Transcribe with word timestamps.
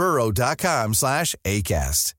burrow.com 0.00 0.94
slash 0.94 1.36
ACAST. 1.44 2.14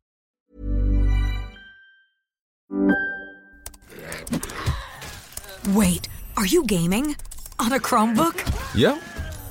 Wait, 5.69 6.07
are 6.37 6.45
you 6.45 6.63
gaming? 6.65 7.15
On 7.59 7.73
a 7.73 7.79
Chromebook? 7.79 8.37
Yep. 8.75 9.01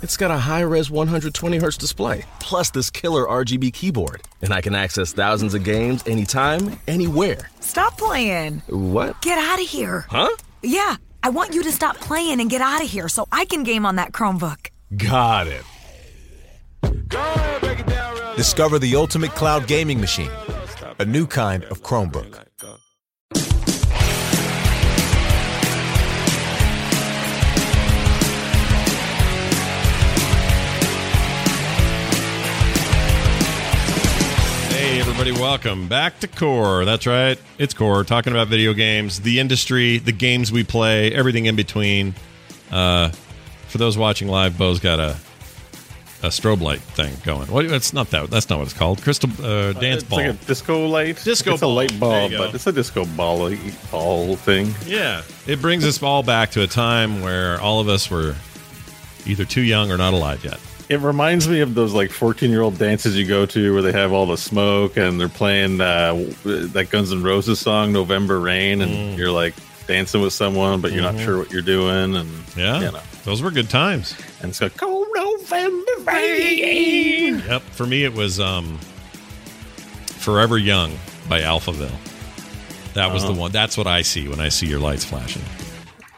It's 0.03 0.17
got 0.17 0.31
a 0.31 0.37
high 0.37 0.61
res 0.61 0.91
120Hz 0.91 1.77
display, 1.77 2.25
plus 2.39 2.71
this 2.71 2.89
killer 2.89 3.27
RGB 3.27 3.73
keyboard. 3.73 4.23
And 4.43 4.53
I 4.53 4.61
can 4.61 4.77
access 4.77 5.13
thousands 5.13 5.55
of 5.55 5.65
games 5.65 6.05
anytime, 6.07 6.79
anywhere. 6.87 7.51
Stop 7.59 7.99
playing. 7.99 8.63
What? 8.69 9.21
Get 9.23 9.39
out 9.39 9.61
of 9.61 9.67
here. 9.67 10.07
Huh? 10.09 10.31
Yeah, 10.63 10.95
I 11.25 11.31
want 11.31 11.53
you 11.53 11.65
to 11.65 11.73
stop 11.73 11.97
playing 11.97 12.41
and 12.41 12.49
get 12.49 12.61
out 12.61 12.81
of 12.81 12.89
here 12.89 13.09
so 13.09 13.27
I 13.33 13.45
can 13.45 13.65
game 13.65 13.85
on 13.85 13.97
that 13.97 14.13
Chromebook. 14.13 14.69
Got 14.97 15.49
it. 15.49 15.65
Discover 18.41 18.79
the 18.79 18.97
ultimate 18.97 19.33
cloud 19.33 19.67
gaming 19.67 20.01
machine, 20.01 20.31
a 20.99 21.05
new 21.05 21.27
kind 21.27 21.63
of 21.65 21.83
Chromebook. 21.83 22.39
Hey, 34.71 34.99
everybody, 35.01 35.33
welcome 35.33 35.87
back 35.87 36.19
to 36.21 36.27
Core. 36.27 36.87
That's 36.87 37.07
right, 37.07 37.39
it's 37.59 37.75
Core, 37.75 38.05
talking 38.05 38.33
about 38.33 38.49
video 38.49 38.73
games, 38.73 39.21
the 39.21 39.39
industry, 39.39 39.99
the 39.99 40.13
games 40.13 40.51
we 40.51 40.65
play, 40.65 41.13
everything 41.13 41.45
in 41.45 41.57
between. 41.57 42.15
Uh, 42.71 43.11
for 43.69 43.77
those 43.77 43.99
watching 43.99 44.29
live, 44.29 44.57
Beau's 44.57 44.81
got 44.81 44.99
a 44.99 45.19
a 46.23 46.27
strobe 46.29 46.61
light 46.61 46.81
thing 46.81 47.15
going. 47.25 47.49
What? 47.49 47.65
It's 47.67 47.93
not 47.93 48.11
that. 48.11 48.29
That's 48.31 48.49
not 48.51 48.59
what 48.59 48.69
it's 48.69 48.77
called. 48.77 49.01
Crystal 49.03 49.31
uh, 49.43 49.73
dance 49.73 50.03
it's 50.03 50.05
ball. 50.11 50.19
like 50.19 50.29
a 50.29 50.33
disco 50.45 50.87
light. 50.87 51.17
Disco 51.25 51.53
It's 51.53 51.61
ball. 51.63 51.73
a 51.73 51.75
light 51.75 51.99
bulb, 51.99 52.33
but 52.37 52.55
it's 52.55 52.67
a 52.67 52.73
disco 52.73 53.05
ball 53.07 53.51
ball 53.91 54.37
thing. 54.37 54.75
yeah, 54.87 55.23
it 55.47 55.61
brings 55.63 55.85
us 55.87 56.03
all 56.03 56.23
back 56.23 56.51
to 56.53 56.63
a 56.63 56.67
time 56.67 57.23
where 57.23 57.61
all 57.61 57.81
of 57.81 57.89
us 57.89 58.11
were 58.11 58.35
either 59.27 59.45
too 59.45 59.63
young 59.63 59.91
or 59.91 59.97
not 59.97 60.13
alive 60.13 60.45
yet. 60.45 60.59
It 60.89 60.99
reminds 61.01 61.47
me 61.49 61.61
of 61.61 61.75
those 61.75 61.95
like 61.95 62.11
14 62.11 62.51
year 62.51 62.63
old 62.63 62.77
dances 62.77 63.17
you 63.17 63.25
go 63.27 63.47
to 63.47 63.73
where 63.73 63.81
they 63.83 63.93
have 63.93 64.13
all 64.13 64.27
the 64.27 64.37
smoke 64.37 64.97
and 64.97 65.21
they're 65.21 65.29
playing 65.29 65.81
uh, 65.81 66.15
that 66.45 66.89
Guns 66.91 67.13
N' 67.13 67.23
Roses 67.23 67.61
song, 67.61 67.93
November 67.93 68.41
Rain, 68.41 68.81
and 68.83 68.91
Mm. 68.91 69.17
you're 69.17 69.31
like 69.31 69.55
dancing 69.87 70.21
with 70.21 70.33
someone, 70.33 70.81
but 70.81 70.91
you're 70.93 71.03
not 71.03 71.19
sure 71.19 71.39
what 71.39 71.51
you're 71.53 71.63
doing. 71.63 72.17
And 72.17 72.29
Mm-hmm. 72.29 72.61
Yeah, 72.61 72.81
you 72.81 72.93
know, 72.93 73.01
those 73.25 73.43
were 73.43 73.51
good 73.51 73.69
times. 73.71 74.15
and 74.41 74.51
it's 74.51 74.61
like, 74.61 74.77
cold 74.77 75.07
November 75.15 75.93
rain. 76.07 77.39
Yep. 77.47 77.63
For 77.63 77.87
me, 77.87 78.05
it 78.05 78.15
was 78.15 78.39
um, 78.41 78.79
"Forever 80.07 80.59
Young" 80.59 80.93
by 81.29 81.41
Alphaville. 81.43 81.91
That 82.95 83.13
was 83.13 83.25
the 83.25 83.33
one. 83.33 83.53
That's 83.53 83.77
what 83.77 83.87
I 83.87 84.03
see 84.03 84.27
when 84.29 84.41
I 84.41 84.49
see 84.49 84.67
your 84.67 84.81
lights 84.81 85.05
flashing. 85.05 85.43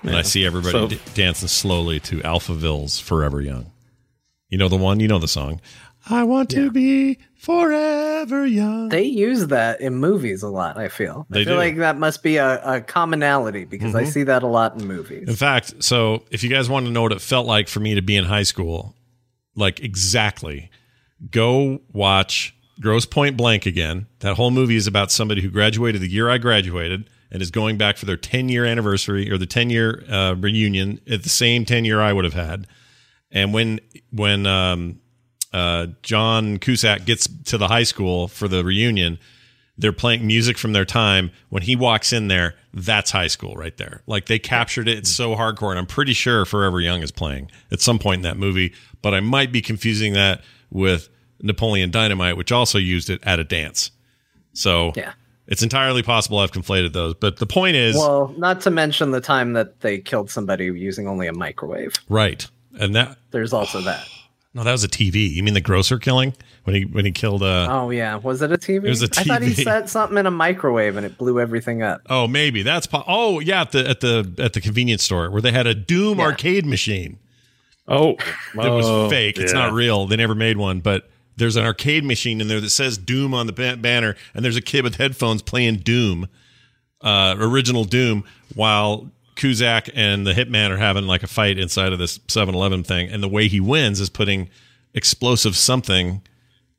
And 0.03 0.17
I 0.17 0.23
see 0.23 0.45
everybody 0.45 0.73
So- 0.73 0.89
d- 0.89 0.99
dancing 1.15 1.49
slowly 1.49 2.01
to 2.01 2.19
Alphaville's 2.21 2.99
"Forever 2.99 3.41
Young." 3.41 3.67
You 4.49 4.59
know 4.59 4.69
the 4.69 4.77
one. 4.77 5.01
You 5.01 5.09
know 5.09 5.19
the 5.19 5.29
song. 5.29 5.61
I 6.09 6.25
want 6.25 6.51
to 6.51 6.71
be 6.71 7.19
forever 7.37 8.12
young. 8.31 8.88
They 8.88 9.03
use 9.05 9.47
that 9.49 9.81
in 9.81 9.97
movies 9.97 10.43
a 10.43 10.49
lot, 10.49 10.77
I 10.78 10.88
feel. 10.88 11.27
They 11.31 11.41
I 11.41 11.44
feel 11.44 11.55
do. 11.55 11.59
like 11.59 11.77
that 11.78 11.99
must 11.99 12.22
be 12.22 12.37
a, 12.37 12.60
a 12.77 12.81
commonality 12.81 13.65
because 13.65 13.94
I 13.94 14.05
Mhm. 14.05 14.12
see 14.12 14.22
that 14.25 14.43
a 14.43 14.47
lot 14.47 14.81
in 14.81 14.87
movies. 14.87 15.28
In 15.28 15.37
fact, 15.37 15.83
so 15.83 16.25
if 16.31 16.43
you 16.43 16.50
guys 16.50 16.69
want 16.69 16.87
to 16.87 16.93
know 16.93 17.03
what 17.03 17.12
it 17.12 17.21
felt 17.21 17.47
like 17.47 17.69
for 17.69 17.81
me 17.81 17.94
to 17.94 18.03
be 18.03 18.16
in 18.16 18.25
high 18.25 18.43
school, 18.44 18.94
like 19.56 19.81
exactly, 19.81 20.71
go 21.31 21.81
watch 21.93 22.55
Grosse 22.81 23.06
Pointe 23.06 23.37
Blank 23.37 23.66
again. 23.66 24.06
That 24.21 24.37
whole 24.37 24.50
movie 24.50 24.77
is 24.77 24.87
about 24.87 25.10
somebody 25.12 25.43
who 25.43 25.50
graduated 25.50 26.00
the 26.00 26.09
year 26.09 26.28
I 26.31 26.39
graduated 26.39 27.09
and 27.31 27.41
is 27.43 27.50
going 27.50 27.77
back 27.78 27.97
for 27.97 28.06
their 28.06 28.16
10 28.16 28.49
year 28.49 28.65
anniversary 28.65 29.31
or 29.31 29.39
the 29.39 29.47
10 29.47 29.71
year 29.71 30.04
uh, 30.10 30.34
reunion 30.39 31.00
at 31.10 31.22
the 31.22 31.28
same 31.28 31.65
10 31.65 31.84
year 31.84 32.00
I 32.00 32.12
would 32.12 32.25
have 32.25 32.34
had. 32.34 32.66
And 33.31 33.53
when 33.54 33.81
when 34.10 34.47
um, 34.47 35.00
uh, 35.53 35.89
John 36.03 36.59
Cusack 36.59 37.05
gets 37.05 37.29
to 37.47 37.59
the 37.59 37.69
high 37.69 37.83
school 37.83 38.29
for 38.29 38.49
the 38.49 38.65
reunion, 38.65 39.19
they're 39.79 39.93
playing 39.93 40.27
music 40.27 40.59
from 40.59 40.73
their 40.73 40.85
time. 40.85 41.31
When 41.49 41.63
he 41.63 41.77
walks 41.77 42.13
in 42.13 42.29
there, 42.29 42.55
that's 42.75 43.11
high 43.11 43.27
school 43.27 43.55
right 43.55 43.77
there. 43.77 44.03
Like 44.07 44.27
they 44.27 44.39
captured 44.39 44.87
it. 44.89 44.99
It's 44.99 45.11
so 45.11 45.35
hardcore. 45.35 45.71
And 45.71 45.79
I'm 45.79 45.87
pretty 45.87 46.13
sure 46.13 46.45
Forever 46.45 46.81
Young 46.81 47.03
is 47.03 47.11
playing 47.11 47.51
at 47.71 47.81
some 47.81 47.99
point 47.99 48.19
in 48.21 48.23
that 48.23 48.37
movie, 48.37 48.75
but 49.01 49.15
I 49.15 49.21
might 49.21 49.51
be 49.53 49.61
confusing 49.63 50.13
that 50.13 50.43
with 50.71 51.09
Napoleon 51.41 51.91
Dynamite, 51.91 52.37
which 52.37 52.53
also 52.53 52.78
used 52.78 53.10
it 53.10 53.21
at 53.25 53.39
a 53.41 53.45
dance. 53.45 53.91
So 54.53 54.93
Yeah. 54.95 55.13
it's 55.47 55.63
entirely 55.63 56.03
possible 56.03 56.39
I've 56.39 56.53
conflated 56.53 56.93
those. 56.93 57.15
But 57.15 57.39
the 57.39 57.47
point 57.47 57.77
is, 57.77 57.97
Well, 57.97 58.33
not 58.39 58.60
to 58.63 58.71
mention 58.71 59.10
the 59.10 59.21
time 59.21 59.55
that 59.55 59.81
they 59.81 59.98
killed 59.98 60.31
somebody 60.31 60.66
using 60.66 61.09
only 61.09 61.27
a 61.27 61.33
microwave. 61.33 61.95
right. 62.09 62.47
And 62.78 62.95
that, 62.95 63.19
There's 63.33 63.53
also 63.53 63.81
that. 63.83 64.07
No, 64.54 64.65
that 64.65 64.72
was 64.72 64.84
a 64.84 64.89
TV. 64.89 65.31
You 65.31 65.43
mean 65.43 65.54
the 65.54 65.60
grocer 65.60 65.99
killing 65.99 66.34
when 66.65 66.77
he, 66.77 66.84
when 66.84 67.04
he 67.04 67.13
killed, 67.13 67.43
uh, 67.43 67.69
Oh 67.71 67.91
yeah, 67.91 68.16
was 68.16 68.43
it 68.43 68.53
a 68.53 68.59
TV? 68.59 68.84
It 68.84 68.89
was 68.91 69.03
a 69.03 69.09
I 69.16 69.25
thought 69.25 69.43
he 69.43 69.51
TV. 69.51 69.65
set 69.65 69.89
something 69.89 70.19
in 70.19 70.27
a 70.27 70.31
microwave 70.31 70.97
and 70.97 71.07
it 71.07 71.16
blew 71.19 71.41
everything 71.41 71.83
up. 71.83 72.03
Oh, 72.10 72.27
maybe 72.27 72.63
that's 72.63 72.87
po- 72.87 73.04
oh 73.07 73.41
yeah 73.41 73.63
at 73.63 73.72
the 73.72 73.89
at 73.89 74.01
the 74.01 74.34
at 74.39 74.53
the 74.53 74.60
convenience 74.60 75.03
store 75.03 75.31
where 75.31 75.41
they 75.43 75.53
had 75.53 75.66
a 75.66 75.75
Doom 75.75 76.21
arcade 76.21 76.66
machine. 76.66 77.19
Oh, 77.89 78.16
That 78.54 78.69
was 78.69 78.87
oh, 78.87 79.09
fake. 79.10 79.39
It's 79.39 79.53
yeah. 79.53 79.59
not 79.59 79.72
real. 79.72 80.07
They 80.07 80.16
never 80.16 80.34
made 80.37 80.57
one, 80.57 80.81
but 80.81 81.10
there's 81.37 81.57
an 81.57 81.65
arcade 81.65 82.05
machine 82.05 82.41
in 82.41 82.47
there 82.47 82.60
that 82.60 82.71
says 82.71 82.97
Doom 82.97 83.34
on 83.34 83.47
the 83.48 83.53
ba- 83.53 83.77
banner, 83.77 84.15
and 84.34 84.45
there's 84.45 84.57
a 84.57 84.60
kid 84.63 84.84
with 84.84 84.97
headphones 84.97 85.43
playing 85.43 85.78
Doom, 85.78 86.28
uh, 87.01 87.34
original 87.39 87.84
Doom, 87.84 88.22
while 88.55 89.10
Cusack 89.37 89.89
and 89.95 90.27
the 90.27 90.33
Hitman 90.33 90.71
are 90.71 90.77
having 90.77 91.07
like 91.07 91.23
a 91.23 91.27
fight 91.27 91.59
inside 91.59 91.93
of 91.93 91.99
this 91.99 92.19
7-Eleven 92.19 92.84
thing, 92.84 93.11
and 93.11 93.23
the 93.23 93.29
way 93.29 93.49
he 93.49 93.61
wins 93.61 94.01
is 94.01 94.11
putting 94.11 94.51
explosive 94.95 95.57
something 95.57 96.23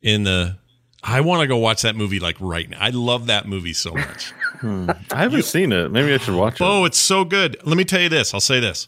in 0.01 0.23
the. 0.23 0.57
I 1.03 1.21
want 1.21 1.41
to 1.41 1.47
go 1.47 1.57
watch 1.57 1.81
that 1.81 1.95
movie 1.95 2.19
like 2.19 2.37
right 2.39 2.69
now. 2.69 2.77
I 2.79 2.89
love 2.89 3.27
that 3.27 3.47
movie 3.47 3.73
so 3.73 3.93
much. 3.93 4.33
Hmm. 4.63 4.89
I 5.11 5.23
haven't 5.23 5.43
seen 5.43 5.73
it. 5.73 5.91
Maybe 5.91 6.13
I 6.13 6.17
should 6.17 6.35
watch 6.35 6.61
it. 6.61 6.63
Oh, 6.63 6.85
it's 6.85 6.97
so 6.97 7.25
good. 7.25 7.57
Let 7.65 7.75
me 7.75 7.83
tell 7.83 7.99
you 7.99 8.07
this. 8.07 8.33
I'll 8.33 8.39
say 8.39 8.61
this. 8.61 8.87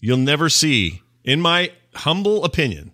You'll 0.00 0.18
never 0.18 0.48
see, 0.48 1.02
in 1.24 1.40
my 1.40 1.72
humble 1.92 2.44
opinion, 2.44 2.92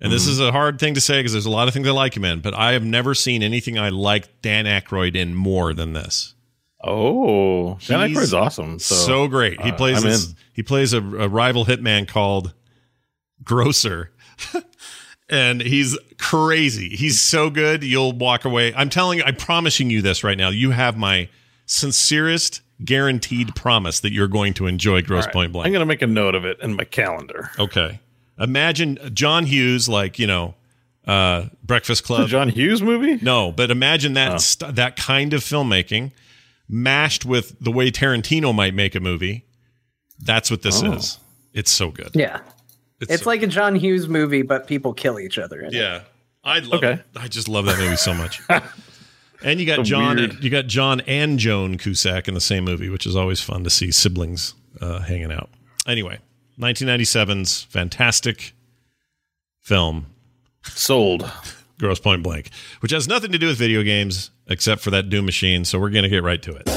and 0.00 0.12
this 0.12 0.26
hmm. 0.26 0.30
is 0.30 0.38
a 0.38 0.52
hard 0.52 0.78
thing 0.78 0.94
to 0.94 1.00
say 1.00 1.18
because 1.18 1.32
there's 1.32 1.46
a 1.46 1.50
lot 1.50 1.66
of 1.66 1.74
things 1.74 1.88
I 1.88 1.90
like 1.90 2.16
him 2.16 2.24
in, 2.24 2.38
but 2.38 2.54
I 2.54 2.74
have 2.74 2.84
never 2.84 3.16
seen 3.16 3.42
anything 3.42 3.80
I 3.80 3.88
like 3.88 4.42
Dan 4.42 4.66
Aykroyd 4.66 5.16
in 5.16 5.34
more 5.34 5.74
than 5.74 5.92
this. 5.92 6.33
Oh, 6.86 7.78
Dan 7.86 8.10
Aykroyd's 8.10 8.34
awesome. 8.34 8.78
So, 8.78 8.94
So, 8.94 9.28
great. 9.28 9.60
He 9.60 9.70
uh, 9.70 9.74
plays 9.76 10.02
this, 10.02 10.34
he 10.52 10.62
plays 10.62 10.92
a, 10.92 10.98
a 10.98 11.28
rival 11.28 11.64
hitman 11.64 12.06
called 12.06 12.52
Grocer. 13.42 14.10
and 15.28 15.60
he's 15.60 15.98
crazy. 16.18 16.90
He's 16.96 17.20
so 17.20 17.50
good. 17.50 17.82
You'll 17.82 18.12
walk 18.12 18.44
away. 18.44 18.74
I'm 18.74 18.90
telling 18.90 19.18
you, 19.18 19.24
I'm 19.24 19.36
promising 19.36 19.90
you 19.90 20.02
this 20.02 20.22
right 20.24 20.36
now. 20.38 20.50
You 20.50 20.70
have 20.72 20.96
my 20.96 21.28
sincerest 21.66 22.60
guaranteed 22.84 23.54
promise 23.54 24.00
that 24.00 24.12
you're 24.12 24.28
going 24.28 24.52
to 24.54 24.66
enjoy 24.66 25.00
Grosse 25.02 25.24
right. 25.26 25.32
Pointe 25.32 25.52
Blank. 25.52 25.66
I'm 25.66 25.72
gonna 25.72 25.86
make 25.86 26.02
a 26.02 26.06
note 26.06 26.34
of 26.34 26.44
it 26.44 26.58
in 26.60 26.74
my 26.76 26.84
calendar. 26.84 27.50
okay. 27.58 28.00
Imagine 28.36 28.98
John 29.14 29.46
Hughes, 29.46 29.88
like, 29.88 30.18
you 30.18 30.26
know, 30.26 30.54
uh, 31.06 31.46
Breakfast 31.62 32.02
Club. 32.02 32.28
John 32.28 32.48
Hughes 32.48 32.82
movie? 32.82 33.16
No, 33.22 33.52
but 33.52 33.70
imagine 33.70 34.14
that 34.14 34.32
Oh. 34.32 34.38
st- 34.38 34.74
that 34.74 34.96
kind 34.96 35.32
of 35.32 35.40
filmmaking 35.42 36.10
mashed 36.74 37.24
with 37.24 37.56
the 37.60 37.70
way 37.70 37.90
Tarantino 37.90 38.54
might 38.54 38.74
make 38.74 38.94
a 38.94 39.00
movie. 39.00 39.44
That's 40.18 40.50
what 40.50 40.62
this 40.62 40.82
Oh. 40.82 40.92
is. 40.94 41.18
It's 41.52 41.70
so 41.70 41.90
good. 41.90 42.10
Yeah. 42.14 42.40
It's, 43.00 43.22
so- 43.22 43.30
like 43.30 43.42
a 43.42 43.46
John 43.46 43.74
Hughes 43.76 44.08
movie, 44.08 44.42
but 44.42 44.66
people 44.66 44.92
kill 44.92 45.20
each 45.20 45.38
other 45.38 45.60
in 45.60 45.66
it. 45.66 45.74
yeah. 45.74 46.00
I 46.42 46.58
love 46.58 46.74
Okay. 46.84 46.92
it. 46.94 47.04
I 47.16 47.28
just 47.28 47.48
love 47.48 47.64
that 47.66 47.78
movie 47.78 47.96
so 47.96 48.12
much. 48.12 48.40
and 49.42 49.60
you 49.60 49.66
got 49.66 49.76
Some 49.76 49.84
John 49.84 50.16
weird- 50.16 50.44
you 50.44 50.50
got 50.50 50.66
John 50.66 51.00
and 51.02 51.38
Joan 51.38 51.78
Cusack 51.78 52.28
in 52.28 52.34
the 52.34 52.40
same 52.40 52.64
movie, 52.64 52.88
which 52.90 53.06
is 53.06 53.16
always 53.16 53.40
fun 53.40 53.64
to 53.64 53.70
see 53.70 53.90
siblings 53.90 54.54
uh, 54.80 54.98
hanging 55.00 55.32
out. 55.32 55.48
Anyway, 55.86 56.18
1997's 56.60 57.62
fantastic 57.62 58.52
film 59.60 60.06
Sold. 60.64 61.30
Grosse 61.78 61.98
Pointe 62.00 62.22
Blank, 62.22 62.50
which 62.80 62.92
has 62.92 63.08
nothing 63.08 63.32
to 63.32 63.38
do 63.38 63.46
with 63.48 63.56
video 63.58 63.82
games 63.82 64.30
except 64.46 64.80
for 64.82 64.90
that 64.90 65.08
Doom 65.10 65.24
machine. 65.24 65.64
So 65.64 65.78
we're 65.78 65.90
going 65.90 66.04
to 66.04 66.08
get 66.08 66.22
right 66.22 66.42
to 66.42 66.54
it. 66.56 66.68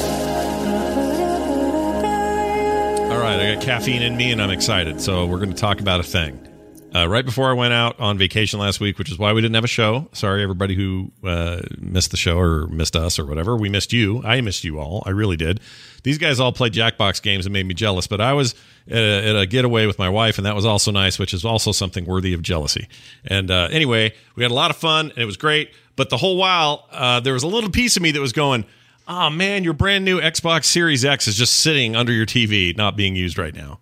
All 3.11 3.19
right, 3.19 3.39
I 3.39 3.55
got 3.55 3.63
caffeine 3.63 4.01
in 4.01 4.17
me 4.17 4.31
and 4.31 4.41
I'm 4.41 4.51
excited. 4.51 5.01
So 5.01 5.25
we're 5.25 5.37
going 5.37 5.53
to 5.53 5.55
talk 5.55 5.79
about 5.79 5.99
a 5.99 6.03
thing. 6.03 6.47
Uh, 6.95 7.07
right 7.07 7.25
before 7.25 7.49
I 7.49 7.53
went 7.53 7.73
out 7.73 7.99
on 7.99 8.17
vacation 8.17 8.59
last 8.59 8.79
week, 8.79 8.97
which 8.97 9.11
is 9.11 9.19
why 9.19 9.33
we 9.33 9.41
didn't 9.41 9.55
have 9.55 9.65
a 9.65 9.67
show. 9.67 10.07
Sorry, 10.13 10.41
everybody 10.41 10.73
who 10.73 11.11
uh, 11.23 11.61
missed 11.77 12.11
the 12.11 12.17
show 12.17 12.39
or 12.39 12.65
missed 12.67 12.95
us 12.95 13.19
or 13.19 13.25
whatever. 13.25 13.57
We 13.57 13.67
missed 13.67 13.91
you. 13.91 14.23
I 14.23 14.39
missed 14.39 14.63
you 14.63 14.79
all. 14.79 15.03
I 15.05 15.09
really 15.09 15.35
did. 15.35 15.59
These 16.03 16.17
guys 16.17 16.39
all 16.39 16.53
played 16.53 16.71
Jackbox 16.71 17.21
games 17.21 17.45
and 17.45 17.51
made 17.51 17.65
me 17.65 17.73
jealous, 17.73 18.07
but 18.07 18.21
I 18.21 18.33
was 18.33 18.55
at 18.87 18.97
a, 18.97 19.27
at 19.29 19.35
a 19.35 19.45
getaway 19.45 19.85
with 19.85 19.99
my 19.99 20.07
wife, 20.07 20.37
and 20.37 20.45
that 20.45 20.55
was 20.55 20.65
also 20.65 20.91
nice, 20.91 21.19
which 21.19 21.33
is 21.33 21.43
also 21.43 21.73
something 21.73 22.05
worthy 22.05 22.33
of 22.33 22.41
jealousy. 22.41 22.87
And 23.25 23.51
uh, 23.51 23.67
anyway, 23.69 24.13
we 24.35 24.43
had 24.43 24.51
a 24.51 24.55
lot 24.55 24.71
of 24.71 24.77
fun, 24.77 25.09
and 25.09 25.17
it 25.17 25.25
was 25.25 25.37
great. 25.37 25.71
But 25.97 26.09
the 26.09 26.17
whole 26.17 26.37
while, 26.37 26.87
uh, 26.91 27.19
there 27.19 27.33
was 27.33 27.43
a 27.43 27.47
little 27.47 27.69
piece 27.69 27.97
of 27.97 28.01
me 28.01 28.11
that 28.11 28.21
was 28.21 28.33
going, 28.33 28.65
oh 29.07 29.29
man, 29.29 29.63
your 29.65 29.73
brand 29.73 30.05
new 30.05 30.21
Xbox 30.21 30.65
Series 30.65 31.03
X 31.03 31.27
is 31.27 31.35
just 31.35 31.59
sitting 31.59 31.95
under 31.95 32.13
your 32.13 32.25
TV, 32.25 32.75
not 32.75 32.95
being 32.95 33.15
used 33.15 33.37
right 33.37 33.53
now. 33.53 33.79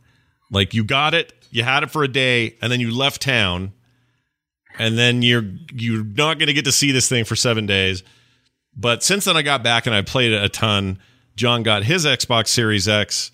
Like 0.52 0.74
you 0.74 0.84
got 0.84 1.14
it, 1.14 1.34
you 1.56 1.64
had 1.64 1.84
it 1.84 1.90
for 1.90 2.04
a 2.04 2.08
day, 2.08 2.58
and 2.62 2.70
then 2.70 2.82
you 2.82 2.94
left 2.94 3.22
town, 3.22 3.72
and 4.78 4.98
then 4.98 5.22
you're 5.22 5.50
you're 5.74 6.04
not 6.04 6.38
going 6.38 6.48
to 6.48 6.54
get 6.54 6.66
to 6.66 6.72
see 6.72 6.92
this 6.92 7.08
thing 7.08 7.24
for 7.24 7.38
seven 7.38 7.66
days. 7.66 8.04
But 8.76 9.04
since 9.04 9.24
then, 9.24 9.38
I 9.38 9.42
got 9.42 9.64
back 9.64 9.86
and 9.86 9.96
I 9.96 10.02
played 10.02 10.34
it 10.34 10.44
a 10.44 10.50
ton. 10.50 11.00
John 11.38 11.64
got 11.64 11.84
his 11.84 12.06
Xbox 12.06 12.50
Series 12.50 12.90
X, 12.90 13.32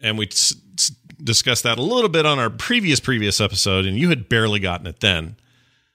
and 0.00 0.16
we 0.16 0.30
discussed 1.22 1.64
that 1.64 1.76
a 1.76 1.82
little 1.82 2.08
bit 2.08 2.24
on 2.24 2.38
our 2.38 2.48
previous 2.48 3.00
previous 3.00 3.38
episode, 3.38 3.84
and 3.84 3.98
you 3.98 4.08
had 4.08 4.30
barely 4.30 4.58
gotten 4.58 4.86
it 4.86 5.00
then. 5.00 5.36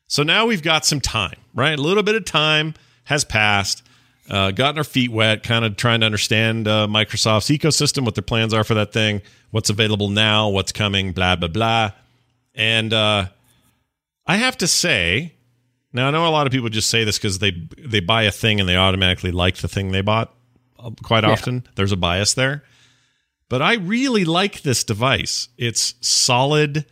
So 0.06 0.22
now 0.22 0.46
we've 0.46 0.62
got 0.62 0.86
some 0.86 1.02
time, 1.02 1.40
right? 1.56 1.78
A 1.78 1.82
little 1.82 2.04
bit 2.04 2.16
of 2.16 2.24
time 2.24 2.76
has 3.06 3.26
passed. 3.26 3.82
Uh, 4.30 4.52
gotten 4.52 4.78
our 4.78 4.84
feet 4.84 5.10
wet, 5.10 5.42
kind 5.44 5.64
of 5.64 5.78
trying 5.78 6.02
to 6.02 6.06
understand 6.06 6.68
uh, 6.68 6.86
Microsoft's 6.90 7.50
ecosystem, 7.50 8.04
what 8.04 8.16
their 8.16 8.22
plans 8.22 8.54
are 8.54 8.66
for 8.66 8.74
that 8.74 8.92
thing, 8.92 9.22
what's 9.52 9.70
available 9.70 10.10
now, 10.10 10.50
what's 10.50 10.74
coming, 10.74 11.14
blah 11.14 11.36
blah 11.38 11.48
blah. 11.48 11.92
And 12.54 12.94
uh, 12.94 13.28
I 14.26 14.38
have 14.38 14.58
to 14.58 14.68
say, 14.68 15.34
now 15.94 16.08
I 16.08 16.12
know 16.12 16.28
a 16.28 16.30
lot 16.30 16.46
of 16.46 16.52
people 16.52 16.68
just 16.68 16.90
say 16.90 17.06
this 17.06 17.18
because 17.18 17.40
they 17.40 17.52
they 17.78 18.02
buy 18.02 18.24
a 18.24 18.32
thing 18.32 18.60
and 18.60 18.68
they 18.68 18.76
automatically 18.76 19.32
like 19.32 19.58
the 19.58 19.70
thing 19.70 19.92
they 19.92 20.02
bought. 20.02 20.34
Uh, 20.78 20.92
Quite 21.04 21.24
often, 21.24 21.66
there's 21.76 21.94
a 21.94 21.98
bias 21.98 22.34
there. 22.34 22.64
But 23.50 23.62
I 23.62 23.76
really 23.76 24.26
like 24.26 24.62
this 24.62 24.84
device. 24.84 25.48
It's 25.58 25.94
solid. 26.02 26.86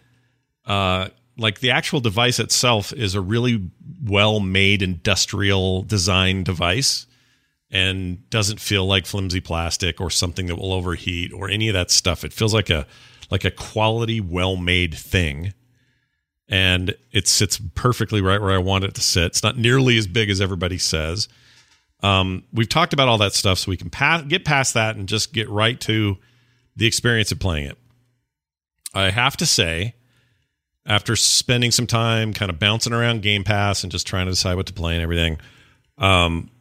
Uh, 0.65 1.09
like 1.37 1.59
the 1.59 1.71
actual 1.71 1.99
device 1.99 2.39
itself 2.39 2.93
is 2.93 3.13
a 3.13 3.19
really 3.19 3.69
well 4.01 4.39
made 4.39 4.81
industrial 4.81 5.83
design 5.83 6.43
device 6.43 7.07
and 7.71 8.29
doesn't 8.29 8.59
feel 8.59 8.85
like 8.85 9.05
flimsy 9.05 9.41
plastic 9.41 9.99
or 9.99 10.09
something 10.09 10.45
that 10.47 10.55
will 10.55 10.73
overheat 10.73 11.33
or 11.33 11.49
any 11.49 11.67
of 11.67 11.73
that 11.73 11.91
stuff. 11.91 12.23
It 12.23 12.33
feels 12.33 12.53
like 12.53 12.69
a 12.69 12.85
like 13.31 13.43
a 13.43 13.51
quality, 13.51 14.21
well 14.21 14.55
made 14.55 14.93
thing. 14.93 15.53
And 16.47 16.93
it 17.11 17.27
sits 17.27 17.59
perfectly 17.73 18.21
right 18.21 18.39
where 18.39 18.51
I 18.51 18.59
want 18.59 18.83
it 18.83 18.93
to 18.95 19.01
sit. 19.01 19.25
It's 19.25 19.43
not 19.43 19.57
nearly 19.57 19.97
as 19.97 20.05
big 20.05 20.29
as 20.29 20.39
everybody 20.39 20.77
says. 20.77 21.27
Um, 22.03 22.43
we've 22.53 22.69
talked 22.69 22.93
about 22.93 23.07
all 23.07 23.17
that 23.17 23.33
stuff, 23.33 23.57
so 23.57 23.71
we 23.71 23.77
can 23.77 23.89
pass, 23.89 24.21
get 24.23 24.45
past 24.45 24.75
that 24.75 24.95
and 24.95 25.09
just 25.09 25.33
get 25.33 25.49
right 25.49 25.79
to 25.81 26.17
the 26.75 26.85
experience 26.85 27.31
of 27.31 27.39
playing 27.39 27.65
it. 27.65 27.77
I 28.93 29.09
have 29.09 29.35
to 29.37 29.45
say, 29.47 29.95
after 30.85 31.15
spending 31.15 31.71
some 31.71 31.87
time 31.87 32.31
kind 32.31 32.51
of 32.51 32.59
bouncing 32.59 32.93
around 32.93 33.23
Game 33.23 33.43
Pass 33.43 33.81
and 33.81 33.91
just 33.91 34.05
trying 34.05 34.27
to 34.27 34.31
decide 34.31 34.55
what 34.55 34.67
to 34.67 34.73
play 34.73 34.93
and 34.93 35.01
everything, 35.01 35.39
um, 35.97 36.51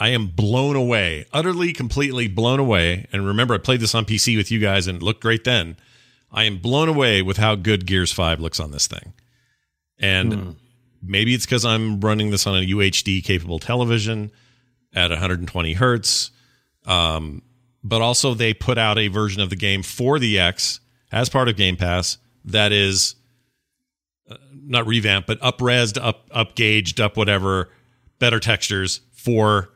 I 0.00 0.08
am 0.08 0.28
blown 0.28 0.76
away, 0.76 1.26
utterly, 1.30 1.74
completely 1.74 2.26
blown 2.26 2.58
away. 2.58 3.06
And 3.12 3.26
remember, 3.26 3.52
I 3.52 3.58
played 3.58 3.80
this 3.80 3.94
on 3.94 4.06
PC 4.06 4.34
with 4.34 4.50
you 4.50 4.58
guys 4.58 4.86
and 4.86 4.96
it 4.96 5.02
looked 5.02 5.20
great 5.20 5.44
then. 5.44 5.76
I 6.32 6.44
am 6.44 6.56
blown 6.56 6.88
away 6.88 7.20
with 7.20 7.36
how 7.36 7.54
good 7.54 7.86
Gears 7.86 8.10
5 8.10 8.40
looks 8.40 8.58
on 8.58 8.70
this 8.70 8.86
thing. 8.86 9.12
And 9.98 10.56
maybe 11.02 11.34
it's 11.34 11.44
because 11.44 11.66
I'm 11.66 12.00
running 12.00 12.30
this 12.30 12.46
on 12.46 12.56
a 12.56 12.66
UHD 12.66 13.22
capable 13.22 13.58
television 13.58 14.30
at 14.94 15.10
120 15.10 15.74
hertz. 15.74 16.30
Um, 16.86 17.42
but 17.84 18.00
also, 18.00 18.32
they 18.32 18.54
put 18.54 18.78
out 18.78 18.98
a 18.98 19.08
version 19.08 19.42
of 19.42 19.50
the 19.50 19.56
game 19.56 19.82
for 19.82 20.18
the 20.18 20.38
X 20.38 20.80
as 21.12 21.28
part 21.28 21.48
of 21.48 21.56
Game 21.56 21.76
Pass 21.76 22.16
that 22.46 22.72
is 22.72 23.16
uh, 24.30 24.36
not 24.52 24.86
revamped, 24.86 25.26
but 25.26 25.40
upresed, 25.40 26.02
up 26.02 26.26
up 26.30 26.54
gauged, 26.54 27.00
up 27.00 27.16
whatever, 27.16 27.68
better 28.18 28.38
textures 28.38 29.00
for 29.12 29.70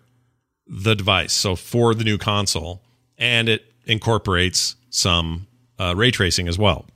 the 0.67 0.95
device. 0.95 1.33
So 1.33 1.57
for 1.57 1.95
the 1.95 2.05
new 2.05 2.19
console, 2.19 2.83
and 3.19 3.49
it 3.49 3.73
incorporates 3.87 4.77
some 4.91 5.47
uh, 5.79 5.95
ray 5.97 6.11
tracing 6.11 6.49
as 6.49 6.59
well. 6.59 6.87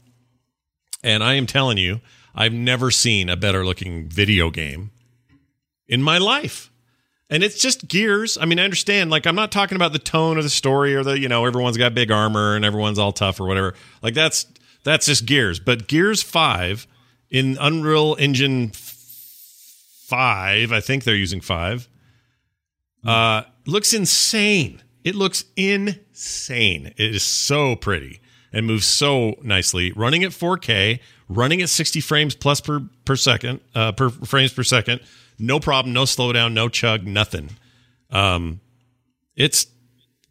And 1.02 1.22
I 1.22 1.34
am 1.34 1.46
telling 1.46 1.78
you, 1.78 2.00
I've 2.34 2.52
never 2.52 2.90
seen 2.90 3.28
a 3.28 3.36
better 3.36 3.64
looking 3.64 4.08
video 4.08 4.50
game 4.50 4.90
in 5.86 6.02
my 6.02 6.18
life. 6.18 6.70
And 7.30 7.42
it's 7.42 7.60
just 7.60 7.88
gears. 7.88 8.38
I 8.40 8.46
mean, 8.46 8.58
I 8.58 8.64
understand. 8.64 9.10
Like, 9.10 9.26
I'm 9.26 9.34
not 9.34 9.52
talking 9.52 9.76
about 9.76 9.92
the 9.92 9.98
tone 9.98 10.38
of 10.38 10.44
the 10.44 10.50
story 10.50 10.94
or 10.94 11.04
the, 11.04 11.18
you 11.18 11.28
know, 11.28 11.44
everyone's 11.44 11.76
got 11.76 11.94
big 11.94 12.10
armor 12.10 12.56
and 12.56 12.64
everyone's 12.64 12.98
all 12.98 13.12
tough 13.12 13.38
or 13.38 13.46
whatever. 13.46 13.74
Like, 14.02 14.14
that's 14.14 14.46
that's 14.82 15.06
just 15.06 15.26
gears. 15.26 15.60
But 15.60 15.88
Gears 15.88 16.22
Five 16.22 16.86
in 17.28 17.58
Unreal 17.60 18.16
Engine 18.18 18.70
Five, 18.72 20.72
I 20.72 20.80
think 20.80 21.04
they're 21.04 21.14
using 21.14 21.42
five. 21.42 21.86
Uh, 23.04 23.42
looks 23.68 23.92
insane. 23.92 24.82
It 25.04 25.14
looks 25.14 25.44
insane. 25.56 26.86
It 26.96 27.14
is 27.14 27.22
so 27.22 27.76
pretty 27.76 28.20
and 28.52 28.66
moves 28.66 28.86
so 28.86 29.34
nicely. 29.42 29.92
Running 29.92 30.24
at 30.24 30.32
4K, 30.32 31.00
running 31.28 31.62
at 31.62 31.68
60 31.68 32.00
frames 32.00 32.34
plus 32.34 32.60
per 32.60 32.80
per 33.04 33.16
second, 33.16 33.60
uh, 33.74 33.92
per 33.92 34.10
frames 34.10 34.52
per 34.52 34.62
second. 34.62 35.00
No 35.38 35.60
problem, 35.60 35.94
no 35.94 36.02
slowdown, 36.02 36.52
no 36.52 36.68
chug, 36.68 37.06
nothing. 37.06 37.50
Um, 38.10 38.60
it's 39.36 39.66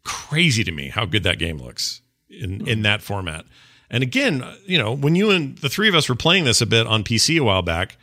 crazy 0.04 0.64
to 0.64 0.72
me 0.72 0.88
how 0.88 1.06
good 1.06 1.22
that 1.22 1.38
game 1.38 1.58
looks 1.58 2.02
in 2.28 2.66
in 2.68 2.82
that 2.82 3.02
format. 3.02 3.44
And 3.90 4.02
again, 4.02 4.44
you 4.66 4.76
know, 4.76 4.92
when 4.92 5.14
you 5.14 5.30
and 5.30 5.56
the 5.58 5.70
three 5.70 5.88
of 5.88 5.94
us 5.94 6.08
were 6.08 6.14
playing 6.14 6.44
this 6.44 6.60
a 6.60 6.66
bit 6.66 6.86
on 6.86 7.04
PC 7.04 7.38
a 7.38 7.44
while 7.44 7.62
back, 7.62 7.96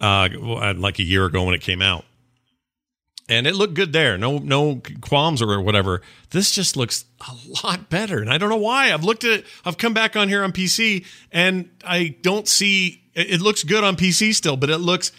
uh, 0.00 0.28
like 0.76 0.98
a 1.00 1.02
year 1.02 1.24
ago 1.24 1.42
when 1.44 1.54
it 1.54 1.60
came 1.60 1.82
out, 1.82 2.04
and 3.28 3.46
it 3.46 3.54
looked 3.54 3.74
good 3.74 3.92
there. 3.92 4.18
No, 4.18 4.38
no 4.38 4.80
qualms 5.00 5.40
or 5.40 5.60
whatever. 5.60 6.02
This 6.30 6.50
just 6.50 6.76
looks 6.76 7.04
a 7.20 7.34
lot 7.64 7.88
better, 7.88 8.20
and 8.20 8.30
I 8.30 8.38
don't 8.38 8.48
know 8.48 8.56
why. 8.56 8.92
I've 8.92 9.04
looked 9.04 9.24
at 9.24 9.40
it. 9.40 9.46
I've 9.64 9.78
come 9.78 9.94
back 9.94 10.16
on 10.16 10.28
here 10.28 10.42
on 10.42 10.52
PC, 10.52 11.06
and 11.30 11.70
I 11.84 12.16
don't 12.22 12.48
see. 12.48 13.02
It 13.14 13.30
it 13.30 13.40
looks 13.40 13.62
good 13.62 13.84
on 13.84 13.96
PC 13.96 14.34
still, 14.34 14.56
but 14.56 14.70
it 14.70 14.78
looks 14.78 15.12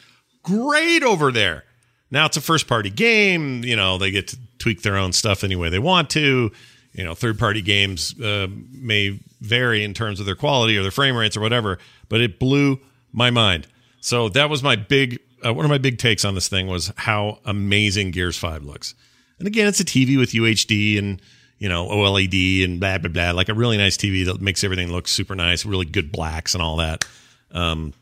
great 0.44 1.04
over 1.04 1.32
there. 1.32 1.64
Now 2.12 2.26
it's 2.28 2.38
a 2.38 2.42
first 2.42 2.68
party 2.68 2.90
game. 2.90 3.64
You 3.64 3.76
know, 3.76 3.98
they 3.98 4.12
get 4.12 4.28
to 4.30 4.38
tweak 4.60 4.82
their 4.84 4.98
own 4.98 5.14
stuff 5.14 5.44
any 5.44 5.56
way 5.56 5.70
they 5.70 5.80
want 5.80 6.10
to. 6.12 6.52
You 6.94 7.04
know, 7.04 7.16
third 7.16 7.40
party 7.40 7.62
games 7.62 8.20
uh, 8.22 8.48
may 8.72 9.20
vary 9.42 9.84
in 9.84 9.94
terms 9.94 10.20
of 10.20 10.28
their 10.28 10.36
quality 10.36 10.78
or 10.78 10.84
their 10.84 10.92
frame 10.92 11.16
rates 11.16 11.36
or 11.36 11.42
whatever, 11.42 11.80
but 12.08 12.22
it 12.22 12.40
blew 12.40 12.80
my 13.12 13.32
mind. 13.32 13.68
So 14.00 14.30
that 14.30 14.50
was 14.50 14.62
my 14.62 14.76
big, 14.76 15.20
uh, 15.46 15.54
one 15.54 15.66
of 15.66 15.70
my 15.70 15.78
big 15.78 15.98
takes 15.98 16.26
on 16.26 16.36
this 16.36 16.48
thing 16.48 16.68
was 16.68 16.92
how 16.98 17.40
amazing 17.46 18.12
Gears 18.12 18.38
5 18.38 18.64
looks. 18.64 18.96
And 19.40 19.48
again, 19.48 19.68
it's 19.68 19.80
a 19.80 19.86
TV 19.86 20.18
with 20.18 20.32
UHD 20.32 20.98
and, 20.98 21.22
you 21.58 21.70
know, 21.70 21.88
OLED 21.88 22.64
and 22.64 22.80
blah, 22.80 22.98
blah, 22.98 23.12
blah. 23.12 23.32
Like 23.32 23.50
a 23.50 23.54
really 23.54 23.78
nice 23.78 23.98
TV 23.98 24.26
that 24.26 24.42
makes 24.42 24.64
everything 24.64 24.92
look 24.92 25.08
super 25.08 25.36
nice, 25.36 25.66
really 25.66 25.86
good 25.86 26.12
blacks 26.12 26.54
and 26.54 26.62
all 26.62 26.78
that. 26.78 27.06
Um, 27.52 27.94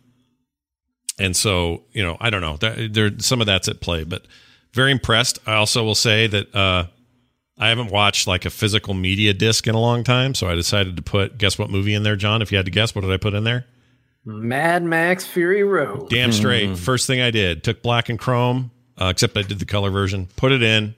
and 1.19 1.35
so, 1.35 1.83
you 1.93 2.03
know, 2.03 2.17
I 2.19 2.29
don't 2.29 2.41
know. 2.41 2.57
That, 2.57 2.93
there, 2.93 3.11
some 3.19 3.41
of 3.41 3.47
that's 3.47 3.67
at 3.67 3.81
play, 3.81 4.03
but 4.03 4.25
very 4.73 4.91
impressed. 4.91 5.39
I 5.45 5.53
also 5.53 5.83
will 5.83 5.95
say 5.95 6.27
that 6.27 6.55
uh, 6.55 6.85
I 7.57 7.69
haven't 7.69 7.91
watched 7.91 8.27
like 8.27 8.45
a 8.45 8.49
physical 8.49 8.93
media 8.93 9.33
disc 9.33 9.67
in 9.67 9.75
a 9.75 9.79
long 9.79 10.03
time, 10.03 10.33
so 10.33 10.49
I 10.49 10.55
decided 10.55 10.95
to 10.95 11.01
put 11.01 11.37
guess 11.37 11.59
what 11.59 11.69
movie 11.69 11.93
in 11.93 12.03
there, 12.03 12.15
John. 12.15 12.41
If 12.41 12.51
you 12.51 12.57
had 12.57 12.65
to 12.65 12.71
guess, 12.71 12.95
what 12.95 13.01
did 13.01 13.11
I 13.11 13.17
put 13.17 13.33
in 13.33 13.43
there? 13.43 13.65
Mad 14.25 14.83
Max 14.83 15.25
Fury 15.25 15.63
Road. 15.63 16.09
Damn 16.09 16.31
straight. 16.31 16.77
First 16.77 17.07
thing 17.07 17.21
I 17.21 17.31
did, 17.31 17.63
took 17.63 17.81
black 17.81 18.09
and 18.09 18.19
chrome, 18.19 18.71
uh, 18.99 19.05
except 19.05 19.35
I 19.37 19.41
did 19.41 19.59
the 19.59 19.65
color 19.65 19.89
version, 19.89 20.27
put 20.35 20.51
it 20.51 20.61
in. 20.61 20.95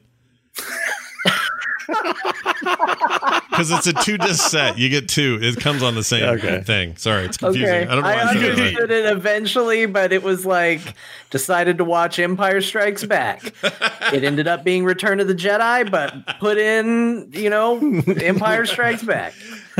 Because 1.87 3.71
it's 3.71 3.87
a 3.87 3.93
two 3.93 4.17
disc 4.17 4.49
set. 4.49 4.77
You 4.77 4.89
get 4.89 5.07
two. 5.07 5.39
It 5.41 5.57
comes 5.59 5.83
on 5.83 5.95
the 5.95 6.03
same 6.03 6.23
Okay. 6.23 6.61
thing. 6.61 6.95
Sorry, 6.97 7.25
it's 7.25 7.37
confusing. 7.37 7.69
Okay, 7.69 7.81
I 7.83 7.85
don't 7.85 8.03
know 8.03 8.09
why 8.09 8.15
I 8.15 8.23
I 8.29 8.33
said 8.33 8.43
it 8.43 8.49
understood 8.51 8.89
right. 8.89 8.99
it 8.99 9.05
eventually, 9.17 9.85
but 9.85 10.11
it 10.11 10.23
was 10.23 10.45
like 10.45 10.81
decided 11.29 11.77
to 11.77 11.83
watch 11.85 12.19
Empire 12.19 12.61
Strikes 12.61 13.03
Back. 13.03 13.53
it 14.13 14.23
ended 14.23 14.47
up 14.47 14.63
being 14.63 14.85
Return 14.85 15.19
of 15.19 15.27
the 15.27 15.35
Jedi, 15.35 15.89
but 15.89 16.39
put 16.39 16.57
in, 16.57 17.29
you 17.33 17.49
know, 17.49 17.79
Empire 18.21 18.65
Strikes 18.65 19.03
Back. 19.03 19.33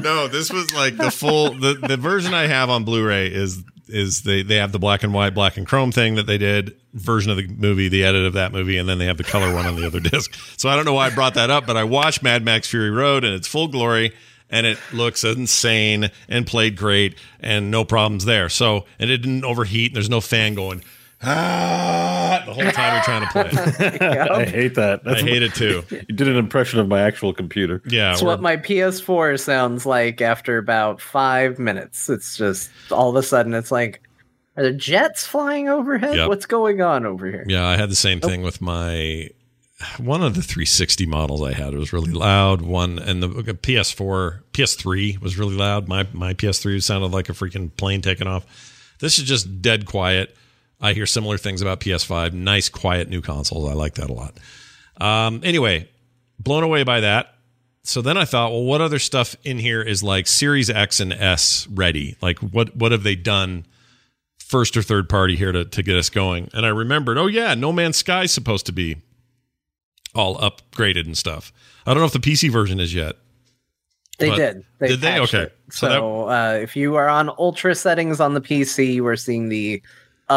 No, 0.04 0.28
this 0.28 0.52
was 0.52 0.74
like 0.74 0.98
the 0.98 1.12
full 1.12 1.52
the, 1.52 1.74
the 1.76 1.98
version 1.98 2.34
I 2.34 2.48
have 2.48 2.70
on 2.70 2.84
Blu-ray 2.84 3.28
is 3.28 3.64
is 3.88 4.24
they 4.24 4.44
they 4.44 4.56
have 4.56 4.72
the 4.72 4.80
black 4.80 5.04
and 5.04 5.14
white, 5.14 5.34
black 5.34 5.58
and 5.58 5.68
chrome 5.68 5.92
thing 5.92 6.16
that 6.16 6.28
they 6.28 6.38
did 6.38 6.76
version 6.94 7.32
of 7.32 7.38
the 7.38 7.48
movie, 7.48 7.90
the 7.90 8.04
edit 8.04 8.26
of 8.26 8.34
that 8.34 8.52
movie, 8.52 8.78
and 8.78 8.88
then 8.88 8.98
they 8.98 9.06
have 9.06 9.18
the 9.18 9.24
color 9.24 9.54
one 9.54 9.66
on 9.66 9.76
the 9.76 9.86
other 9.86 10.00
disc. 10.12 10.34
So 10.58 10.70
I 10.70 10.76
don't 10.76 10.86
know 10.86 10.94
why 10.94 11.08
I 11.08 11.10
brought 11.10 11.36
that 11.36 11.50
up, 11.50 11.66
but 11.66 11.78
I 11.78 11.84
watched 11.84 12.24
Mad 12.24 12.44
Max 12.44 12.70
Fury 12.70 12.92
Road 12.92 13.24
in 13.24 13.34
its 13.34 13.48
full 13.48 13.68
glory, 13.68 14.14
and 14.50 14.66
it 14.66 14.78
looks 14.94 15.24
insane 15.24 16.12
and 16.28 16.46
played 16.46 16.78
great, 16.78 17.18
and 17.40 17.72
no 17.72 17.84
problems 17.84 18.26
there. 18.26 18.50
So 18.50 18.86
and 19.00 19.10
it 19.10 19.18
didn't 19.18 19.46
overheat. 19.46 19.92
And 19.92 19.96
there's 19.96 20.10
no 20.10 20.22
fan 20.22 20.54
going 20.56 20.84
ah 21.24 22.44
the 22.46 22.54
whole 22.54 22.72
time 22.72 22.94
you're 22.96 23.04
trying 23.04 23.22
to 23.22 23.28
play 23.32 23.98
it. 23.98 24.32
I 24.32 24.46
hate 24.46 24.76
that. 24.76 25.02
I 25.06 25.16
hate 25.16 25.44
it 25.44 25.54
too. 25.56 25.84
You 25.92 26.16
did 26.16 26.28
an 26.28 26.36
impression 26.36 26.80
of 26.80 26.88
my 26.88 27.02
actual 27.02 27.34
computer. 27.34 27.82
Yeah, 27.86 28.10
That's 28.10 28.22
what 28.22 28.42
my 28.42 28.58
PS4 28.58 29.40
sounds 29.40 29.86
like 29.86 30.22
after 30.22 30.58
about 30.58 31.02
five 31.02 31.60
minutes. 31.60 32.10
It's 32.10 32.36
just 32.38 32.70
all 32.92 33.10
of 33.10 33.16
a 33.16 33.24
sudden 33.24 33.54
it's 33.54 33.72
like, 33.72 34.02
are 34.58 34.64
there 34.64 34.74
jets 34.74 35.26
flying 35.26 35.70
overhead? 35.70 36.16
Yep. 36.16 36.30
What's 36.30 36.46
going 36.46 36.82
on 36.82 37.06
over 37.06 37.28
here? 37.28 37.46
Yeah, 37.48 37.68
I 37.68 37.78
had 37.78 37.90
the 37.90 37.96
same 37.96 38.20
thing 38.20 38.42
with 38.42 38.62
my 38.62 39.30
one 39.98 40.24
of 40.24 40.36
the 40.36 40.42
360 40.42 41.06
models 41.06 41.42
I 41.42 41.54
had. 41.54 41.74
It 41.74 41.78
was 41.78 41.94
really 41.94 42.12
loud. 42.12 42.62
One 42.62 43.00
and 43.00 43.22
the 43.22 43.30
PS4, 43.30 44.42
PS3 44.54 45.20
was 45.22 45.38
really 45.38 45.56
loud. 45.56 45.88
My 45.88 46.08
my 46.14 46.34
PS3 46.34 46.82
sounded 46.82 47.12
like 47.12 47.30
a 47.30 47.34
freaking 47.34 47.76
plane 47.76 48.02
taking 48.02 48.28
off. 48.28 48.46
This 49.00 49.20
is 49.20 49.26
just 49.26 49.62
dead 49.62 49.86
quiet. 49.86 50.36
I 50.84 50.94
hear 50.94 51.06
similar 51.06 51.38
things 51.38 51.62
about 51.62 51.80
PS5. 51.80 52.34
Nice, 52.34 52.68
quiet 52.70 53.10
new 53.10 53.22
consoles. 53.22 53.70
I 53.70 53.74
like 53.74 53.96
that 53.96 54.10
a 54.10 54.14
lot. 54.14 54.36
Um, 55.00 55.40
anyway, 55.44 55.90
blown 56.40 56.64
away 56.64 56.84
by 56.84 57.00
that. 57.00 57.34
So 57.84 58.02
then 58.02 58.18
I 58.18 58.26
thought, 58.26 58.52
well, 58.52 58.64
what 58.64 58.82
other 58.82 59.00
stuff 59.00 59.36
in 59.44 59.58
here 59.60 59.82
is 59.82 60.04
like 60.04 60.28
Series 60.28 60.70
X 60.70 61.00
and 61.00 61.12
S 61.14 61.68
ready? 61.68 62.18
Like, 62.22 62.40
what 62.40 62.76
what 62.76 62.92
have 62.92 63.04
they 63.04 63.16
done 63.16 63.66
first 64.40 64.78
or 64.78 64.82
third 64.82 65.10
party 65.10 65.36
here 65.36 65.52
to, 65.52 65.66
to 65.66 65.82
get 65.84 65.96
us 65.96 66.10
going? 66.10 66.50
And 66.54 66.66
I 66.66 66.70
remembered, 66.70 67.18
oh 67.18 67.28
yeah, 67.28 67.54
No 67.56 67.72
Man's 67.72 67.98
Sky 67.98 68.24
is 68.24 68.34
supposed 68.34 68.66
to 68.68 68.72
be 68.72 68.98
all 70.14 70.38
upgraded 70.38 71.06
and 71.06 71.18
stuff. 71.18 71.52
I 71.86 71.94
don't 71.94 72.02
know 72.02 72.08
if 72.08 72.14
the 72.14 72.20
PC 72.20 72.52
version 72.52 72.80
is 72.80 72.94
yet. 72.94 73.16
They 74.20 74.30
did. 74.36 74.64
They 74.80 74.88
did 74.90 75.02
they? 75.02 75.20
Okay. 75.20 75.44
it. 75.44 75.58
So 75.72 75.88
So, 75.88 75.90
that- 75.90 76.02
uh, 76.04 76.60
if 76.62 76.76
you 76.76 76.96
are 76.96 77.10
on 77.10 77.30
ultra 77.40 77.74
settings 77.74 78.20
on 78.20 78.34
the 78.34 78.42
PC, 78.42 78.94
you 78.94 79.08
are 79.08 79.18
seeing 79.18 79.50
the 79.50 79.82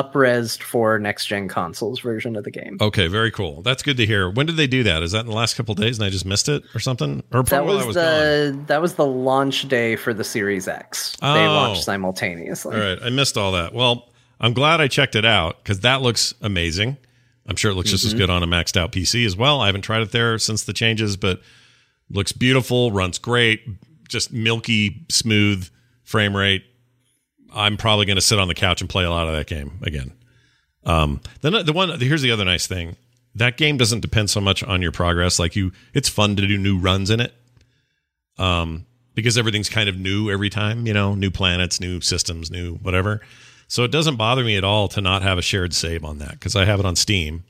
upresed 0.03 0.63
for 0.63 0.99
next 0.99 1.27
gen 1.27 1.49
consoles 1.49 2.01
version 2.01 2.37
of 2.37 2.45
the 2.45 2.51
game. 2.51 2.77
Okay, 2.81 3.07
very 3.07 3.31
cool. 3.31 3.63
That's 3.63 3.83
good 3.83 3.97
to 3.97 4.07
hear. 4.07 4.31
When 4.31 4.47
did 4.47 4.57
they 4.57 4.67
do 4.67 4.83
that? 4.85 5.03
Is 5.03 5.13
that 5.13 5.21
in 5.21 5.27
the 5.27 5.33
last 5.33 5.57
couple 5.57 5.73
of 5.73 5.79
days 5.79 5.99
and 5.99 6.05
I 6.07 6.11
just 6.11 6.25
missed 6.27 6.49
it 6.49 6.63
or 6.75 6.81
something? 6.81 7.23
Or 7.33 7.43
That 7.45 7.65
was, 7.65 7.87
was 7.87 7.95
the 7.95 8.59
that 8.67 8.81
was 8.83 8.95
the 8.95 9.07
launch 9.07 9.69
day 9.69 9.97
for 9.97 10.13
the 10.15 10.25
Series 10.25 10.69
X. 10.69 11.17
They 11.21 11.27
Oh. 11.27 11.55
launched 11.55 11.85
simultaneously. 11.85 12.75
All 12.77 12.81
right, 12.83 12.99
I 13.03 13.11
missed 13.11 13.37
all 13.37 13.53
that. 13.53 13.73
Well, 13.73 14.11
I'm 14.41 14.53
glad 14.53 14.81
I 14.81 14.89
checked 14.89 15.17
it 15.17 15.25
out 15.25 15.63
because 15.63 15.81
that 15.81 16.03
looks 16.03 16.35
amazing. 16.43 16.97
I'm 17.49 17.57
sure 17.57 17.71
it 17.71 17.75
looks 17.75 17.91
just 17.91 18.05
as 18.05 18.13
Mhm. 18.15 18.19
good 18.19 18.31
on 18.31 18.43
a 18.43 18.47
maxed 18.47 18.77
out 18.77 18.93
PC 18.93 19.25
as 19.25 19.37
well. 19.37 19.61
I 19.61 19.67
haven't 19.67 19.83
tried 19.83 20.03
it 20.03 20.11
there 20.13 20.37
since 20.39 20.63
the 20.65 20.73
changes, 20.73 21.17
but 21.17 21.41
looks 22.11 22.33
beautiful, 22.33 22.91
runs 22.93 23.19
great, 23.19 23.63
just 24.09 24.33
milky 24.33 25.05
smooth 25.09 25.69
frame 26.05 26.37
rate. 26.37 26.65
I'm 27.57 27.77
probably 27.77 28.07
going 28.07 28.17
to 28.17 28.23
sit 28.23 28.39
on 28.39 28.49
the 28.49 28.55
couch 28.55 28.81
and 28.81 28.91
play 28.91 29.05
a 29.05 29.11
lot 29.11 29.27
of 29.27 29.35
that 29.35 29.47
game 29.47 29.79
again. 29.83 30.13
Um, 30.85 31.21
then 31.41 31.65
the 31.65 31.73
one 31.73 31.99
here's 31.99 32.23
the 32.23 32.31
other 32.31 32.45
nice 32.45 32.67
thing: 32.67 32.97
that 33.35 33.57
game 33.57 33.77
doesn't 33.77 34.01
depend 34.01 34.31
so 34.31 34.41
much 34.41 34.63
on 34.63 34.83
your 34.83 34.93
progress. 34.93 35.39
Like 35.39 35.57
you, 35.57 35.73
it's 35.95 36.09
fun 36.09 36.37
to 36.37 36.47
do 36.47 36.59
new 36.59 36.79
runs 36.79 37.11
in 37.11 37.21
it, 37.21 37.35
um, 38.39 38.87
because 39.15 39.37
everything's 39.37 39.69
kind 39.69 39.89
of 39.89 39.97
new 39.97 40.31
every 40.31 40.51
time. 40.51 40.87
You 40.87 40.93
know, 40.93 41.15
new 41.15 41.31
planets, 41.31 41.81
new 41.81 42.01
systems, 42.01 42.51
new 42.51 42.77
whatever. 42.77 43.21
So 43.69 43.83
it 43.83 43.91
doesn't 43.91 44.17
bother 44.17 44.45
me 44.45 44.57
at 44.57 44.63
all 44.63 44.87
to 44.89 45.01
not 45.01 45.23
have 45.23 45.39
a 45.39 45.43
shared 45.43 45.75
save 45.75 46.05
on 46.05 46.19
that 46.19 46.33
because 46.33 46.55
I 46.55 46.65
have 46.67 46.79
it 46.79 46.87
on 46.87 46.95
Steam, 46.95 47.43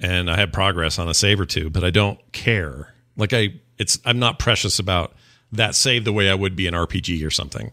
and 0.00 0.30
I 0.30 0.36
have 0.36 0.52
progress 0.52 0.98
on 0.98 1.08
a 1.08 1.14
save 1.14 1.38
or 1.38 1.46
two, 1.46 1.70
but 1.70 1.84
I 1.84 1.90
don't 1.90 2.18
care. 2.32 2.94
Like 3.16 3.32
I, 3.32 3.60
it's 3.78 4.00
I'm 4.04 4.18
not 4.18 4.38
precious 4.38 4.78
about 4.78 5.14
that 5.52 5.74
save 5.74 6.04
the 6.04 6.12
way 6.12 6.30
I 6.30 6.34
would 6.34 6.56
be 6.56 6.66
an 6.66 6.74
RPG 6.74 7.24
or 7.24 7.30
something. 7.30 7.70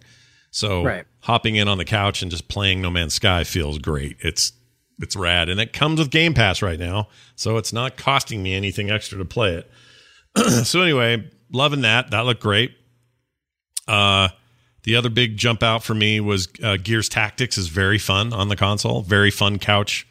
So 0.51 0.83
Right. 0.83 1.05
hopping 1.21 1.55
in 1.55 1.67
on 1.67 1.77
the 1.77 1.85
couch 1.85 2.21
and 2.21 2.31
just 2.31 2.47
playing 2.47 2.81
No 2.81 2.89
Man's 2.89 3.13
Sky 3.13 3.43
feels 3.43 3.77
great. 3.77 4.17
It's 4.21 4.53
it's 5.01 5.15
rad, 5.15 5.47
and 5.47 5.61
it 5.61 5.71
comes 5.71 5.97
with 5.99 6.09
Game 6.09 6.33
Pass 6.33 6.61
right 6.61 6.77
now, 6.79 7.07
so 7.35 7.55
it's 7.55 7.71
not 7.71 7.95
costing 7.95 8.43
me 8.43 8.53
anything 8.53 8.89
extra 8.91 9.17
to 9.17 9.23
play 9.23 9.53
it. 9.55 9.71
so 10.65 10.81
anyway, 10.81 11.23
loving 11.51 11.81
that. 11.81 12.11
That 12.11 12.25
looked 12.25 12.41
great. 12.41 12.73
Uh, 13.87 14.29
the 14.83 14.95
other 14.97 15.09
big 15.09 15.37
jump 15.37 15.63
out 15.63 15.83
for 15.83 15.93
me 15.93 16.19
was 16.19 16.47
uh, 16.63 16.77
Gears 16.77 17.07
Tactics 17.09 17.57
is 17.57 17.67
very 17.69 17.97
fun 17.97 18.33
on 18.33 18.49
the 18.49 18.55
console. 18.55 19.01
Very 19.01 19.31
fun 19.31 19.57
couch 19.57 20.05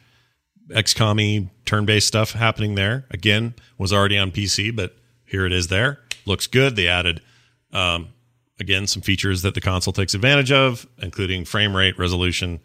XCOM 0.69 1.49
turn 1.65 1.85
based 1.85 2.07
stuff 2.07 2.31
happening 2.33 2.75
there. 2.75 3.05
Again, 3.11 3.53
was 3.77 3.93
already 3.93 4.17
on 4.17 4.31
PC, 4.31 4.75
but 4.75 4.95
here 5.25 5.45
it 5.45 5.51
is 5.51 5.67
there. 5.67 5.99
Looks 6.25 6.47
good. 6.47 6.75
They 6.75 6.87
added 6.87 7.21
um, 7.71 8.09
again 8.59 8.87
some 8.87 9.01
features 9.01 9.41
that 9.41 9.53
the 9.53 9.61
console 9.61 9.93
takes 9.93 10.13
advantage 10.13 10.51
of, 10.51 10.87
including 11.01 11.45
frame 11.45 11.75
rate, 11.75 11.97
resolution, 11.97 12.59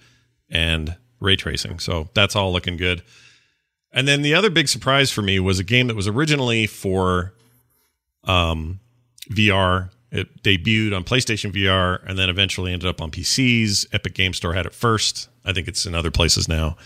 and 0.51 0.97
ray 1.21 1.37
tracing. 1.37 1.79
So 1.79 2.09
that's 2.15 2.37
all 2.37 2.53
looking 2.53 2.77
good. 2.77 3.03
And 3.93 4.09
then 4.09 4.23
the 4.23 4.35
other 4.35 4.51
big 4.51 4.69
surprise 4.69 5.11
for 5.11 5.23
me 5.23 5.39
was 5.39 5.59
a 5.59 5.65
game 5.65 5.87
that 5.87 5.97
was 5.97 6.09
originally 6.09 6.67
for 6.67 7.33
um, 8.25 8.81
VR. 9.31 9.91
It 10.11 10.43
debuted 10.43 10.95
on 10.95 11.05
PlayStation 11.05 11.53
VR 11.53 12.03
and 12.07 12.19
then 12.19 12.29
eventually 12.29 12.73
ended 12.73 12.89
up 12.89 13.01
on 13.01 13.11
PCs. 13.11 13.87
Epic 13.93 14.15
Game 14.15 14.33
Store 14.33 14.53
had 14.53 14.67
it 14.67 14.75
first. 14.75 15.29
I 15.45 15.53
think 15.53 15.69
it's 15.69 15.87
in 15.87 15.95
other 15.95 16.11
places 16.11 16.49
now. 16.49 16.77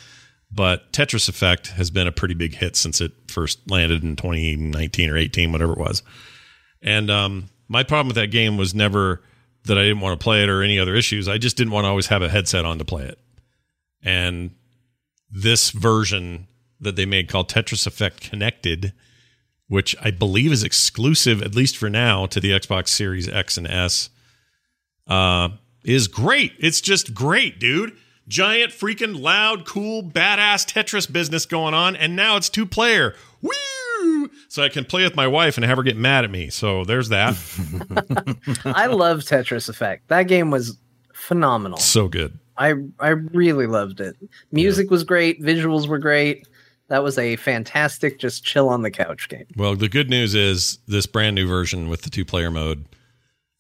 But 0.51 0.93
Tetris 0.93 1.29
Effect 1.29 1.69
has 1.69 1.91
been 1.91 2.07
a 2.07 2.13
pretty 2.13 2.35
big 2.35 2.55
hit 2.55 2.77
since 2.77 3.01
it 3.01 3.13
first 3.29 3.71
landed 3.71 4.03
in 4.03 4.17
2019 4.17 5.11
or 5.11 5.17
18, 5.17 5.53
whatever 5.53 5.73
it 5.73 5.79
was. 5.79 6.03
And 6.81 7.11
um, 7.11 7.49
my 7.69 7.83
problem 7.83 8.09
with 8.09 8.17
that 8.17 8.29
game 8.31 8.57
was 8.57 8.75
never 8.75 9.23
that 9.65 9.79
I 9.79 9.83
didn't 9.83 10.01
want 10.01 10.19
to 10.19 10.25
play 10.25 10.43
it 10.43 10.49
or 10.49 10.63
any 10.63 10.79
other 10.79 10.95
issues. 10.95 11.29
I 11.29 11.39
just 11.39 11.57
didn't 11.57 11.73
want 11.73 11.85
to 11.85 11.89
always 11.89 12.07
have 12.07 12.23
a 12.23 12.29
headset 12.29 12.65
on 12.65 12.79
to 12.79 12.85
play 12.85 13.05
it. 13.05 13.19
And 14.03 14.53
this 15.31 15.71
version 15.71 16.47
that 16.81 16.97
they 16.97 17.07
made 17.07 17.29
called 17.29 17.51
Tetris 17.51 17.87
Effect 17.87 18.21
Connected, 18.21 18.93
which 19.67 19.95
I 20.01 20.11
believe 20.11 20.53
is 20.53 20.63
exclusive, 20.63 21.43
at 21.43 21.55
least 21.55 21.77
for 21.77 21.91
now, 21.91 22.27
to 22.27 22.41
the 22.41 22.53
Xbox 22.53 22.89
Series 22.89 23.29
X 23.29 23.59
and 23.59 23.67
S, 23.67 24.11
uh, 25.07 25.51
is 25.85 26.09
great. 26.09 26.53
It's 26.59 26.81
just 26.81 27.13
great, 27.15 27.59
dude. 27.59 27.97
Giant, 28.27 28.73
freaking 28.73 29.19
loud, 29.21 29.67
cool, 29.67 30.03
badass 30.03 30.71
Tetris 30.71 31.11
business 31.11 31.47
going 31.47 31.75
on, 31.75 31.97
and 31.97 32.15
now 32.15 32.37
it's 32.37 32.51
two 32.51 32.67
player. 32.67 33.15
Woo! 34.09 34.31
So 34.49 34.63
I 34.63 34.69
can 34.69 34.85
play 34.85 35.05
with 35.05 35.17
my 35.17 35.27
wife 35.27 35.57
and 35.57 35.65
have 35.65 35.77
her 35.77 35.83
get 35.83 35.97
mad 35.97 36.25
at 36.25 36.31
me. 36.31 36.51
So 36.51 36.85
there's 36.85 37.09
that. 37.11 37.35
I 38.65 38.87
love 38.87 39.21
Tetris 39.21 39.69
Effect. 39.69 40.09
That 40.09 40.25
game 40.25 40.51
was 40.51 40.79
phenomenal. 41.13 41.79
so 41.79 42.09
good. 42.09 42.39
I 42.57 42.75
I 42.99 43.09
really 43.11 43.67
loved 43.67 44.01
it. 44.01 44.17
Music 44.51 44.91
was 44.91 45.05
great, 45.05 45.41
visuals 45.41 45.87
were 45.89 45.99
great. 45.99 46.47
That 46.89 47.03
was 47.05 47.19
a 47.19 47.37
fantastic 47.37 48.19
just 48.19 48.45
chill 48.45 48.69
on 48.71 48.83
the 48.83 48.91
couch 48.91 49.29
game. 49.29 49.45
Well, 49.57 49.77
the 49.77 49.91
good 49.91 50.09
news 50.09 50.35
is 50.35 50.79
this 50.89 51.07
brand 51.07 51.35
new 51.37 51.47
version 51.47 51.89
with 51.91 52.03
the 52.03 52.11
two 52.11 52.25
player 52.25 52.51
mode 52.51 52.87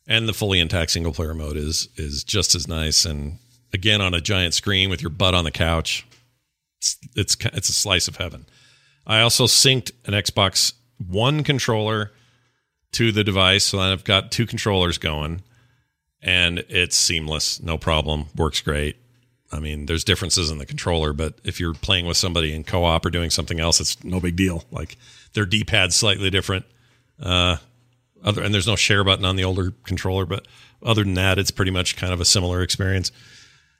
and 0.06 0.26
the 0.26 0.32
fully 0.32 0.58
intact 0.58 0.90
single 0.90 1.12
player 1.12 1.34
mode 1.34 1.56
is 1.56 1.88
is 1.96 2.24
just 2.24 2.54
as 2.54 2.66
nice 2.66 3.04
and 3.04 3.38
again 3.72 4.00
on 4.00 4.14
a 4.14 4.20
giant 4.20 4.54
screen 4.54 4.88
with 4.90 5.02
your 5.02 5.10
butt 5.10 5.34
on 5.34 5.44
the 5.44 5.50
couch. 5.50 6.06
It's 6.78 6.96
it's, 7.14 7.36
it's 7.52 7.68
a 7.68 7.74
slice 7.74 8.08
of 8.08 8.16
heaven. 8.16 8.46
I 9.08 9.22
also 9.22 9.46
synced 9.46 9.90
an 10.04 10.12
Xbox 10.12 10.74
One 10.98 11.42
controller 11.42 12.12
to 12.92 13.10
the 13.10 13.24
device, 13.24 13.64
so 13.64 13.80
I've 13.80 14.04
got 14.04 14.30
two 14.30 14.46
controllers 14.46 14.98
going, 14.98 15.42
and 16.22 16.58
it's 16.68 16.96
seamless, 16.96 17.60
no 17.62 17.78
problem, 17.78 18.26
works 18.36 18.60
great. 18.60 18.96
I 19.50 19.60
mean, 19.60 19.86
there's 19.86 20.04
differences 20.04 20.50
in 20.50 20.58
the 20.58 20.66
controller, 20.66 21.12
but 21.14 21.38
if 21.42 21.58
you're 21.58 21.74
playing 21.74 22.06
with 22.06 22.18
somebody 22.18 22.52
in 22.52 22.64
co-op 22.64 23.06
or 23.06 23.10
doing 23.10 23.30
something 23.30 23.60
else, 23.60 23.80
it's 23.80 24.02
no 24.04 24.20
big 24.20 24.36
deal. 24.36 24.64
Like 24.70 24.98
their 25.32 25.46
D-pad's 25.46 25.96
slightly 25.96 26.28
different. 26.28 26.66
Uh, 27.20 27.56
other 28.22 28.42
and 28.42 28.52
there's 28.52 28.66
no 28.66 28.76
share 28.76 29.04
button 29.04 29.24
on 29.24 29.36
the 29.36 29.44
older 29.44 29.72
controller, 29.84 30.26
but 30.26 30.46
other 30.82 31.02
than 31.02 31.14
that, 31.14 31.38
it's 31.38 31.50
pretty 31.50 31.70
much 31.70 31.96
kind 31.96 32.12
of 32.12 32.20
a 32.20 32.24
similar 32.24 32.62
experience. 32.62 33.10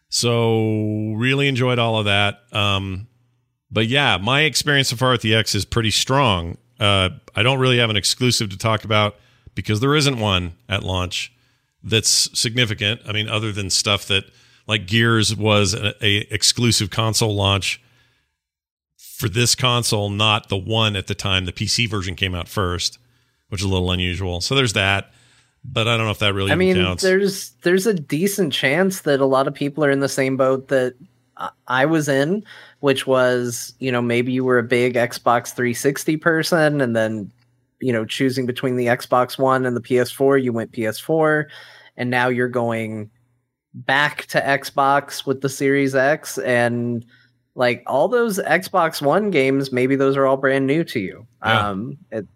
So 0.09 1.13
really 1.17 1.49
enjoyed 1.49 1.79
all 1.79 1.99
of 1.99 2.07
that. 2.07 2.41
Um, 2.53 3.09
but 3.71 3.87
yeah, 3.87 4.17
my 4.17 4.43
experience 4.43 4.89
so 4.89 4.97
far 4.97 5.13
with 5.13 5.23
the 5.23 5.35
X 5.35 5.55
is 5.55 5.65
pretty 5.65 5.91
strong. 5.91 6.57
Uh, 6.81 7.11
I 7.35 7.43
don't 7.43 7.59
really 7.59 7.79
have 7.79 7.91
an 7.91 7.97
exclusive 7.97 8.51
to 8.51 8.59
talk 8.59 8.85
about 8.85 9.17
because 9.55 9.81
there 9.81 9.95
isn't 9.95 10.19
one 10.19 10.55
at 10.69 10.83
launch 10.83 11.33
that's 11.83 12.39
significant. 12.39 13.01
I 13.07 13.13
mean, 13.13 13.29
other 13.29 13.53
than 13.53 13.71
stuff 13.71 14.07
that 14.07 14.25
like 14.67 14.87
Gears 14.87 15.35
was 15.35 15.75
a, 15.75 15.95
a 16.05 16.19
exclusive 16.33 16.91
console 16.91 17.35
launch 17.35 17.81
for 18.97 19.29
this 19.29 19.55
console, 19.55 20.11
not 20.11 20.49
the 20.49 20.57
one 20.57 20.95
at 20.95 21.09
the 21.09 21.15
time 21.15 21.45
the 21.45 21.53
PC 21.53 21.89
version 21.89 22.15
came 22.15 22.35
out 22.35 22.49
first, 22.49 22.99
which 23.49 23.61
is 23.61 23.65
a 23.65 23.69
little 23.69 23.91
unusual. 23.91 24.41
So 24.41 24.55
there's 24.55 24.75
that. 24.75 25.11
But 25.65 25.89
I 25.89 25.97
don't 25.97 26.07
know 26.07 26.13
if 26.13 26.21
that 26.21 26.35
really 26.35 26.53
I 26.53 26.55
mean, 26.55 26.77
counts. 26.77 27.03
there's 27.03 27.51
there's 27.63 27.87
a 27.87 27.93
decent 27.93 28.53
chance 28.53 29.01
that 29.01 29.21
a 29.21 29.27
lot 29.27 29.49
of 29.49 29.55
people 29.55 29.85
are 29.85 29.91
in 29.91 29.99
the 30.01 30.09
same 30.09 30.37
boat 30.37 30.69
that 30.69 30.95
I- 31.67 31.87
was 31.87 32.09
in, 32.09 32.45
which 32.81 33.07
was, 33.07 33.75
you 33.79 33.93
know, 33.93 34.03
maybe 34.03 34.33
you 34.33 34.45
were 34.45 34.59
a 34.59 34.63
big 34.63 34.95
Xbox 34.95 35.55
360 35.55 36.17
person 36.17 36.81
and 36.81 36.97
then, 36.97 37.33
you 37.81 37.93
know, 37.93 38.05
choosing 38.05 38.47
between 38.47 38.77
the 38.77 38.87
Xbox 38.87 39.39
One 39.39 39.65
and 39.65 39.77
the 39.77 39.81
PS4, 39.81 40.43
you 40.43 40.53
went 40.53 40.73
PS4 40.73 41.47
and 41.97 42.11
now 42.11 42.29
you're 42.29 42.49
going 42.49 43.11
back 43.75 44.27
to 44.27 44.41
Xbox 44.41 45.27
with 45.27 45.41
the 45.41 45.49
Series 45.49 45.95
X 45.95 46.39
and 46.39 47.05
like 47.55 47.83
all 47.87 48.09
those 48.09 48.39
Xbox 48.39 49.03
One 49.03 49.31
games, 49.31 49.73
maybe 49.73 49.97
those 49.97 50.17
are 50.17 50.27
all 50.27 50.37
brand 50.37 50.67
new 50.67 50.85
to 50.85 51.01
you. 51.01 51.27
Yeah. 51.45 51.69
Um, 51.69 51.99
it, 52.11 52.27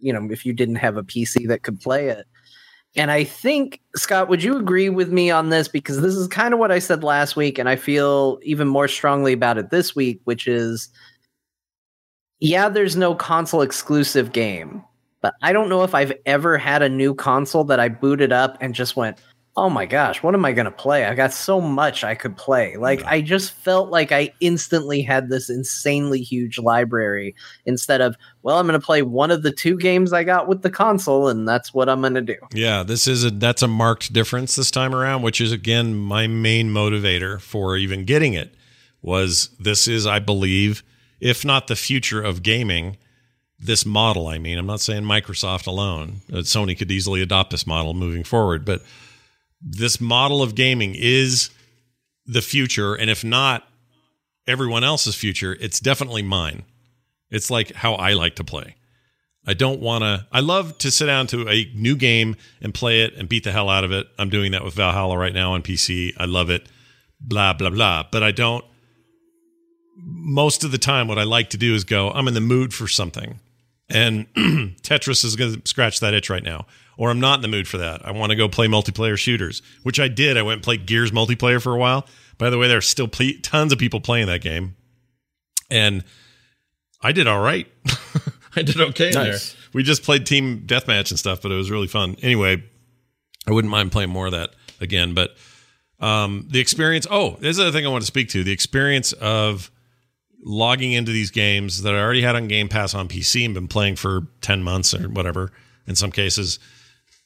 you 0.00 0.12
know, 0.12 0.28
if 0.30 0.44
you 0.44 0.52
didn't 0.52 0.76
have 0.76 0.96
a 0.96 1.04
PC 1.04 1.46
that 1.48 1.62
could 1.62 1.80
play 1.80 2.08
it. 2.08 2.26
And 2.94 3.10
I 3.10 3.24
think, 3.24 3.80
Scott, 3.96 4.28
would 4.28 4.42
you 4.42 4.58
agree 4.58 4.90
with 4.90 5.10
me 5.10 5.30
on 5.30 5.48
this? 5.48 5.66
Because 5.66 6.02
this 6.02 6.14
is 6.14 6.28
kind 6.28 6.52
of 6.52 6.60
what 6.60 6.70
I 6.70 6.78
said 6.78 7.02
last 7.02 7.36
week, 7.36 7.58
and 7.58 7.68
I 7.68 7.76
feel 7.76 8.38
even 8.42 8.68
more 8.68 8.88
strongly 8.88 9.32
about 9.32 9.56
it 9.56 9.70
this 9.70 9.96
week, 9.96 10.20
which 10.24 10.46
is 10.46 10.90
yeah, 12.42 12.68
there's 12.68 12.96
no 12.96 13.14
console 13.14 13.62
exclusive 13.62 14.32
game, 14.32 14.82
but 15.20 15.34
I 15.42 15.52
don't 15.52 15.68
know 15.68 15.84
if 15.84 15.94
I've 15.94 16.12
ever 16.26 16.58
had 16.58 16.82
a 16.82 16.88
new 16.88 17.14
console 17.14 17.62
that 17.64 17.78
I 17.78 17.88
booted 17.88 18.32
up 18.32 18.58
and 18.60 18.74
just 18.74 18.96
went, 18.96 19.20
oh 19.54 19.68
my 19.68 19.84
gosh, 19.84 20.22
what 20.22 20.34
am 20.34 20.44
I 20.46 20.52
going 20.52 20.64
to 20.64 20.70
play? 20.70 21.04
I 21.04 21.14
got 21.14 21.32
so 21.32 21.60
much 21.60 22.04
I 22.04 22.14
could 22.14 22.36
play. 22.36 22.76
Like, 22.76 23.04
I 23.04 23.20
just 23.20 23.52
felt 23.52 23.90
like 23.90 24.10
I 24.10 24.32
instantly 24.40 25.02
had 25.02 25.28
this 25.28 25.50
insanely 25.50 26.22
huge 26.22 26.58
library 26.58 27.34
instead 27.66 28.00
of, 28.00 28.16
well, 28.42 28.58
I'm 28.58 28.66
going 28.66 28.80
to 28.80 28.84
play 28.84 29.02
one 29.02 29.30
of 29.30 29.42
the 29.42 29.52
two 29.52 29.76
games 29.76 30.12
I 30.12 30.24
got 30.24 30.48
with 30.48 30.62
the 30.62 30.70
console, 30.70 31.28
and 31.28 31.46
that's 31.46 31.74
what 31.74 31.90
I'm 31.90 32.00
going 32.00 32.14
to 32.14 32.22
do. 32.22 32.36
Yeah, 32.54 32.82
this 32.82 33.06
is 33.06 33.24
a 33.24 33.30
that's 33.30 33.62
a 33.62 33.68
marked 33.68 34.12
difference 34.12 34.56
this 34.56 34.70
time 34.70 34.94
around, 34.94 35.22
which 35.22 35.40
is 35.40 35.52
again 35.52 35.94
my 35.96 36.26
main 36.26 36.70
motivator 36.70 37.40
for 37.40 37.76
even 37.76 38.04
getting 38.04 38.32
it 38.32 38.54
was 39.02 39.50
this 39.58 39.86
is 39.86 40.06
I 40.06 40.20
believe 40.20 40.82
if 41.20 41.44
not 41.44 41.66
the 41.66 41.76
future 41.76 42.22
of 42.22 42.42
gaming 42.42 42.96
this 43.58 43.84
model 43.84 44.28
I 44.28 44.38
mean 44.38 44.58
I'm 44.58 44.66
not 44.66 44.80
saying 44.80 45.02
Microsoft 45.02 45.66
alone 45.66 46.22
uh, 46.32 46.36
Sony 46.36 46.78
could 46.78 46.90
easily 46.90 47.20
adopt 47.20 47.50
this 47.50 47.66
model 47.66 47.94
moving 47.94 48.22
forward 48.22 48.64
but 48.64 48.82
this 49.62 50.00
model 50.00 50.42
of 50.42 50.54
gaming 50.54 50.94
is 50.96 51.50
the 52.26 52.42
future 52.42 52.94
and 52.94 53.10
if 53.10 53.24
not 53.24 53.64
everyone 54.46 54.84
else's 54.84 55.14
future 55.14 55.56
it's 55.60 55.80
definitely 55.80 56.22
mine 56.22 56.64
it's 57.30 57.50
like 57.50 57.72
how 57.72 57.94
I 57.94 58.12
like 58.14 58.36
to 58.36 58.44
play 58.44 58.76
I 59.46 59.54
don't 59.54 59.80
want 59.80 60.02
to. 60.02 60.26
I 60.30 60.40
love 60.40 60.78
to 60.78 60.90
sit 60.90 61.06
down 61.06 61.26
to 61.28 61.48
a 61.48 61.70
new 61.74 61.96
game 61.96 62.36
and 62.60 62.72
play 62.72 63.02
it 63.02 63.14
and 63.14 63.28
beat 63.28 63.44
the 63.44 63.52
hell 63.52 63.68
out 63.68 63.82
of 63.82 63.90
it. 63.90 64.06
I'm 64.18 64.30
doing 64.30 64.52
that 64.52 64.64
with 64.64 64.74
Valhalla 64.74 65.18
right 65.18 65.34
now 65.34 65.54
on 65.54 65.62
PC. 65.62 66.12
I 66.16 66.26
love 66.26 66.48
it. 66.48 66.68
Blah, 67.20 67.54
blah, 67.54 67.70
blah. 67.70 68.04
But 68.10 68.22
I 68.22 68.30
don't. 68.30 68.64
Most 69.96 70.62
of 70.64 70.70
the 70.70 70.78
time, 70.78 71.08
what 71.08 71.18
I 71.18 71.24
like 71.24 71.50
to 71.50 71.56
do 71.56 71.74
is 71.74 71.84
go, 71.84 72.10
I'm 72.10 72.28
in 72.28 72.34
the 72.34 72.40
mood 72.40 72.72
for 72.72 72.86
something. 72.86 73.40
And 73.88 74.32
Tetris 74.82 75.24
is 75.24 75.36
going 75.36 75.60
to 75.60 75.68
scratch 75.68 76.00
that 76.00 76.14
itch 76.14 76.30
right 76.30 76.42
now. 76.42 76.66
Or 76.98 77.10
I'm 77.10 77.20
not 77.20 77.36
in 77.36 77.42
the 77.42 77.48
mood 77.48 77.66
for 77.66 77.78
that. 77.78 78.06
I 78.06 78.10
want 78.10 78.30
to 78.30 78.36
go 78.36 78.48
play 78.48 78.66
multiplayer 78.66 79.16
shooters, 79.16 79.62
which 79.82 79.98
I 79.98 80.08
did. 80.08 80.36
I 80.36 80.42
went 80.42 80.58
and 80.58 80.62
played 80.62 80.86
Gears 80.86 81.10
multiplayer 81.10 81.60
for 81.60 81.74
a 81.74 81.78
while. 81.78 82.06
By 82.38 82.50
the 82.50 82.58
way, 82.58 82.68
there's 82.68 82.88
still 82.88 83.08
ple- 83.08 83.38
tons 83.42 83.72
of 83.72 83.78
people 83.78 84.00
playing 84.00 84.26
that 84.26 84.42
game. 84.42 84.76
And 85.70 86.04
I 87.00 87.12
did 87.12 87.26
all 87.26 87.40
right. 87.40 87.66
I 88.56 88.62
did 88.62 88.80
okay 88.80 89.08
in 89.08 89.14
there. 89.14 89.38
We 89.72 89.82
just 89.82 90.02
played 90.02 90.26
team 90.26 90.64
deathmatch 90.66 91.10
and 91.10 91.18
stuff, 91.18 91.40
but 91.40 91.50
it 91.50 91.56
was 91.56 91.70
really 91.70 91.86
fun. 91.86 92.16
Anyway, 92.20 92.62
I 93.46 93.52
wouldn't 93.52 93.70
mind 93.70 93.90
playing 93.90 94.10
more 94.10 94.26
of 94.26 94.32
that 94.32 94.54
again. 94.80 95.14
But 95.14 95.36
um, 95.98 96.46
the 96.50 96.60
experience. 96.60 97.06
Oh, 97.10 97.36
there's 97.40 97.58
another 97.58 97.76
thing 97.76 97.86
I 97.86 97.88
want 97.88 98.02
to 98.02 98.06
speak 98.06 98.28
to. 98.30 98.44
The 98.44 98.52
experience 98.52 99.12
of 99.14 99.70
logging 100.44 100.92
into 100.92 101.12
these 101.12 101.30
games 101.30 101.82
that 101.82 101.94
I 101.94 102.00
already 102.00 102.22
had 102.22 102.36
on 102.36 102.48
Game 102.48 102.68
Pass 102.68 102.94
on 102.94 103.08
PC 103.08 103.44
and 103.44 103.54
been 103.54 103.68
playing 103.68 103.96
for 103.96 104.26
ten 104.40 104.62
months 104.62 104.92
or 104.92 105.08
whatever. 105.08 105.52
In 105.86 105.94
some 105.94 106.12
cases, 106.12 106.58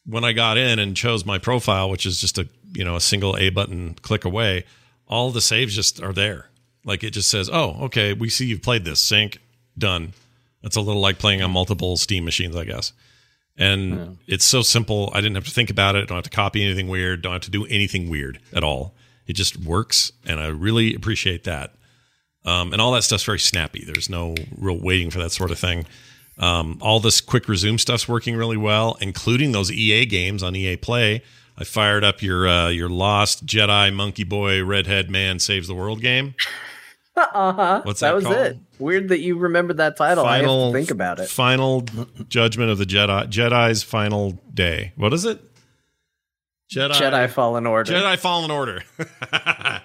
when 0.06 0.24
I 0.24 0.32
got 0.32 0.56
in 0.56 0.78
and 0.78 0.96
chose 0.96 1.24
my 1.24 1.38
profile, 1.38 1.90
which 1.90 2.06
is 2.06 2.20
just 2.20 2.38
a 2.38 2.48
you 2.72 2.84
know 2.84 2.96
a 2.96 3.00
single 3.00 3.36
A 3.36 3.50
button 3.50 3.94
click 4.02 4.24
away, 4.24 4.64
all 5.06 5.30
the 5.30 5.40
saves 5.40 5.74
just 5.74 6.02
are 6.02 6.12
there. 6.12 6.48
Like 6.84 7.02
it 7.02 7.10
just 7.10 7.28
says, 7.28 7.50
"Oh, 7.52 7.76
okay, 7.84 8.12
we 8.12 8.28
see 8.28 8.46
you've 8.46 8.62
played 8.62 8.84
this. 8.84 9.00
Sync, 9.00 9.38
done." 9.76 10.12
It's 10.62 10.76
a 10.76 10.80
little 10.80 11.02
like 11.02 11.18
playing 11.18 11.42
on 11.42 11.50
multiple 11.50 11.96
Steam 11.96 12.24
machines, 12.24 12.56
I 12.56 12.64
guess. 12.64 12.92
And 13.58 14.18
it's 14.26 14.44
so 14.44 14.62
simple. 14.62 15.10
I 15.14 15.20
didn't 15.20 15.36
have 15.36 15.44
to 15.44 15.50
think 15.50 15.70
about 15.70 15.96
it. 15.96 16.08
Don't 16.08 16.16
have 16.16 16.24
to 16.24 16.30
copy 16.30 16.62
anything 16.62 16.88
weird. 16.88 17.22
Don't 17.22 17.32
have 17.32 17.42
to 17.42 17.50
do 17.50 17.64
anything 17.66 18.10
weird 18.10 18.38
at 18.52 18.62
all. 18.62 18.94
It 19.26 19.32
just 19.34 19.56
works, 19.56 20.12
and 20.26 20.38
I 20.38 20.48
really 20.48 20.94
appreciate 20.94 21.44
that. 21.44 21.72
Um, 22.44 22.72
and 22.72 22.80
all 22.80 22.92
that 22.92 23.02
stuff's 23.02 23.24
very 23.24 23.40
snappy. 23.40 23.84
There's 23.84 24.08
no 24.08 24.34
real 24.56 24.78
waiting 24.78 25.10
for 25.10 25.18
that 25.18 25.32
sort 25.32 25.50
of 25.50 25.58
thing. 25.58 25.86
Um, 26.38 26.78
all 26.82 27.00
this 27.00 27.20
quick 27.20 27.48
resume 27.48 27.78
stuff's 27.78 28.06
working 28.06 28.36
really 28.36 28.56
well, 28.56 28.96
including 29.00 29.52
those 29.52 29.72
EA 29.72 30.04
games 30.04 30.42
on 30.42 30.54
EA 30.54 30.76
Play. 30.76 31.22
I 31.58 31.64
fired 31.64 32.04
up 32.04 32.20
your 32.20 32.46
uh, 32.46 32.68
your 32.68 32.90
Lost 32.90 33.46
Jedi 33.46 33.92
Monkey 33.94 34.24
Boy 34.24 34.62
Redhead 34.62 35.10
Man 35.10 35.38
Saves 35.38 35.68
the 35.68 35.74
World 35.74 36.02
game. 36.02 36.34
Uh 37.16 37.52
huh. 37.52 37.80
What's 37.84 38.00
that 38.00 38.08
that 38.08 38.14
was 38.14 38.24
called? 38.24 38.36
it. 38.36 38.58
Weird 38.78 39.08
that 39.08 39.20
you 39.20 39.38
remembered 39.38 39.78
that 39.78 39.96
title. 39.96 40.24
To 40.24 40.72
think 40.72 40.90
about 40.90 41.18
it. 41.18 41.30
Final 41.30 41.80
Judgment 42.28 42.70
of 42.70 42.76
the 42.76 42.84
Jedi. 42.84 43.26
Jedi's 43.30 43.82
final 43.82 44.38
day. 44.52 44.92
What 44.96 45.14
is 45.14 45.24
it? 45.24 45.40
Jedi. 46.70 46.92
Jedi 46.92 47.30
Fallen 47.30 47.66
Order. 47.66 47.90
Jedi 47.90 48.18
Fallen 48.18 48.50
Order. 48.50 48.82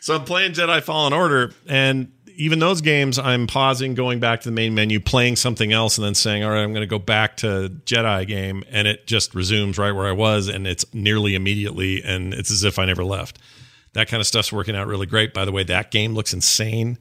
so 0.00 0.14
I'm 0.14 0.24
playing 0.24 0.52
Jedi 0.52 0.80
Fallen 0.80 1.12
Order, 1.12 1.52
and 1.66 2.12
even 2.38 2.60
those 2.60 2.80
games, 2.80 3.18
I'm 3.18 3.48
pausing, 3.48 3.94
going 3.94 4.20
back 4.20 4.42
to 4.42 4.48
the 4.48 4.54
main 4.54 4.72
menu, 4.72 5.00
playing 5.00 5.34
something 5.34 5.72
else, 5.72 5.98
and 5.98 6.04
then 6.06 6.14
saying, 6.14 6.44
"All 6.44 6.50
right, 6.50 6.62
I'm 6.62 6.72
going 6.72 6.82
to 6.82 6.86
go 6.86 7.00
back 7.00 7.36
to 7.38 7.68
Jedi 7.84 8.26
game," 8.28 8.62
and 8.70 8.86
it 8.86 9.08
just 9.08 9.34
resumes 9.34 9.76
right 9.76 9.90
where 9.90 10.06
I 10.06 10.12
was, 10.12 10.46
and 10.46 10.66
it's 10.66 10.84
nearly 10.94 11.34
immediately, 11.34 12.02
and 12.02 12.32
it's 12.32 12.52
as 12.52 12.62
if 12.62 12.78
I 12.78 12.84
never 12.84 13.04
left. 13.04 13.38
That 13.94 14.06
kind 14.06 14.20
of 14.20 14.26
stuff's 14.26 14.52
working 14.52 14.76
out 14.76 14.86
really 14.86 15.06
great. 15.06 15.34
By 15.34 15.44
the 15.44 15.52
way, 15.52 15.64
that 15.64 15.90
game 15.90 16.14
looks 16.14 16.32
insane. 16.32 16.98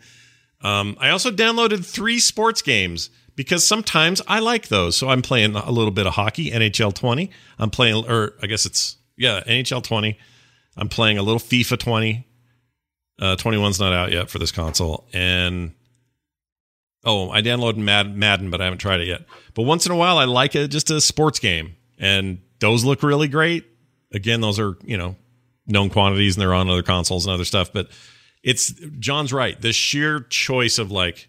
Um, 0.62 0.98
I 1.00 1.10
also 1.10 1.32
downloaded 1.32 1.86
three 1.86 2.20
sports 2.20 2.64
games 2.64 3.12
because 3.36 3.66
sometimes 3.66 4.22
I 4.28 4.40
like 4.40 4.70
those. 4.70 4.98
So 4.98 5.08
I'm 5.10 5.22
playing 5.22 5.56
a 5.56 5.70
little 5.70 5.92
bit 5.92 6.08
of 6.08 6.16
hockey, 6.16 6.50
NHL 6.50 6.96
20. 6.96 7.30
I'm 7.60 7.70
playing, 7.70 8.06
or 8.10 8.34
I 8.42 8.48
guess 8.48 8.66
it's, 8.66 8.98
yeah, 9.16 9.42
NHL 9.46 9.84
20. 9.84 10.18
I'm 10.76 10.90
playing 10.90 11.20
a 11.20 11.22
little 11.22 11.40
FIFA 11.40 11.78
20. 11.78 12.27
Uh, 13.20 13.36
21's 13.36 13.80
not 13.80 13.94
out 13.94 14.12
yet 14.12 14.30
for 14.30 14.38
this 14.40 14.52
console. 14.52 15.08
And, 15.14 15.74
oh, 17.04 17.30
I 17.32 17.42
downloaded 17.42 17.78
Mad- 17.78 18.16
Madden, 18.16 18.50
but 18.50 18.62
I 18.62 18.66
haven't 18.66 18.80
tried 18.80 19.02
it 19.02 19.08
yet. 19.08 19.26
But 19.54 19.64
once 19.64 19.86
in 19.86 19.92
a 19.92 19.96
while, 19.96 20.18
I 20.18 20.26
like 20.26 20.56
it, 20.56 20.68
just 20.70 20.92
a 20.92 21.02
sports 21.02 21.40
game. 21.40 21.76
And 21.98 22.40
those 22.60 22.86
look 22.86 23.02
really 23.04 23.28
great. 23.28 23.66
Again, 24.14 24.42
those 24.42 24.60
are, 24.60 24.76
you 24.84 24.98
know, 24.98 25.16
known 25.66 25.90
quantities 25.90 26.36
and 26.36 26.42
they're 26.42 26.54
on 26.54 26.70
other 26.70 26.84
consoles 26.84 27.26
and 27.26 27.34
other 27.34 27.44
stuff. 27.46 27.74
But 27.74 27.90
it's 28.44 28.72
John's 29.00 29.34
right. 29.34 29.60
The 29.60 29.74
sheer 29.74 30.22
choice 30.22 30.78
of 30.78 30.92
like, 30.92 31.28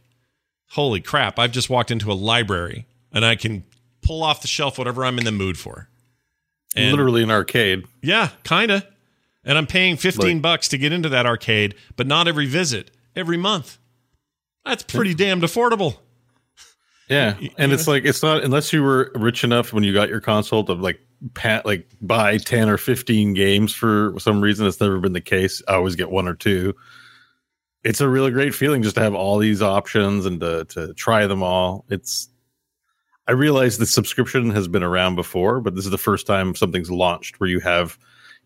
holy 0.70 1.00
crap, 1.00 1.38
I've 1.38 1.52
just 1.52 1.70
walked 1.70 1.90
into 1.90 2.12
a 2.12 2.14
library 2.14 2.86
and 3.12 3.24
I 3.24 3.34
can 3.36 3.64
pull 4.02 4.22
off 4.22 4.42
the 4.42 4.48
shelf 4.48 4.78
whatever 4.78 5.04
I'm 5.04 5.18
in 5.18 5.24
the 5.24 5.32
mood 5.32 5.58
for. 5.58 5.88
And 6.76 6.90
Literally 6.92 7.22
an 7.22 7.30
arcade. 7.30 7.84
yeah, 8.02 8.28
kind 8.44 8.70
of. 8.70 8.86
And 9.48 9.58
I'm 9.58 9.66
paying 9.66 9.96
15 9.96 10.34
Like- 10.34 10.42
bucks 10.42 10.68
to 10.68 10.78
get 10.78 10.92
into 10.92 11.08
that 11.08 11.26
arcade, 11.26 11.74
but 11.96 12.06
not 12.06 12.28
every 12.28 12.46
visit, 12.46 12.92
every 13.16 13.36
month. 13.38 13.78
That's 14.64 14.82
pretty 14.84 15.14
damned 15.14 15.42
affordable. 15.42 15.96
Yeah, 17.08 17.38
and 17.56 17.72
it's 17.72 17.88
like 17.88 18.04
it's 18.04 18.22
not 18.22 18.44
unless 18.44 18.70
you 18.70 18.82
were 18.82 19.10
rich 19.14 19.42
enough 19.42 19.72
when 19.72 19.82
you 19.82 19.94
got 19.94 20.10
your 20.10 20.20
console 20.20 20.62
to 20.64 20.74
like 20.74 21.00
pat 21.32 21.64
like 21.64 21.88
buy 22.02 22.36
ten 22.36 22.68
or 22.68 22.76
fifteen 22.76 23.32
games 23.32 23.72
for 23.72 24.12
some 24.18 24.42
reason. 24.42 24.66
it's 24.66 24.78
never 24.80 25.00
been 25.00 25.14
the 25.14 25.22
case. 25.22 25.62
I 25.66 25.72
always 25.76 25.96
get 25.96 26.10
one 26.10 26.28
or 26.28 26.34
two. 26.34 26.74
It's 27.82 28.02
a 28.02 28.08
really 28.08 28.30
great 28.30 28.54
feeling 28.54 28.82
just 28.82 28.96
to 28.96 29.00
have 29.02 29.14
all 29.14 29.38
these 29.38 29.62
options 29.62 30.26
and 30.26 30.38
to 30.40 30.66
to 30.66 30.92
try 30.92 31.26
them 31.26 31.42
all. 31.42 31.86
It's 31.88 32.28
I 33.26 33.32
realize 33.32 33.78
the 33.78 33.86
subscription 33.86 34.50
has 34.50 34.68
been 34.68 34.82
around 34.82 35.14
before, 35.16 35.62
but 35.62 35.74
this 35.74 35.86
is 35.86 35.90
the 35.90 35.96
first 35.96 36.26
time 36.26 36.54
something's 36.54 36.90
launched 36.90 37.40
where 37.40 37.48
you 37.48 37.60
have. 37.60 37.98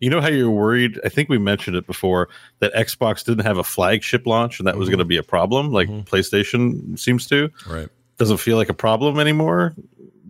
You 0.03 0.09
know 0.09 0.19
how 0.19 0.27
you're 0.27 0.51
worried? 0.51 0.99
I 1.05 1.09
think 1.09 1.29
we 1.29 1.37
mentioned 1.37 1.77
it 1.77 1.87
before 1.87 2.27
that 2.59 2.73
Xbox 2.73 3.23
didn't 3.23 3.45
have 3.45 3.57
a 3.57 3.63
flagship 3.63 4.27
launch, 4.27 4.59
and 4.59 4.67
that 4.67 4.75
was 4.77 4.87
Mhm. 4.89 4.91
going 4.91 4.99
to 4.99 5.05
be 5.05 5.15
a 5.17 5.23
problem, 5.23 5.71
like 5.71 5.87
PlayStation 6.05 6.99
seems 6.99 7.25
to 7.27 7.49
Right. 7.65 7.87
doesn't 8.17 8.37
feel 8.37 8.57
like 8.57 8.67
a 8.67 8.73
problem 8.73 9.17
anymore. 9.17 9.73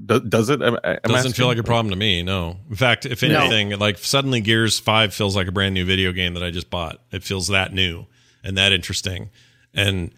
Do, 0.06 0.20
does 0.20 0.50
it? 0.50 0.62
Am- 0.62 0.76
am 0.76 0.80
I 0.84 0.96
Doesn't 1.04 1.16
asking? 1.16 1.32
feel 1.34 1.48
like 1.48 1.58
a 1.58 1.64
problem 1.64 1.90
to 1.90 1.96
me. 1.96 2.22
No. 2.22 2.60
In 2.70 2.76
fact, 2.76 3.06
if 3.08 3.24
No. 3.24 3.40
anything, 3.40 3.80
like 3.80 3.98
suddenly 3.98 4.42
Gears 4.42 4.78
5 4.78 5.12
feels 5.14 5.36
like 5.36 5.48
a 5.48 5.52
brand 5.52 5.74
new 5.74 5.86
video 5.86 6.12
game 6.12 6.34
that 6.36 6.44
I 6.44 6.52
just 6.52 6.70
bought. 6.70 7.02
It 7.12 7.24
feels 7.24 7.48
that 7.48 7.74
new 7.74 8.06
and 8.44 8.56
that 8.58 8.74
interesting. 8.74 9.30
And 9.74 10.12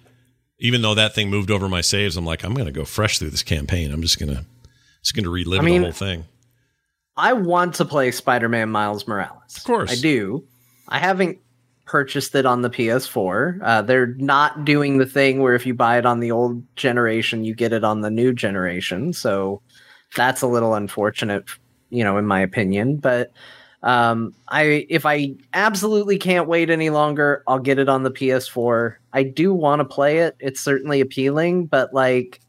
even 0.60 0.82
though 0.82 0.96
that 0.96 1.16
thing 1.16 1.30
moved 1.30 1.50
over 1.52 1.70
my 1.70 1.82
saves, 1.82 2.18
I'm 2.18 2.26
like, 2.26 2.44
I'm 2.44 2.54
going 2.56 2.66
to 2.66 2.72
go 2.74 2.84
fresh 2.84 3.20
through 3.20 3.30
this 3.30 3.44
campaign. 3.44 3.92
I'm 3.94 4.02
just 4.02 4.20
going 4.20 4.36
to 4.36 4.44
just 5.02 5.14
going 5.16 5.24
to 5.24 5.30
relive 5.30 5.60
I 5.62 5.64
mean, 5.64 5.82
the 5.82 5.88
whole 5.88 5.92
thing. 5.94 6.26
I 7.18 7.34
want 7.34 7.76
to 7.76 7.86
play 7.86 8.12
Spider-Man 8.12 8.70
Miles 8.70 9.08
Morales. 9.08 9.58
Of 9.58 9.64
course. 9.64 9.92
I 9.92 9.96
do. 9.96 10.46
I 10.90 11.00
haven't 11.00 11.40
purchased 11.86 12.36
it 12.36 12.46
on 12.46 12.62
the 12.62 12.70
PS4. 12.70 13.60
Uh, 13.62 13.82
they're 13.84 14.16
not 14.16 14.66
doing 14.66 14.98
the 14.98 15.06
thing 15.06 15.40
where 15.40 15.54
if 15.54 15.66
you 15.66 15.74
buy 15.74 15.98
it 15.98 16.06
on 16.06 16.20
the 16.20 16.32
old 16.32 16.64
generation, 16.76 17.44
you 17.44 17.54
get 17.54 17.74
it 17.74 17.84
on 17.84 18.02
the 18.02 18.10
new 18.10 18.34
generation. 18.34 19.14
So 19.14 19.62
that's 20.16 20.42
a 20.42 20.48
little 20.48 20.74
unfortunate, 20.74 21.46
you 21.90 22.04
know, 22.04 22.18
in 22.18 22.26
my 22.26 22.42
opinion. 22.42 22.98
But 22.98 23.32
um, 23.84 24.34
I, 24.48 24.88
if 24.90 25.06
I 25.06 25.36
absolutely 25.54 26.18
can't 26.18 26.48
wait 26.48 26.70
any 26.70 26.90
longer, 26.90 27.44
I'll 27.48 27.60
get 27.60 27.78
it 27.78 27.88
on 27.88 28.04
the 28.04 28.12
PS4. 28.12 28.96
I 29.14 29.24
do 29.24 29.54
want 29.54 29.80
to 29.80 29.86
play 29.86 30.20
it. 30.20 30.36
It's 30.40 30.60
certainly 30.60 31.02
appealing, 31.02 31.68
but 31.68 31.94
like 31.94 32.42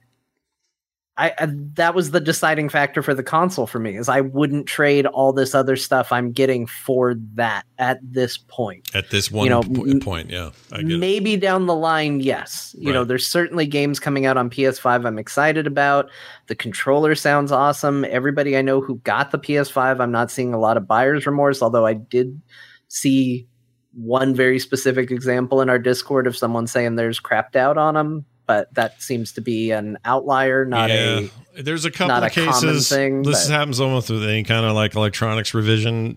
I, 1.19 1.33
I 1.39 1.49
that 1.75 1.95
was 1.95 2.11
the 2.11 2.21
deciding 2.21 2.69
factor 2.69 3.03
for 3.03 3.15
the 3.15 3.23
console 3.23 3.67
for 3.67 3.79
me 3.79 3.97
is 3.97 4.09
I 4.09 4.21
wouldn't 4.21 4.67
trade 4.67 5.07
all 5.07 5.33
this 5.33 5.55
other 5.55 5.75
stuff 5.75 6.13
I'm 6.13 6.31
getting 6.31 6.67
for 6.67 7.15
that 7.35 7.65
at 7.79 8.01
this 8.03 8.37
point. 8.37 8.95
At 8.95 9.09
this 9.11 9.31
one 9.31 9.49
know, 9.49 9.63
po- 9.63 9.99
point, 10.01 10.29
yeah. 10.31 10.51
I 10.73 10.83
get 10.83 10.93
it. 10.93 10.99
Maybe 10.99 11.37
down 11.37 11.67
the 11.67 11.75
line, 11.75 12.21
yes. 12.21 12.75
You 12.79 12.93
know, 12.93 13.05
there's 13.05 13.27
certainly 13.27 13.67
games 13.67 13.99
coming 13.99 14.27
out 14.27 14.37
on 14.37 14.51
PS5 14.51 15.07
I'm 15.07 15.19
excited 15.19 15.67
about. 15.67 16.11
The 16.49 16.55
controller 16.55 17.15
sounds 17.15 17.51
awesome. 17.51 18.05
Everybody 18.05 18.57
I 18.57 18.63
know 18.63 18.83
who 18.83 18.97
got 18.99 19.31
the 19.31 19.39
PS5, 19.39 20.01
I'm 20.01 20.13
not 20.13 20.31
seeing 20.31 20.53
a 20.53 20.59
lot 20.59 20.77
of 20.77 20.87
buyer's 20.87 21.25
remorse, 21.25 21.63
although 21.63 21.87
I 21.87 21.95
did 21.95 22.41
see 22.89 23.47
one 23.95 24.35
very 24.35 24.59
specific 24.59 25.11
example 25.11 25.63
in 25.63 25.71
our 25.71 25.79
Discord 25.79 26.27
of 26.27 26.37
someone 26.37 26.67
saying 26.67 26.97
there's 26.97 27.19
crapped 27.19 27.57
out 27.57 27.79
on 27.79 27.95
them, 27.95 28.27
but 28.47 28.73
that 28.75 29.03
seems 29.03 29.33
to 29.33 29.41
be 29.41 29.71
an 29.73 29.99
outlier, 30.05 30.65
not 30.65 30.91
a 30.91 31.31
There's 31.59 31.85
a 31.85 31.91
couple 31.91 32.15
of 32.17 32.23
a 32.23 32.31
cases. 32.31 32.89
thing, 32.89 33.23
this 33.23 33.47
but- 33.49 33.53
happens 33.53 33.81
almost 33.81 34.11
with 34.11 34.23
any 34.23 34.43
kind 34.45 34.65
of 34.67 34.75
like 34.75 34.95
electronics 34.95 35.53
revision. 35.55 36.17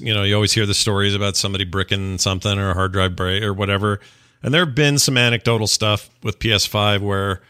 You 0.00 0.14
know, 0.14 0.22
you 0.22 0.34
always 0.34 0.52
hear 0.52 0.66
the 0.66 0.74
stories 0.74 1.14
about 1.14 1.36
somebody 1.36 1.64
bricking 1.64 2.18
something 2.18 2.58
or 2.58 2.70
a 2.70 2.74
hard 2.74 2.92
drive 2.92 3.14
break 3.16 3.42
or 3.42 3.52
whatever. 3.52 4.00
And 4.42 4.52
there 4.54 4.64
have 4.64 4.74
been 4.74 4.98
some 4.98 5.16
anecdotal 5.16 5.66
stuff 5.66 6.08
with 6.22 6.38
PS5 6.38 7.00
where, 7.02 7.40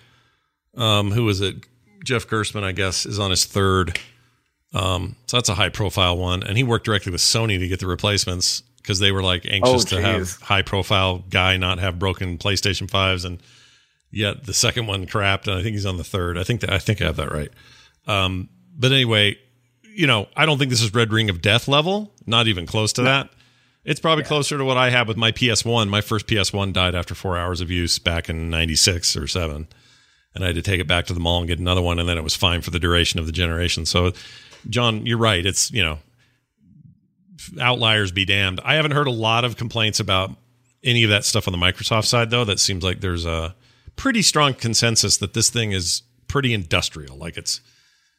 um, 0.76 1.10
who 1.10 1.24
was 1.24 1.40
it? 1.40 1.56
Jeff 2.04 2.26
Gerstmann, 2.28 2.62
I 2.62 2.72
guess, 2.72 3.04
is 3.06 3.18
on 3.18 3.30
his 3.30 3.44
third. 3.44 3.98
Um, 4.72 5.16
so 5.26 5.36
that's 5.36 5.48
a 5.48 5.54
high 5.54 5.70
profile 5.70 6.16
one, 6.16 6.42
and 6.42 6.56
he 6.56 6.62
worked 6.64 6.84
directly 6.84 7.10
with 7.10 7.20
Sony 7.20 7.58
to 7.58 7.66
get 7.68 7.80
the 7.80 7.86
replacements 7.86 8.62
because 8.78 8.98
they 8.98 9.10
were 9.10 9.22
like 9.22 9.44
anxious 9.46 9.84
Oh, 9.84 9.96
to 9.96 10.02
have 10.02 10.32
high 10.42 10.62
profile 10.62 11.24
guy 11.30 11.56
not 11.56 11.78
have 11.78 11.98
broken 11.98 12.38
PlayStation 12.38 12.88
fives 12.90 13.24
and 13.24 13.40
yet 14.16 14.44
the 14.44 14.54
second 14.54 14.86
one 14.86 15.06
crapped, 15.06 15.46
and 15.46 15.58
I 15.58 15.62
think 15.62 15.74
he's 15.74 15.86
on 15.86 15.98
the 15.98 16.04
third. 16.04 16.38
I 16.38 16.42
think 16.42 16.62
that 16.62 16.72
I 16.72 16.78
think 16.78 17.02
I 17.02 17.04
have 17.04 17.16
that 17.16 17.30
right. 17.30 17.50
Um, 18.06 18.48
but 18.74 18.90
anyway, 18.90 19.38
you 19.82 20.06
know, 20.06 20.26
I 20.34 20.46
don't 20.46 20.58
think 20.58 20.70
this 20.70 20.82
is 20.82 20.94
Red 20.94 21.12
Ring 21.12 21.28
of 21.28 21.42
Death 21.42 21.68
level. 21.68 22.12
Not 22.24 22.48
even 22.48 22.66
close 22.66 22.94
to 22.94 23.02
that. 23.02 23.30
It's 23.84 24.00
probably 24.00 24.24
closer 24.24 24.58
to 24.58 24.64
what 24.64 24.76
I 24.76 24.90
had 24.90 25.06
with 25.06 25.16
my 25.16 25.32
PS1. 25.32 25.88
My 25.88 26.00
first 26.00 26.26
PS1 26.26 26.72
died 26.72 26.94
after 26.94 27.14
four 27.14 27.36
hours 27.36 27.60
of 27.60 27.70
use 27.70 27.98
back 27.98 28.28
in 28.28 28.48
'96 28.50 29.16
or 29.16 29.26
seven, 29.26 29.68
and 30.34 30.42
I 30.42 30.48
had 30.48 30.56
to 30.56 30.62
take 30.62 30.80
it 30.80 30.88
back 30.88 31.06
to 31.06 31.14
the 31.14 31.20
mall 31.20 31.38
and 31.38 31.46
get 31.46 31.58
another 31.58 31.82
one, 31.82 31.98
and 31.98 32.08
then 32.08 32.18
it 32.18 32.24
was 32.24 32.34
fine 32.34 32.62
for 32.62 32.70
the 32.70 32.80
duration 32.80 33.20
of 33.20 33.26
the 33.26 33.32
generation. 33.32 33.84
So, 33.84 34.12
John, 34.68 35.04
you're 35.04 35.18
right. 35.18 35.44
It's 35.44 35.70
you 35.70 35.84
know, 35.84 35.98
outliers 37.60 38.12
be 38.12 38.24
damned. 38.24 38.60
I 38.64 38.76
haven't 38.76 38.92
heard 38.92 39.08
a 39.08 39.12
lot 39.12 39.44
of 39.44 39.58
complaints 39.58 40.00
about 40.00 40.30
any 40.82 41.04
of 41.04 41.10
that 41.10 41.24
stuff 41.24 41.46
on 41.46 41.52
the 41.52 41.58
Microsoft 41.58 42.06
side, 42.06 42.30
though. 42.30 42.44
That 42.44 42.58
seems 42.58 42.82
like 42.82 43.00
there's 43.00 43.26
a 43.26 43.54
pretty 43.96 44.22
strong 44.22 44.54
consensus 44.54 45.16
that 45.18 45.34
this 45.34 45.50
thing 45.50 45.72
is 45.72 46.02
pretty 46.28 46.54
industrial. 46.54 47.16
Like 47.16 47.36
it's 47.36 47.60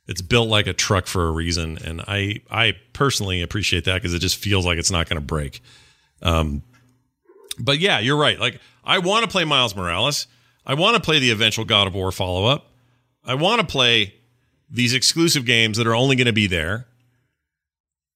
it's 0.08 0.22
built 0.22 0.50
like 0.50 0.68
a 0.68 0.74
truck 0.74 1.08
for 1.08 1.28
a 1.28 1.32
reason, 1.32 1.78
and 1.84 2.02
I 2.08 2.42
I 2.50 2.74
personally 2.94 3.42
appreciate 3.42 3.86
that 3.86 3.96
because 3.96 4.14
it 4.14 4.20
just 4.20 4.38
feels 4.38 4.66
like 4.66 4.78
it's 4.78 4.92
not 4.92 5.08
going 5.08 5.20
to 5.20 5.26
break. 5.26 5.62
Um, 6.22 6.64
but 7.60 7.80
yeah, 7.80 8.00
you're 8.00 8.18
right. 8.18 8.40
Like 8.40 8.60
I 8.84 9.00
want 9.00 9.26
to 9.26 9.32
play 9.32 9.46
Miles 9.46 9.76
Morales. 9.76 10.28
I 10.66 10.74
want 10.74 10.96
to 10.96 11.02
play 11.02 11.20
the 11.20 11.32
eventual 11.32 11.66
God 11.66 11.88
of 11.88 11.96
War 11.96 12.12
follow 12.12 12.46
up. 12.46 12.72
I 13.24 13.36
want 13.36 13.62
to 13.62 13.68
play 13.68 14.16
these 14.70 14.94
exclusive 14.94 15.46
games 15.46 15.78
that 15.78 15.88
are 15.88 15.96
only 15.96 16.16
going 16.16 16.28
to 16.28 16.34
be 16.34 16.48
there. 16.48 16.88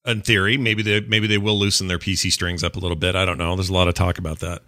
In 0.05 0.21
theory, 0.21 0.57
maybe 0.57 0.81
they 0.81 1.01
maybe 1.01 1.27
they 1.27 1.37
will 1.37 1.59
loosen 1.59 1.87
their 1.87 1.99
PC 1.99 2.31
strings 2.31 2.63
up 2.63 2.75
a 2.75 2.79
little 2.79 2.97
bit. 2.97 3.15
I 3.15 3.25
don't 3.25 3.37
know. 3.37 3.55
There's 3.55 3.69
a 3.69 3.73
lot 3.73 3.87
of 3.87 3.93
talk 3.93 4.17
about 4.17 4.39
that. 4.39 4.63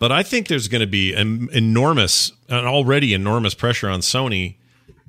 But 0.00 0.10
I 0.10 0.22
think 0.22 0.48
there's 0.48 0.66
going 0.66 0.80
to 0.80 0.86
be 0.86 1.14
an 1.14 1.50
enormous, 1.52 2.32
an 2.48 2.64
already 2.64 3.12
enormous 3.12 3.54
pressure 3.54 3.88
on 3.88 4.00
Sony 4.00 4.56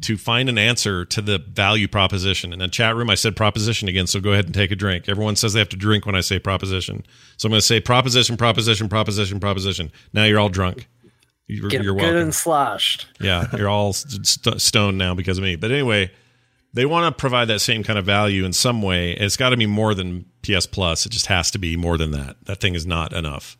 to 0.01 0.17
find 0.17 0.49
an 0.49 0.57
answer 0.57 1.05
to 1.05 1.21
the 1.21 1.39
value 1.39 1.87
proposition. 1.87 2.51
In 2.51 2.59
the 2.59 2.67
chat 2.67 2.95
room, 2.95 3.09
I 3.09 3.15
said 3.15 3.35
proposition 3.35 3.87
again, 3.87 4.05
so 4.05 4.19
go 4.19 4.33
ahead 4.33 4.45
and 4.45 4.53
take 4.53 4.69
a 4.69 4.75
drink. 4.75 5.07
Everyone 5.07 5.37
says 5.37 5.53
they 5.53 5.59
have 5.59 5.69
to 5.69 5.77
drink 5.77 6.05
when 6.05 6.15
I 6.15 6.19
say 6.19 6.39
proposition. 6.39 7.05
So 7.37 7.47
I'm 7.47 7.51
going 7.51 7.61
to 7.61 7.65
say 7.65 7.79
proposition, 7.79 8.35
proposition, 8.35 8.89
proposition, 8.89 9.39
proposition. 9.39 9.91
Now 10.11 10.25
you're 10.25 10.39
all 10.39 10.49
drunk. 10.49 10.89
You're, 11.47 11.69
get 11.69 11.83
you're 11.83 11.95
good 11.95 12.15
and 12.15 12.35
sloshed. 12.35 13.07
Yeah, 13.21 13.47
you're 13.55 13.69
all 13.69 13.93
st- 13.93 14.59
stoned 14.59 14.97
now 14.97 15.13
because 15.13 15.37
of 15.37 15.43
me. 15.45 15.55
But 15.55 15.71
anyway, 15.71 16.11
they 16.73 16.85
want 16.85 17.15
to 17.15 17.17
provide 17.17 17.45
that 17.45 17.59
same 17.59 17.83
kind 17.83 17.97
of 17.97 18.05
value 18.05 18.43
in 18.43 18.51
some 18.51 18.81
way. 18.81 19.11
It's 19.11 19.37
got 19.37 19.49
to 19.49 19.57
be 19.57 19.67
more 19.67 19.93
than 19.93 20.25
PS 20.43 20.65
Plus. 20.65 21.05
It 21.05 21.09
just 21.11 21.27
has 21.27 21.49
to 21.51 21.59
be 21.59 21.77
more 21.77 21.97
than 21.97 22.11
that. 22.11 22.37
That 22.45 22.59
thing 22.59 22.75
is 22.75 22.85
not 22.85 23.13
enough. 23.13 23.57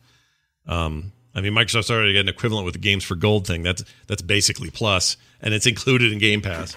Um, 0.66 1.12
I 1.34 1.40
mean, 1.40 1.52
Microsoft's 1.52 1.90
already 1.90 2.12
got 2.12 2.20
an 2.20 2.28
equivalent 2.28 2.64
with 2.64 2.74
the 2.74 2.80
Games 2.80 3.04
for 3.04 3.14
Gold 3.14 3.46
thing. 3.46 3.62
That's 3.62 3.84
that's 4.06 4.22
basically 4.22 4.70
Plus, 4.70 5.16
and 5.40 5.54
it's 5.54 5.66
included 5.66 6.12
in 6.12 6.18
Game 6.18 6.42
Pass, 6.42 6.76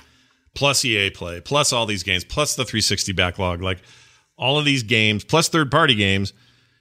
plus 0.54 0.84
EA 0.86 1.10
Play, 1.10 1.42
plus 1.42 1.74
all 1.74 1.86
these 1.86 2.04
games, 2.04 2.24
plus 2.24 2.56
the 2.56 2.64
360 2.64 3.12
backlog. 3.14 3.62
Like 3.62 3.80
all 4.38 4.58
of 4.58 4.66
these 4.66 4.84
games, 4.84 5.24
plus 5.24 5.50
third 5.50 5.72
party 5.72 5.96
games. 5.96 6.34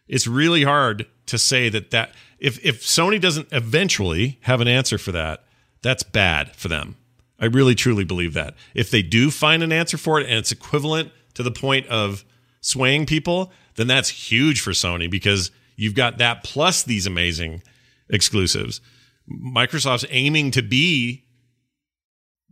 It's 0.07 0.27
really 0.27 0.65
hard 0.65 1.07
to 1.27 1.39
say 1.39 1.69
that 1.71 1.91
that 1.91 2.13
if 2.39 2.65
if 2.65 2.83
Sony 2.83 3.21
doesn't 3.21 3.49
eventually 3.53 4.39
have 4.43 4.61
an 4.61 4.69
answer 4.69 4.99
for 4.99 5.13
that, 5.13 5.45
that's 5.83 6.03
bad 6.03 6.55
for 6.55 6.69
them. 6.69 6.97
I 7.41 7.47
really 7.47 7.75
truly 7.75 8.05
believe 8.05 8.35
that. 8.35 8.55
If 8.75 8.91
they 8.91 9.03
do 9.03 9.31
find 9.31 9.63
an 9.63 9.73
answer 9.73 9.99
for 9.99 10.21
it 10.21 10.29
and 10.29 10.39
it's 10.39 10.53
equivalent 10.53 11.11
to 11.35 11.43
the 11.43 11.51
point 11.51 11.87
of 11.89 12.25
swaying 12.61 13.07
people, 13.07 13.53
then 13.75 13.87
that's 13.87 14.09
huge 14.09 14.61
for 14.61 14.71
Sony 14.71 15.11
because 15.11 15.51
you've 15.77 15.95
got 15.95 16.19
that 16.19 16.45
plus 16.45 16.83
these 16.83 17.07
amazing 17.07 17.63
exclusives. 18.09 18.81
Microsoft's 19.29 20.05
aiming 20.11 20.51
to 20.53 20.63
be 20.63 21.25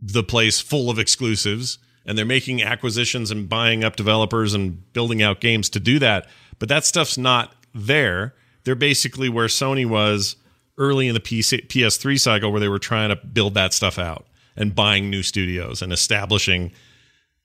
the 0.01 0.23
place 0.23 0.59
full 0.59 0.89
of 0.89 0.99
exclusives 0.99 1.77
and 2.05 2.17
they're 2.17 2.25
making 2.25 2.61
acquisitions 2.61 3.31
and 3.31 3.47
buying 3.47 3.83
up 3.83 3.95
developers 3.95 4.53
and 4.53 4.91
building 4.93 5.21
out 5.21 5.39
games 5.39 5.69
to 5.69 5.79
do 5.79 5.99
that. 5.99 6.27
But 6.59 6.69
that 6.69 6.85
stuff's 6.85 7.17
not 7.17 7.55
there. 7.73 8.33
They're 8.63 8.75
basically 8.75 9.29
where 9.29 9.47
Sony 9.47 9.85
was 9.85 10.35
early 10.77 11.07
in 11.07 11.13
the 11.13 11.19
PC, 11.19 11.67
PS3 11.67 12.19
cycle, 12.19 12.51
where 12.51 12.59
they 12.59 12.67
were 12.67 12.79
trying 12.79 13.09
to 13.09 13.15
build 13.15 13.53
that 13.53 13.73
stuff 13.73 13.97
out 13.97 14.25
and 14.55 14.75
buying 14.75 15.09
new 15.09 15.23
studios 15.23 15.81
and 15.81 15.93
establishing 15.93 16.71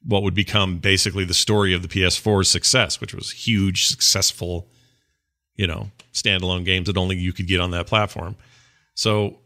what 0.05 0.23
would 0.23 0.35
become 0.35 0.79
basically 0.79 1.25
the 1.25 1.35
story 1.35 1.75
of 1.75 1.83
the 1.83 1.89
PS4's 1.89 2.49
success, 2.49 3.01
which 3.01 3.15
was 3.15 3.31
huge, 3.31 3.87
successful 3.87 4.69
you 5.59 5.67
know, 5.67 5.91
standalone 6.15 6.65
games 6.65 6.87
that 6.87 6.97
only 6.97 7.17
you 7.17 7.35
could 7.35 7.47
get 7.47 7.61
on 7.61 7.73
that 7.73 7.87
platform. 7.87 8.37
So 8.95 9.37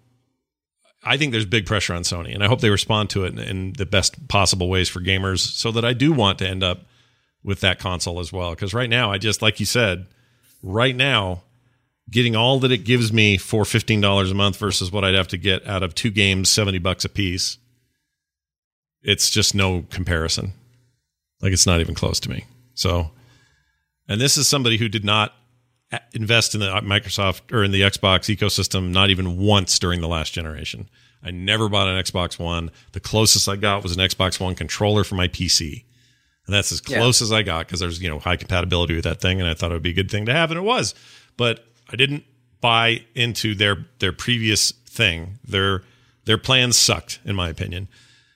I 1.02 1.16
think 1.16 1.32
there's 1.32 1.46
big 1.46 1.66
pressure 1.66 1.94
on 1.94 2.02
Sony, 2.02 2.32
and 2.32 2.44
I 2.44 2.46
hope 2.46 2.60
they 2.60 2.70
respond 2.70 3.10
to 3.10 3.24
it 3.24 3.32
in, 3.32 3.38
in 3.40 3.72
the 3.72 3.86
best 3.86 4.28
possible 4.28 4.68
ways 4.68 4.88
for 4.88 5.00
gamers 5.00 5.40
so 5.40 5.72
that 5.72 5.84
I 5.84 5.94
do 5.94 6.12
want 6.12 6.38
to 6.38 6.48
end 6.48 6.62
up 6.62 6.82
with 7.42 7.60
that 7.60 7.80
console 7.80 8.20
as 8.20 8.32
well. 8.32 8.50
Because 8.50 8.72
right 8.72 8.88
now, 8.88 9.10
I 9.10 9.18
just, 9.18 9.42
like 9.42 9.58
you 9.58 9.66
said, 9.66 10.06
right 10.62 10.94
now, 10.94 11.42
getting 12.10 12.36
all 12.36 12.60
that 12.60 12.70
it 12.70 12.84
gives 12.84 13.12
me 13.12 13.36
for 13.36 13.64
$15 13.64 14.30
a 14.30 14.34
month 14.34 14.56
versus 14.58 14.92
what 14.92 15.04
I'd 15.04 15.14
have 15.14 15.28
to 15.28 15.38
get 15.38 15.66
out 15.66 15.82
of 15.82 15.94
two 15.94 16.10
games, 16.10 16.50
70 16.50 16.78
bucks 16.78 17.04
a 17.04 17.08
piece, 17.08 17.58
it's 19.02 19.30
just 19.30 19.54
no 19.54 19.86
comparison. 19.90 20.52
Like 21.40 21.52
it's 21.52 21.66
not 21.66 21.80
even 21.80 21.94
close 21.94 22.20
to 22.20 22.30
me. 22.30 22.44
So, 22.74 23.10
and 24.08 24.20
this 24.20 24.36
is 24.36 24.46
somebody 24.46 24.76
who 24.76 24.88
did 24.88 25.04
not 25.04 25.34
invest 26.12 26.54
in 26.54 26.60
the 26.60 26.66
Microsoft 26.66 27.52
or 27.52 27.64
in 27.64 27.70
the 27.70 27.82
Xbox 27.82 28.34
ecosystem 28.34 28.90
not 28.90 29.10
even 29.10 29.38
once 29.38 29.78
during 29.78 30.00
the 30.00 30.08
last 30.08 30.32
generation. 30.32 30.88
I 31.22 31.30
never 31.30 31.68
bought 31.68 31.88
an 31.88 32.02
Xbox 32.02 32.38
One. 32.38 32.70
The 32.92 33.00
closest 33.00 33.48
I 33.48 33.56
got 33.56 33.82
was 33.82 33.96
an 33.96 33.98
Xbox 33.98 34.40
One 34.40 34.54
controller 34.54 35.04
for 35.04 35.14
my 35.14 35.28
PC. 35.28 35.84
And 36.46 36.54
that's 36.54 36.72
as 36.72 36.80
close 36.80 37.20
yeah. 37.20 37.26
as 37.26 37.32
I 37.32 37.42
got 37.42 37.66
because 37.66 37.80
there's, 37.80 38.02
you 38.02 38.08
know, 38.08 38.18
high 38.18 38.36
compatibility 38.36 38.94
with 38.94 39.04
that 39.04 39.20
thing 39.20 39.40
and 39.40 39.48
I 39.48 39.54
thought 39.54 39.70
it 39.70 39.74
would 39.74 39.82
be 39.82 39.90
a 39.90 39.94
good 39.94 40.10
thing 40.10 40.26
to 40.26 40.32
have 40.32 40.50
and 40.50 40.58
it 40.58 40.64
was. 40.64 40.94
But 41.36 41.64
I 41.90 41.96
didn't 41.96 42.24
buy 42.60 43.04
into 43.14 43.54
their 43.54 43.86
their 44.00 44.12
previous 44.12 44.72
thing. 44.72 45.38
Their 45.44 45.82
their 46.24 46.38
plans 46.38 46.76
sucked 46.76 47.20
in 47.24 47.36
my 47.36 47.48
opinion. 47.48 47.88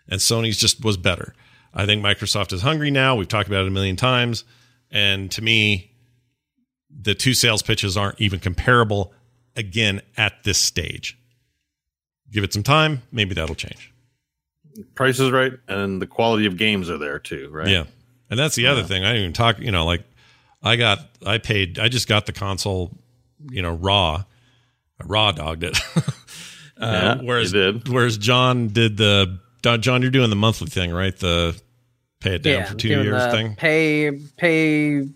And 0.08 0.20
Sony's 0.20 0.56
just 0.56 0.84
was 0.84 0.96
better. 0.96 1.34
I 1.74 1.84
think 1.84 2.04
Microsoft 2.04 2.52
is 2.52 2.62
hungry 2.62 2.90
now. 2.90 3.16
We've 3.16 3.28
talked 3.28 3.48
about 3.48 3.64
it 3.64 3.68
a 3.68 3.72
million 3.72 3.96
times. 3.96 4.44
And 4.90 5.30
to 5.32 5.42
me, 5.42 5.90
the 7.00 7.14
two 7.14 7.34
sales 7.34 7.62
pitches 7.62 7.96
aren't 7.96 8.20
even 8.20 8.38
comparable 8.40 9.12
again 9.54 10.02
at 10.16 10.44
this 10.44 10.58
stage. 10.58 11.18
Give 12.30 12.44
it 12.44 12.52
some 12.52 12.62
time, 12.62 13.02
maybe 13.12 13.34
that'll 13.34 13.54
change. 13.54 13.92
Price 14.94 15.20
is 15.20 15.30
right, 15.30 15.52
and 15.68 16.02
the 16.02 16.06
quality 16.06 16.46
of 16.46 16.56
games 16.56 16.90
are 16.90 16.98
there 16.98 17.18
too, 17.18 17.48
right? 17.50 17.68
Yeah, 17.68 17.84
and 18.28 18.38
that's 18.38 18.56
the 18.56 18.64
yeah. 18.64 18.72
other 18.72 18.82
thing. 18.82 19.04
I 19.04 19.08
didn't 19.08 19.22
even 19.22 19.32
talk. 19.32 19.58
You 19.58 19.70
know, 19.70 19.86
like 19.86 20.02
I 20.62 20.76
got, 20.76 20.98
I 21.24 21.38
paid, 21.38 21.78
I 21.78 21.88
just 21.88 22.08
got 22.08 22.26
the 22.26 22.32
console, 22.32 22.90
you 23.50 23.62
know, 23.62 23.72
raw, 23.72 24.24
raw 25.04 25.32
dogged 25.32 25.64
it. 25.64 25.78
uh, 25.96 26.02
yeah, 26.80 27.14
whereas, 27.22 27.52
did. 27.52 27.88
whereas 27.88 28.18
John 28.18 28.68
did 28.68 28.96
the 28.96 29.38
John, 29.62 30.02
you're 30.02 30.10
doing 30.10 30.30
the 30.30 30.36
monthly 30.36 30.68
thing, 30.68 30.92
right? 30.92 31.16
The 31.16 31.60
pay 32.20 32.36
it 32.36 32.42
down 32.42 32.52
yeah, 32.52 32.64
for 32.66 32.74
two 32.74 32.88
years 32.88 33.32
thing. 33.32 33.56
Pay 33.56 34.10
pay. 34.36 35.08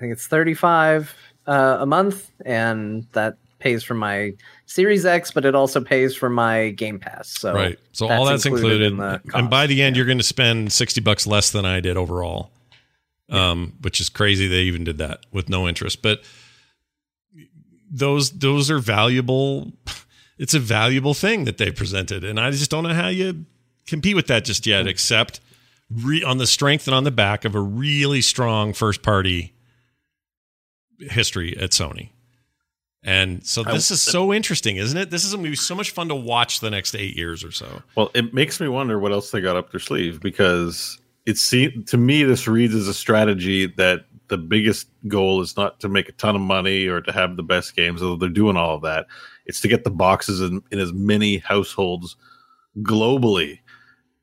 I 0.00 0.02
think 0.02 0.12
it's 0.14 0.26
thirty 0.26 0.54
five 0.54 1.14
uh, 1.46 1.76
a 1.80 1.84
month, 1.84 2.30
and 2.46 3.06
that 3.12 3.36
pays 3.58 3.84
for 3.84 3.92
my 3.92 4.32
Series 4.64 5.04
X, 5.04 5.30
but 5.30 5.44
it 5.44 5.54
also 5.54 5.82
pays 5.82 6.16
for 6.16 6.30
my 6.30 6.70
Game 6.70 6.98
Pass. 6.98 7.28
So 7.28 7.52
right, 7.52 7.78
so 7.92 8.08
that's 8.08 8.18
all 8.18 8.24
that's 8.24 8.46
included, 8.46 8.92
included 8.92 9.20
in 9.26 9.30
and 9.34 9.50
by 9.50 9.66
the 9.66 9.82
end, 9.82 9.94
yeah. 9.94 9.98
you're 9.98 10.06
going 10.06 10.16
to 10.16 10.24
spend 10.24 10.72
sixty 10.72 11.02
bucks 11.02 11.26
less 11.26 11.50
than 11.50 11.66
I 11.66 11.80
did 11.80 11.98
overall, 11.98 12.50
yeah. 13.28 13.50
um, 13.50 13.74
which 13.82 14.00
is 14.00 14.08
crazy. 14.08 14.48
They 14.48 14.62
even 14.62 14.84
did 14.84 14.96
that 14.96 15.26
with 15.32 15.50
no 15.50 15.68
interest, 15.68 16.00
but 16.00 16.22
those 17.90 18.30
those 18.30 18.70
are 18.70 18.78
valuable. 18.78 19.70
It's 20.38 20.54
a 20.54 20.60
valuable 20.60 21.12
thing 21.12 21.44
that 21.44 21.58
they 21.58 21.70
presented, 21.70 22.24
and 22.24 22.40
I 22.40 22.50
just 22.52 22.70
don't 22.70 22.84
know 22.84 22.94
how 22.94 23.08
you 23.08 23.44
compete 23.86 24.16
with 24.16 24.28
that 24.28 24.46
just 24.46 24.66
yet, 24.66 24.86
except 24.86 25.40
re- 25.90 26.24
on 26.24 26.38
the 26.38 26.46
strength 26.46 26.88
and 26.88 26.94
on 26.94 27.04
the 27.04 27.10
back 27.10 27.44
of 27.44 27.54
a 27.54 27.60
really 27.60 28.22
strong 28.22 28.72
first 28.72 29.02
party 29.02 29.52
history 31.00 31.56
at 31.56 31.70
Sony. 31.70 32.10
And 33.02 33.44
so 33.46 33.62
this 33.62 33.90
is 33.90 34.02
so 34.02 34.32
interesting, 34.32 34.76
isn't 34.76 34.96
it? 34.96 35.10
This 35.10 35.24
is 35.24 35.32
going 35.32 35.44
to 35.44 35.50
be 35.50 35.56
so 35.56 35.74
much 35.74 35.90
fun 35.90 36.08
to 36.08 36.14
watch 36.14 36.60
the 36.60 36.70
next 36.70 36.94
eight 36.94 37.16
years 37.16 37.42
or 37.42 37.50
so. 37.50 37.82
Well, 37.96 38.10
it 38.14 38.34
makes 38.34 38.60
me 38.60 38.68
wonder 38.68 38.98
what 38.98 39.10
else 39.10 39.30
they 39.30 39.40
got 39.40 39.56
up 39.56 39.70
their 39.70 39.80
sleeve 39.80 40.20
because 40.20 40.98
it 41.24 41.38
seems 41.38 41.90
to 41.90 41.96
me 41.96 42.24
this 42.24 42.46
reads 42.46 42.74
as 42.74 42.88
a 42.88 42.94
strategy 42.94 43.66
that 43.66 44.04
the 44.28 44.36
biggest 44.36 44.88
goal 45.08 45.40
is 45.40 45.56
not 45.56 45.80
to 45.80 45.88
make 45.88 46.08
a 46.08 46.12
ton 46.12 46.36
of 46.36 46.42
money 46.42 46.86
or 46.86 47.00
to 47.00 47.10
have 47.10 47.36
the 47.36 47.42
best 47.42 47.74
games, 47.74 48.02
although 48.02 48.16
they're 48.16 48.28
doing 48.28 48.56
all 48.56 48.76
of 48.76 48.82
that. 48.82 49.06
It's 49.46 49.60
to 49.62 49.68
get 49.68 49.84
the 49.84 49.90
boxes 49.90 50.40
in, 50.40 50.62
in 50.70 50.78
as 50.78 50.92
many 50.92 51.38
households 51.38 52.16
globally 52.78 53.60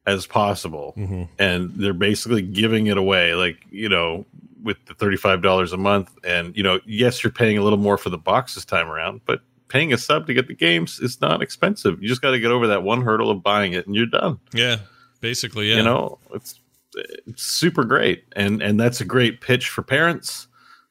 as 0.06 0.26
possible. 0.28 0.94
Mm-hmm. 0.98 1.24
And 1.40 1.72
they're 1.76 1.94
basically 1.94 2.42
giving 2.44 2.88
it 2.88 2.98
away. 2.98 3.34
Like, 3.34 3.66
you 3.70 3.90
know, 3.90 4.26
with 4.68 4.78
the 4.86 4.94
$35 4.94 5.74
a 5.74 5.78
month. 5.78 6.12
And 6.24 6.56
you 6.56 6.62
know 6.62 6.80
yes 6.86 7.24
you're 7.24 7.32
paying 7.32 7.58
a 7.58 7.64
little 7.64 7.80
more 7.80 7.98
for 7.98 8.12
the 8.12 8.18
box 8.20 8.54
this 8.54 8.66
time 8.66 8.88
around 8.88 9.22
but 9.26 9.42
paying 9.70 9.92
a 9.92 9.98
sub 9.98 10.28
to 10.28 10.34
get 10.34 10.48
the 10.48 10.54
games 10.54 11.00
is 11.00 11.20
not 11.20 11.42
expensive. 11.42 12.00
You 12.02 12.08
just 12.08 12.22
got 12.22 12.32
to 12.32 12.40
get 12.40 12.52
over 12.52 12.68
that 12.68 12.84
one 12.84 13.02
hurdle 13.02 13.32
of 13.32 13.42
buying 13.42 13.74
it 13.74 13.88
and 13.88 13.96
you're 13.96 14.06
done. 14.06 14.40
Yeah 14.54 14.78
basically 15.22 15.70
yeah. 15.70 15.78
You 15.78 15.84
know 15.84 16.20
it's, 16.34 16.60
it's 16.96 17.44
super 17.44 17.84
great. 17.84 18.26
And 18.36 18.62
and 18.62 18.80
that's 18.80 19.02
a 19.02 19.06
great 19.06 19.42
pitch 19.42 19.70
for 19.70 19.82
parents. 19.82 20.48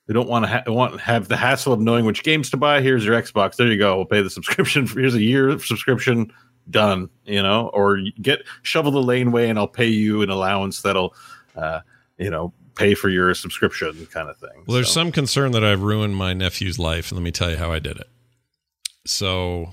They 0.07 0.15
don't 0.15 0.29
want 0.29 0.45
to 0.45 0.49
ha- 0.49 0.63
want 0.67 1.01
have 1.01 1.29
the 1.29 1.37
hassle 1.37 1.73
of 1.73 1.81
knowing 1.81 2.05
which 2.05 2.23
games 2.23 2.51
to 2.51 2.57
buy. 2.57 2.81
Here's 2.81 3.05
your 3.05 3.21
xbox. 3.21 3.57
There 3.57 3.67
you 3.67 3.79
go. 3.79 3.97
We'll 3.97 4.07
pay 4.07 4.23
the 4.23 4.31
subscription 4.31 4.87
for, 4.87 5.01
here's 5.01 5.15
a 5.15 5.23
year 5.23 5.59
subscription. 5.59 6.33
Done 6.69 7.11
you 7.25 7.41
know 7.41 7.69
or 7.75 8.01
get 8.21 8.41
shovel 8.63 8.91
the 8.91 9.01
laneway 9.01 9.49
and 9.49 9.57
i'll 9.57 9.69
pay 9.69 9.87
you 9.87 10.23
an 10.23 10.31
allowance 10.31 10.83
that'll 10.83 11.15
uh, 11.55 11.79
you 12.19 12.29
know 12.29 12.53
pay 12.77 12.95
for 12.95 13.09
your 13.09 13.35
subscription 13.35 14.07
kind 14.13 14.29
of 14.29 14.37
thing. 14.39 14.65
Well, 14.67 14.75
there's 14.75 14.89
so. 14.89 15.01
some 15.01 15.13
concern 15.13 15.53
that 15.53 15.65
I've 15.65 15.83
ruined 15.83 16.15
my 16.15 16.35
nephew's 16.35 16.79
life, 16.79 17.11
and 17.11 17.19
let 17.19 17.25
me 17.25 17.33
tell 17.33 17.51
you 17.51 17.57
how 17.57 17.73
I 17.73 17.81
did 17.81 17.97
it. 17.97 18.09
So, 19.07 19.73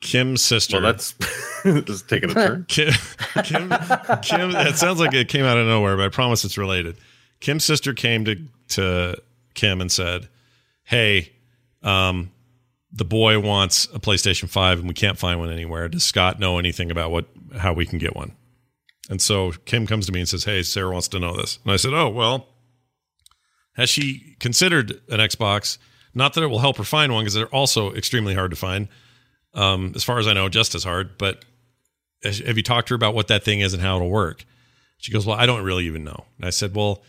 Kim's 0.00 0.42
sister. 0.42 0.80
Well, 0.80 0.92
that's 0.92 1.14
just 1.84 2.08
taking 2.08 2.30
a 2.30 2.34
turn. 2.34 2.64
Kim, 2.68 2.92
Kim, 3.44 3.72
Kim. 4.22 4.50
It 4.56 4.76
sounds 4.76 4.98
like 4.98 5.14
it 5.14 5.28
came 5.28 5.44
out 5.44 5.58
of 5.58 5.66
nowhere, 5.66 5.96
but 5.96 6.06
I 6.06 6.08
promise 6.08 6.44
it's 6.44 6.58
related. 6.58 6.96
Kim's 7.40 7.64
sister 7.64 7.92
came 7.92 8.24
to 8.24 8.36
to 8.70 9.16
Kim 9.54 9.80
and 9.80 9.92
said, 9.92 10.28
"Hey, 10.84 11.32
um, 11.82 12.30
the 12.92 13.04
boy 13.04 13.38
wants 13.38 13.86
a 13.92 13.98
PlayStation 13.98 14.48
Five, 14.48 14.78
and 14.78 14.88
we 14.88 14.94
can't 14.94 15.18
find 15.18 15.38
one 15.38 15.50
anywhere. 15.50 15.88
Does 15.88 16.04
Scott 16.04 16.40
know 16.40 16.58
anything 16.58 16.90
about 16.90 17.10
what 17.10 17.26
how 17.56 17.72
we 17.72 17.84
can 17.84 17.98
get 17.98 18.16
one?" 18.16 18.32
And 19.12 19.20
so 19.20 19.52
Kim 19.66 19.86
comes 19.86 20.06
to 20.06 20.12
me 20.12 20.20
and 20.20 20.28
says, 20.28 20.44
Hey, 20.44 20.62
Sarah 20.62 20.90
wants 20.90 21.08
to 21.08 21.20
know 21.20 21.36
this. 21.36 21.58
And 21.64 21.72
I 21.72 21.76
said, 21.76 21.92
Oh, 21.92 22.08
well, 22.08 22.48
has 23.74 23.90
she 23.90 24.36
considered 24.40 25.02
an 25.10 25.20
Xbox? 25.20 25.76
Not 26.14 26.32
that 26.32 26.42
it 26.42 26.46
will 26.46 26.60
help 26.60 26.78
her 26.78 26.82
find 26.82 27.12
one 27.12 27.22
because 27.22 27.34
they're 27.34 27.46
also 27.48 27.92
extremely 27.92 28.34
hard 28.34 28.52
to 28.52 28.56
find. 28.56 28.88
Um, 29.52 29.92
as 29.94 30.02
far 30.02 30.18
as 30.18 30.26
I 30.26 30.32
know, 30.32 30.48
just 30.48 30.74
as 30.74 30.82
hard. 30.82 31.18
But 31.18 31.44
have 32.24 32.56
you 32.56 32.62
talked 32.62 32.88
to 32.88 32.94
her 32.94 32.96
about 32.96 33.14
what 33.14 33.28
that 33.28 33.44
thing 33.44 33.60
is 33.60 33.74
and 33.74 33.82
how 33.82 33.96
it'll 33.96 34.08
work? 34.08 34.46
She 34.96 35.12
goes, 35.12 35.26
Well, 35.26 35.38
I 35.38 35.44
don't 35.44 35.62
really 35.62 35.84
even 35.84 36.04
know. 36.04 36.24
And 36.38 36.46
I 36.46 36.50
said, 36.50 36.74
Well, 36.74 37.02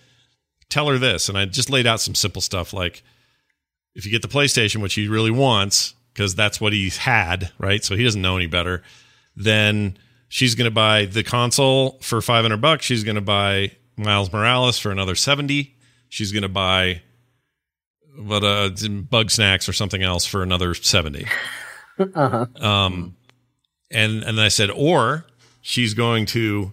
tell 0.69 0.89
her 0.89 0.97
this. 0.97 1.29
And 1.29 1.37
I 1.37 1.45
just 1.45 1.69
laid 1.69 1.87
out 1.87 2.01
some 2.01 2.15
simple 2.15 2.41
stuff 2.41 2.73
like 2.73 3.01
if 3.95 4.05
you 4.05 4.11
get 4.11 4.23
the 4.23 4.27
PlayStation, 4.27 4.81
which 4.81 4.95
he 4.95 5.07
really 5.07 5.31
wants, 5.31 5.93
because 6.13 6.35
that's 6.35 6.59
what 6.59 6.73
he's 6.73 6.97
had, 6.97 7.53
right? 7.59 7.81
So 7.81 7.95
he 7.95 8.03
doesn't 8.03 8.21
know 8.21 8.35
any 8.35 8.47
better, 8.47 8.83
then 9.37 9.97
She's 10.33 10.55
going 10.55 10.65
to 10.65 10.71
buy 10.71 11.05
the 11.05 11.23
console 11.23 11.99
for 12.01 12.19
500 12.19 12.57
bucks. 12.59 12.85
She's 12.85 13.03
going 13.03 13.17
to 13.17 13.21
buy 13.21 13.73
Miles 13.97 14.33
Morales 14.33 14.79
for 14.79 14.89
another 14.89 15.13
70. 15.13 15.75
She's 16.09 16.31
going 16.31 16.41
to 16.41 16.49
buy 16.49 17.03
but 18.17 18.43
uh 18.43 18.69
Bugsnax 18.71 19.69
or 19.69 19.73
something 19.73 20.01
else 20.01 20.25
for 20.25 20.41
another 20.41 20.73
70. 20.73 21.27
uh-huh. 21.99 22.47
Um 22.59 23.15
and 23.91 24.23
and 24.23 24.41
I 24.41 24.47
said 24.47 24.71
or 24.71 25.27
she's 25.61 25.93
going 25.93 26.25
to 26.27 26.71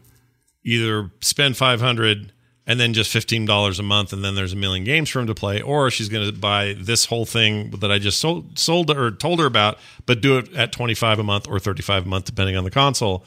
either 0.65 1.11
spend 1.21 1.59
500 1.59 2.33
and 2.67 2.81
then 2.81 2.95
just 2.95 3.13
$15 3.13 3.79
a 3.79 3.83
month 3.83 4.15
and 4.15 4.25
then 4.25 4.37
there's 4.37 4.55
a 4.55 4.57
million 4.57 4.85
games 4.85 5.11
for 5.11 5.21
him 5.21 5.27
to 5.27 5.35
play 5.35 5.61
or 5.61 5.91
she's 5.91 6.09
going 6.09 6.27
to 6.27 6.33
buy 6.33 6.75
this 6.79 7.05
whole 7.05 7.27
thing 7.27 7.73
that 7.73 7.93
I 7.93 7.99
just 7.99 8.21
sold 8.21 8.59
sold 8.59 8.91
or 8.91 9.11
told 9.11 9.39
her 9.39 9.45
about 9.45 9.77
but 10.07 10.23
do 10.23 10.39
it 10.39 10.51
at 10.55 10.73
25 10.73 11.19
a 11.19 11.23
month 11.23 11.47
or 11.47 11.61
35 11.61 12.07
a 12.07 12.09
month 12.09 12.25
depending 12.25 12.57
on 12.57 12.65
the 12.65 12.71
console 12.71 13.27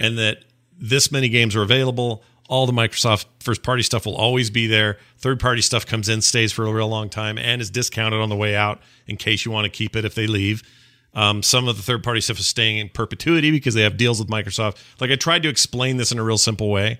and 0.00 0.18
that 0.18 0.44
this 0.76 1.12
many 1.12 1.28
games 1.28 1.54
are 1.54 1.62
available. 1.62 2.24
All 2.48 2.66
the 2.66 2.72
Microsoft 2.72 3.26
first 3.38 3.62
party 3.62 3.84
stuff 3.84 4.06
will 4.06 4.16
always 4.16 4.50
be 4.50 4.66
there. 4.66 4.96
Third 5.18 5.38
party 5.38 5.60
stuff 5.60 5.86
comes 5.86 6.08
in, 6.08 6.20
stays 6.22 6.50
for 6.50 6.66
a 6.66 6.72
real 6.72 6.88
long 6.88 7.08
time, 7.08 7.38
and 7.38 7.62
is 7.62 7.70
discounted 7.70 8.18
on 8.18 8.28
the 8.28 8.34
way 8.34 8.56
out 8.56 8.80
in 9.06 9.16
case 9.16 9.44
you 9.44 9.52
want 9.52 9.66
to 9.66 9.70
keep 9.70 9.94
it 9.94 10.04
if 10.04 10.16
they 10.16 10.26
leave. 10.26 10.64
Um, 11.12 11.42
some 11.42 11.68
of 11.68 11.76
the 11.76 11.82
third 11.82 12.02
party 12.02 12.20
stuff 12.20 12.38
is 12.40 12.48
staying 12.48 12.78
in 12.78 12.88
perpetuity 12.88 13.50
because 13.50 13.74
they 13.74 13.82
have 13.82 13.96
deals 13.96 14.18
with 14.18 14.28
Microsoft. 14.28 14.78
Like 15.00 15.10
I 15.10 15.16
tried 15.16 15.42
to 15.42 15.48
explain 15.48 15.96
this 15.96 16.10
in 16.10 16.18
a 16.18 16.24
real 16.24 16.38
simple 16.38 16.70
way 16.70 16.98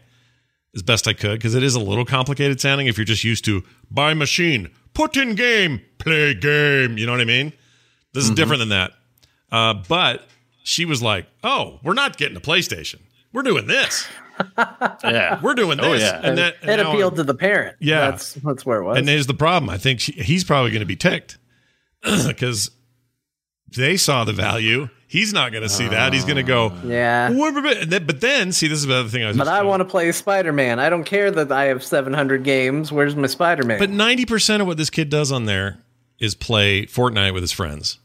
as 0.75 0.83
best 0.83 1.09
I 1.09 1.15
could 1.15 1.39
because 1.39 1.55
it 1.55 1.63
is 1.63 1.75
a 1.75 1.81
little 1.81 2.05
complicated 2.05 2.61
sounding 2.61 2.87
if 2.87 2.99
you're 2.99 3.05
just 3.05 3.25
used 3.25 3.45
to 3.47 3.63
buy 3.91 4.15
machine, 4.15 4.71
put 4.95 5.17
in 5.17 5.35
game, 5.35 5.81
play 5.99 6.35
game. 6.35 6.99
You 6.99 7.07
know 7.07 7.13
what 7.13 7.21
I 7.21 7.25
mean? 7.25 7.53
This 8.13 8.25
is 8.25 8.31
mm-hmm. 8.31 8.37
different 8.37 8.61
than 8.61 8.69
that. 8.71 8.93
Uh, 9.51 9.75
but 9.89 10.27
she 10.63 10.85
was 10.85 11.03
like, 11.03 11.27
"Oh, 11.43 11.81
we're 11.83 11.95
not 11.95 12.17
getting 12.17 12.37
a 12.37 12.41
PlayStation." 12.41 13.01
we're 13.33 13.43
doing 13.43 13.67
this. 13.67 14.07
yeah, 15.05 15.41
we're 15.43 15.55
doing 15.55 15.79
oh, 15.81 15.93
this. 15.93 16.03
Oh, 16.03 16.07
yeah. 16.07 16.21
and 16.23 16.39
that 16.39 16.55
it 16.63 16.69
and 16.69 16.83
now- 16.83 16.93
appealed 16.93 17.17
to 17.17 17.25
the 17.25 17.35
parent. 17.35 17.77
Yeah. 17.81 18.11
that's 18.11 18.35
that's 18.35 18.65
where 18.65 18.81
it 18.81 18.85
was. 18.85 18.99
And 18.99 19.07
there's 19.07 19.27
the 19.27 19.35
problem. 19.35 19.69
I 19.71 19.79
think 19.79 20.01
she, 20.01 20.13
he's 20.13 20.45
probably 20.45 20.71
going 20.71 20.81
to 20.81 20.87
be 20.87 20.97
ticked 20.97 21.39
because 22.27 22.71
they 23.77 23.97
saw 23.97 24.25
the 24.25 24.33
value. 24.33 24.89
He's 25.07 25.33
not 25.33 25.51
going 25.51 25.65
to 25.65 25.69
see 25.69 25.89
that. 25.89 26.13
He's 26.13 26.25
going 26.25 26.37
to 26.37 26.45
go, 26.45 26.71
ah. 26.73 26.81
yeah. 26.85 27.31
"What 27.31 27.57
about-" 27.57 27.77
and 27.77 27.91
then- 27.91 28.07
but 28.07 28.21
then 28.21 28.53
see, 28.53 28.69
this 28.69 28.79
is 28.79 28.87
the 28.87 28.95
other 28.95 29.09
thing 29.09 29.25
I 29.25 29.29
was. 29.29 29.37
But 29.37 29.49
I 29.49 29.63
want 29.63 29.81
to 29.81 29.85
play 29.85 30.11
Spider 30.13 30.53
Man. 30.53 30.79
I 30.79 30.89
don't 30.89 31.05
care 31.05 31.31
that 31.31 31.53
I 31.53 31.65
have 31.65 31.85
700 31.85 32.43
games. 32.45 32.91
Where's 32.91 33.15
my 33.15 33.27
Spider 33.27 33.65
Man? 33.65 33.79
But 33.79 33.91
ninety 33.91 34.25
percent 34.25 34.63
of 34.63 34.69
what 34.69 34.79
this 34.79 34.91
kid 34.91 35.11
does 35.11 35.31
on 35.31 35.45
there 35.45 35.79
is 36.19 36.35
play 36.35 36.87
Fortnite 36.87 37.35
with 37.35 37.43
his 37.43 37.53
friends. 37.53 37.99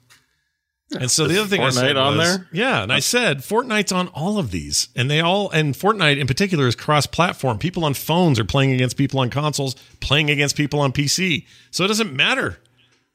And 0.91 1.09
so 1.09 1.27
the 1.27 1.39
other 1.39 1.49
thing 1.49 1.61
I 1.61 1.71
said 1.71 1.97
on 1.97 2.17
was- 2.17 2.37
there? 2.37 2.47
yeah, 2.51 2.83
and 2.83 2.93
I 2.93 2.99
said 2.99 3.39
Fortnite's 3.39 3.91
on 3.91 4.07
all 4.09 4.37
of 4.37 4.51
these, 4.51 4.89
and 4.95 5.09
they 5.09 5.19
all 5.19 5.49
and 5.49 5.73
Fortnite 5.73 6.19
in 6.19 6.27
particular 6.27 6.67
is 6.67 6.75
cross-platform. 6.75 7.57
People 7.57 7.83
on 7.85 7.95
phones 7.95 8.39
are 8.39 8.45
playing 8.45 8.71
against 8.71 8.95
people 8.95 9.19
on 9.19 9.29
consoles, 9.29 9.75
playing 9.99 10.29
against 10.29 10.55
people 10.55 10.79
on 10.79 10.91
PC. 10.91 11.45
So 11.71 11.83
it 11.83 11.87
doesn't 11.87 12.13
matter 12.13 12.59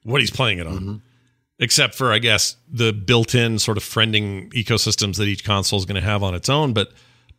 what 0.03 0.21
he's 0.21 0.31
playing 0.31 0.59
it 0.59 0.67
on, 0.67 0.81
mm-hmm. 0.81 0.97
except 1.61 1.95
for 1.95 2.13
I 2.13 2.19
guess 2.19 2.57
the 2.69 2.93
built-in 2.93 3.61
sort 3.61 3.77
of 3.77 3.85
friending 3.85 4.53
ecosystems 4.53 5.17
that 5.17 5.29
each 5.29 5.45
console 5.45 5.79
is 5.79 5.85
going 5.85 6.01
to 6.01 6.07
have 6.07 6.25
on 6.25 6.35
its 6.35 6.49
own. 6.49 6.73
But 6.73 6.93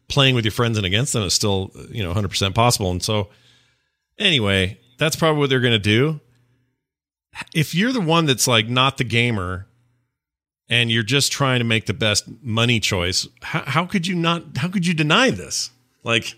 playing 0.07 0.35
with 0.35 0.45
your 0.45 0.53
friends 0.53 0.77
and 0.77 0.85
against 0.85 1.11
them 1.11 1.23
is 1.23 1.33
still 1.33 1.71
you 1.89 2.03
know 2.03 2.13
100% 2.13 2.55
possible. 2.55 2.89
And 2.89 3.03
so 3.03 3.29
anyway, 4.17 4.79
that's 4.97 5.17
probably 5.17 5.39
what 5.39 5.49
they're 5.49 5.59
going 5.59 5.71
to 5.73 5.79
do. 5.79 6.21
If 7.53 7.75
you're 7.75 7.91
the 7.91 8.01
one 8.01 8.25
that's 8.25 8.47
like 8.47 8.69
not 8.69 8.97
the 8.97 9.03
gamer 9.03 9.67
and 10.71 10.89
you're 10.89 11.03
just 11.03 11.33
trying 11.33 11.59
to 11.59 11.65
make 11.65 11.85
the 11.85 11.93
best 11.93 12.23
money 12.41 12.79
choice, 12.79 13.27
how, 13.41 13.63
how 13.67 13.85
could 13.85 14.07
you 14.07 14.15
not? 14.15 14.57
How 14.57 14.69
could 14.69 14.87
you 14.87 14.93
deny 14.95 15.29
this? 15.29 15.69
Like 16.03 16.35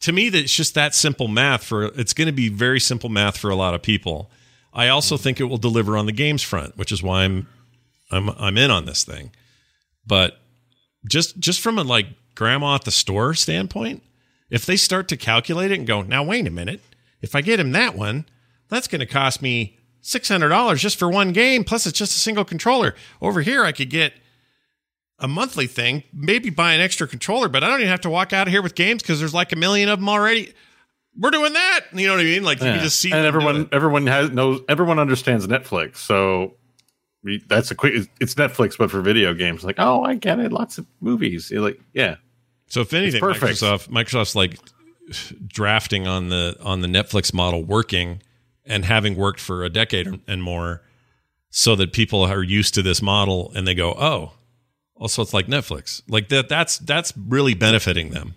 to 0.00 0.12
me, 0.12 0.30
that's 0.30 0.52
just 0.52 0.74
that 0.74 0.94
simple 0.94 1.28
math. 1.28 1.62
For 1.62 1.84
it's 1.84 2.14
going 2.14 2.26
to 2.26 2.32
be 2.32 2.48
very 2.48 2.80
simple 2.80 3.10
math 3.10 3.36
for 3.36 3.50
a 3.50 3.54
lot 3.54 3.74
of 3.74 3.82
people. 3.82 4.30
I 4.72 4.88
also 4.88 5.16
think 5.16 5.38
it 5.38 5.44
will 5.44 5.58
deliver 5.58 5.96
on 5.96 6.06
the 6.06 6.12
games 6.12 6.42
front, 6.42 6.76
which 6.78 6.90
is 6.90 7.02
why 7.02 7.24
I'm 7.24 7.46
I'm 8.10 8.30
I'm 8.30 8.56
in 8.56 8.70
on 8.70 8.86
this 8.86 9.04
thing. 9.04 9.30
But 10.06 10.38
just 11.06 11.38
just 11.38 11.60
from 11.60 11.78
a 11.78 11.84
like 11.84 12.06
grandma 12.34 12.76
at 12.76 12.84
the 12.84 12.90
store 12.90 13.34
standpoint, 13.34 14.02
if 14.48 14.64
they 14.64 14.76
start 14.76 15.06
to 15.08 15.16
calculate 15.18 15.70
it 15.70 15.78
and 15.78 15.86
go, 15.86 16.00
now 16.00 16.24
wait 16.24 16.46
a 16.46 16.50
minute, 16.50 16.80
if 17.20 17.34
I 17.34 17.42
get 17.42 17.60
him 17.60 17.72
that 17.72 17.94
one, 17.94 18.24
that's 18.70 18.88
going 18.88 19.00
to 19.00 19.06
cost 19.06 19.42
me 19.42 19.76
six 20.00 20.28
hundred 20.28 20.48
dollars 20.50 20.80
just 20.80 20.98
for 20.98 21.08
one 21.10 21.32
game. 21.32 21.64
Plus, 21.64 21.86
it's 21.86 21.98
just 21.98 22.16
a 22.16 22.18
single 22.18 22.44
controller. 22.44 22.94
Over 23.20 23.42
here, 23.42 23.64
I 23.64 23.72
could 23.72 23.90
get 23.90 24.12
a 25.18 25.28
monthly 25.28 25.66
thing, 25.66 26.02
maybe 26.12 26.48
buy 26.50 26.72
an 26.72 26.80
extra 26.80 27.06
controller, 27.06 27.48
but 27.48 27.62
I 27.62 27.68
don't 27.68 27.80
even 27.80 27.90
have 27.90 28.00
to 28.02 28.10
walk 28.10 28.32
out 28.32 28.46
of 28.46 28.52
here 28.52 28.62
with 28.62 28.74
games 28.74 29.02
because 29.02 29.18
there's 29.20 29.34
like 29.34 29.52
a 29.52 29.56
million 29.56 29.88
of 29.90 29.98
them 30.00 30.08
already. 30.08 30.54
We're 31.18 31.30
doing 31.30 31.52
that. 31.52 31.80
You 31.92 32.06
know 32.06 32.14
what 32.14 32.20
I 32.20 32.24
mean? 32.24 32.42
Like 32.44 32.60
you 32.60 32.66
Yeah. 32.66 32.74
can 32.76 32.82
just 32.84 32.98
see 33.00 33.10
and 33.12 33.26
everyone 33.26 33.68
everyone 33.72 34.06
has 34.06 34.30
knows 34.30 34.60
everyone 34.68 34.98
understands 34.98 35.46
Netflix. 35.46 35.96
So 35.96 36.54
we, 37.22 37.42
that's 37.48 37.70
a 37.70 37.74
quick. 37.74 38.06
It's 38.20 38.34
Netflix, 38.36 38.78
but 38.78 38.90
for 38.90 39.02
video 39.02 39.34
games. 39.34 39.62
Like, 39.62 39.74
oh, 39.78 40.02
I 40.02 40.14
get 40.14 40.38
it. 40.38 40.52
Lots 40.52 40.78
of 40.78 40.86
movies. 41.00 41.50
You're 41.50 41.60
like, 41.60 41.78
yeah. 41.92 42.16
So 42.68 42.80
if 42.80 42.94
anything. 42.94 43.20
Microsoft 43.20 43.88
Microsoft's 43.88 44.34
like 44.34 44.58
drafting 45.46 46.06
on 46.06 46.30
the 46.30 46.56
on 46.62 46.80
the 46.80 46.88
Netflix 46.88 47.34
model 47.34 47.62
working 47.62 48.22
and 48.70 48.84
having 48.86 49.16
worked 49.16 49.40
for 49.40 49.64
a 49.64 49.68
decade 49.68 50.20
and 50.26 50.42
more, 50.42 50.82
so 51.50 51.76
that 51.76 51.92
people 51.92 52.22
are 52.22 52.42
used 52.42 52.74
to 52.74 52.82
this 52.82 53.02
model 53.02 53.52
and 53.54 53.66
they 53.66 53.74
go, 53.74 53.90
oh, 53.98 54.32
also 54.94 55.22
it's 55.22 55.34
like 55.34 55.46
Netflix, 55.46 56.02
like 56.08 56.28
that. 56.28 56.48
That's 56.48 56.78
that's 56.78 57.12
really 57.16 57.54
benefiting 57.54 58.10
them. 58.10 58.34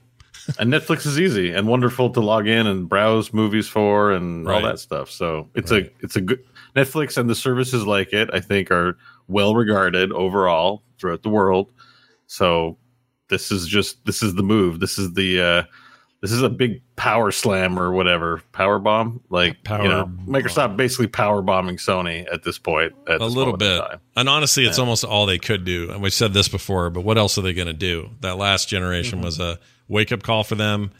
and 0.59 0.73
Netflix 0.73 1.05
is 1.05 1.19
easy 1.19 1.51
and 1.53 1.67
wonderful 1.67 2.09
to 2.09 2.19
log 2.19 2.47
in 2.47 2.67
and 2.67 2.89
browse 2.89 3.33
movies 3.33 3.67
for 3.67 4.11
and 4.11 4.47
all 4.47 4.61
that 4.61 4.79
stuff. 4.79 5.09
So 5.09 5.49
it's 5.55 5.71
a 5.71 5.89
it's 6.01 6.15
a 6.15 6.21
good 6.21 6.43
Netflix 6.75 7.17
and 7.17 7.29
the 7.29 7.35
services 7.35 7.85
like 7.85 8.13
it. 8.13 8.29
I 8.33 8.39
think 8.39 8.71
are 8.71 8.97
well 9.27 9.55
regarded 9.55 10.11
overall 10.11 10.83
throughout 10.97 11.23
the 11.23 11.29
world. 11.29 11.71
So 12.27 12.77
this 13.29 13.51
is 13.51 13.67
just 13.67 14.03
this 14.05 14.21
is 14.21 14.35
the 14.35 14.43
move. 14.43 14.79
This 14.79 14.97
is 14.97 15.13
the 15.13 15.41
uh 15.41 15.63
this 16.23 16.31
is 16.31 16.41
a 16.41 16.47
big 16.47 16.81
power 16.95 17.31
slam 17.31 17.77
or 17.77 17.91
whatever 17.91 18.41
power 18.53 18.79
bomb. 18.79 19.19
Like 19.29 19.61
Power 19.65 19.83
you 19.83 19.89
know, 19.89 20.09
Microsoft 20.25 20.77
basically 20.77 21.07
power 21.07 21.41
bombing 21.41 21.75
Sony 21.75 22.25
at 22.31 22.43
this 22.43 22.57
point. 22.57 22.93
At 23.09 23.15
a 23.15 23.25
this 23.25 23.33
little 23.33 23.57
bit. 23.57 23.83
And 24.15 24.29
honestly, 24.29 24.63
it's 24.65 24.79
almost 24.79 25.03
all 25.03 25.25
they 25.25 25.37
could 25.37 25.65
do. 25.65 25.91
And 25.91 26.01
we've 26.01 26.13
said 26.13 26.33
this 26.33 26.47
before, 26.47 26.89
but 26.91 27.01
what 27.01 27.17
else 27.17 27.37
are 27.37 27.41
they 27.41 27.51
going 27.51 27.67
to 27.67 27.73
do? 27.73 28.09
That 28.21 28.37
last 28.37 28.69
generation 28.69 29.17
Mm-hmm. 29.17 29.25
was 29.25 29.39
a 29.41 29.59
wake 29.89 30.13
up 30.13 30.23
call 30.23 30.45
for 30.45 30.55
them, 30.55 30.91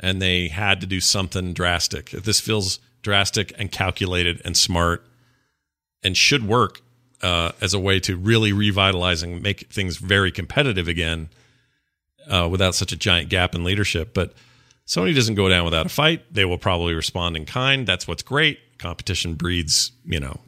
and 0.00 0.20
they 0.20 0.48
had 0.48 0.80
to 0.80 0.86
do 0.88 0.98
something 1.00 1.52
drastic. 1.52 2.10
This 2.10 2.40
feels 2.40 2.80
drastic 3.02 3.52
and 3.56 3.70
calculated 3.70 4.42
and 4.44 4.56
smart 4.56 5.06
and 6.02 6.16
should 6.16 6.44
work 6.44 6.80
uh, 7.22 7.52
as 7.60 7.72
a 7.72 7.78
way 7.78 8.00
to 8.00 8.16
really 8.16 8.52
revitalize 8.52 9.22
and 9.22 9.40
make 9.40 9.72
things 9.72 9.98
very 9.98 10.32
competitive 10.32 10.88
again 10.88 11.28
uh, 12.28 12.48
without 12.50 12.74
such 12.74 12.90
a 12.90 12.96
giant 12.96 13.28
gap 13.28 13.54
in 13.54 13.62
leadership. 13.62 14.12
But 14.12 14.34
Sony 14.86 15.14
doesn't 15.14 15.34
go 15.34 15.48
down 15.48 15.64
without 15.64 15.86
a 15.86 15.88
fight. 15.88 16.32
They 16.32 16.44
will 16.44 16.58
probably 16.58 16.94
respond 16.94 17.36
in 17.36 17.44
kind. 17.44 17.86
That's 17.86 18.06
what's 18.06 18.22
great. 18.22 18.78
Competition 18.78 19.34
breeds, 19.34 19.92
you 20.04 20.20
know, 20.20 20.40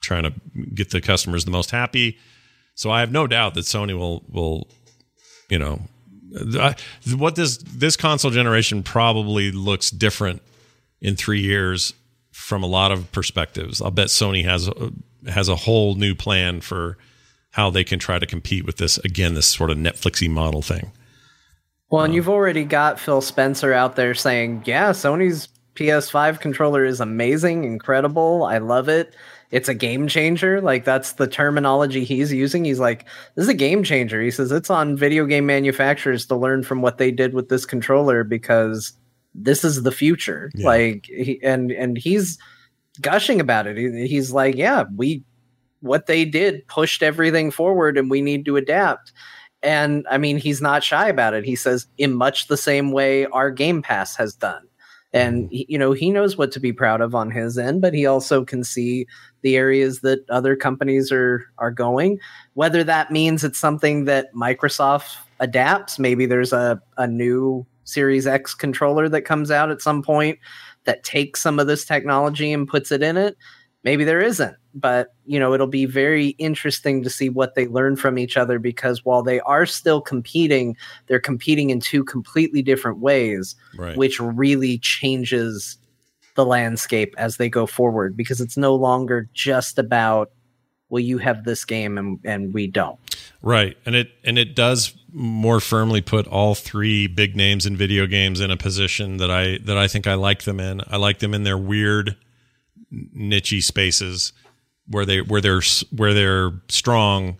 trying 0.00 0.22
to 0.22 0.32
get 0.74 0.90
the 0.90 1.00
customers 1.00 1.44
the 1.44 1.50
most 1.50 1.70
happy. 1.70 2.18
So 2.74 2.90
I 2.90 3.00
have 3.00 3.12
no 3.12 3.26
doubt 3.26 3.54
that 3.54 3.64
Sony 3.64 3.96
will 3.96 4.24
will, 4.28 4.68
you 5.50 5.58
know, 5.58 5.82
I, 6.58 6.74
what 7.14 7.36
this 7.36 7.58
this 7.58 7.96
console 7.96 8.30
generation 8.30 8.82
probably 8.82 9.52
looks 9.52 9.90
different 9.90 10.42
in 11.00 11.16
three 11.16 11.40
years 11.40 11.92
from 12.32 12.62
a 12.62 12.66
lot 12.66 12.90
of 12.90 13.12
perspectives. 13.12 13.80
I'll 13.80 13.90
bet 13.90 14.08
Sony 14.08 14.44
has 14.44 14.68
has 15.28 15.48
a 15.48 15.56
whole 15.56 15.94
new 15.94 16.14
plan 16.14 16.60
for 16.60 16.96
how 17.50 17.70
they 17.70 17.84
can 17.84 17.98
try 17.98 18.18
to 18.18 18.26
compete 18.26 18.64
with 18.64 18.78
this 18.78 18.98
again, 18.98 19.34
this 19.34 19.46
sort 19.46 19.70
of 19.70 19.78
Netflixy 19.78 20.28
model 20.28 20.62
thing. 20.62 20.90
Well, 21.94 22.02
and 22.02 22.12
you've 22.12 22.28
already 22.28 22.64
got 22.64 22.98
Phil 22.98 23.20
Spencer 23.20 23.72
out 23.72 23.94
there 23.94 24.14
saying, 24.14 24.64
yeah, 24.66 24.90
Sony's 24.90 25.48
PS5 25.76 26.40
controller 26.40 26.84
is 26.84 26.98
amazing, 26.98 27.62
incredible. 27.62 28.42
I 28.42 28.58
love 28.58 28.88
it. 28.88 29.14
It's 29.52 29.68
a 29.68 29.74
game 29.74 30.08
changer. 30.08 30.60
Like, 30.60 30.84
that's 30.84 31.12
the 31.12 31.28
terminology 31.28 32.02
he's 32.02 32.32
using. 32.32 32.64
He's 32.64 32.80
like, 32.80 33.04
this 33.36 33.44
is 33.44 33.48
a 33.48 33.54
game 33.54 33.84
changer. 33.84 34.20
He 34.20 34.32
says 34.32 34.50
it's 34.50 34.70
on 34.70 34.96
video 34.96 35.24
game 35.24 35.46
manufacturers 35.46 36.26
to 36.26 36.34
learn 36.34 36.64
from 36.64 36.82
what 36.82 36.98
they 36.98 37.12
did 37.12 37.32
with 37.32 37.48
this 37.48 37.64
controller 37.64 38.24
because 38.24 38.92
this 39.32 39.64
is 39.64 39.84
the 39.84 39.92
future. 39.92 40.50
Yeah. 40.56 40.66
Like, 40.66 41.06
he, 41.06 41.40
and, 41.44 41.70
and 41.70 41.96
he's 41.96 42.38
gushing 43.02 43.40
about 43.40 43.68
it. 43.68 43.76
He, 43.76 44.08
he's 44.08 44.32
like, 44.32 44.56
yeah, 44.56 44.82
we, 44.96 45.22
what 45.78 46.06
they 46.06 46.24
did 46.24 46.66
pushed 46.66 47.04
everything 47.04 47.52
forward 47.52 47.96
and 47.96 48.10
we 48.10 48.20
need 48.20 48.46
to 48.46 48.56
adapt. 48.56 49.12
And 49.64 50.06
I 50.10 50.18
mean, 50.18 50.36
he's 50.36 50.60
not 50.60 50.84
shy 50.84 51.08
about 51.08 51.34
it. 51.34 51.44
He 51.44 51.56
says, 51.56 51.86
in 51.98 52.12
much 52.12 52.48
the 52.48 52.56
same 52.56 52.92
way 52.92 53.26
our 53.26 53.50
Game 53.50 53.82
Pass 53.82 54.14
has 54.16 54.34
done. 54.34 54.62
And, 55.12 55.44
mm-hmm. 55.44 55.54
he, 55.54 55.66
you 55.70 55.78
know, 55.78 55.92
he 55.92 56.10
knows 56.10 56.36
what 56.36 56.52
to 56.52 56.60
be 56.60 56.72
proud 56.72 57.00
of 57.00 57.14
on 57.14 57.30
his 57.30 57.56
end, 57.56 57.80
but 57.80 57.94
he 57.94 58.04
also 58.04 58.44
can 58.44 58.62
see 58.62 59.06
the 59.42 59.56
areas 59.56 60.00
that 60.00 60.28
other 60.28 60.54
companies 60.54 61.10
are 61.10 61.46
are 61.58 61.70
going. 61.70 62.18
Whether 62.54 62.84
that 62.84 63.10
means 63.10 63.42
it's 63.42 63.58
something 63.58 64.04
that 64.04 64.34
Microsoft 64.34 65.16
adapts, 65.40 65.98
maybe 65.98 66.26
there's 66.26 66.52
a, 66.52 66.80
a 66.98 67.06
new 67.06 67.66
Series 67.84 68.26
X 68.26 68.54
controller 68.54 69.08
that 69.08 69.22
comes 69.22 69.50
out 69.50 69.70
at 69.70 69.82
some 69.82 70.02
point 70.02 70.38
that 70.84 71.04
takes 71.04 71.40
some 71.40 71.58
of 71.58 71.66
this 71.66 71.84
technology 71.84 72.52
and 72.52 72.68
puts 72.68 72.90
it 72.90 73.02
in 73.02 73.16
it. 73.16 73.36
Maybe 73.84 74.04
there 74.04 74.20
isn't, 74.20 74.56
but 74.74 75.14
you 75.26 75.38
know, 75.38 75.52
it'll 75.52 75.66
be 75.66 75.84
very 75.84 76.28
interesting 76.38 77.02
to 77.02 77.10
see 77.10 77.28
what 77.28 77.54
they 77.54 77.66
learn 77.66 77.96
from 77.96 78.18
each 78.18 78.36
other 78.36 78.58
because 78.58 79.04
while 79.04 79.22
they 79.22 79.40
are 79.40 79.66
still 79.66 80.00
competing, 80.00 80.76
they're 81.06 81.20
competing 81.20 81.70
in 81.70 81.80
two 81.80 82.02
completely 82.02 82.62
different 82.62 82.98
ways, 82.98 83.54
Right. 83.76 83.96
which 83.96 84.18
really 84.20 84.78
changes 84.78 85.76
the 86.34 86.44
landscape 86.46 87.14
as 87.18 87.36
they 87.36 87.48
go 87.48 87.66
forward 87.66 88.16
because 88.16 88.40
it's 88.40 88.56
no 88.56 88.74
longer 88.74 89.28
just 89.34 89.78
about 89.78 90.32
well 90.88 91.00
you 91.00 91.18
have 91.18 91.44
this 91.44 91.64
game 91.64 91.96
and, 91.96 92.18
and 92.24 92.52
we 92.52 92.66
don't 92.66 92.98
Right. 93.44 93.76
And 93.84 93.94
it 93.94 94.10
and 94.24 94.38
it 94.38 94.56
does 94.56 94.94
more 95.12 95.60
firmly 95.60 96.00
put 96.00 96.26
all 96.26 96.54
three 96.54 97.06
big 97.06 97.36
names 97.36 97.66
in 97.66 97.76
video 97.76 98.06
games 98.06 98.40
in 98.40 98.50
a 98.50 98.56
position 98.56 99.18
that 99.18 99.30
I 99.30 99.58
that 99.58 99.76
I 99.76 99.86
think 99.86 100.06
I 100.06 100.14
like 100.14 100.44
them 100.44 100.58
in. 100.58 100.80
I 100.88 100.96
like 100.96 101.18
them 101.18 101.34
in 101.34 101.42
their 101.42 101.58
weird 101.58 102.16
nichey 103.16 103.62
spaces 103.62 104.32
where 104.86 105.06
they 105.06 105.20
where 105.20 105.40
they're 105.40 105.62
where 105.90 106.14
they're 106.14 106.52
strong 106.68 107.38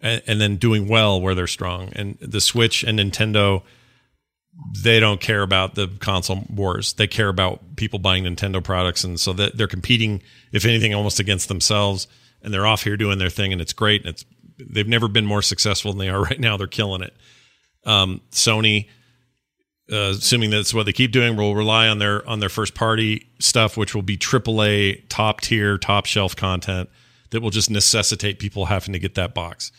and, 0.00 0.22
and 0.26 0.40
then 0.40 0.56
doing 0.56 0.88
well 0.88 1.20
where 1.20 1.34
they're 1.34 1.46
strong. 1.46 1.90
And 1.94 2.18
the 2.20 2.40
Switch 2.40 2.82
and 2.82 2.98
Nintendo 2.98 3.62
they 4.82 5.00
don't 5.00 5.20
care 5.20 5.42
about 5.42 5.74
the 5.74 5.88
console 6.00 6.44
wars. 6.48 6.94
They 6.94 7.06
care 7.06 7.28
about 7.28 7.76
people 7.76 7.98
buying 7.98 8.24
Nintendo 8.24 8.62
products, 8.62 9.04
and 9.04 9.20
so 9.20 9.32
that 9.34 9.56
they're 9.56 9.66
competing, 9.66 10.22
if 10.52 10.64
anything, 10.64 10.94
almost 10.94 11.20
against 11.20 11.48
themselves. 11.48 12.08
And 12.42 12.54
they're 12.54 12.66
off 12.66 12.84
here 12.84 12.96
doing 12.96 13.18
their 13.18 13.30
thing, 13.30 13.52
and 13.52 13.60
it's 13.60 13.72
great. 13.72 14.02
And 14.02 14.10
it's 14.10 14.24
they've 14.58 14.88
never 14.88 15.08
been 15.08 15.26
more 15.26 15.42
successful 15.42 15.92
than 15.92 15.98
they 15.98 16.08
are 16.08 16.22
right 16.22 16.40
now. 16.40 16.56
They're 16.56 16.66
killing 16.66 17.02
it. 17.02 17.14
Um, 17.84 18.20
Sony, 18.30 18.88
uh, 19.90 20.14
assuming 20.16 20.50
that's 20.50 20.74
what 20.74 20.86
they 20.86 20.92
keep 20.92 21.12
doing, 21.12 21.36
will 21.36 21.54
rely 21.54 21.88
on 21.88 21.98
their 21.98 22.26
on 22.28 22.40
their 22.40 22.48
first 22.48 22.74
party 22.74 23.28
stuff, 23.38 23.76
which 23.76 23.94
will 23.94 24.02
be 24.02 24.16
AAA, 24.16 25.02
top 25.08 25.40
tier, 25.40 25.78
top 25.78 26.06
shelf 26.06 26.34
content 26.34 26.88
that 27.30 27.40
will 27.40 27.50
just 27.50 27.70
necessitate 27.70 28.38
people 28.38 28.66
having 28.66 28.92
to 28.92 28.98
get 28.98 29.14
that 29.14 29.34
box. 29.34 29.72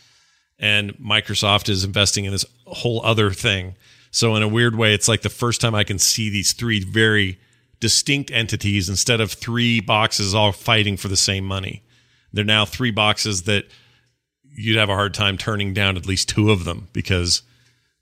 And 0.58 0.94
Microsoft 0.94 1.68
is 1.68 1.84
investing 1.84 2.24
in 2.24 2.32
this 2.32 2.44
whole 2.66 3.04
other 3.04 3.30
thing. 3.30 3.74
So 4.10 4.34
in 4.34 4.42
a 4.42 4.48
weird 4.48 4.76
way, 4.76 4.94
it's 4.94 5.08
like 5.08 5.22
the 5.22 5.28
first 5.28 5.60
time 5.60 5.74
I 5.74 5.84
can 5.84 5.98
see 5.98 6.30
these 6.30 6.52
three 6.52 6.82
very 6.82 7.38
distinct 7.80 8.30
entities 8.30 8.88
instead 8.88 9.20
of 9.20 9.32
three 9.32 9.80
boxes 9.80 10.34
all 10.34 10.52
fighting 10.52 10.96
for 10.96 11.08
the 11.08 11.16
same 11.16 11.44
money. 11.44 11.82
They're 12.32 12.44
now 12.44 12.64
three 12.64 12.90
boxes 12.90 13.42
that 13.44 13.66
you'd 14.42 14.78
have 14.78 14.88
a 14.88 14.94
hard 14.94 15.14
time 15.14 15.38
turning 15.38 15.72
down 15.72 15.96
at 15.96 16.06
least 16.06 16.28
two 16.28 16.50
of 16.50 16.64
them 16.64 16.88
because 16.92 17.42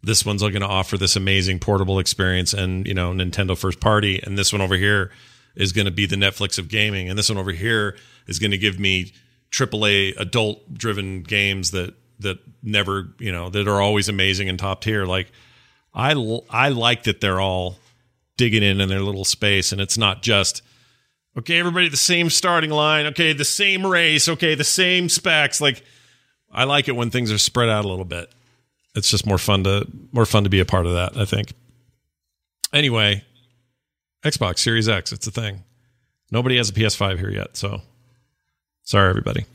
this 0.03 0.25
one's 0.25 0.43
going 0.43 0.61
to 0.61 0.67
offer 0.67 0.97
this 0.97 1.17
amazing 1.17 1.59
portable 1.59 1.99
experience 1.99 2.53
and 2.53 2.87
you 2.87 2.95
know 2.95 3.13
Nintendo 3.13 3.57
first 3.57 3.81
party. 3.81 4.21
And 4.23 4.39
this 4.39 4.53
one 4.53 4.63
over 4.63 4.77
here 4.77 5.11
is 5.55 5.73
going 5.73 5.87
to 5.87 5.91
be 5.91 6.07
the 6.07 6.17
Netflix 6.17 6.59
of 6.59 6.69
gaming. 6.69 7.09
And 7.09 7.19
this 7.19 7.29
one 7.29 7.39
over 7.39 7.53
here 7.53 7.97
is 8.27 8.39
going 8.39 8.51
to 8.53 8.59
give 8.59 8.79
me 8.79 9.13
AAA 9.51 10.19
adult 10.19 10.75
driven 10.75 11.23
games 11.23 11.71
that 11.73 11.95
that 12.21 12.39
never 12.63 13.09
you 13.19 13.33
know 13.33 13.51
that 13.51 13.69
are 13.69 13.81
always 13.81 14.09
amazing 14.09 14.49
and 14.49 14.59
top 14.59 14.83
tier. 14.83 15.07
Like 15.07 15.33
I 15.95 16.13
I 16.51 16.69
like 16.69 17.05
that 17.05 17.21
they're 17.21 17.41
all 17.41 17.79
digging 18.37 18.63
in 18.63 18.81
in 18.81 18.89
their 18.89 19.01
little 19.01 19.25
space 19.25 19.73
and 19.73 19.81
it's 19.81 19.97
not 19.97 20.23
just 20.23 20.61
okay 21.39 21.59
everybody 21.59 21.89
the 21.89 21.97
same 21.97 22.31
starting 22.31 22.71
line. 22.71 23.07
Okay 23.07 23.33
the 23.33 23.45
same 23.45 23.85
race. 23.85 24.29
Okay 24.29 24.55
the 24.55 24.65
same 24.65 25.09
specs. 25.09 25.61
Like 25.61 25.83
I 26.53 26.65
like 26.65 26.89
it 26.89 26.97
when 26.97 27.11
things 27.11 27.33
are 27.33 27.39
spread 27.39 27.69
out 27.69 27.85
a 27.85 27.89
little 27.89 28.05
bit 28.05 28.33
it's 28.97 29.11
just 29.11 29.27
more 29.27 29.39
fun 29.39 29.65
to 29.65 29.87
more 30.13 30.27
fun 30.27 30.45
to 30.45 30.51
be 30.51 30.61
a 30.61 30.65
part 30.65 30.87
of 30.87 30.95
that. 30.95 31.17
I 31.17 31.25
think. 31.25 31.53
Anyway, 32.73 33.25
Xbox 34.25 34.59
Series 34.59 34.89
X, 34.89 35.13
it's 35.13 35.27
a 35.27 35.31
thing. 35.31 35.63
Nobody 36.33 36.57
has 36.57 36.71
a 36.71 36.73
PS5 36.73 37.19
here 37.19 37.31
yet, 37.31 37.57
so 37.57 37.81
sorry 38.83 39.09
everybody. 39.09 39.47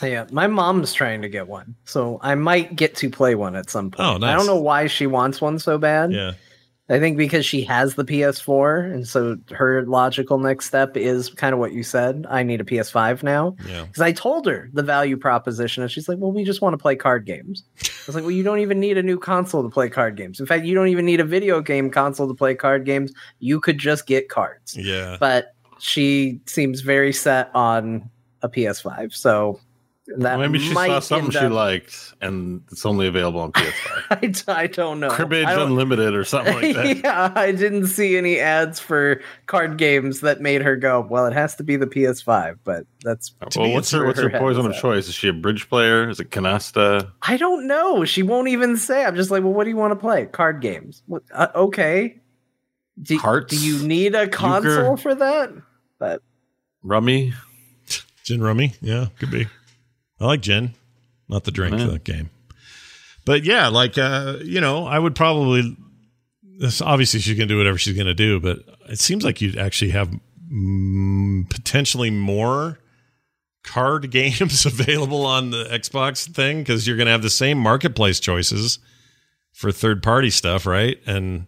Yeah, 0.00 0.26
my 0.30 0.46
mom's 0.46 0.94
trying 0.94 1.22
to 1.22 1.28
get 1.28 1.48
one, 1.48 1.74
so 1.84 2.18
I 2.22 2.34
might 2.36 2.76
get 2.76 2.94
to 2.96 3.10
play 3.10 3.34
one 3.34 3.56
at 3.56 3.68
some 3.68 3.90
point. 3.90 4.08
Oh, 4.08 4.16
nice. 4.16 4.32
I 4.32 4.36
don't 4.36 4.46
know 4.46 4.60
why 4.60 4.86
she 4.86 5.06
wants 5.06 5.40
one 5.40 5.58
so 5.58 5.76
bad. 5.76 6.12
Yeah. 6.12 6.32
I 6.90 6.98
think 6.98 7.18
because 7.18 7.44
she 7.44 7.62
has 7.64 7.96
the 7.96 8.04
PS4, 8.04 8.92
and 8.92 9.06
so 9.06 9.36
her 9.50 9.84
logical 9.84 10.38
next 10.38 10.66
step 10.66 10.96
is 10.96 11.28
kind 11.28 11.52
of 11.52 11.58
what 11.58 11.72
you 11.72 11.82
said. 11.82 12.26
I 12.30 12.42
need 12.42 12.62
a 12.62 12.64
PS5 12.64 13.22
now. 13.22 13.56
Yeah. 13.66 13.84
Because 13.84 14.00
I 14.00 14.12
told 14.12 14.46
her 14.46 14.70
the 14.72 14.82
value 14.82 15.18
proposition, 15.18 15.82
and 15.82 15.92
she's 15.92 16.08
like, 16.08 16.16
"Well, 16.18 16.32
we 16.32 16.44
just 16.44 16.62
want 16.62 16.72
to 16.72 16.78
play 16.78 16.96
card 16.96 17.26
games." 17.26 17.62
I 17.82 17.88
was 18.06 18.14
like, 18.14 18.24
"Well, 18.24 18.30
you 18.30 18.42
don't 18.42 18.60
even 18.60 18.80
need 18.80 18.96
a 18.96 19.02
new 19.02 19.18
console 19.18 19.62
to 19.62 19.68
play 19.68 19.90
card 19.90 20.16
games. 20.16 20.40
In 20.40 20.46
fact, 20.46 20.64
you 20.64 20.74
don't 20.74 20.88
even 20.88 21.04
need 21.04 21.20
a 21.20 21.24
video 21.24 21.60
game 21.60 21.90
console 21.90 22.26
to 22.26 22.34
play 22.34 22.54
card 22.54 22.86
games. 22.86 23.12
You 23.38 23.60
could 23.60 23.76
just 23.76 24.06
get 24.06 24.30
cards." 24.30 24.74
Yeah. 24.74 25.18
But 25.20 25.54
she 25.78 26.40
seems 26.46 26.80
very 26.80 27.12
set 27.12 27.50
on 27.54 28.08
a 28.42 28.48
PS5, 28.48 29.12
so 29.14 29.60
that 30.16 30.38
Maybe 30.38 30.58
she 30.58 30.72
might 30.72 30.88
saw 30.88 31.00
something 31.00 31.30
she 31.30 31.38
up- 31.38 31.52
liked, 31.52 32.14
and 32.20 32.62
it's 32.72 32.86
only 32.86 33.06
available 33.06 33.40
on 33.40 33.52
PS5. 33.52 34.48
I 34.48 34.66
don't 34.66 35.00
know. 35.00 35.10
Cribbage 35.10 35.46
don't- 35.46 35.68
Unlimited 35.68 36.14
or 36.14 36.24
something 36.24 36.54
like 36.54 36.74
that. 36.74 36.96
yeah, 37.04 37.32
I 37.34 37.52
didn't 37.52 37.88
see 37.88 38.16
any 38.16 38.38
ads 38.38 38.80
for 38.80 39.20
card 39.46 39.76
games 39.76 40.20
that 40.20 40.40
made 40.40 40.62
her 40.62 40.76
go, 40.76 41.06
well, 41.08 41.26
it 41.26 41.34
has 41.34 41.54
to 41.56 41.62
be 41.62 41.76
the 41.76 41.86
PS5, 41.86 42.58
but 42.64 42.86
that's 43.02 43.34
well, 43.54 43.70
what's 43.72 43.90
her 43.90 44.06
what's 44.06 44.18
her 44.18 44.30
head 44.30 44.40
poison 44.40 44.64
of 44.66 44.74
choice? 44.76 45.08
Is 45.08 45.14
she 45.14 45.28
a 45.28 45.32
bridge 45.32 45.68
player? 45.68 46.08
Is 46.08 46.20
it 46.20 46.30
canasta? 46.30 47.12
I 47.22 47.36
don't 47.36 47.66
know. 47.66 48.04
She 48.04 48.22
won't 48.22 48.48
even 48.48 48.76
say. 48.76 49.04
I'm 49.04 49.14
just 49.14 49.30
like, 49.30 49.42
well, 49.42 49.52
what 49.52 49.64
do 49.64 49.70
you 49.70 49.76
want 49.76 49.92
to 49.92 49.96
play? 49.96 50.26
Card 50.26 50.62
games. 50.62 51.02
What, 51.06 51.22
uh, 51.32 51.48
okay. 51.54 52.18
Do, 53.00 53.18
Hearts? 53.18 53.56
do 53.56 53.64
you 53.64 53.86
need 53.86 54.14
a 54.14 54.26
console 54.26 54.96
for 54.96 55.14
that? 55.14 55.50
But 55.98 56.22
Rummy? 56.82 57.34
Gin 58.24 58.42
rummy, 58.42 58.74
yeah, 58.82 59.06
could 59.18 59.30
be. 59.30 59.46
I 60.20 60.26
like 60.26 60.40
gin, 60.40 60.74
not 61.28 61.44
the 61.44 61.50
drink, 61.50 61.76
the 61.76 61.98
game. 61.98 62.30
But 63.24 63.44
yeah, 63.44 63.68
like 63.68 63.98
uh, 63.98 64.36
you 64.42 64.60
know, 64.60 64.86
I 64.86 64.98
would 64.98 65.14
probably. 65.14 65.76
This 66.60 66.82
obviously 66.82 67.20
she's 67.20 67.36
gonna 67.36 67.46
do 67.46 67.58
whatever 67.58 67.78
she's 67.78 67.96
gonna 67.96 68.14
do, 68.14 68.40
but 68.40 68.58
it 68.88 68.98
seems 68.98 69.24
like 69.24 69.40
you'd 69.40 69.56
actually 69.56 69.92
have 69.92 70.12
mm, 70.52 71.48
potentially 71.50 72.10
more 72.10 72.78
card 73.62 74.10
games 74.10 74.66
available 74.66 75.24
on 75.24 75.50
the 75.50 75.64
Xbox 75.64 76.28
thing 76.28 76.58
because 76.58 76.86
you're 76.86 76.96
gonna 76.96 77.10
have 77.12 77.22
the 77.22 77.30
same 77.30 77.58
marketplace 77.58 78.18
choices 78.18 78.78
for 79.52 79.70
third 79.70 80.02
party 80.02 80.30
stuff, 80.30 80.66
right? 80.66 80.98
And 81.06 81.46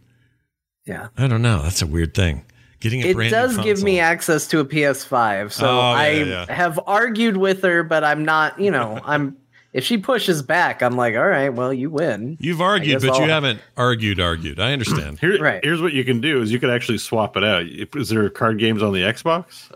yeah. 0.86 1.08
I 1.16 1.28
don't 1.28 1.42
know. 1.42 1.62
That's 1.62 1.82
a 1.82 1.86
weird 1.86 2.14
thing. 2.14 2.44
Getting 2.80 3.02
a 3.02 3.06
It 3.08 3.14
brand 3.14 3.30
does 3.30 3.56
new 3.58 3.62
give 3.64 3.82
me 3.82 4.00
access 4.00 4.46
to 4.48 4.58
a 4.60 4.64
PS5, 4.64 5.52
so 5.52 5.66
Oh, 5.68 5.70
yeah, 5.78 5.82
I 5.98 6.08
yeah, 6.10 6.24
yeah. 6.24 6.52
have 6.54 6.80
argued 6.86 7.36
with 7.36 7.62
her, 7.62 7.82
but 7.82 8.02
I'm 8.04 8.24
not. 8.24 8.58
You 8.58 8.70
know, 8.70 8.98
I'm. 9.04 9.36
If 9.72 9.84
she 9.84 9.98
pushes 9.98 10.42
back, 10.42 10.82
I'm 10.82 10.96
like, 10.96 11.14
all 11.14 11.28
right, 11.28 11.50
well, 11.50 11.72
you 11.72 11.90
win. 11.90 12.36
You've 12.40 12.60
argued, 12.60 13.02
but 13.02 13.16
you 13.18 13.22
I'll- 13.22 13.28
haven't 13.28 13.60
argued. 13.76 14.18
Argued. 14.18 14.58
I 14.58 14.72
understand. 14.72 15.20
Here, 15.20 15.40
Right. 15.40 15.62
Here's 15.62 15.80
what 15.80 15.92
you 15.92 16.02
can 16.04 16.20
do: 16.20 16.42
is 16.42 16.50
you 16.50 16.58
could 16.58 16.70
actually 16.70 16.98
swap 16.98 17.36
it 17.36 17.44
out. 17.44 17.66
Is 17.66 18.08
there 18.08 18.28
card 18.30 18.58
games 18.58 18.82
on 18.82 18.92
the 18.92 19.02
Xbox? 19.02 19.70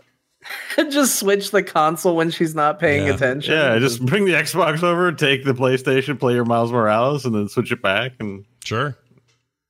just 0.91 1.15
switch 1.19 1.51
the 1.51 1.63
console 1.63 2.15
when 2.15 2.29
she's 2.29 2.53
not 2.53 2.79
paying 2.79 3.07
Yeah. 3.07 3.13
attention. 3.13 3.53
Yeah, 3.53 3.79
just 3.79 4.05
bring 4.05 4.25
the 4.25 4.33
Xbox 4.33 4.83
over, 4.83 5.11
take 5.11 5.43
the 5.45 5.53
PlayStation, 5.53 6.19
play 6.19 6.33
your 6.33 6.45
Miles 6.45 6.71
Morales, 6.71 7.25
and 7.25 7.33
then 7.33 7.47
switch 7.49 7.71
it 7.71 7.81
back, 7.81 8.13
and 8.19 8.45
Sure. 8.63 8.97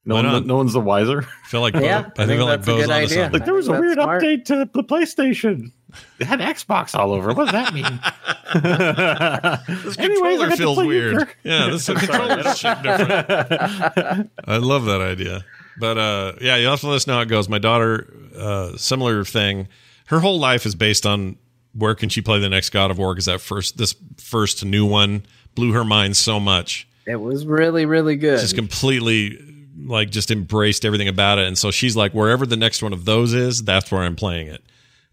No 0.08 0.16
one, 0.16 0.26
not? 0.26 0.46
no 0.46 0.56
one's 0.58 0.74
the 0.74 0.80
wiser. 0.82 1.22
feel 1.46 1.62
like 1.62 1.74
Yeah, 1.74 2.04
Beau, 2.04 2.12
I 2.18 2.24
I, 2.24 2.26
think 2.28 2.38
feel 2.40 2.46
like 2.46 2.60
that's 2.62 2.68
a 2.68 2.76
good 2.76 2.90
idea. 2.92 3.30
Like 3.34 3.46
there 3.46 3.54
was 3.56 3.68
a 3.68 3.72
That's 3.72 3.82
weird 3.82 3.94
smart. 3.96 4.22
update 4.22 4.46
to 4.46 4.70
the 4.72 4.84
PlayStation. 4.84 5.72
It 6.20 6.28
had 6.28 6.40
Xbox 6.42 6.94
all 6.94 7.12
over. 7.14 7.34
What 7.34 7.46
does 7.46 7.54
that 7.54 7.74
mean? 7.74 7.86
This 9.84 9.98
Anyways, 9.98 10.20
controller 10.20 10.50
got 10.50 10.58
feels 10.58 10.78
weird. 10.78 11.14
Euchre. 11.14 11.30
Yeah, 11.44 11.70
this 11.70 11.86
controller's 11.88 12.58
shaped 12.58 12.84
different. 12.84 14.30
I 14.46 14.58
love 14.58 14.86
that 14.86 15.02
idea. 15.02 15.44
But 15.80 15.98
uh, 15.98 16.34
yeah, 16.42 16.56
you'll 16.58 16.72
have 16.72 16.82
to 16.82 16.88
let 16.88 16.96
us 16.98 17.08
know 17.08 17.16
how 17.16 17.22
it 17.22 17.28
goes. 17.30 17.50
My 17.50 17.60
daughter, 17.60 18.12
uh, 18.38 18.78
similar 18.78 19.24
thing. 19.26 19.68
Her 20.08 20.20
whole 20.20 20.40
life 20.40 20.66
is 20.66 20.76
based 20.76 21.06
on 21.06 21.38
where 21.74 21.96
can 21.96 22.10
she 22.10 22.22
play 22.22 22.40
the 22.40 22.50
next 22.50 22.70
God 22.70 22.92
of 22.92 22.98
War 22.98 23.14
because 23.14 23.26
that 23.26 23.42
first 23.42 23.78
this 23.78 23.96
first 24.18 24.64
new 24.64 24.86
one 24.86 25.26
blew 25.56 25.74
her 25.74 25.84
mind 25.84 26.16
so 26.18 26.40
much. 26.40 26.88
It 27.06 27.18
was 27.20 27.46
really, 27.46 27.86
really 27.86 28.16
good. 28.16 28.40
Just 28.40 28.56
completely 28.56 29.38
like 29.78 30.10
just 30.10 30.32
embraced 30.32 30.86
everything 30.86 31.08
about 31.08 31.38
it. 31.38 31.48
And 31.48 31.58
so 31.58 31.72
she's 31.72 31.96
like, 31.96 32.14
wherever 32.14 32.46
the 32.46 32.58
next 32.58 32.82
one 32.82 32.94
of 32.94 33.06
those 33.06 33.34
is, 33.34 33.64
that's 33.64 33.92
where 33.92 34.02
I'm 34.04 34.16
playing 34.16 34.48
it. 34.48 34.64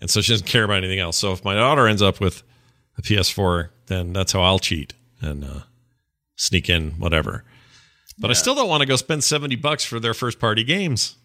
And 0.00 0.10
so 0.10 0.20
she 0.20 0.32
doesn't 0.32 0.46
care 0.46 0.64
about 0.64 0.78
anything 0.78 0.98
else. 0.98 1.16
So 1.16 1.32
if 1.32 1.44
my 1.44 1.54
daughter 1.54 1.86
ends 1.86 2.02
up 2.02 2.20
with 2.20 2.42
a 2.98 3.02
PS4, 3.02 3.68
then 3.86 4.12
that's 4.12 4.32
how 4.32 4.42
I'll 4.42 4.58
cheat 4.58 4.94
and 5.20 5.44
uh, 5.44 5.60
sneak 6.36 6.68
in 6.68 6.92
whatever. 6.92 7.44
But 8.18 8.30
I 8.30 8.34
still 8.34 8.54
don't 8.54 8.68
want 8.68 8.82
to 8.82 8.86
go 8.86 8.96
spend 8.96 9.24
70 9.24 9.56
bucks 9.56 9.84
for 9.84 9.98
their 9.98 10.14
first 10.14 10.38
party 10.38 10.64
games. 10.64 11.16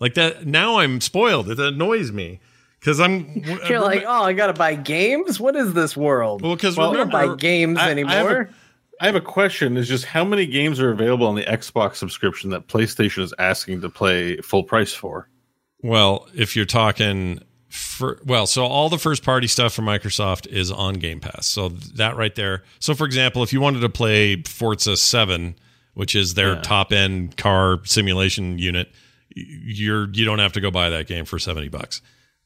Like 0.00 0.14
that. 0.14 0.46
Now 0.46 0.78
I'm 0.78 1.00
spoiled. 1.00 1.48
It 1.50 1.60
annoys 1.60 2.10
me 2.10 2.40
because 2.80 2.98
I'm. 2.98 3.42
You're 3.68 3.80
like, 3.80 4.02
oh, 4.04 4.24
I 4.24 4.32
gotta 4.32 4.52
buy 4.54 4.74
games. 4.74 5.38
What 5.38 5.54
is 5.54 5.74
this 5.74 5.96
world? 5.96 6.42
well, 6.42 6.56
because 6.56 6.76
I 6.78 6.82
don't 6.82 6.92
remember, 6.94 7.12
buy 7.12 7.36
games 7.36 7.78
I- 7.78 7.88
I 7.88 7.90
anymore. 7.90 8.40
a- 8.40 8.48
I 9.02 9.06
have 9.06 9.16
a 9.16 9.20
question: 9.20 9.76
Is 9.76 9.88
just 9.88 10.04
how 10.04 10.24
many 10.24 10.46
games 10.46 10.78
are 10.78 10.92
available 10.92 11.26
on 11.26 11.34
the 11.34 11.42
Xbox 11.42 11.96
subscription 11.96 12.50
that 12.50 12.68
PlayStation 12.68 13.24
is 13.24 13.34
asking 13.36 13.80
to 13.80 13.88
play 13.88 14.36
full 14.36 14.62
price 14.62 14.94
for? 14.94 15.28
Well, 15.82 16.28
if 16.36 16.54
you're 16.54 16.66
talking 16.66 17.40
for 17.68 18.20
well, 18.24 18.46
so 18.46 18.64
all 18.64 18.88
the 18.88 18.98
first 18.98 19.24
party 19.24 19.48
stuff 19.48 19.74
from 19.74 19.86
Microsoft 19.86 20.46
is 20.46 20.70
on 20.70 20.94
Game 20.94 21.18
Pass. 21.18 21.48
So 21.48 21.70
that 21.96 22.16
right 22.16 22.32
there. 22.36 22.62
So 22.78 22.94
for 22.94 23.04
example, 23.04 23.42
if 23.42 23.52
you 23.52 23.60
wanted 23.60 23.80
to 23.80 23.88
play 23.88 24.40
Forza 24.42 24.96
7, 24.96 25.56
which 25.94 26.14
is 26.14 26.34
their 26.34 26.60
top 26.60 26.92
end 26.92 27.36
car 27.36 27.80
simulation 27.84 28.60
unit, 28.60 28.88
you're 29.34 30.08
you 30.12 30.24
don't 30.24 30.38
have 30.38 30.52
to 30.52 30.60
go 30.60 30.70
buy 30.70 30.90
that 30.90 31.08
game 31.08 31.24
for 31.24 31.40
70 31.40 31.70
bucks. 31.70 32.02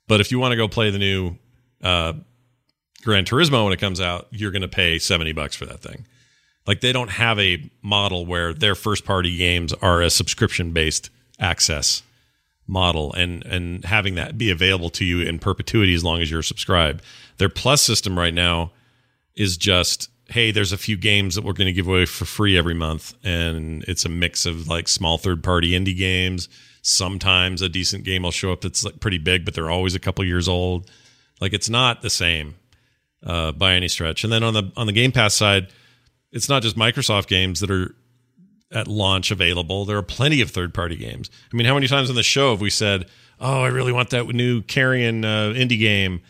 But 0.08 0.22
if 0.22 0.30
you 0.32 0.38
want 0.38 0.52
to 0.52 0.56
go 0.56 0.68
play 0.68 0.88
the 0.88 0.98
new 0.98 1.36
uh 1.82 2.14
Gran 3.02 3.26
Turismo 3.26 3.62
when 3.64 3.74
it 3.74 3.78
comes 3.78 4.00
out, 4.00 4.28
you're 4.30 4.52
going 4.52 4.62
to 4.62 4.68
pay 4.68 4.98
70 4.98 5.32
bucks 5.32 5.54
for 5.54 5.66
that 5.66 5.80
thing. 5.80 6.06
Like 6.66 6.80
they 6.80 6.92
don't 6.92 7.10
have 7.10 7.38
a 7.38 7.70
model 7.82 8.26
where 8.26 8.52
their 8.52 8.74
first 8.74 9.04
party 9.04 9.36
games 9.36 9.72
are 9.74 10.02
a 10.02 10.10
subscription 10.10 10.72
based 10.72 11.10
access 11.38 12.02
model 12.66 13.12
and 13.12 13.44
and 13.44 13.84
having 13.84 14.16
that 14.16 14.36
be 14.36 14.50
available 14.50 14.90
to 14.90 15.04
you 15.04 15.20
in 15.20 15.38
perpetuity 15.38 15.94
as 15.94 16.02
long 16.02 16.20
as 16.20 16.30
you're 16.30 16.42
subscribed. 16.42 17.02
Their 17.38 17.48
plus 17.48 17.82
system 17.82 18.18
right 18.18 18.34
now 18.34 18.72
is 19.34 19.56
just 19.56 20.10
hey, 20.28 20.50
there's 20.50 20.72
a 20.72 20.78
few 20.78 20.96
games 20.96 21.36
that 21.36 21.44
we're 21.44 21.52
going 21.52 21.68
to 21.68 21.72
give 21.72 21.86
away 21.86 22.04
for 22.04 22.24
free 22.24 22.58
every 22.58 22.74
month 22.74 23.14
and 23.22 23.84
it's 23.84 24.04
a 24.04 24.08
mix 24.08 24.44
of 24.44 24.66
like 24.66 24.88
small 24.88 25.18
third 25.18 25.44
party 25.44 25.70
indie 25.70 25.96
games. 25.96 26.48
Sometimes 26.82 27.62
a 27.62 27.68
decent 27.68 28.02
game 28.02 28.24
will 28.24 28.32
show 28.32 28.52
up 28.52 28.60
that's 28.60 28.84
like 28.84 28.98
pretty 28.98 29.18
big 29.18 29.44
but 29.44 29.54
they're 29.54 29.70
always 29.70 29.94
a 29.94 30.00
couple 30.00 30.24
years 30.24 30.48
old. 30.48 30.90
Like 31.40 31.52
it's 31.52 31.68
not 31.68 32.02
the 32.02 32.10
same 32.10 32.56
uh, 33.24 33.52
by 33.52 33.74
any 33.74 33.88
stretch. 33.88 34.24
And 34.24 34.32
then 34.32 34.42
on 34.42 34.54
the 34.54 34.72
on 34.76 34.86
the 34.86 34.92
Game 34.92 35.12
Pass 35.12 35.34
side, 35.34 35.68
it's 36.36 36.48
not 36.48 36.62
just 36.62 36.76
Microsoft 36.76 37.26
games 37.26 37.60
that 37.60 37.70
are 37.70 37.94
at 38.70 38.86
launch 38.86 39.30
available. 39.30 39.84
There 39.84 39.96
are 39.96 40.02
plenty 40.02 40.40
of 40.40 40.50
third 40.50 40.74
party 40.74 40.96
games. 40.96 41.30
I 41.52 41.56
mean, 41.56 41.66
how 41.66 41.74
many 41.74 41.88
times 41.88 42.10
on 42.10 42.16
the 42.16 42.22
show 42.22 42.50
have 42.50 42.60
we 42.60 42.70
said, 42.70 43.06
"Oh, 43.40 43.62
I 43.62 43.68
really 43.68 43.92
want 43.92 44.10
that 44.10 44.26
new 44.28 44.62
Carrion 44.62 45.24
uh, 45.24 45.54
indie 45.56 45.78
game." 45.78 46.22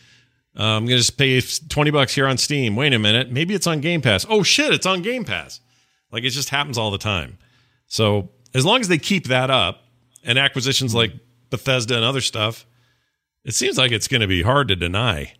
Uh, 0.58 0.78
I'm 0.78 0.86
to 0.86 0.96
just 0.96 1.18
pay 1.18 1.38
20 1.40 1.90
bucks 1.90 2.14
here 2.14 2.26
on 2.26 2.38
Steam. 2.38 2.76
Wait 2.76 2.94
a 2.94 2.98
minute. 2.98 3.30
Maybe 3.30 3.54
it's 3.54 3.66
on 3.66 3.80
Game 3.80 4.00
Pass. 4.00 4.24
Oh, 4.26 4.42
shit, 4.42 4.72
it's 4.72 4.86
on 4.86 5.02
Game 5.02 5.24
Pass. 5.24 5.60
Like 6.10 6.24
it 6.24 6.30
just 6.30 6.48
happens 6.48 6.78
all 6.78 6.90
the 6.90 6.98
time. 6.98 7.36
So 7.88 8.30
as 8.54 8.64
long 8.64 8.80
as 8.80 8.88
they 8.88 8.96
keep 8.96 9.26
that 9.26 9.50
up 9.50 9.82
and 10.24 10.38
acquisitions 10.38 10.94
like 10.94 11.12
Bethesda 11.50 11.96
and 11.96 12.04
other 12.04 12.22
stuff, 12.22 12.64
it 13.44 13.54
seems 13.54 13.76
like 13.76 13.92
it's 13.92 14.08
going 14.08 14.22
to 14.22 14.26
be 14.26 14.42
hard 14.42 14.68
to 14.68 14.76
deny 14.76 15.34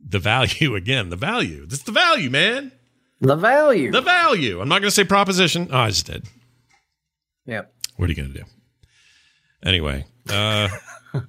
the 0.00 0.20
value 0.20 0.74
again. 0.76 1.08
The 1.08 1.16
value. 1.16 1.64
It's 1.64 1.82
the 1.82 1.92
value, 1.92 2.30
man. 2.30 2.70
The 3.20 3.36
value. 3.36 3.90
The 3.90 4.00
value. 4.00 4.60
I'm 4.60 4.68
not 4.68 4.80
going 4.80 4.88
to 4.88 4.94
say 4.94 5.04
proposition. 5.04 5.68
Oh, 5.70 5.78
I 5.78 5.88
just 5.88 6.06
did. 6.06 6.26
Yep. 7.46 7.72
What 7.96 8.06
are 8.06 8.08
you 8.12 8.16
going 8.16 8.32
to 8.32 8.38
do? 8.40 8.44
Anyway, 9.64 10.04
uh, 10.30 10.68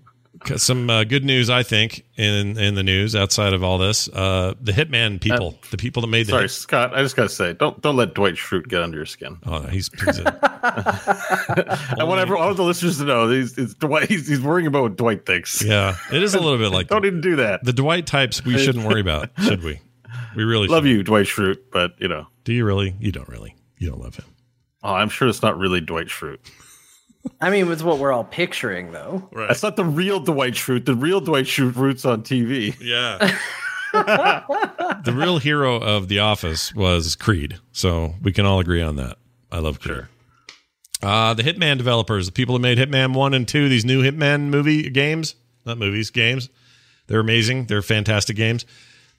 some 0.58 0.88
uh, 0.90 1.04
good 1.04 1.26
news, 1.26 1.50
I 1.50 1.64
think, 1.64 2.06
in 2.16 2.60
in 2.60 2.76
the 2.76 2.84
news 2.84 3.16
outside 3.16 3.54
of 3.54 3.64
all 3.64 3.80
this. 3.80 4.08
Uh, 4.08 4.54
the 4.62 4.72
Hitman 4.72 5.20
people, 5.20 5.58
the 5.72 5.78
people 5.78 6.02
that 6.02 6.10
made 6.10 6.28
the 6.28 6.32
Sorry, 6.34 6.42
Hit- 6.44 6.52
Scott. 6.52 6.94
I 6.94 7.02
just 7.02 7.16
gotta 7.16 7.30
say, 7.30 7.54
don't 7.54 7.82
don't 7.82 7.96
let 7.96 8.14
Dwight 8.14 8.36
Schrute 8.36 8.68
get 8.68 8.84
under 8.84 8.98
your 8.98 9.08
skin. 9.08 9.38
Oh, 9.48 9.62
he's. 9.62 9.90
he's 10.06 10.20
a, 10.20 10.38
I 12.00 12.04
want 12.04 12.20
everyone, 12.20 12.46
all 12.48 12.54
the 12.54 12.62
listeners 12.64 13.00
to 13.00 13.06
know 13.06 13.28
he's, 13.30 13.56
he's 13.56 13.74
Dwight. 13.74 14.08
He's, 14.10 14.28
he's 14.28 14.42
worrying 14.42 14.68
about 14.68 14.84
what 14.84 14.96
Dwight 14.98 15.26
thinks. 15.26 15.64
yeah, 15.64 15.96
it 16.12 16.22
is 16.22 16.36
a 16.36 16.40
little 16.40 16.60
bit 16.60 16.72
like 16.72 16.88
Don't 16.90 17.06
even 17.06 17.22
do 17.22 17.38
that. 17.38 17.64
the 17.64 17.74
Dwight 17.74 18.06
types. 18.06 18.46
We 18.46 18.60
shouldn't 18.60 18.86
worry 18.86 19.02
about, 19.02 19.32
should 19.42 19.64
we? 19.64 19.80
We 20.36 20.44
really 20.44 20.68
Love 20.68 20.84
should. 20.84 20.90
you, 20.92 21.04
Dwight 21.04 21.26
Schrute, 21.26 21.60
but 21.72 21.94
you 22.00 22.08
know, 22.08 22.28
Do 22.44 22.54
you 22.54 22.66
really? 22.66 22.96
You 23.00 23.12
don't 23.12 23.28
really. 23.30 23.56
You 23.78 23.90
don't 23.90 24.02
love 24.02 24.16
him. 24.16 24.26
oh, 24.84 24.94
I'm 24.94 25.10
sure 25.10 25.28
it's 25.28 25.42
not 25.42 25.58
really 25.58 25.82
Dwight 25.82 26.08
Schrute. 26.08 26.40
I 27.42 27.50
mean, 27.50 27.70
it's 27.72 27.84
what 27.84 28.00
we're 28.00 28.12
all 28.14 28.24
picturing, 28.24 28.92
though. 28.92 29.28
Right. 29.32 29.48
That's 29.48 29.62
not 29.64 29.76
the 29.76 29.84
real 29.86 30.20
Dwight 30.20 30.54
Schrute. 30.54 30.86
The 30.86 30.96
real 30.96 31.20
Dwight 31.20 31.46
Schrute 31.46 31.76
roots 31.76 32.06
on 32.06 32.24
TV. 32.24 32.76
Yeah. 32.82 33.38
the 35.04 35.14
real 35.14 35.38
hero 35.38 35.76
of 35.76 36.08
The 36.08 36.20
Office 36.20 36.74
was 36.74 37.16
Creed, 37.16 37.60
so 37.72 38.16
we 38.22 38.32
can 38.32 38.46
all 38.46 38.60
agree 38.60 38.82
on 38.82 38.96
that. 38.98 39.18
I 39.52 39.60
love 39.60 39.80
Creed. 39.80 40.08
Uh, 41.02 41.34
the 41.34 41.44
Hitman 41.44 41.78
developers, 41.78 42.26
the 42.26 42.32
people 42.32 42.54
that 42.56 42.62
made 42.62 42.78
Hitman 42.78 43.16
1 43.16 43.34
and 43.34 43.48
2, 43.48 43.70
these 43.70 43.86
new 43.86 44.04
Hitman 44.04 44.50
movie 44.50 44.90
games, 44.90 45.36
not 45.66 45.78
movies, 45.78 46.10
games, 46.10 46.50
they're 47.08 47.22
amazing. 47.22 47.66
They're 47.66 47.82
fantastic 47.82 48.36
games. 48.36 48.66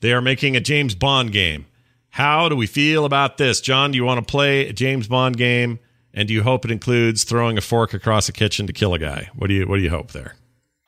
They 0.00 0.12
are 0.12 0.22
making 0.22 0.56
a 0.56 0.60
James 0.60 0.94
Bond 0.94 1.32
game. 1.32 1.66
How 2.10 2.48
do 2.48 2.56
we 2.56 2.66
feel 2.66 3.04
about 3.04 3.36
this? 3.36 3.60
John, 3.60 3.92
do 3.92 3.96
you 3.96 4.04
want 4.04 4.26
to 4.26 4.30
play 4.30 4.68
a 4.68 4.72
James 4.72 5.06
Bond 5.06 5.36
game? 5.36 5.78
And 6.12 6.26
do 6.26 6.34
you 6.34 6.42
hope 6.42 6.64
it 6.64 6.70
includes 6.70 7.24
throwing 7.24 7.56
a 7.56 7.60
fork 7.60 7.94
across 7.94 8.28
a 8.28 8.32
kitchen 8.32 8.66
to 8.66 8.72
kill 8.72 8.94
a 8.94 8.98
guy? 8.98 9.30
What 9.36 9.46
do 9.46 9.54
you 9.54 9.68
what 9.68 9.76
do 9.76 9.82
you 9.82 9.90
hope 9.90 10.12
there? 10.12 10.34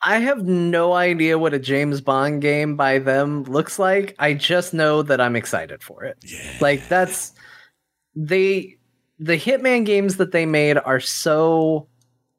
I 0.01 0.19
have 0.19 0.45
no 0.45 0.93
idea 0.93 1.39
what 1.39 1.53
a 1.53 1.59
James 1.59 2.01
Bond 2.01 2.41
game 2.41 2.75
by 2.75 2.99
them 2.99 3.43
looks 3.43 3.79
like. 3.79 4.15
I 4.19 4.33
just 4.33 4.73
know 4.73 5.01
that 5.01 5.21
I'm 5.21 5.37
excited 5.37 5.81
for 5.81 6.03
it. 6.03 6.17
Yeah. 6.23 6.57
Like 6.59 6.89
that's 6.89 7.31
they 8.15 8.77
the 9.17 9.37
Hitman 9.37 9.85
games 9.85 10.17
that 10.17 10.33
they 10.33 10.45
made 10.45 10.77
are 10.77 10.99
so 10.99 11.87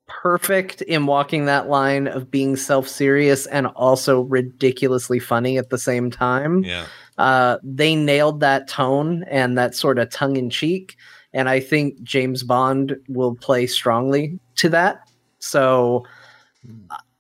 perfect 0.07 0.83
in 0.83 1.07
walking 1.07 1.47
that 1.47 1.69
line 1.69 2.07
of 2.07 2.31
being 2.31 2.57
self-serious 2.57 3.47
and 3.47 3.67
also 3.69 4.23
ridiculously 4.23 5.19
funny 5.19 5.59
at 5.59 5.71
the 5.71 5.79
same 5.79 6.11
time. 6.11 6.63
Yeah. 6.65 6.87
Uh, 7.17 7.59
they 7.63 7.95
nailed 7.95 8.41
that 8.41 8.69
tone 8.69 9.25
and 9.31 9.57
that 9.57 9.75
sort 9.75 9.99
of 9.99 10.11
tongue 10.11 10.37
in 10.37 10.51
cheek. 10.51 10.97
And 11.33 11.49
I 11.49 11.61
think 11.61 12.03
James 12.03 12.43
Bond 12.43 12.97
will 13.09 13.35
play 13.35 13.67
strongly 13.67 14.39
to 14.57 14.69
that. 14.71 15.09
So 15.39 16.05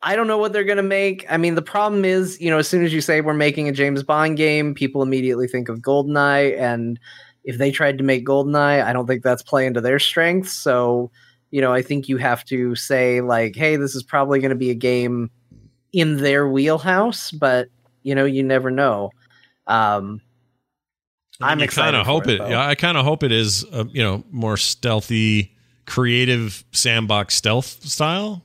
I 0.02 0.16
don't 0.16 0.26
know 0.26 0.38
what 0.38 0.52
they're 0.52 0.64
going 0.64 0.76
to 0.76 0.82
make. 0.82 1.24
I 1.30 1.36
mean, 1.36 1.54
the 1.54 1.62
problem 1.62 2.04
is, 2.04 2.40
you 2.40 2.50
know, 2.50 2.58
as 2.58 2.68
soon 2.68 2.84
as 2.84 2.92
you 2.92 3.00
say 3.00 3.20
we're 3.22 3.34
making 3.34 3.68
a 3.68 3.72
James 3.72 4.02
Bond 4.02 4.36
game, 4.36 4.74
people 4.74 5.02
immediately 5.02 5.48
think 5.48 5.68
of 5.68 5.78
GoldenEye. 5.78 6.58
And 6.58 7.00
if 7.44 7.58
they 7.58 7.70
tried 7.70 7.98
to 7.98 8.04
make 8.04 8.26
GoldenEye, 8.26 8.84
I 8.84 8.92
don't 8.92 9.06
think 9.06 9.22
that's 9.22 9.42
playing 9.42 9.74
to 9.74 9.80
their 9.80 9.98
strengths. 9.98 10.52
So, 10.52 11.10
you 11.54 11.60
know, 11.60 11.72
I 11.72 11.82
think 11.82 12.08
you 12.08 12.16
have 12.16 12.44
to 12.46 12.74
say, 12.74 13.20
like, 13.20 13.54
hey, 13.54 13.76
this 13.76 13.94
is 13.94 14.02
probably 14.02 14.40
going 14.40 14.50
to 14.50 14.56
be 14.56 14.70
a 14.70 14.74
game 14.74 15.30
in 15.92 16.16
their 16.16 16.48
wheelhouse, 16.48 17.30
but, 17.30 17.68
you 18.02 18.12
know, 18.12 18.24
you 18.24 18.42
never 18.42 18.72
know. 18.72 19.12
Um, 19.68 20.20
I 21.40 21.52
I'm 21.52 21.62
excited. 21.62 21.92
kind 21.92 21.96
of 21.96 22.06
hope 22.06 22.26
it. 22.26 22.40
yeah, 22.40 22.66
I 22.66 22.74
kind 22.74 22.98
of 22.98 23.04
hope 23.04 23.22
it 23.22 23.30
is. 23.30 23.64
Uh, 23.72 23.84
you 23.92 24.02
know, 24.02 24.24
more 24.32 24.56
stealthy, 24.56 25.54
creative 25.86 26.64
sandbox 26.72 27.36
stealth 27.36 27.84
style. 27.84 28.43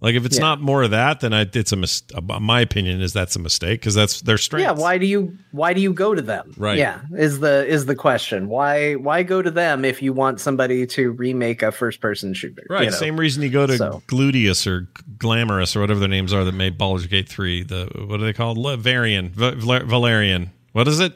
Like 0.00 0.14
if 0.14 0.24
it's 0.24 0.36
Yeah. 0.36 0.42
not 0.42 0.60
more 0.60 0.84
of 0.84 0.92
that, 0.92 1.18
then 1.20 1.32
I, 1.32 1.40
it's 1.52 1.72
a 1.72 1.76
mis- 1.76 2.04
uh, 2.14 2.20
My 2.20 2.60
opinion 2.60 3.00
is 3.00 3.12
that's 3.12 3.34
a 3.34 3.40
mistake 3.40 3.80
because 3.80 3.94
that's 3.96 4.20
their 4.20 4.38
strength. 4.38 4.62
Yeah, 4.62 4.70
why 4.70 4.96
do 4.96 5.06
you 5.06 5.36
why 5.50 5.72
do 5.72 5.80
you 5.80 5.92
go 5.92 6.14
to 6.14 6.22
them? 6.22 6.54
Right. 6.56 6.78
Yeah, 6.78 7.00
is 7.16 7.40
the 7.40 7.66
is 7.66 7.86
the 7.86 7.96
question. 7.96 8.46
Why 8.48 8.94
why 8.94 9.24
go 9.24 9.42
to 9.42 9.50
them 9.50 9.84
if 9.84 10.00
you 10.00 10.12
want 10.12 10.40
somebody 10.40 10.86
to 10.86 11.10
remake 11.10 11.62
a 11.64 11.72
first 11.72 12.00
person 12.00 12.32
shooter? 12.32 12.62
Right. 12.70 12.84
you 12.84 12.90
know? 12.90 12.96
Same 12.96 13.18
reason 13.18 13.42
you 13.42 13.48
go 13.50 13.66
to 13.66 13.76
So- 13.76 14.02
Gluteus 14.06 14.68
or 14.68 14.88
Glamorous 15.18 15.74
or 15.74 15.80
whatever 15.80 15.98
their 15.98 16.08
names 16.08 16.32
are 16.32 16.44
that 16.44 16.52
made 16.54 16.78
Baldur's 16.78 17.06
Gate 17.08 17.28
three. 17.28 17.64
The 17.64 17.88
what 18.06 18.20
are 18.20 18.24
they 18.24 18.32
called? 18.32 18.56
Le- 18.56 18.76
Varian, 18.76 19.30
V- 19.30 19.56
Valerian. 19.58 20.52
What 20.72 20.86
is 20.86 21.00
it? 21.00 21.12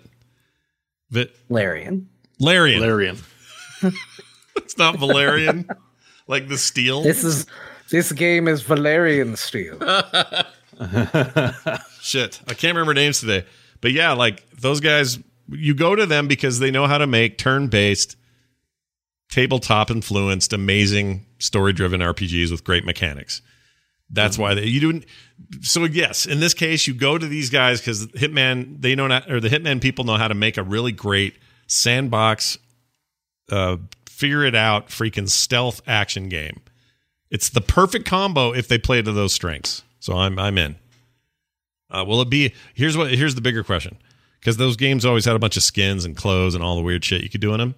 Vi- 1.11 1.29
Larian. 1.49 2.09
Larian. 2.41 2.81
Larian. 2.81 3.19
It's 4.57 4.77
not 4.77 4.99
Valerian. 4.99 5.69
like 6.27 6.49
the 6.49 6.59
steel. 6.59 7.03
This 7.03 7.25
is 7.25 7.47
this 7.93 8.11
game 8.11 8.49
is 8.49 8.63
Valerian 8.63 9.37
steel. 9.37 9.79
Shit, 12.01 12.41
I 12.49 12.55
can't 12.55 12.75
remember 12.75 12.95
names 12.95 13.21
today. 13.21 13.45
But 13.83 13.93
yeah, 13.93 14.13
like 14.13 14.49
those 14.51 14.81
guys, 14.81 15.19
you 15.49 15.75
go 15.75 15.95
to 15.95 16.07
them 16.07 16.27
because 16.27 16.59
they 16.59 16.71
know 16.71 16.87
how 16.87 16.97
to 16.97 17.07
make 17.07 17.37
turn-based, 17.37 18.17
tabletop 19.31 19.91
influenced, 19.91 20.55
amazing 20.55 21.27
story-driven 21.39 22.01
RPGs 22.01 22.51
with 22.51 22.65
great 22.65 22.87
mechanics. 22.87 23.43
That's 24.09 24.39
why 24.39 24.55
they, 24.55 24.65
you 24.65 24.81
do. 24.81 25.03
So 25.61 25.85
yes, 25.85 26.25
in 26.25 26.41
this 26.41 26.55
case, 26.55 26.87
you 26.87 26.95
go 26.95 27.19
to 27.19 27.27
these 27.27 27.51
guys 27.51 27.81
because 27.81 28.07
Hitman 28.09 28.81
they 28.81 28.95
know 28.95 29.07
not, 29.07 29.31
or 29.31 29.39
the 29.39 29.49
Hitman 29.51 29.83
people 29.83 30.05
know 30.05 30.17
how 30.17 30.29
to 30.29 30.35
make 30.35 30.57
a 30.57 30.63
really 30.63 30.93
great 30.93 31.35
sandbox, 31.67 32.57
uh, 33.51 33.77
figure 34.09 34.45
it 34.45 34.55
out, 34.55 34.89
freaking 34.89 35.29
stealth 35.29 35.83
action 35.87 36.31
game. 36.31 36.63
It's 37.33 37.49
the 37.49 37.63
perfect 37.63 38.05
combo 38.05 38.53
if 38.53 38.69
they 38.69 38.77
play 38.77 39.01
to 39.01 39.11
those 39.11 39.33
strengths. 39.33 39.83
So 40.01 40.13
I'm 40.13 40.39
I'm 40.39 40.59
in. 40.59 40.77
Uh, 41.91 42.05
will 42.07 42.21
it 42.21 42.31
be? 42.31 42.53
Here's 42.75 42.97
what. 42.97 43.11
Here's 43.11 43.35
the 43.35 43.41
bigger 43.41 43.65
question, 43.65 43.97
because 44.39 44.59
those 44.59 44.77
games 44.77 45.05
always 45.05 45.25
had 45.25 45.35
a 45.35 45.39
bunch 45.39 45.57
of 45.57 45.63
skins 45.63 46.05
and 46.05 46.15
clothes 46.15 46.55
and 46.55 46.63
all 46.63 46.77
the 46.77 46.83
weird 46.83 47.05
shit 47.05 47.23
you 47.23 47.31
could 47.31 47.41
do 47.41 47.55
in 47.55 47.59
them. 47.59 47.75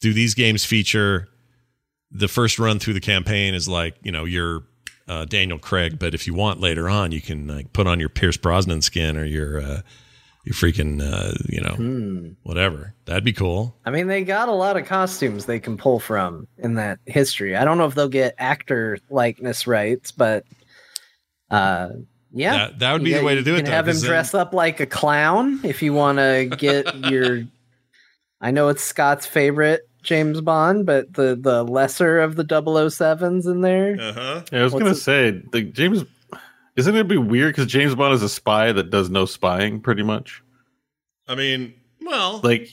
Do 0.00 0.12
these 0.12 0.34
games 0.34 0.64
feature 0.64 1.28
the 2.12 2.28
first 2.28 2.58
run 2.58 2.78
through 2.78 2.94
the 2.94 3.00
campaign 3.00 3.54
is 3.54 3.68
like 3.68 3.96
you 4.02 4.12
know 4.12 4.24
you're 4.24 4.62
uh, 5.08 5.24
Daniel 5.24 5.58
Craig, 5.58 5.98
but 5.98 6.14
if 6.14 6.28
you 6.28 6.34
want 6.34 6.60
later 6.60 6.88
on, 6.88 7.10
you 7.10 7.20
can 7.20 7.48
like 7.48 7.72
put 7.72 7.88
on 7.88 7.98
your 7.98 8.08
Pierce 8.08 8.36
Brosnan 8.36 8.82
skin 8.82 9.16
or 9.16 9.24
your 9.24 9.60
uh, 9.60 9.80
your 10.44 10.54
freaking 10.54 11.00
uh, 11.00 11.32
you 11.48 11.60
know 11.60 12.34
whatever. 12.42 12.94
That'd 13.04 13.24
be 13.24 13.32
cool. 13.32 13.76
I 13.84 13.90
mean, 13.90 14.06
they 14.08 14.24
got 14.24 14.48
a 14.48 14.52
lot 14.52 14.76
of 14.76 14.86
costumes 14.86 15.46
they 15.46 15.60
can 15.60 15.76
pull 15.76 16.00
from 16.00 16.46
in 16.58 16.74
that 16.74 16.98
history. 17.06 17.56
I 17.56 17.64
don't 17.64 17.78
know 17.78 17.86
if 17.86 17.94
they'll 17.94 18.08
get 18.08 18.34
actor 18.38 18.98
likeness 19.10 19.66
rights, 19.66 20.10
but 20.10 20.44
uh, 21.50 21.90
yeah, 22.32 22.52
That- 22.68 22.78
that 22.80 22.92
would 22.92 23.02
You 23.02 23.14
be 23.14 23.18
the 23.18 23.24
way 23.24 23.34
to 23.34 23.42
do 23.42 23.50
you 23.52 23.56
it, 23.56 23.60
can 23.60 23.64
though, 23.66 23.70
have 23.72 23.88
him 23.88 23.96
then- 23.96 24.04
dress 24.08 24.34
up 24.34 24.52
like 24.54 24.80
a 24.80 24.86
clown 24.86 25.60
if 25.64 25.82
you 25.82 25.92
want 25.92 26.18
to 26.18 26.48
get 26.56 26.94
your. 27.10 27.44
I 28.40 28.50
know 28.50 28.68
it's 28.68 28.82
Scott's 28.82 29.26
favorite 29.26 29.88
James 30.02 30.40
Bond, 30.40 30.84
but 30.86 31.12
the 31.14 31.36
the 31.40 31.62
lesser 31.62 32.18
of 32.20 32.34
the 32.34 32.44
007s 32.44 33.46
in 33.46 33.60
there. 33.60 33.96
Uh 34.00 34.12
huh. 34.12 34.42
Yeah, 34.50 34.60
I 34.60 34.64
was 34.64 34.72
What's 34.72 34.82
gonna 34.82 34.94
it- 34.96 34.96
say, 34.96 35.42
the 35.52 35.62
James. 35.62 36.04
Isn't 36.76 36.96
it 36.96 37.06
be 37.08 37.18
weird 37.18 37.54
because 37.54 37.70
James 37.70 37.94
Bond 37.94 38.14
is 38.14 38.22
a 38.22 38.28
spy 38.28 38.72
that 38.72 38.90
does 38.90 39.10
no 39.10 39.26
spying, 39.26 39.80
pretty 39.80 40.02
much? 40.02 40.42
I 41.28 41.34
mean, 41.34 41.74
well, 42.04 42.40
Like, 42.42 42.68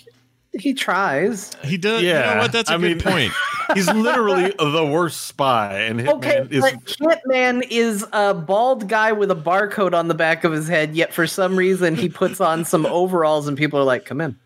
He 0.54 0.74
tries. 0.74 1.52
he 1.64 1.78
does. 1.78 2.02
You 2.02 2.10
yeah, 2.10 2.34
know 2.36 2.42
what? 2.42 2.52
That's 2.52 2.70
a 2.70 2.74
I 2.74 2.78
good 2.78 2.98
mean- 2.98 3.14
point. 3.14 3.34
he's 3.76 3.92
literally 3.92 4.54
the 4.58 4.86
worst 4.92 5.28
spy, 5.28 5.82
and 5.82 6.00
Hitman 6.00 6.14
Okay, 6.16 6.48
is. 6.50 6.62
but 6.62 6.74
Hitman 6.86 7.68
is 7.70 8.06
a 8.14 8.34
bald 8.34 8.88
guy 8.88 9.12
with 9.12 9.30
a 9.32 9.36
barcode 9.36 9.94
on 9.94 10.08
the 10.08 10.16
back 10.16 10.44
of 10.44 10.52
his 10.52 10.68
head. 10.68 10.96
Yet 10.96 11.14
for 11.14 11.28
some 11.28 11.56
reason 11.56 11.96
he 11.96 12.10
puts 12.10 12.42
on 12.42 12.66
some 12.66 12.86
overalls, 12.88 13.48
and 13.48 13.56
people 13.58 13.80
are 13.80 13.84
like, 13.84 14.06
"Come 14.06 14.22
in, 14.22 14.38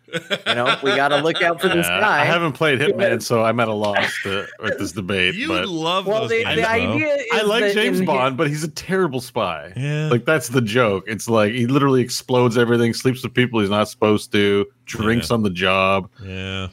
you 0.46 0.54
know, 0.54 0.78
we 0.82 0.94
got 0.96 1.08
to 1.08 1.18
look 1.18 1.42
out 1.42 1.60
for 1.60 1.68
this 1.68 1.86
Yeah, 1.86 2.00
guy." 2.00 2.20
I 2.22 2.24
haven't 2.24 2.52
played 2.52 2.78
Hitman, 2.80 3.22
so 3.22 3.42
I'm 3.44 3.58
at 3.60 3.68
a 3.68 3.72
loss 3.72 4.12
to, 4.22 4.46
with 4.62 4.78
this 4.78 4.92
debate. 5.00 5.34
You 5.34 5.48
but 5.48 5.68
love 5.68 6.06
well, 6.06 6.22
those 6.22 6.30
the, 6.30 6.44
games, 6.44 6.56
the 6.60 6.68
idea 6.70 7.14
is 7.14 7.24
I 7.32 7.42
like 7.42 7.72
James 7.74 8.00
in 8.00 8.06
Bond, 8.06 8.36
but 8.36 8.48
he's 8.48 8.64
a 8.64 8.68
terrible 8.70 9.20
spy. 9.20 9.72
Yeah. 9.76 10.08
Like 10.08 10.24
that's 10.24 10.48
the 10.48 10.60
joke. 10.62 11.04
It's 11.06 11.28
like 11.28 11.52
he 11.52 11.66
literally 11.66 12.00
explodes 12.02 12.56
everything, 12.56 12.94
sleeps 12.94 13.22
with 13.22 13.34
people 13.34 13.60
he's 13.60 13.70
not 13.70 13.88
supposed 13.88 14.32
to, 14.32 14.66
drinks 14.84 15.30
Yeah. 15.30 15.34
on 15.34 15.42
the 15.42 15.50
job. 15.50 16.08
Yeah. 16.22 16.68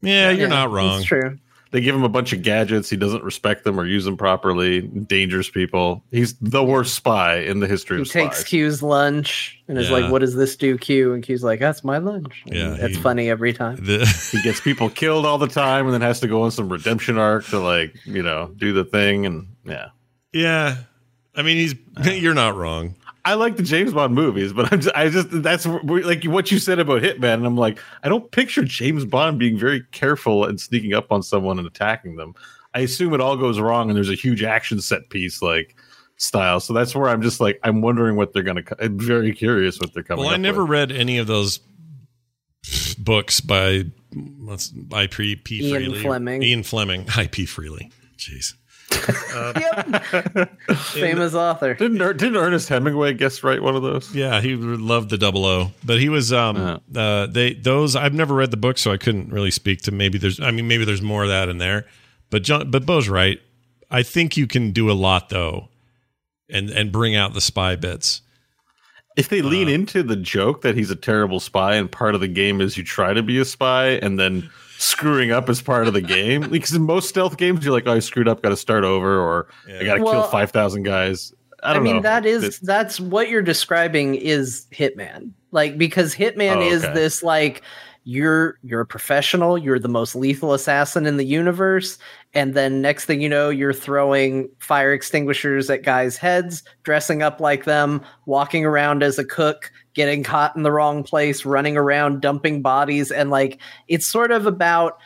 Yeah, 0.00 0.30
you're 0.30 0.48
not 0.48 0.70
wrong. 0.70 0.98
It's 1.00 1.08
true. 1.08 1.38
They 1.70 1.80
give 1.80 1.94
him 1.94 2.02
a 2.04 2.08
bunch 2.08 2.32
of 2.32 2.42
gadgets. 2.42 2.88
He 2.90 2.96
doesn't 2.96 3.22
respect 3.24 3.64
them 3.64 3.78
or 3.78 3.84
use 3.84 4.04
them 4.04 4.16
properly. 4.16 4.78
Endangers 4.78 5.50
people. 5.50 6.02
He's 6.10 6.34
the 6.38 6.64
worst 6.64 6.94
spy 6.94 7.36
in 7.36 7.60
the 7.60 7.66
history 7.66 8.00
of 8.00 8.06
spies. 8.06 8.14
He 8.14 8.20
of 8.20 8.24
takes 8.30 8.38
spies. 8.40 8.48
Q's 8.50 8.82
lunch 8.82 9.62
and 9.68 9.76
is 9.78 9.88
Yeah. 9.88 9.96
like, 9.98 10.12
"What 10.12 10.20
does 10.20 10.34
this 10.34 10.56
do, 10.56 10.78
Q?" 10.78 11.12
And 11.12 11.22
Q's 11.22 11.42
like, 11.44 11.60
"That's 11.60 11.84
my 11.84 11.98
lunch." 11.98 12.42
And 12.46 12.54
Yeah, 12.56 12.68
that's 12.80 12.96
he- 12.96 13.02
funny 13.02 13.28
every 13.30 13.52
time. 13.52 13.76
The, 13.76 14.06
he 14.32 14.40
gets 14.42 14.60
people 14.60 14.88
killed 14.90 15.26
all 15.26 15.38
the 15.38 15.46
time, 15.48 15.84
and 15.84 15.94
then 15.94 16.00
has 16.00 16.20
to 16.20 16.26
go 16.28 16.42
on 16.42 16.50
some 16.50 16.68
redemption 16.68 17.18
arc 17.18 17.44
to 17.46 17.58
like 17.58 17.94
you 18.04 18.22
know 18.22 18.50
do 18.56 18.72
the 18.72 18.84
thing. 18.84 19.26
And 19.26 19.48
yeah, 19.64 19.88
yeah. 20.32 20.76
I 21.36 21.42
mean, 21.42 21.56
he's 21.56 21.74
you're 22.22 22.34
not 22.34 22.56
wrong. 22.56 22.94
I 23.28 23.34
like 23.34 23.56
the 23.56 23.62
James 23.62 23.92
Bond 23.92 24.14
movies, 24.14 24.52
but 24.52 24.72
I'm 24.72 24.80
just, 24.80 24.96
I 24.96 25.08
just 25.08 25.28
that's 25.42 25.66
like 25.66 26.24
what 26.24 26.50
you 26.50 26.58
said 26.58 26.78
about 26.78 27.02
Hitman. 27.02 27.34
And 27.34 27.46
I'm 27.46 27.56
like, 27.56 27.78
I 28.02 28.08
don't 28.08 28.30
picture 28.30 28.64
James 28.64 29.04
Bond 29.04 29.38
being 29.38 29.58
very 29.58 29.82
careful 29.92 30.44
and 30.44 30.60
sneaking 30.60 30.94
up 30.94 31.12
on 31.12 31.22
someone 31.22 31.58
and 31.58 31.66
attacking 31.66 32.16
them. 32.16 32.34
I 32.74 32.80
assume 32.80 33.14
it 33.14 33.20
all 33.20 33.36
goes 33.36 33.60
wrong, 33.60 33.90
and 33.90 33.96
there's 33.96 34.10
a 34.10 34.14
huge 34.14 34.42
action 34.42 34.80
set 34.80 35.10
piece 35.10 35.42
like 35.42 35.76
style. 36.16 36.60
So 36.60 36.72
that's 36.72 36.94
where 36.94 37.08
I'm 37.08 37.22
just 37.22 37.40
like, 37.40 37.60
I'm 37.62 37.80
wondering 37.82 38.16
what 38.16 38.32
they're 38.32 38.42
gonna. 38.42 38.62
co- 38.62 38.76
I'm 38.80 38.98
very 38.98 39.32
curious 39.32 39.78
what 39.78 39.92
they're 39.94 40.02
coming. 40.02 40.24
Well, 40.24 40.32
I 40.32 40.36
up 40.36 40.40
never 40.40 40.62
with. 40.62 40.70
read 40.70 40.92
any 40.92 41.18
of 41.18 41.26
those 41.26 41.60
books 42.98 43.40
by 43.40 43.84
let's 44.40 44.72
I 44.92 45.06
P 45.06 45.36
P 45.36 45.60
Ian 45.66 45.76
Freely. 45.76 46.02
Fleming. 46.02 46.42
Ian 46.42 46.62
Fleming. 46.62 47.06
I 47.16 47.26
P 47.26 47.46
Freely. 47.46 47.90
Jeez. 48.16 48.54
Famous 50.92 51.34
author. 51.34 51.74
Didn't 51.74 52.00
Er- 52.00 52.14
didn't 52.14 52.36
Ernest 52.36 52.68
Hemingway 52.68 53.14
guess 53.14 53.42
write 53.42 53.62
one 53.62 53.76
of 53.76 53.82
those? 53.82 54.14
Yeah, 54.14 54.40
he 54.40 54.56
loved 54.56 55.10
the 55.10 55.18
double 55.18 55.44
O, 55.44 55.72
but 55.84 56.00
he 56.00 56.08
was 56.08 56.32
um 56.32 56.80
uh 56.94 57.26
they 57.26 57.54
those 57.54 57.96
I've 57.96 58.14
never 58.14 58.34
read 58.34 58.50
the 58.50 58.56
book, 58.56 58.78
so 58.78 58.90
I 58.92 58.96
couldn't 58.96 59.30
really 59.30 59.50
speak 59.50 59.82
to 59.82 59.92
maybe 59.92 60.18
there's 60.18 60.40
I 60.40 60.50
mean 60.50 60.68
maybe 60.68 60.84
there's 60.84 61.02
more 61.02 61.24
of 61.24 61.28
that 61.28 61.48
in 61.48 61.58
there, 61.58 61.86
but 62.30 62.42
John 62.42 62.70
but 62.70 62.86
Beau's 62.86 63.08
right. 63.08 63.40
I 63.90 64.02
think 64.02 64.36
you 64.36 64.46
can 64.46 64.72
do 64.72 64.90
a 64.90 64.92
lot 64.92 65.28
though, 65.28 65.68
and 66.48 66.70
and 66.70 66.90
bring 66.92 67.14
out 67.14 67.34
the 67.34 67.40
spy 67.40 67.76
bits. 67.76 68.22
If 69.16 69.28
they 69.28 69.42
lean 69.42 69.68
into 69.68 70.04
the 70.04 70.14
joke 70.14 70.62
that 70.62 70.76
he's 70.76 70.92
a 70.92 70.96
terrible 70.96 71.40
spy 71.40 71.74
and 71.74 71.90
part 71.90 72.14
of 72.14 72.20
the 72.20 72.28
game 72.28 72.60
is 72.60 72.76
you 72.76 72.84
try 72.84 73.12
to 73.14 73.22
be 73.22 73.38
a 73.40 73.44
spy 73.44 73.88
and 73.88 74.16
then 74.16 74.48
screwing 74.78 75.30
up 75.32 75.48
is 75.50 75.60
part 75.60 75.86
of 75.88 75.94
the 75.94 76.00
game. 76.00 76.42
Because 76.50 76.74
in 76.74 76.82
most 76.82 77.08
stealth 77.08 77.36
games, 77.36 77.64
you're 77.64 77.72
like, 77.74 77.86
oh, 77.86 77.92
I 77.94 77.98
screwed 77.98 78.28
up, 78.28 78.42
got 78.42 78.50
to 78.50 78.56
start 78.56 78.84
over, 78.84 79.20
or 79.20 79.48
I 79.68 79.84
got 79.84 79.96
to 79.96 80.02
Well, 80.02 80.22
kill 80.22 80.30
5,000 80.30 80.82
guys. 80.84 81.32
I 81.62 81.74
I, 81.74 81.78
mean, 81.80 81.96
know. 81.96 82.02
that 82.02 82.24
is 82.24 82.44
It- 82.44 82.58
that's 82.62 83.00
what 83.00 83.28
you're 83.28 83.42
describing 83.42 84.14
is 84.14 84.66
Hitman. 84.72 85.30
Like 85.50 85.76
because 85.78 86.14
Hitman 86.14 86.56
Oh, 86.58 86.60
is 86.62 86.82
this 86.82 87.22
like 87.22 87.62
you're 88.08 88.58
you're 88.62 88.80
a 88.80 88.86
professional, 88.86 89.58
you're 89.58 89.78
the 89.78 89.86
most 89.86 90.14
lethal 90.14 90.54
assassin 90.54 91.04
in 91.04 91.18
the 91.18 91.26
universe, 91.26 91.98
and 92.32 92.54
then 92.54 92.80
next 92.80 93.04
thing 93.04 93.20
you 93.20 93.28
know, 93.28 93.50
you're 93.50 93.74
throwing 93.74 94.48
fire 94.60 94.94
extinguishers 94.94 95.68
at 95.68 95.82
guys' 95.82 96.16
heads, 96.16 96.62
dressing 96.84 97.22
up 97.22 97.38
like 97.38 97.66
them, 97.66 98.00
walking 98.24 98.64
around 98.64 99.02
as 99.02 99.18
a 99.18 99.26
cook, 99.26 99.70
getting 99.92 100.22
caught 100.22 100.56
in 100.56 100.62
the 100.62 100.72
wrong 100.72 101.02
place, 101.02 101.44
running 101.44 101.76
around 101.76 102.22
dumping 102.22 102.62
bodies, 102.62 103.10
and 103.10 103.28
like 103.28 103.60
it's 103.88 104.06
sort 104.06 104.32
of 104.32 104.46
about 104.46 104.98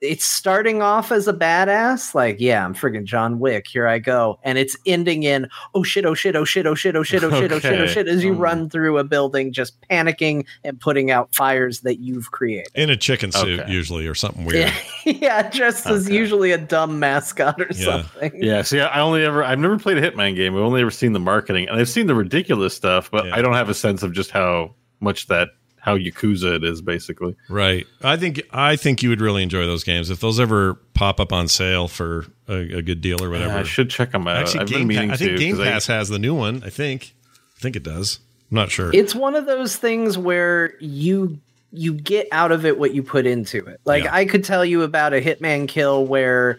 it's 0.00 0.24
starting 0.24 0.80
off 0.80 1.12
as 1.12 1.28
a 1.28 1.32
badass, 1.32 2.14
like, 2.14 2.40
yeah, 2.40 2.64
I'm 2.64 2.74
friggin' 2.74 3.04
John 3.04 3.38
Wick, 3.38 3.66
here 3.68 3.86
I 3.86 3.98
go. 3.98 4.38
And 4.42 4.56
it's 4.56 4.76
ending 4.86 5.24
in, 5.24 5.46
oh 5.74 5.82
shit, 5.82 6.06
oh 6.06 6.14
shit, 6.14 6.34
oh 6.36 6.44
shit, 6.44 6.66
oh 6.66 6.74
shit, 6.74 6.96
oh 6.96 7.02
shit, 7.02 7.22
oh 7.22 7.30
shit, 7.30 7.52
oh 7.52 7.58
shit, 7.58 7.80
oh 7.80 7.86
shit, 7.86 8.08
as 8.08 8.24
you 8.24 8.32
Mm. 8.34 8.38
run 8.38 8.70
through 8.70 8.96
a 8.98 9.04
building, 9.04 9.52
just 9.52 9.78
panicking 9.90 10.46
and 10.64 10.80
putting 10.80 11.10
out 11.10 11.34
fires 11.34 11.80
that 11.80 11.96
you've 12.00 12.30
created. 12.30 12.68
In 12.74 12.88
a 12.88 12.96
chicken 12.96 13.30
suit, 13.30 13.60
Okay. 13.60 13.70
usually, 13.70 14.06
or 14.06 14.14
something 14.14 14.44
weird. 14.46 14.72
Yeah, 15.04 15.12
yeah 15.12 15.50
dressed 15.50 15.86
as 15.86 16.08
usually 16.08 16.52
a 16.52 16.58
dumb 16.58 16.98
mascot 16.98 17.60
or 17.60 17.66
Yeah. 17.74 17.84
something. 18.02 18.32
yeah, 18.42 18.62
see, 18.62 18.80
I 18.80 19.00
only 19.00 19.22
ever, 19.24 19.44
I've 19.44 19.58
never 19.58 19.78
played 19.78 19.98
a 19.98 20.10
Hitman 20.10 20.34
game. 20.34 20.54
I've 20.56 20.62
only 20.62 20.80
ever 20.80 20.90
seen 20.90 21.12
the 21.12 21.20
marketing 21.20 21.68
and 21.68 21.78
I've 21.78 21.88
seen 21.90 22.06
the 22.06 22.14
ridiculous 22.14 22.74
stuff, 22.74 23.10
but 23.10 23.26
Yeah. 23.26 23.36
I 23.36 23.42
don't 23.42 23.54
have 23.54 23.68
a 23.68 23.74
sense 23.74 24.02
of 24.02 24.12
just 24.12 24.30
how 24.30 24.74
much 25.00 25.26
that, 25.26 25.48
how 25.80 25.96
Yakuza 25.96 26.56
it 26.56 26.64
is, 26.64 26.82
basically. 26.82 27.36
Right. 27.48 27.86
I 28.02 28.16
think 28.16 28.42
I 28.52 28.76
think 28.76 29.02
you 29.02 29.08
would 29.08 29.20
really 29.20 29.42
enjoy 29.42 29.66
those 29.66 29.82
games 29.84 30.10
if 30.10 30.20
those 30.20 30.38
ever 30.38 30.74
pop 30.94 31.20
up 31.20 31.32
on 31.32 31.48
sale 31.48 31.88
for 31.88 32.26
a, 32.48 32.76
a 32.78 32.82
good 32.82 33.00
deal 33.00 33.22
or 33.22 33.30
whatever. 33.30 33.54
Yeah, 33.54 33.60
I 33.60 33.64
should 33.64 33.90
check 33.90 34.12
them 34.12 34.28
out. 34.28 34.36
Actually, 34.36 34.60
I've 34.60 34.66
been 34.68 34.78
Game 34.78 34.86
meaning 34.88 35.08
Pa- 35.08 35.14
I 35.14 35.16
think 35.16 35.30
to, 35.32 35.38
Game 35.38 35.56
'cause 35.56 35.66
I- 35.66 35.70
Pass 35.70 35.86
has 35.86 36.08
the 36.08 36.18
new 36.18 36.34
one. 36.34 36.62
I 36.64 36.70
think. 36.70 37.14
I 37.56 37.60
think 37.60 37.76
it 37.76 37.82
does. 37.82 38.20
I'm 38.50 38.56
not 38.56 38.70
sure. 38.70 38.90
It's 38.94 39.14
one 39.14 39.34
of 39.36 39.46
those 39.46 39.76
things 39.76 40.16
where 40.18 40.74
you 40.80 41.38
you 41.72 41.94
get 41.94 42.26
out 42.32 42.50
of 42.50 42.66
it 42.66 42.78
what 42.78 42.92
you 42.94 43.02
put 43.02 43.26
into 43.26 43.58
it. 43.64 43.80
Like 43.84 44.02
Yeah. 44.04 44.14
I 44.14 44.24
could 44.24 44.42
tell 44.44 44.64
you 44.64 44.82
about 44.82 45.12
a 45.14 45.20
hitman 45.20 45.68
kill 45.68 46.04
where 46.04 46.58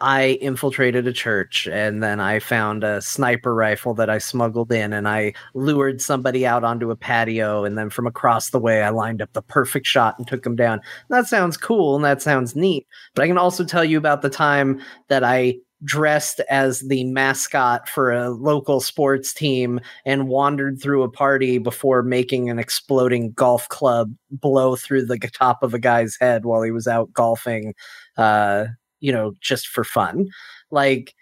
I 0.00 0.38
infiltrated 0.40 1.06
a 1.06 1.12
church 1.12 1.66
and 1.66 2.02
then 2.02 2.20
I 2.20 2.38
found 2.40 2.84
a 2.84 3.00
sniper 3.00 3.54
rifle 3.54 3.94
that 3.94 4.10
I 4.10 4.18
smuggled 4.18 4.72
in 4.72 4.92
and 4.92 5.08
I 5.08 5.34
lured 5.54 6.00
somebody 6.00 6.46
out 6.46 6.64
onto 6.64 6.90
a 6.90 6.96
patio 6.96 7.64
and 7.64 7.78
then 7.78 7.90
from 7.90 8.06
across 8.06 8.50
the 8.50 8.58
way 8.58 8.82
I 8.82 8.90
lined 8.90 9.22
up 9.22 9.32
the 9.32 9.42
perfect 9.42 9.86
shot 9.86 10.18
and 10.18 10.26
took 10.26 10.44
him 10.44 10.56
down. 10.56 10.80
That 11.10 11.26
sounds 11.26 11.56
cool 11.56 11.94
and 11.94 12.04
that 12.04 12.22
sounds 12.22 12.56
neat. 12.56 12.86
But 13.14 13.22
I 13.22 13.28
can 13.28 13.38
also 13.38 13.64
tell 13.64 13.84
you 13.84 13.96
about 13.96 14.22
the 14.22 14.30
time 14.30 14.80
that 15.08 15.22
I 15.22 15.56
dressed 15.84 16.40
as 16.50 16.80
the 16.80 17.04
mascot 17.04 17.88
for 17.88 18.10
a 18.10 18.30
local 18.30 18.80
sports 18.80 19.32
team 19.34 19.80
and 20.04 20.28
wandered 20.28 20.80
through 20.80 21.02
a 21.02 21.10
party 21.10 21.58
before 21.58 22.02
making 22.02 22.48
an 22.48 22.58
exploding 22.58 23.32
golf 23.32 23.68
club 23.68 24.12
blow 24.30 24.76
through 24.76 25.04
the 25.04 25.18
top 25.18 25.62
of 25.62 25.74
a 25.74 25.78
guy's 25.78 26.16
head 26.20 26.44
while 26.44 26.62
he 26.62 26.70
was 26.70 26.86
out 26.88 27.12
golfing 27.12 27.74
uh 28.16 28.64
you 29.04 29.12
know 29.12 29.32
just 29.40 29.66
for 29.68 29.84
fun 29.84 30.26
like 30.70 31.14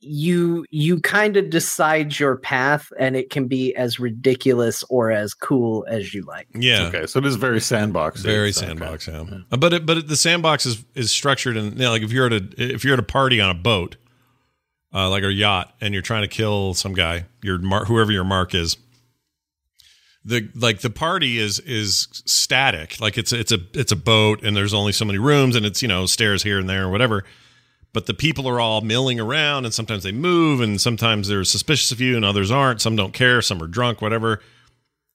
you 0.00 0.66
you 0.70 1.00
kind 1.00 1.36
of 1.36 1.48
decide 1.48 2.18
your 2.18 2.36
path 2.36 2.92
and 2.98 3.14
it 3.14 3.30
can 3.30 3.46
be 3.46 3.72
as 3.76 4.00
ridiculous 4.00 4.82
or 4.90 5.12
as 5.12 5.32
cool 5.32 5.86
as 5.88 6.12
you 6.12 6.22
like 6.22 6.48
yeah. 6.54 6.88
Okay, 6.88 7.06
so 7.06 7.20
it 7.20 7.26
is 7.26 7.36
very 7.36 7.60
sandbox. 7.60 8.20
Very 8.20 8.48
It's- 8.48 8.58
okay. 8.58 8.66
sandbox, 8.76 9.06
yeah. 9.06 9.24
Uh, 9.52 9.56
But 9.56 9.72
it, 9.74 9.86
but 9.86 9.98
it, 9.98 10.08
the 10.08 10.16
sandbox 10.16 10.66
is 10.66 10.84
is 10.96 11.12
structured 11.12 11.56
in 11.56 11.66
you 11.66 11.78
know, 11.84 11.90
like 11.90 12.02
if 12.02 12.10
you're 12.10 12.26
at 12.26 12.32
a 12.32 12.42
if 12.58 12.84
you're 12.84 12.94
at 12.94 12.98
a 12.98 13.04
party 13.04 13.40
on 13.40 13.48
a 13.50 13.54
boat, 13.54 13.96
uh, 14.92 15.08
like 15.08 15.22
a 15.22 15.32
yacht, 15.32 15.72
and 15.80 15.94
you're 15.94 16.02
trying 16.02 16.22
to 16.22 16.28
kill 16.28 16.74
some 16.74 16.94
guy, 16.94 17.26
your 17.40 17.58
mar- 17.60 17.84
whoever 17.84 18.10
your 18.10 18.24
mark 18.24 18.54
is. 18.56 18.76
The 20.24 20.48
like 20.54 20.80
the 20.80 20.90
party 20.90 21.38
is 21.38 21.58
is 21.60 22.08
static, 22.26 23.00
like 23.00 23.18
it's 23.18 23.32
it's 23.32 23.50
a 23.50 23.58
it's 23.74 23.90
a 23.90 23.96
boat, 23.96 24.44
and 24.44 24.56
there's 24.56 24.74
only 24.74 24.92
so 24.92 25.04
many 25.04 25.18
rooms, 25.18 25.56
and 25.56 25.66
it's 25.66 25.82
you 25.82 25.88
know 25.88 26.06
stairs 26.06 26.42
here 26.42 26.58
and 26.58 26.68
there 26.68 26.84
or 26.84 26.90
whatever. 26.90 27.24
But 27.92 28.06
the 28.06 28.14
people 28.14 28.48
are 28.48 28.60
all 28.60 28.80
milling 28.80 29.20
around, 29.20 29.64
and 29.64 29.74
sometimes 29.74 30.04
they 30.04 30.12
move, 30.12 30.60
and 30.60 30.80
sometimes 30.80 31.28
they're 31.28 31.44
suspicious 31.44 31.90
of 31.92 32.00
you, 32.00 32.16
and 32.16 32.24
others 32.24 32.50
aren't. 32.50 32.80
Some 32.80 32.96
don't 32.96 33.12
care, 33.12 33.42
some 33.42 33.62
are 33.62 33.66
drunk, 33.66 34.00
whatever. 34.00 34.40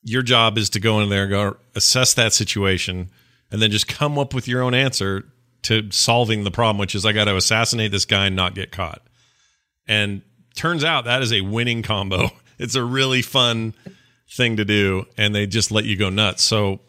Your 0.04 0.22
job 0.22 0.58
is 0.58 0.70
to 0.72 0.80
go 0.80 1.00
in 1.00 1.10
there 1.10 1.24
and 1.24 1.32
go 1.32 1.58
assess 1.74 2.14
that 2.14 2.34
situation 2.34 3.10
and 3.52 3.62
then 3.62 3.72
just 3.72 3.88
come 3.88 4.20
up 4.20 4.34
with 4.34 4.48
your 4.48 4.62
own 4.62 4.74
answer 4.74 5.26
to 5.64 5.90
solving 5.92 6.44
the 6.44 6.52
problem 6.52 6.78
which 6.78 6.96
is 6.96 7.06
i 7.06 7.12
got 7.12 7.26
to 7.26 7.36
assassinate 7.36 7.92
this 7.92 8.06
guy 8.06 8.28
and 8.28 8.36
not 8.36 8.56
get 8.56 8.72
caught. 8.72 9.02
And 9.88 10.22
turns 10.56 10.84
out 10.84 11.06
that 11.06 11.22
is 11.22 11.32
a 11.32 11.42
winning 11.42 11.84
combo. 11.84 12.30
It's 12.60 12.74
a 12.74 12.84
really 12.84 13.22
fun 13.22 13.76
thing 14.30 14.58
to 14.58 14.66
do 14.66 15.06
and 15.18 15.34
they 15.34 15.48
just 15.48 15.72
let 15.72 15.86
you 15.86 15.96
go 15.96 16.10
nuts 16.10 16.44
so 16.44 16.80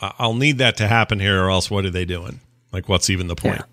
i'll 0.00 0.34
need 0.34 0.58
that 0.58 0.76
to 0.76 0.86
happen 0.86 1.18
here 1.18 1.42
or 1.42 1.50
else 1.50 1.70
what 1.70 1.84
are 1.84 1.90
they 1.90 2.04
doing 2.04 2.40
like 2.72 2.88
what's 2.88 3.10
even 3.10 3.26
the 3.26 3.34
point? 3.34 3.56
point 3.56 3.68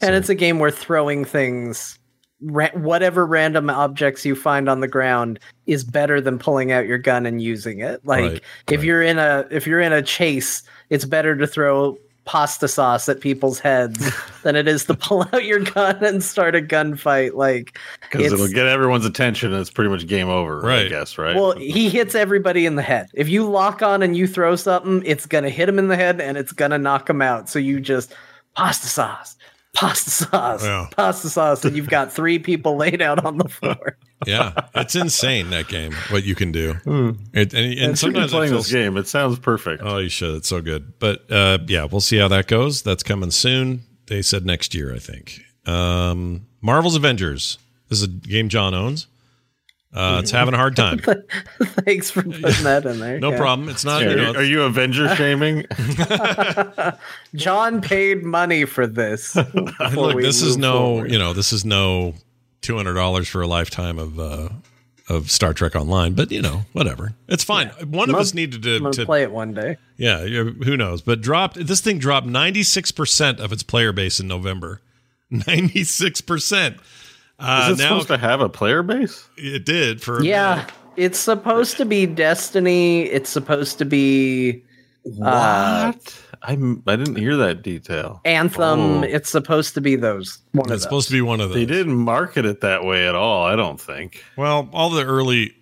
and 0.00 0.14
it's 0.14 0.28
a 0.28 0.34
game 0.34 0.58
where 0.58 0.70
throwing 0.70 1.24
things 1.24 1.98
ra- 2.40 2.70
whatever 2.74 3.26
random 3.26 3.68
objects 3.68 4.24
you 4.24 4.36
find 4.36 4.68
on 4.68 4.80
the 4.80 4.88
ground 4.88 5.40
is 5.66 5.82
better 5.82 6.20
than 6.20 6.38
pulling 6.38 6.70
out 6.70 6.86
your 6.86 6.98
gun 6.98 7.26
and 7.26 7.42
using 7.42 7.80
it 7.80 8.04
like 8.06 8.22
Right, 8.22 8.42
if 8.68 8.78
right. 8.78 8.86
you're 8.86 9.02
in 9.02 9.18
a 9.18 9.46
if 9.50 9.66
you're 9.66 9.80
in 9.80 9.92
a 9.92 10.02
chase 10.02 10.62
it's 10.90 11.04
better 11.04 11.34
to 11.36 11.46
throw 11.48 11.98
pasta 12.24 12.66
sauce 12.66 13.06
at 13.08 13.20
people's 13.20 13.58
heads 13.58 14.10
than 14.42 14.56
it 14.56 14.66
is 14.66 14.84
to 14.86 14.94
pull 14.94 15.22
out 15.32 15.44
your 15.44 15.60
gun 15.60 16.02
and 16.02 16.22
start 16.22 16.54
a 16.56 16.60
gunfight 16.62 17.34
like 17.34 17.78
because 18.00 18.32
it'll 18.32 18.48
get 18.48 18.66
everyone's 18.66 19.04
attention 19.04 19.52
and 19.52 19.60
it's 19.60 19.70
pretty 19.70 19.90
much 19.90 20.06
game 20.06 20.28
over. 20.30 20.64
I 20.64 20.68
Right. 20.68 20.88
guess 20.88 21.18
right. 21.18 21.36
well 21.36 21.52
he 21.52 21.90
hits 21.90 22.14
everybody 22.14 22.64
in 22.64 22.76
the 22.76 22.82
head 22.82 23.08
if 23.12 23.28
you 23.28 23.44
lock 23.48 23.82
on 23.82 24.02
and 24.02 24.16
you 24.16 24.26
throw 24.26 24.56
something 24.56 25.02
it's 25.04 25.26
gonna 25.26 25.50
hit 25.50 25.68
him 25.68 25.78
in 25.78 25.88
the 25.88 25.96
head 25.96 26.20
and 26.20 26.38
it's 26.38 26.52
gonna 26.52 26.78
knock 26.78 27.10
him 27.10 27.20
out 27.20 27.48
so 27.50 27.58
you 27.58 27.78
just 27.78 28.14
pasta 28.54 28.86
sauce 28.86 29.36
pasta 29.74 30.10
sauce 30.10 30.64
Yeah. 30.64 30.88
pasta 30.96 31.28
sauce 31.28 31.64
and 31.64 31.76
you've 31.76 31.88
got 31.90 32.12
three 32.12 32.38
people 32.38 32.76
laid 32.84 33.02
out 33.02 33.24
on 33.24 33.38
the 33.38 33.48
floor 33.48 33.98
yeah 34.26 34.52
it's 34.74 34.94
insane 34.94 35.50
that 35.50 35.68
game 35.68 35.92
what 36.10 36.24
you 36.24 36.34
can 36.34 36.52
do 36.52 36.70
it, 37.34 37.52
and, 37.52 37.54
and 37.54 37.78
and 37.80 37.98
sometimes 37.98 38.30
playing 38.30 38.50
feels- 38.52 38.66
this 38.66 38.72
game, 38.72 38.96
it 38.96 39.06
sounds 39.08 39.38
perfect. 39.38 39.82
Oh, 39.84 39.98
you 39.98 40.08
should. 40.08 40.36
It's 40.36 40.48
so 40.48 40.60
good. 40.62 40.98
But 40.98 41.30
uh, 41.30 41.58
yeah, 41.66 41.84
we'll 41.84 42.00
see 42.00 42.16
how 42.18 42.28
that 42.28 42.46
goes. 42.46 42.82
That's 42.82 43.02
coming 43.02 43.30
soon. 43.32 43.82
They 44.06 44.22
said 44.22 44.46
next 44.46 44.74
year, 44.74 44.94
I 44.94 44.98
think. 44.98 45.40
Um, 45.66 46.46
Marvel's 46.62 46.94
Avengers. 46.96 47.58
This 47.88 47.98
is 47.98 48.04
a 48.04 48.08
game 48.08 48.48
John 48.48 48.72
owns. 48.74 49.08
Uh, 49.94 50.18
it's 50.20 50.32
having 50.32 50.54
a 50.54 50.56
hard 50.56 50.74
time. 50.74 50.98
Thanks 51.62 52.10
for 52.10 52.22
putting 52.22 52.40
that 52.64 52.84
in 52.84 52.98
there. 52.98 53.20
No 53.20 53.30
Yeah. 53.30 53.36
problem. 53.38 53.68
It's 53.68 53.84
not. 53.84 54.02
Are, 54.02 54.10
You 54.10 54.16
know, 54.16 54.32
are 54.34 54.42
you 54.42 54.62
Avenger 54.62 55.14
shaming? 55.14 55.66
John 57.34 57.80
paid 57.80 58.22
money 58.24 58.64
for 58.64 58.86
this. 58.86 59.36
look, 59.36 60.16
this 60.20 60.42
is 60.42 60.56
no. 60.56 60.78
forward. 60.78 61.12
You 61.12 61.18
know, 61.18 61.32
this 61.32 61.52
is 61.52 61.64
no 61.64 62.14
two 62.60 62.76
hundred 62.76 62.94
dollars 62.94 63.28
for 63.28 63.40
a 63.42 63.46
lifetime 63.46 63.98
of 63.98 64.18
uh, 64.18 64.48
of 65.08 65.30
Star 65.30 65.52
Trek 65.54 65.76
Online. 65.76 66.14
But 66.14 66.32
you 66.32 66.42
know, 66.42 66.62
whatever. 66.72 67.12
It's 67.28 67.44
fine. 67.44 67.68
One 67.86 68.08
of 68.08 68.16
I'm- 68.16 68.22
us 68.22 68.34
needed 68.34 68.66
I'm 68.66 68.90
to, 68.90 68.96
gonna 68.96 69.06
play 69.06 69.22
it 69.22 69.30
one 69.30 69.54
day. 69.54 69.76
Yeah, 69.96 70.24
yeah, 70.24 70.42
who 70.42 70.76
knows? 70.76 71.02
But 71.02 71.20
dropped 71.20 71.54
this 71.66 71.80
thing 71.80 71.98
dropped 71.98 72.26
96% 72.26 73.38
of 73.38 73.52
its 73.52 73.62
player 73.62 73.92
base 73.92 74.18
in 74.18 74.26
November. 74.26 74.80
96%. 75.32 76.78
Uh, 77.38 77.68
Is 77.72 77.78
it 77.80 77.82
now 77.82 77.88
supposed 77.90 78.08
to 78.08 78.18
have 78.18 78.40
a 78.40 78.48
player 78.48 78.82
base? 78.82 79.28
it 79.36 79.64
did 79.64 80.00
for 80.02 80.22
Yeah, 80.22 80.56
minute. 80.56 80.72
it's 80.96 81.18
supposed 81.18 81.76
to 81.78 81.84
be 81.84 82.06
Destiny. 82.06 83.02
It's 83.04 83.28
supposed 83.30 83.78
to 83.78 83.84
be 83.84 84.62
uh, 85.22 85.92
What? 85.92 86.20
I'm, 86.42 86.82
I 86.86 86.96
didn't 86.96 87.16
hear 87.16 87.36
that 87.38 87.62
detail. 87.62 88.20
Anthem. 88.24 88.80
Oh. 88.80 89.02
It's 89.02 89.30
supposed 89.30 89.74
to 89.74 89.80
be 89.80 89.96
those. 89.96 90.38
One 90.52 90.66
of 90.66 90.72
It's 90.72 90.76
those. 90.76 90.82
supposed 90.82 91.08
to 91.08 91.14
be 91.14 91.22
one 91.22 91.40
of 91.40 91.48
those. 91.48 91.56
They 91.56 91.66
didn't 91.66 91.94
market 91.96 92.44
it 92.44 92.60
that 92.60 92.84
way 92.84 93.08
at 93.08 93.14
all. 93.14 93.44
I 93.46 93.56
don't 93.56 93.80
think. 93.80 94.22
Well, 94.36 94.68
all 94.72 94.90
the 94.90 95.04
early 95.04 95.54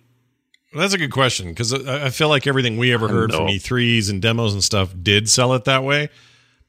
That's 0.75 0.93
a 0.93 0.97
good 0.97 1.11
question 1.11 1.49
because 1.49 1.73
I 1.73 2.05
I 2.05 2.09
feel 2.09 2.29
like 2.29 2.47
everything 2.47 2.77
we 2.77 2.91
ever 2.93 3.07
heard 3.07 3.31
from 3.33 3.45
know. 3.47 3.51
E3s 3.51 4.09
and 4.09 4.21
demos 4.21 4.53
and 4.53 4.63
stuff 4.63 4.93
did 5.01 5.29
sell 5.29 5.53
it 5.53 5.63
that 5.65 5.83
way. 5.83 6.09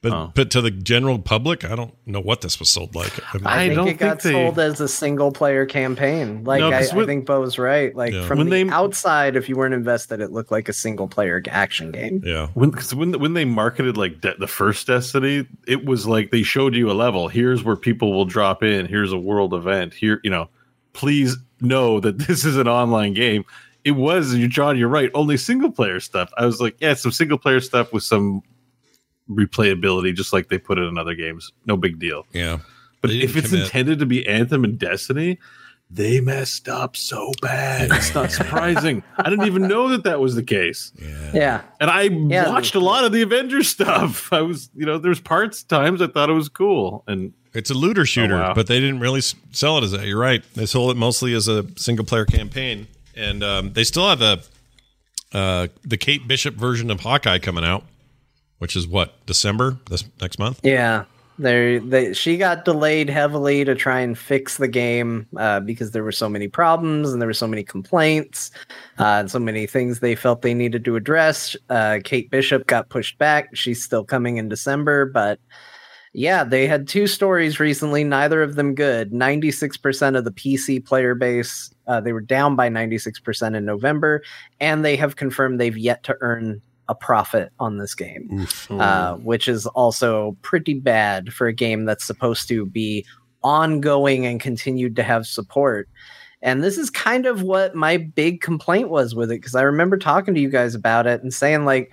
But 0.04 0.12
Oh. 0.12 0.30
but 0.34 0.50
to 0.50 0.60
the 0.60 0.70
general 0.70 1.18
public, 1.18 1.64
I 1.64 1.74
don't 1.74 1.94
know 2.06 2.20
what 2.20 2.42
this 2.42 2.60
was 2.60 2.68
sold 2.68 2.94
like. 2.94 3.10
I 3.34 3.38
mean, 3.38 3.46
I, 3.46 3.54
I 3.54 3.66
think 3.68 3.74
don't 3.76 3.88
it 3.88 3.94
got 3.98 4.20
they- 4.22 4.32
sold 4.32 4.58
as 4.58 4.78
a 4.80 4.86
single 4.86 5.32
player 5.32 5.64
campaign. 5.64 6.44
Like 6.44 6.60
No, 6.60 6.68
I, 6.68 6.72
'cause 6.78 6.92
I 6.92 6.96
when- 6.96 7.06
think 7.06 7.26
Beau's 7.26 7.58
right. 7.58 7.96
Like 7.96 8.12
Yeah. 8.12 8.26
from 8.26 8.36
When 8.38 8.50
the 8.50 8.64
they- 8.64 8.70
outside, 8.70 9.34
if 9.34 9.48
you 9.48 9.56
weren't 9.56 9.72
invested, 9.72 10.20
it 10.20 10.30
looked 10.30 10.52
like 10.52 10.68
a 10.68 10.74
single 10.74 11.08
player 11.08 11.42
action 11.48 11.90
game. 11.90 12.20
yeah. 12.22 12.48
When 12.52 12.70
cause 12.70 12.94
when 12.94 13.18
when 13.18 13.32
they 13.32 13.46
marketed 13.46 13.96
like 13.96 14.20
De- 14.20 14.36
the 14.38 14.46
first 14.46 14.86
Destiny, 14.86 15.46
it 15.66 15.86
was 15.86 16.06
like 16.06 16.30
they 16.30 16.42
showed 16.42 16.74
you 16.74 16.90
a 16.90 16.92
level. 16.92 17.28
Here's 17.28 17.64
where 17.64 17.74
people 17.76 18.12
will 18.12 18.26
drop 18.26 18.62
in. 18.62 18.84
Here's 18.86 19.10
a 19.10 19.18
world 19.18 19.54
event. 19.54 19.94
Here, 19.94 20.20
you 20.22 20.30
know, 20.30 20.50
please 20.92 21.38
know 21.62 21.98
that 22.00 22.18
this 22.28 22.44
is 22.44 22.58
an 22.58 22.68
online 22.68 23.14
game. 23.14 23.44
It 23.84 23.92
was, 23.92 24.34
you 24.34 24.48
John, 24.48 24.78
you're 24.78 24.88
right. 24.88 25.10
Only 25.14 25.36
single 25.36 25.70
player 25.70 26.00
stuff. 26.00 26.30
I 26.38 26.46
was 26.46 26.60
like, 26.60 26.76
yeah, 26.80 26.94
some 26.94 27.12
single 27.12 27.36
player 27.38 27.60
stuff 27.60 27.92
with 27.92 28.02
some 28.02 28.42
replayability, 29.30 30.14
just 30.14 30.32
like 30.32 30.48
they 30.48 30.58
put 30.58 30.78
it 30.78 30.82
in 30.82 30.98
other 30.98 31.14
games. 31.14 31.52
No 31.66 31.76
big 31.76 31.98
deal. 31.98 32.26
Yeah. 32.32 32.58
But 33.00 33.10
if 33.10 33.36
it's 33.36 33.48
commit. 33.50 33.64
intended 33.64 33.98
to 34.00 34.06
be 34.06 34.26
Anthem 34.26 34.64
and 34.64 34.78
Destiny, 34.78 35.38
they 35.90 36.20
messed 36.20 36.68
up 36.68 36.96
so 36.96 37.30
bad. 37.42 37.90
It's 37.92 38.14
not 38.14 38.30
surprising. 38.40 39.02
I 39.18 39.28
didn't 39.28 39.46
even 39.46 39.68
know 39.68 39.88
that 39.90 40.04
that 40.04 40.20
was 40.20 40.34
the 40.34 40.42
case. 40.42 40.92
Yeah, 41.00 41.30
yeah. 41.34 41.60
And 41.80 41.90
I 41.90 42.02
Yeah. 42.04 42.48
watched 42.48 42.74
a 42.74 42.80
lot 42.80 43.04
of 43.04 43.12
the 43.12 43.20
Avengers 43.22 43.68
stuff. 43.76 44.32
I 44.32 44.40
was, 44.40 44.70
you 44.74 44.86
know, 44.86 44.98
there's 44.98 45.20
parts 45.20 45.62
times 45.62 46.00
I 46.00 46.06
thought 46.06 46.30
it 46.30 46.34
was 46.34 46.48
cool. 46.48 47.04
And 47.06 47.34
It's 47.52 47.70
a 47.70 47.74
looter 47.74 48.06
shooter, 48.06 48.36
wow. 48.36 48.54
but 48.54 48.66
they 48.66 48.80
didn't 48.80 49.00
really 49.00 49.20
sell 49.20 49.76
it 49.78 49.84
as 49.84 49.90
that. 49.92 50.06
You're 50.06 50.18
right. 50.18 50.42
They 50.54 50.66
sold 50.66 50.90
it 50.90 50.96
mostly 50.96 51.34
as 51.34 51.46
a 51.48 51.66
single 51.78 52.06
player 52.06 52.24
campaign, 52.24 52.86
and 53.14 53.44
um, 53.44 53.72
they 53.74 53.84
still 53.84 54.08
have 54.08 54.22
a 54.22 54.40
uh, 55.36 55.66
the 55.82 55.96
Kate 55.96 56.26
Bishop 56.26 56.54
version 56.54 56.90
of 56.90 57.00
Hawkeye 57.00 57.38
coming 57.40 57.64
out, 57.64 57.84
which 58.64 58.76
is 58.76 58.88
what 58.88 59.12
December 59.26 59.76
this 59.90 60.04
next 60.22 60.38
month. 60.38 60.58
yeah. 60.62 61.04
There, 61.36 61.80
they 61.80 62.14
she 62.14 62.38
got 62.38 62.64
delayed 62.64 63.10
heavily 63.10 63.62
to 63.64 63.74
try 63.74 64.00
and 64.00 64.16
fix 64.16 64.56
the 64.56 64.68
game 64.68 65.26
uh, 65.36 65.60
because 65.60 65.90
there 65.90 66.02
were 66.02 66.12
so 66.12 66.30
many 66.30 66.48
problems 66.48 67.12
and 67.12 67.20
there 67.20 67.26
were 67.26 67.34
so 67.34 67.46
many 67.46 67.62
complaints 67.62 68.52
uh, 68.98 69.18
and 69.20 69.30
so 69.30 69.38
many 69.38 69.66
things 69.66 70.00
they 70.00 70.14
felt 70.14 70.40
they 70.40 70.54
needed 70.54 70.82
to 70.86 70.96
address. 70.96 71.56
Uh, 71.68 71.98
Kate 72.02 72.30
Bishop 72.30 72.66
got 72.66 72.88
pushed 72.88 73.18
back. 73.18 73.54
She's 73.54 73.84
still 73.84 74.04
coming 74.04 74.38
in 74.38 74.48
December, 74.48 75.04
but 75.04 75.38
Yeah, 76.14 76.44
they 76.44 76.68
had 76.68 76.86
two 76.86 77.08
stories 77.08 77.58
recently, 77.58 78.04
neither 78.04 78.40
of 78.40 78.54
them 78.54 78.74
good. 78.76 79.10
96% 79.10 80.16
of 80.16 80.24
the 80.24 80.30
PC 80.30 80.86
player 80.86 81.16
base, 81.16 81.74
uh, 81.88 82.00
they 82.00 82.12
were 82.12 82.20
down 82.20 82.54
by 82.54 82.70
96% 82.70 83.56
in 83.56 83.64
November, 83.64 84.22
and 84.60 84.84
they 84.84 84.94
have 84.94 85.16
confirmed 85.16 85.60
they've 85.60 85.76
yet 85.76 86.04
to 86.04 86.16
earn 86.20 86.62
a 86.88 86.94
profit 86.94 87.52
on 87.58 87.78
this 87.78 87.94
game, 87.94 88.46
uh, 88.70 89.14
which 89.16 89.48
is 89.48 89.66
also 89.66 90.36
pretty 90.42 90.74
bad 90.74 91.32
for 91.32 91.46
a 91.46 91.52
game 91.52 91.84
that's 91.84 92.04
supposed 92.04 92.48
to 92.48 92.66
be 92.66 93.04
ongoing 93.42 94.26
and 94.26 94.40
continued 94.40 94.96
to 94.96 95.02
have 95.02 95.26
support. 95.26 95.88
And 96.42 96.62
this 96.62 96.76
is 96.76 96.90
kind 96.90 97.24
of 97.24 97.42
what 97.42 97.74
my 97.74 97.96
big 97.96 98.42
complaint 98.42 98.90
was 98.90 99.14
with 99.14 99.30
it, 99.30 99.40
because 99.40 99.54
I 99.54 99.62
remember 99.62 99.96
talking 99.96 100.34
to 100.34 100.40
you 100.40 100.50
guys 100.50 100.74
about 100.74 101.06
it 101.06 101.22
and 101.22 101.32
saying, 101.32 101.64
like, 101.64 101.90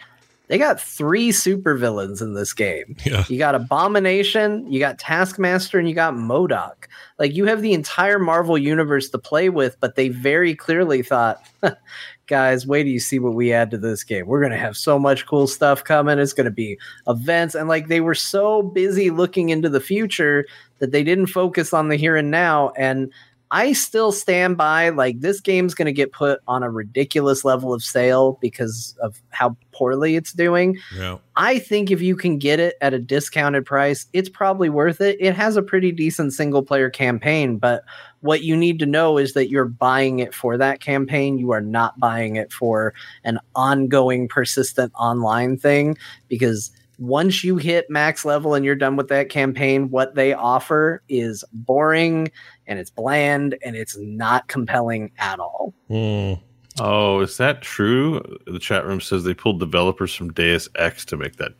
they 0.51 0.57
got 0.57 0.81
three 0.81 1.29
supervillains 1.29 2.21
in 2.21 2.33
this 2.33 2.51
game. 2.51 2.97
Yeah. 3.05 3.23
You 3.29 3.37
got 3.37 3.55
Abomination, 3.55 4.69
you 4.69 4.79
got 4.79 4.99
Taskmaster, 4.99 5.79
and 5.79 5.87
you 5.87 5.95
got 5.95 6.13
MODOK. 6.13 6.87
Like 7.17 7.33
you 7.33 7.45
have 7.45 7.61
the 7.61 7.73
entire 7.73 8.19
Marvel 8.19 8.57
universe 8.57 9.09
to 9.11 9.17
play 9.17 9.47
with, 9.47 9.79
but 9.79 9.95
they 9.95 10.09
very 10.09 10.53
clearly 10.53 11.03
thought, 11.03 11.41
guys, 12.31 12.65
wait 12.65 12.83
till 12.83 12.93
you 12.93 12.99
see 12.99 13.19
what 13.19 13.33
we 13.33 13.51
add 13.51 13.69
to 13.69 13.77
this 13.77 14.05
game. 14.05 14.25
We're 14.25 14.41
gonna 14.41 14.55
have 14.55 14.77
so 14.77 14.97
much 14.97 15.25
cool 15.25 15.47
stuff 15.47 15.83
coming. 15.83 16.17
It's 16.17 16.31
gonna 16.31 16.49
be 16.49 16.79
events, 17.05 17.55
and 17.55 17.67
like 17.67 17.89
they 17.89 17.99
were 17.99 18.15
so 18.15 18.61
busy 18.61 19.09
looking 19.09 19.49
into 19.49 19.67
the 19.67 19.81
future 19.81 20.45
that 20.79 20.93
they 20.93 21.03
didn't 21.03 21.27
focus 21.27 21.73
on 21.73 21.89
the 21.89 21.97
here 21.97 22.15
and 22.15 22.31
now. 22.31 22.69
And 22.77 23.11
I 23.51 23.73
still 23.73 24.13
stand 24.13 24.55
by 24.55 24.89
like 24.89 25.19
this 25.19 25.41
game's 25.41 25.73
going 25.73 25.87
to 25.87 25.91
get 25.91 26.13
put 26.13 26.39
on 26.47 26.63
a 26.63 26.69
ridiculous 26.69 27.43
level 27.43 27.73
of 27.73 27.83
sale 27.83 28.37
because 28.41 28.95
of 29.01 29.21
how 29.29 29.57
poorly 29.73 30.15
it's 30.15 30.31
doing. 30.31 30.77
Yeah. 30.95 31.17
I 31.35 31.59
think 31.59 31.91
if 31.91 32.01
you 32.01 32.15
can 32.15 32.37
get 32.37 32.61
it 32.61 32.75
at 32.79 32.93
a 32.93 32.99
discounted 32.99 33.65
price, 33.65 34.05
it's 34.13 34.29
probably 34.29 34.69
worth 34.69 35.01
it. 35.01 35.17
It 35.19 35.35
has 35.35 35.57
a 35.57 35.61
pretty 35.61 35.91
decent 35.91 36.31
single 36.31 36.63
player 36.63 36.89
campaign, 36.89 37.57
but 37.57 37.83
what 38.21 38.41
you 38.41 38.55
need 38.55 38.79
to 38.79 38.85
know 38.85 39.17
is 39.17 39.33
that 39.33 39.49
you're 39.49 39.65
buying 39.65 40.19
it 40.19 40.33
for 40.33 40.57
that 40.57 40.79
campaign. 40.79 41.37
You 41.37 41.51
are 41.51 41.61
not 41.61 41.99
buying 41.99 42.37
it 42.37 42.53
for 42.53 42.93
an 43.25 43.37
ongoing, 43.53 44.29
persistent 44.29 44.93
online 44.95 45.57
thing 45.57 45.97
because 46.29 46.71
once 47.01 47.43
you 47.43 47.57
hit 47.57 47.89
max 47.89 48.23
level 48.23 48.53
and 48.53 48.63
you're 48.63 48.75
done 48.75 48.95
with 48.95 49.07
that 49.07 49.27
campaign, 49.27 49.89
what 49.89 50.13
they 50.13 50.33
offer 50.33 51.01
is 51.09 51.43
boring 51.51 52.31
and 52.71 52.79
it's 52.79 52.89
bland 52.89 53.57
and 53.65 53.75
it's 53.75 53.97
not 53.97 54.47
compelling 54.47 55.11
at 55.17 55.39
all. 55.39 55.73
Mm. 55.89 56.39
Oh, 56.79 57.19
is 57.19 57.35
that 57.35 57.61
true? 57.61 58.21
The 58.47 58.59
chat 58.59 58.85
room 58.85 59.01
says 59.01 59.25
they 59.25 59.33
pulled 59.33 59.59
developers 59.59 60.15
from 60.15 60.31
Deus 60.31 60.69
Ex 60.75 61.03
to 61.05 61.17
make 61.17 61.35
that 61.35 61.51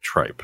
tripe. 0.00 0.42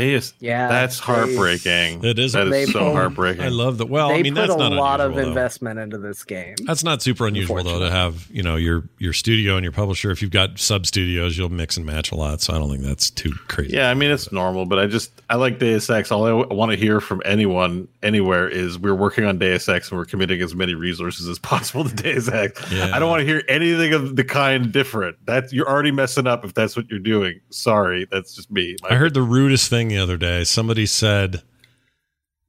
Deus, 0.00 0.34
Yeah, 0.40 0.68
that's 0.68 0.98
they- 0.98 1.04
heartbreaking. 1.04 2.04
It 2.04 2.18
is- 2.18 2.32
That 2.32 2.50
They 2.50 2.62
is 2.62 2.72
so 2.72 2.80
pulled- 2.80 2.94
heartbreaking. 2.94 3.42
I 3.42 3.48
love 3.48 3.78
that. 3.78 3.86
Well, 3.86 4.08
they 4.08 4.16
I 4.18 4.22
mean, 4.22 4.34
put 4.34 4.40
that's 4.48 4.54
a 4.54 4.58
not 4.58 4.72
lot 4.72 5.00
of 5.00 5.10
unusual, 5.12 5.22
though. 5.24 5.28
investment 5.40 5.78
into 5.80 5.98
this 5.98 6.24
game. 6.24 6.54
That's 6.66 6.84
not 6.84 7.02
super 7.02 7.26
unusual 7.26 7.62
though 7.62 7.78
to 7.80 7.90
have 7.90 8.26
you 8.30 8.42
know 8.42 8.56
your 8.56 8.84
your 8.98 9.12
studio 9.12 9.56
and 9.56 9.64
your 9.64 9.72
publisher. 9.72 10.10
If 10.10 10.22
you've 10.22 10.30
got 10.30 10.58
sub 10.58 10.86
studios, 10.86 11.36
you'll 11.38 11.48
mix 11.48 11.76
and 11.76 11.84
match 11.86 12.12
a 12.12 12.14
lot. 12.14 12.40
So 12.40 12.54
I 12.54 12.58
don't 12.58 12.70
think 12.70 12.82
that's 12.82 13.10
too 13.10 13.32
crazy. 13.48 13.74
Yeah, 13.74 13.90
I 13.90 13.94
mean 13.94 14.10
it's 14.10 14.30
normal, 14.32 14.66
but 14.66 14.78
I 14.78 14.86
just 14.86 15.10
I 15.30 15.36
like 15.36 15.58
Deus 15.58 15.88
Ex. 15.90 16.10
All 16.12 16.24
I 16.26 16.30
w- 16.30 16.48
want 16.56 16.70
to 16.72 16.76
hear 16.76 17.00
from 17.00 17.20
anyone 17.24 17.88
anywhere 18.02 18.48
is 18.48 18.78
we're 18.78 18.94
working 18.94 19.24
on 19.24 19.38
Deus 19.38 19.68
Ex 19.68 19.90
and 19.90 19.98
we're 19.98 20.04
committing 20.04 20.40
as 20.42 20.54
many 20.54 20.74
resources 20.74 21.28
as 21.28 21.38
possible 21.38 21.84
to 21.88 21.94
Deus 22.02 22.28
Ex. 22.28 22.70
Yeah. 22.72 22.90
I 22.94 22.98
don't 22.98 23.08
want 23.10 23.20
to 23.20 23.26
hear 23.26 23.42
anything 23.48 23.92
of 23.94 24.16
the 24.16 24.24
kind 24.24 24.72
different. 24.72 25.16
That 25.26 25.52
you're 25.52 25.68
already 25.68 25.90
messing 25.90 26.26
up 26.26 26.44
if 26.44 26.54
that's 26.54 26.76
what 26.76 26.88
you're 26.90 26.98
doing. 27.00 27.40
Sorry, 27.50 28.06
that's 28.10 28.34
just 28.34 28.50
me. 28.50 28.76
I 28.88 28.94
heard 28.94 29.14
the 29.14 29.22
rudest 29.22 29.68
thing 29.88 29.96
the 29.96 30.02
other 30.02 30.16
day. 30.16 30.44
Somebody 30.44 30.86
said 30.86 31.42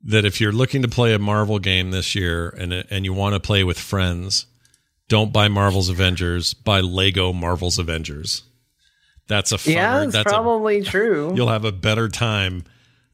that 0.04 0.26
if 0.26 0.40
you're 0.40 0.52
looking 0.52 0.82
to 0.82 0.88
play 0.88 1.14
a 1.14 1.20
Marvel 1.20 1.60
game 1.60 1.92
this 1.92 2.16
year 2.16 2.50
and 2.50 2.74
and 2.74 3.06
you 3.06 3.14
want 3.14 3.36
to 3.36 3.40
play 3.40 3.64
with 3.64 3.80
friends, 3.80 4.46
don't 5.08 5.34
buy 5.34 5.48
Marvel's 5.48 5.90
Avengers. 5.90 6.54
Buy 6.54 6.82
Lego 6.82 7.34
Marvel's 7.34 7.80
Avengers. 7.80 8.44
That's 9.28 9.52
a 9.52 9.58
funner, 9.58 9.74
yeah, 9.74 10.04
it's 10.04 10.14
that's 10.14 10.32
a 10.32 10.34
probably 10.34 10.82
true. 10.84 11.34
you'll 11.36 11.50
have 11.50 11.66
a 11.66 11.72
better 11.72 12.10
time 12.10 12.64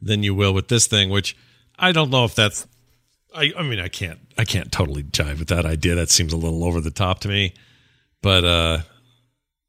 than 0.01 0.23
you 0.23 0.33
will 0.33 0.53
with 0.53 0.67
this 0.69 0.87
thing 0.87 1.09
which 1.09 1.35
i 1.77 1.91
don't 1.91 2.09
know 2.09 2.23
if 2.25 2.35
that's 2.35 2.67
i 3.33 3.51
i 3.57 3.63
mean 3.63 3.79
i 3.79 3.87
can't 3.89 4.19
i 4.37 4.45
can't 4.45 4.71
totally 4.71 5.03
jive 5.03 5.39
with 5.39 5.47
that 5.49 5.65
idea 5.65 5.95
that 5.95 6.09
seems 6.09 6.31
a 6.31 6.37
little 6.37 6.63
over 6.63 6.79
the 6.79 6.91
top 6.91 7.19
to 7.19 7.27
me 7.27 7.53
but 8.21 8.45
uh 8.45 8.79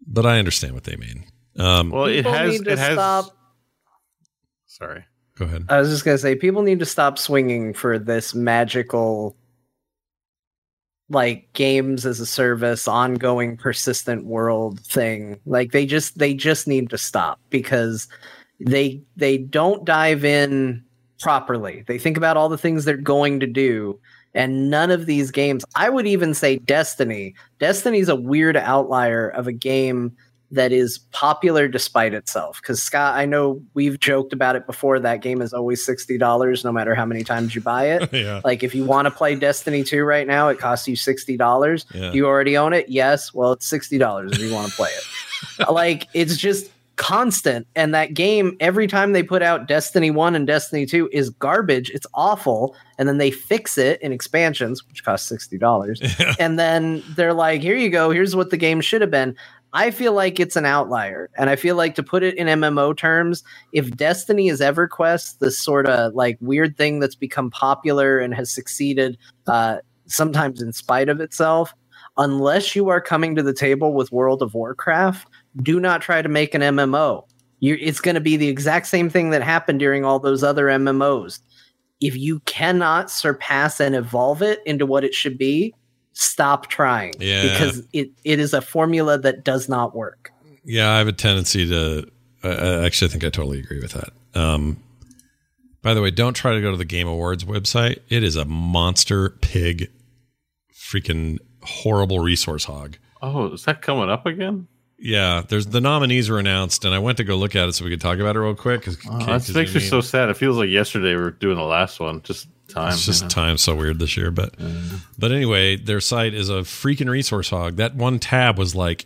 but 0.07 0.25
i 0.27 0.39
understand 0.39 0.75
what 0.75 0.85
they 0.85 0.95
mean 0.97 1.25
um 1.59 1.91
well, 1.91 2.05
it 2.05 2.25
has 2.27 2.53
need 2.53 2.65
to 2.65 2.73
it 2.73 2.79
has. 2.79 2.93
stop. 2.95 3.36
Sorry. 4.79 5.05
go 5.39 5.47
ahead 5.47 5.65
I 5.71 5.79
was 5.81 5.89
just 5.89 6.05
gonna 6.05 6.19
say, 6.19 6.35
people 6.35 6.63
need 6.63 6.81
to 6.81 6.87
stop 6.87 7.19
swinging 7.19 7.73
for 7.73 7.99
this 7.99 8.35
magical, 8.35 9.37
like 11.09 11.51
games 11.55 12.05
as 12.05 12.21
a 12.21 12.27
service, 12.27 12.87
ongoing, 12.87 13.57
persistent 13.57 14.27
world 14.27 14.81
thing. 14.81 15.41
Like 15.47 15.73
they 15.73 15.87
just 15.87 16.19
they 16.19 16.35
just 16.35 16.69
need 16.69 16.91
to 16.91 16.99
stop 16.99 17.41
because 17.49 18.07
they 18.61 19.03
they 19.17 19.39
don't 19.39 19.85
dive 19.87 20.25
in 20.25 20.85
properly. 21.21 21.85
They 21.87 21.99
think 21.99 22.19
about 22.19 22.37
all 22.37 22.49
the 22.51 22.59
things 22.59 22.85
they're 22.85 22.97
going 22.97 23.41
to 23.41 23.47
do, 23.47 23.99
And 24.35 24.69
none 24.71 24.91
of 24.91 25.07
these 25.07 25.31
games, 25.31 25.65
I 25.75 25.89
would 25.89 26.07
even 26.07 26.35
say 26.35 26.59
Destiny. 26.59 27.35
Destiny's 27.59 28.11
a 28.11 28.17
weird 28.17 28.57
outlier 28.57 29.29
of 29.31 29.47
a 29.47 29.53
game 29.53 30.15
that 30.51 30.73
is 30.73 30.99
popular 31.13 31.69
despite 31.69 32.15
itself. 32.15 32.61
Because 32.63 32.83
Scott, 32.83 33.17
I 33.17 33.27
know 33.27 33.63
we've 33.75 33.99
joked 33.99 34.33
about 34.33 34.57
it 34.57 34.67
before. 34.67 35.01
That 35.01 35.23
game 35.23 35.43
is 35.43 35.53
always 35.53 35.85
sixty 35.85 36.19
dollars, 36.19 36.65
no 36.65 36.73
matter 36.73 36.95
how 36.95 37.05
many 37.05 37.25
times 37.25 37.55
you 37.55 37.61
buy 37.61 37.91
it. 37.91 38.11
Yeah. 38.17 38.41
Like 38.45 38.63
if 38.63 38.75
you 38.75 38.85
want 38.85 39.05
to 39.05 39.11
play 39.11 39.35
Destiny 39.35 39.85
two 39.85 40.03
right 40.03 40.27
now, 40.27 40.49
it 40.49 40.59
costs 40.59 40.89
you 40.89 40.97
sixty 40.97 41.37
dollars. 41.37 41.85
Yeah. 41.95 42.13
You 42.13 42.27
already 42.27 42.57
own 42.57 42.73
it? 42.73 42.89
Yes. 42.89 43.35
Well, 43.35 43.53
it's 43.53 43.67
sixty 43.67 43.99
dollars 43.99 44.33
if 44.33 44.39
you 44.39 44.55
want 44.55 44.71
to 44.71 44.75
play 44.75 44.91
it. 44.91 45.71
like 45.71 46.09
it's 46.15 46.37
just 46.37 46.71
constant, 46.97 47.67
and 47.77 47.95
that 47.95 48.15
game 48.15 48.57
every 48.59 48.87
time 48.87 49.13
they 49.13 49.23
put 49.23 49.43
out 49.43 49.69
Destiny 49.69 50.11
one 50.11 50.35
and 50.35 50.47
Destiny 50.47 50.87
two 50.87 51.09
is 51.13 51.31
garbage. 51.31 51.91
It's 51.91 52.07
awful, 52.15 52.75
and 52.99 53.09
then 53.09 53.19
they 53.19 53.31
fix 53.31 53.77
it 53.77 54.01
in 54.01 54.13
expansions, 54.13 54.87
which 54.89 55.05
cost 55.05 55.27
sixty 55.27 55.59
dollars, 55.59 56.01
and 56.39 56.59
then 56.59 57.03
they're 57.11 57.35
like, 57.35 57.61
"Here 57.61 57.77
you 57.77 57.91
go. 57.91 58.11
Here's 58.11 58.35
what 58.35 58.51
the 58.51 58.57
game 58.57 58.81
should 58.81 59.03
have 59.03 59.11
been." 59.11 59.37
I 59.77 59.91
feel 59.91 60.15
like 60.15 60.41
it's 60.41 60.57
an 60.57 60.65
outlier. 60.65 61.29
And 61.37 61.51
I 61.51 61.57
feel 61.57 61.77
like 61.77 61.95
to 61.97 62.03
put 62.03 62.23
it 62.23 62.35
in 62.39 62.47
MMO 62.47 62.97
terms, 62.97 63.45
if 63.73 63.95
Destiny 63.95 64.49
is 64.49 64.63
EverQuest, 64.63 65.39
this 65.41 65.59
sort 65.59 65.87
of 65.87 66.15
like 66.15 66.39
weird 66.41 66.79
thing 66.79 66.99
that's 66.99 67.15
become 67.15 67.51
popular 67.51 68.19
and 68.19 68.35
has 68.35 68.51
succeeded 68.51 69.19
uh, 69.47 69.77
sometimes 70.07 70.63
in 70.63 70.73
spite 70.73 71.11
of 71.11 71.21
itself, 71.21 71.75
unless 72.17 72.75
you 72.75 72.89
are 72.89 73.03
coming 73.03 73.37
to 73.37 73.43
the 73.43 73.53
table 73.53 73.93
with 73.93 74.11
World 74.11 74.41
of 74.41 74.55
Warcraft, 74.55 75.29
do 75.63 75.79
not 75.79 76.01
try 76.01 76.23
to 76.23 76.29
make 76.29 76.55
an 76.55 76.63
MMO. 76.63 77.25
you 77.61 77.77
it's 77.79 78.01
going 78.01 78.15
to 78.15 78.21
be 78.23 78.39
the 78.39 78.49
exact 78.49 78.87
same 78.87 79.11
thing 79.11 79.29
that 79.29 79.43
happened 79.43 79.79
during 79.79 80.07
all 80.07 80.19
those 80.19 80.43
other 80.43 80.69
MMOs. 80.69 81.39
If 82.01 82.17
you 82.17 82.41
cannot 82.41 83.11
surpass 83.11 83.79
and 83.79 83.95
evolve 83.95 84.41
it 84.41 84.63
into 84.65 84.87
what 84.87 85.05
it 85.05 85.13
should 85.13 85.37
be, 85.37 85.75
stop 86.17 86.69
trying 86.69 87.13
Yeah. 87.21 87.43
because 87.43 87.83
it, 87.93 88.11
it 88.25 88.39
is 88.41 88.53
a 88.55 88.61
formula 88.61 89.19
that 89.19 89.45
does 89.45 89.69
not 89.69 89.95
work. 89.95 90.33
Yeah, 90.65 90.91
I 90.93 90.99
have 90.99 91.09
a 91.09 91.13
tendency 91.13 91.69
to. 91.69 92.11
I 92.43 92.49
I 92.49 92.85
actually 92.87 93.09
think 93.09 93.23
I 93.25 93.31
totally 93.31 93.61
agree 93.61 93.81
with 93.81 93.93
that. 93.93 94.11
Um, 94.41 94.83
by 95.83 95.95
the 95.95 96.03
way, 96.03 96.11
don't 96.11 96.35
try 96.35 96.55
to 96.55 96.61
go 96.61 96.71
to 96.73 96.77
the 96.77 96.85
Game 96.85 97.07
Awards 97.07 97.45
website. 97.45 98.01
It 98.09 98.25
is 98.25 98.35
a 98.37 98.45
monster 98.45 99.31
pig, 99.41 99.91
freaking 100.75 101.39
horrible 101.63 102.19
resource 102.21 102.65
hog. 102.65 102.97
Oh, 103.23 103.53
is 103.53 103.65
that 103.65 103.83
coming 103.83 104.11
up 104.11 104.27
again? 104.27 104.67
Yeah, 104.99 105.43
there's 105.47 105.67
the 105.67 105.81
nominees 105.81 106.31
were 106.31 106.39
announced, 106.39 106.85
and 106.85 106.95
I 106.95 106.99
went 106.99 107.19
to 107.19 107.25
go 107.25 107.37
look 107.37 107.55
at 107.55 107.69
it 107.69 107.75
so 107.75 107.85
we 107.85 107.91
could 107.91 108.01
talk 108.01 108.19
about 108.19 108.35
it 108.35 108.41
real 108.41 108.55
quick. 108.55 108.83
'cause- 108.83 108.97
Oh, 109.09 109.19
that 109.19 109.55
makes 109.55 109.75
me 109.75 109.81
so 109.81 110.01
sad. 110.01 110.31
It 110.31 110.37
feels 110.39 110.57
like 110.57 110.71
yesterday 110.71 111.11
we 111.15 111.23
were 111.23 111.31
doing 111.33 111.57
the 111.57 111.63
last 111.65 112.01
one. 112.01 112.23
Just 112.23 112.49
time. 112.69 112.93
It's 112.95 113.05
just 113.05 113.21
you 113.23 113.25
know? 113.27 113.29
time 113.31 113.59
so 113.59 113.75
weird 113.77 113.99
this 113.99 114.17
year, 114.17 114.31
but 114.31 114.55
but 115.19 115.33
anyway, 115.33 115.77
their 115.77 116.01
site 116.01 116.33
is 116.35 116.49
a 116.49 116.63
freaking 116.63 117.11
resource 117.11 117.51
hog. 117.51 117.77
That 117.77 117.95
one 117.95 118.19
tab 118.19 118.59
was 118.59 118.75
like 118.75 119.05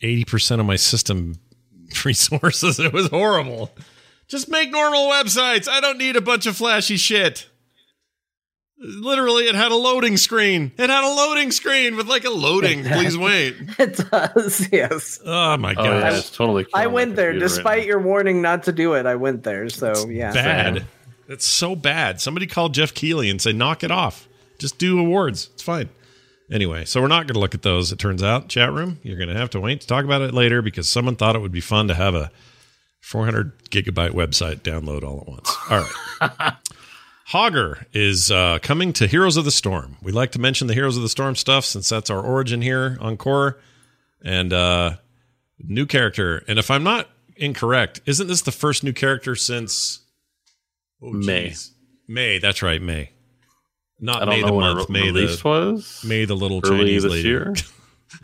eighty 0.00 0.24
percent 0.24 0.60
of 0.60 0.66
my 0.66 0.76
system 0.76 1.34
resources. 2.04 2.78
It 2.78 2.92
was 2.92 3.08
horrible. 3.08 3.74
Just 4.28 4.48
make 4.48 4.70
normal 4.70 5.08
websites. 5.10 5.68
I 5.68 5.80
don't 5.80 5.98
need 5.98 6.14
a 6.16 6.20
bunch 6.20 6.46
of 6.46 6.56
flashy 6.56 6.96
shit. 6.96 7.46
Literally, 8.78 9.44
it 9.44 9.54
had 9.54 9.72
a 9.72 9.76
loading 9.76 10.16
screen. 10.18 10.70
It 10.76 10.90
had 10.90 11.04
a 11.04 11.14
loading 11.14 11.50
screen 11.50 11.96
with 11.96 12.08
like 12.08 12.24
a 12.24 12.30
loading. 12.30 12.84
Please 12.84 13.16
wait. 13.16 13.56
It 13.78 13.96
does, 14.10 14.68
yes. 14.70 15.18
Oh 15.24 15.56
my 15.56 15.72
Oh, 15.72 15.74
god, 15.74 15.84
yeah, 15.84 16.18
it's 16.18 16.30
totally. 16.30 16.66
I 16.74 16.86
went 16.86 17.16
there 17.16 17.30
computer 17.30 17.46
right 17.46 17.54
despite 17.54 17.86
your 17.86 18.00
warning 18.00 18.42
not 18.42 18.64
to 18.64 18.72
do 18.72 18.92
it. 18.94 19.06
I 19.06 19.14
went 19.14 19.44
there, 19.44 19.68
so 19.70 20.08
yeah. 20.08 20.32
bad. 20.32 20.86
It's 21.28 21.46
so 21.46 21.74
bad. 21.74 22.20
Somebody 22.20 22.46
called 22.46 22.74
Geoff 22.74 22.92
Keighley 22.94 23.30
and 23.30 23.40
say, 23.40 23.52
knock 23.52 23.82
it 23.82 23.90
off. 23.90 24.28
Just 24.58 24.78
do 24.78 24.98
awards. 25.00 25.50
It's 25.54 25.62
fine. 25.62 25.88
Anyway, 26.50 26.84
so 26.84 27.00
we're 27.00 27.08
not 27.08 27.26
going 27.26 27.34
to 27.34 27.40
look 27.40 27.54
at 27.54 27.62
those, 27.62 27.90
it 27.90 27.98
turns 27.98 28.22
out. 28.22 28.48
Chat 28.48 28.72
room, 28.72 29.00
you're 29.02 29.16
going 29.16 29.28
to 29.28 29.36
have 29.36 29.50
to 29.50 29.60
wait 29.60 29.80
to 29.80 29.86
talk 29.86 30.04
about 30.04 30.22
it 30.22 30.32
later 30.32 30.62
because 30.62 30.88
someone 30.88 31.16
thought 31.16 31.34
it 31.34 31.40
would 31.40 31.50
be 31.50 31.60
fun 31.60 31.88
to 31.88 31.94
have 31.94 32.14
a 32.14 32.30
400 33.00 33.58
gigabyte 33.70 34.12
website 34.12 34.60
download 34.60 35.02
all 35.02 35.20
at 35.22 35.28
once. 35.28 35.56
All 35.70 35.84
right. 36.20 36.52
Hogger 37.30 37.84
is 37.92 38.30
uh, 38.30 38.58
coming 38.62 38.92
to 38.94 39.06
Heroes 39.06 39.36
of 39.36 39.44
the 39.44 39.50
Storm. 39.50 39.96
We 40.00 40.12
like 40.12 40.32
to 40.32 40.40
mention 40.40 40.68
the 40.68 40.74
Heroes 40.74 40.96
of 40.96 41.02
the 41.02 41.08
Storm 41.08 41.34
stuff 41.34 41.64
since 41.64 41.88
that's 41.88 42.08
our 42.08 42.20
origin 42.20 42.62
here 42.62 42.96
on 43.00 43.16
Core. 43.16 43.58
And 44.22 44.52
uh, 44.52 44.96
new 45.58 45.86
character. 45.86 46.44
And 46.46 46.58
if 46.58 46.70
I'm 46.70 46.84
not 46.84 47.08
incorrect, 47.36 48.00
isn't 48.06 48.26
this 48.26 48.42
the 48.42 48.52
first 48.52 48.84
new 48.84 48.92
character 48.92 49.34
since 49.34 50.00
oh, 51.02 51.12
Mei. 51.12 51.54
Mei, 52.06 52.38
that's 52.38 52.62
right, 52.62 52.80
Mei. 52.80 53.10
Not 53.98 54.28
May 54.28 54.42
the 54.42 54.52
month, 54.52 54.88
Mei 54.88 55.10
the 55.10 55.40
was. 55.42 56.04
Mei 56.06 56.26
the 56.26 56.36
little 56.36 56.60
Chinese 56.60 57.02
this 57.02 57.12
lady. 57.12 57.28
year. 57.28 57.54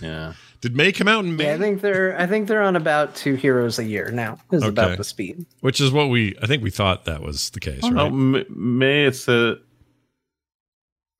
Yeah. 0.01 0.35
Did 0.63 0.75
Mei 0.77 0.93
come 0.93 1.09
out 1.09 1.25
in 1.25 1.37
May? 1.37 1.45
Yeah, 1.47 1.55
I 1.55 1.59
think 1.59 1.81
they're 1.83 2.19
I 2.19 2.27
think 2.27 2.49
they're 2.49 2.63
on 2.63 2.77
about 2.77 3.15
two 3.15 3.35
heroes 3.35 3.79
a 3.79 3.85
year 3.85 4.11
now. 4.11 4.39
Is 4.53 4.63
Okay. 4.63 4.69
about 4.71 4.97
the 4.97 5.05
speed. 5.05 5.45
Which 5.61 5.81
is 5.81 5.91
what 5.91 6.09
we 6.09 6.35
I 6.41 6.47
think 6.47 6.63
we 6.63 6.71
thought 6.71 7.05
that 7.05 7.21
was 7.21 7.51
the 7.51 7.61
case, 7.61 7.81
Oh, 7.83 7.91
right? 7.93 8.07
M- 8.07 8.45
Mei 8.49 9.05
it's 9.07 9.29
a. 9.29 9.57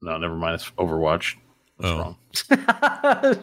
No, 0.01 0.17
never 0.19 0.35
mind. 0.37 0.55
It's 0.57 0.71
Overwatch. 0.79 1.37
That's 1.79 1.93
Oh. 1.93 1.99
wrong. 1.99 2.17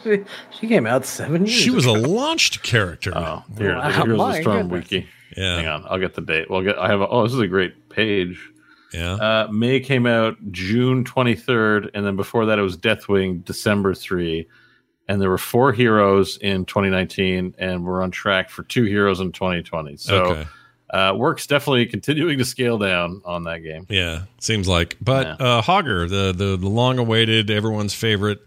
she, 0.04 0.24
she 0.60 0.68
came 0.68 0.86
out 0.88 1.06
seven 1.06 1.46
years. 1.46 1.58
She 1.58 1.70
was 1.70 1.86
a 1.86 1.92
launched 1.92 2.64
character. 2.64 3.12
Oh, 3.16 3.44
here, 3.58 3.76
Wow, 3.76 3.88
the 3.88 3.94
Heroes 4.04 4.18
my 4.18 4.36
the 4.38 4.42
Storm 4.42 4.70
goodness. 4.70 4.92
wiki. 4.92 5.08
yeah. 5.38 5.56
Hang 5.58 5.68
on, 5.68 5.86
I'll 5.90 6.00
get 6.00 6.16
the 6.16 6.22
date. 6.22 6.50
Well, 6.50 6.60
I'll 6.60 6.66
get, 6.66 6.78
I 6.78 6.88
have. 6.88 7.02
A, 7.02 7.08
oh, 7.08 7.24
this 7.24 7.34
is 7.34 7.40
a 7.40 7.48
great 7.48 7.90
page. 7.90 8.40
Yeah. 8.94 9.14
Uh, 9.14 9.48
Mei 9.52 9.80
came 9.82 10.06
out 10.08 10.38
June 10.52 11.04
23rd, 11.04 11.90
and 11.94 12.06
then 12.06 12.16
before 12.16 12.46
that 12.48 12.58
it 12.58 12.62
was 12.64 12.76
Deathwing 12.78 13.44
December 13.46 13.94
3. 13.94 14.48
And 15.10 15.20
there 15.20 15.30
were 15.30 15.40
four 15.40 15.74
heroes 15.74 16.38
in 16.38 16.66
2019, 16.66 17.56
and 17.58 17.84
we're 17.84 18.04
on 18.04 18.12
track 18.12 18.50
for 18.50 18.64
two 18.64 18.84
heroes 18.84 19.20
in 19.20 19.32
2020. 19.32 19.98
So 19.98 20.24
okay. 20.24 20.48
uh, 20.92 21.14
work's 21.16 21.48
definitely 21.48 21.88
continuing 21.88 22.38
to 22.38 22.46
scale 22.46 22.78
down 22.78 23.22
on 23.26 23.44
that 23.44 23.60
game. 23.60 23.88
Yeah, 23.90 24.26
seems 24.40 24.68
like. 24.68 24.98
But 25.02 25.26
Yeah. 25.26 25.46
uh 25.46 25.62
Hogger, 25.64 26.08
the, 26.08 26.32
the 26.32 26.56
the 26.58 26.70
long 26.70 27.00
awaited, 27.00 27.50
everyone's 27.50 27.94
favorite 27.94 28.40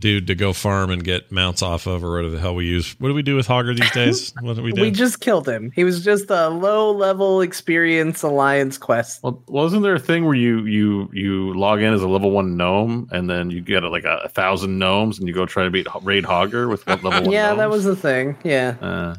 dude 0.00 0.26
to 0.26 0.34
go 0.34 0.52
farm 0.52 0.90
and 0.90 1.04
get 1.04 1.30
mounts 1.30 1.62
off 1.62 1.86
of 1.86 2.02
or 2.02 2.12
whatever 2.12 2.30
the 2.30 2.40
hell 2.40 2.54
we 2.54 2.66
use. 2.66 2.96
What 2.98 3.08
do 3.08 3.14
we 3.14 3.22
do 3.22 3.36
with 3.36 3.46
Hogger 3.46 3.78
these 3.78 3.90
days? 3.92 4.32
What 4.40 4.56
do 4.56 4.62
we 4.62 4.72
do? 4.72 4.80
We 4.80 4.90
just 4.90 5.20
killed 5.20 5.46
him. 5.46 5.70
He 5.74 5.84
was 5.84 6.02
just 6.02 6.30
a 6.30 6.48
low 6.48 6.90
level 6.90 7.40
experience 7.42 8.22
alliance 8.22 8.78
quest. 8.78 9.22
Well, 9.22 9.42
wasn't 9.46 9.82
there 9.82 9.94
a 9.94 10.00
thing 10.00 10.24
where 10.24 10.34
you 10.34 10.64
you 10.64 11.10
you 11.12 11.52
log 11.54 11.82
in 11.82 11.92
as 11.92 12.02
a 12.02 12.08
level 12.08 12.30
one 12.30 12.56
gnome, 12.56 13.08
and 13.12 13.28
then 13.28 13.50
you 13.50 13.60
get 13.60 13.82
like 13.84 14.04
a, 14.04 14.22
a 14.24 14.28
thousand 14.28 14.78
gnomes, 14.78 15.18
and 15.18 15.28
you 15.28 15.34
go 15.34 15.46
try 15.46 15.64
to 15.64 15.70
beat 15.70 15.86
Raid 16.02 16.24
Hogger 16.24 16.68
with 16.68 16.86
what 16.86 17.04
level 17.04 17.22
one? 17.22 17.30
Yeah, 17.40 17.54
that 17.54 17.70
was 17.70 17.84
the 17.84 17.96
thing. 17.96 18.36
Yeah. 18.42 18.76
Uh, 18.80 19.16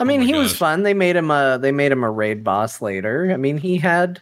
I 0.00 0.04
mean, 0.04 0.20
my 0.20 0.26
he 0.26 0.34
was 0.34 0.56
fun. 0.56 0.82
They 0.82 0.94
made 0.94 1.16
him 1.16 1.30
a 1.30 1.58
they 1.60 1.72
made 1.72 1.92
him 1.92 2.04
a 2.04 2.10
raid 2.10 2.44
boss 2.44 2.80
later. 2.80 3.30
I 3.32 3.36
mean, 3.36 3.58
he 3.58 3.76
had 3.76 4.20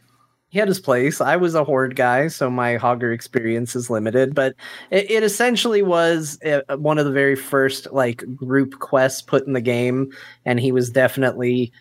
he 0.56 0.60
had 0.60 0.68
his 0.68 0.80
place. 0.80 1.20
I 1.20 1.36
was 1.36 1.54
a 1.54 1.64
horde 1.64 1.96
guy, 1.96 2.28
so 2.28 2.48
my 2.48 2.78
hogger 2.78 3.12
experience 3.12 3.76
is 3.76 3.90
limited. 3.90 4.34
But 4.34 4.54
it, 4.90 5.10
it 5.10 5.22
essentially 5.22 5.82
was 5.82 6.38
uh, 6.42 6.78
one 6.78 6.96
of 6.96 7.04
the 7.04 7.12
very 7.12 7.36
first 7.36 7.92
like 7.92 8.24
group 8.34 8.78
quests 8.78 9.20
put 9.20 9.46
in 9.46 9.52
the 9.52 9.60
game, 9.60 10.10
and 10.46 10.58
he 10.58 10.72
was 10.72 10.88
definitely 10.88 11.72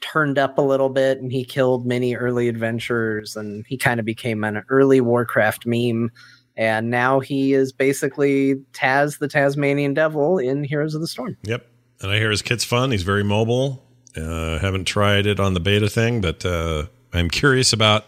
turned 0.00 0.36
up 0.36 0.58
a 0.58 0.62
little 0.62 0.88
bit, 0.88 1.18
and 1.18 1.30
he 1.30 1.44
killed 1.44 1.86
many 1.86 2.16
early 2.16 2.48
adventurers, 2.48 3.36
and 3.36 3.64
he 3.68 3.76
kind 3.76 4.00
of 4.00 4.04
became 4.04 4.42
an 4.42 4.64
early 4.68 5.00
Warcraft 5.00 5.64
meme. 5.64 6.10
And 6.56 6.90
now 6.90 7.20
he 7.20 7.52
is 7.52 7.70
basically 7.70 8.56
Taz, 8.72 9.20
the 9.20 9.28
Tasmanian 9.28 9.94
Devil, 9.94 10.38
in 10.38 10.64
Heroes 10.64 10.96
of 10.96 11.00
the 11.00 11.06
Storm. 11.06 11.36
Yep. 11.44 11.64
And 12.00 12.10
I 12.10 12.18
hear 12.18 12.32
his 12.32 12.42
kit's 12.42 12.64
fun. 12.64 12.90
He's 12.90 13.04
very 13.04 13.22
mobile. 13.22 13.84
Uh, 14.16 14.58
haven't 14.58 14.86
tried 14.86 15.26
it 15.26 15.38
on 15.38 15.54
the 15.54 15.60
beta 15.60 15.88
thing, 15.88 16.20
but 16.20 16.44
uh, 16.44 16.86
I'm 17.12 17.30
curious 17.30 17.72
about 17.72 18.06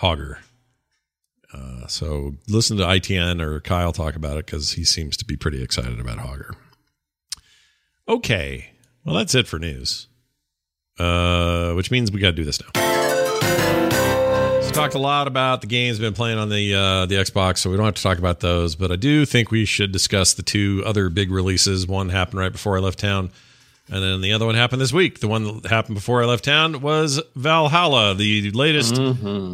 Hogger. 0.00 0.38
Uh, 1.52 1.86
so 1.86 2.34
listen 2.48 2.76
to 2.76 2.84
ITN 2.84 3.40
or 3.40 3.60
Kyle 3.60 3.92
talk 3.92 4.14
about 4.14 4.36
it 4.36 4.46
because 4.46 4.72
he 4.72 4.84
seems 4.84 5.16
to 5.16 5.24
be 5.24 5.36
pretty 5.36 5.62
excited 5.62 5.98
about 5.98 6.18
Hogger. 6.18 6.54
Okay. 8.08 8.70
Well, 9.04 9.16
that's 9.16 9.34
it 9.34 9.48
for 9.48 9.58
news. 9.58 10.06
Uh, 10.98 11.72
which 11.72 11.90
means 11.90 12.12
we 12.12 12.20
got 12.20 12.28
to 12.28 12.32
do 12.32 12.44
this 12.44 12.60
now. 12.60 13.00
Talked 14.72 14.94
a 14.94 14.98
lot 14.98 15.26
about 15.26 15.62
the 15.62 15.66
games 15.66 15.98
been 15.98 16.14
playing 16.14 16.38
on 16.38 16.48
the 16.48 16.74
uh, 16.74 17.06
the 17.06 17.16
Xbox, 17.16 17.58
so 17.58 17.70
we 17.70 17.76
don't 17.76 17.86
have 17.86 17.96
to 17.96 18.02
talk 18.02 18.18
about 18.18 18.38
those. 18.38 18.76
But 18.76 18.92
I 18.92 18.96
do 18.96 19.26
think 19.26 19.50
we 19.50 19.64
should 19.64 19.90
discuss 19.90 20.32
the 20.34 20.44
two 20.44 20.82
other 20.86 21.10
big 21.10 21.32
releases. 21.32 21.88
One 21.88 22.08
happened 22.08 22.38
right 22.38 22.52
before 22.52 22.76
I 22.76 22.80
left 22.80 23.00
town, 23.00 23.32
and 23.90 24.02
then 24.02 24.20
the 24.20 24.32
other 24.32 24.46
one 24.46 24.54
happened 24.54 24.80
this 24.80 24.92
week. 24.92 25.18
The 25.20 25.28
one 25.28 25.60
that 25.62 25.70
happened 25.70 25.96
before 25.96 26.22
I 26.22 26.26
left 26.26 26.44
town 26.44 26.80
was 26.80 27.20
Valhalla, 27.34 28.14
the 28.14 28.50
latest 28.52 28.96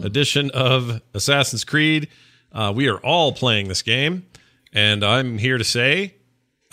edition 0.05 0.51
of 0.51 1.01
Assassin's 1.15 1.65
Creed. 1.65 2.09
Uh, 2.53 2.73
we 2.75 2.89
are 2.89 2.99
all 2.99 3.33
playing 3.33 3.69
this 3.69 3.83
game, 3.83 4.27
and 4.73 5.05
I'm 5.05 5.39
here 5.39 5.59
to 5.59 5.65
say, 5.65 6.15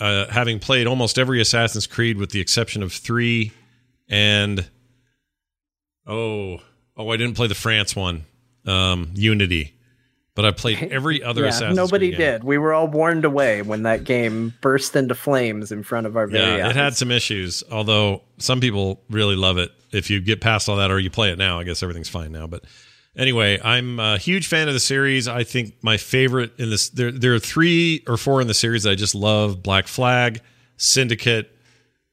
uh, 0.00 0.26
having 0.30 0.58
played 0.58 0.86
almost 0.86 1.18
every 1.18 1.40
Assassin's 1.40 1.86
Creed 1.86 2.16
with 2.18 2.30
the 2.30 2.40
exception 2.40 2.82
of 2.82 2.92
three 2.92 3.52
and 4.08 4.68
oh 6.06 6.58
oh 6.96 7.08
I 7.08 7.16
didn't 7.16 7.36
play 7.36 7.46
the 7.46 7.54
France 7.54 7.96
one 7.96 8.24
um 8.66 9.10
Unity 9.14 9.73
but 10.34 10.44
I 10.44 10.50
played 10.50 10.82
every 10.92 11.22
other 11.22 11.42
yeah, 11.42 11.48
Assassin's 11.48 11.76
nobody 11.76 12.08
Creed 12.10 12.18
did. 12.18 12.44
We 12.44 12.58
were 12.58 12.72
all 12.72 12.88
warned 12.88 13.24
away 13.24 13.62
when 13.62 13.84
that 13.84 14.04
game 14.04 14.54
burst 14.60 14.96
into 14.96 15.14
flames 15.14 15.70
in 15.72 15.82
front 15.82 16.06
of 16.06 16.16
our 16.16 16.26
very 16.26 16.58
Yeah, 16.58 16.66
eyes. 16.66 16.70
it 16.70 16.76
had 16.76 16.96
some 16.96 17.10
issues, 17.10 17.62
although 17.70 18.22
some 18.38 18.60
people 18.60 19.02
really 19.10 19.36
love 19.36 19.58
it. 19.58 19.70
If 19.92 20.10
you 20.10 20.20
get 20.20 20.40
past 20.40 20.68
all 20.68 20.76
that 20.76 20.90
or 20.90 20.98
you 20.98 21.10
play 21.10 21.30
it 21.30 21.38
now, 21.38 21.60
I 21.60 21.64
guess 21.64 21.82
everything's 21.82 22.08
fine 22.08 22.32
now. 22.32 22.46
But 22.48 22.64
anyway, 23.16 23.60
I'm 23.62 24.00
a 24.00 24.18
huge 24.18 24.48
fan 24.48 24.66
of 24.66 24.74
the 24.74 24.80
series. 24.80 25.28
I 25.28 25.44
think 25.44 25.74
my 25.82 25.96
favorite 25.96 26.50
in 26.58 26.70
this 26.70 26.88
there 26.90 27.12
there 27.12 27.32
are 27.34 27.38
three 27.38 28.02
or 28.08 28.16
four 28.16 28.40
in 28.40 28.48
the 28.48 28.54
series 28.54 28.82
that 28.82 28.90
I 28.90 28.94
just 28.96 29.14
love: 29.14 29.62
Black 29.62 29.86
Flag, 29.86 30.40
Syndicate, 30.76 31.50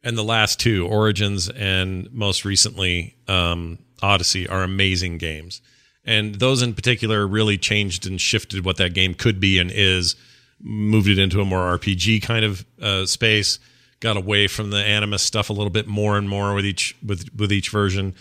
and 0.03 0.15
the 0.15 0.23
last 0.23 0.59
two, 0.59 0.85
Origins, 0.87 1.49
and 1.49 2.07
most 2.13 2.45
recently 2.45 3.15
um, 3.27 3.79
Odyssey, 4.03 4.47
are 4.47 4.61
amazing 4.61 5.17
games. 5.17 5.61
And 6.03 6.35
those 6.35 6.61
in 6.61 6.73
particular 6.73 7.27
really 7.27 7.57
changed 7.57 8.07
and 8.07 8.19
shifted 8.19 8.65
what 8.65 8.77
that 8.77 8.93
game 8.93 9.13
could 9.13 9.39
be 9.39 9.59
and 9.59 9.69
is, 9.71 10.15
moved 10.63 11.07
it 11.07 11.19
into 11.19 11.41
a 11.41 11.45
more 11.45 11.77
RPG 11.77 12.21
kind 12.23 12.45
of 12.45 12.65
uh, 12.81 13.05
space, 13.05 13.59
got 13.99 14.17
away 14.17 14.47
from 14.47 14.69
the 14.69 14.77
animus 14.83 15.23
stuff 15.23 15.49
a 15.49 15.53
little 15.53 15.69
bit 15.69 15.87
more 15.87 16.17
and 16.17 16.29
more 16.29 16.53
with 16.53 16.65
each 16.65 16.95
with 17.05 17.29
with 17.35 17.51
each 17.51 17.69
version. 17.69 18.15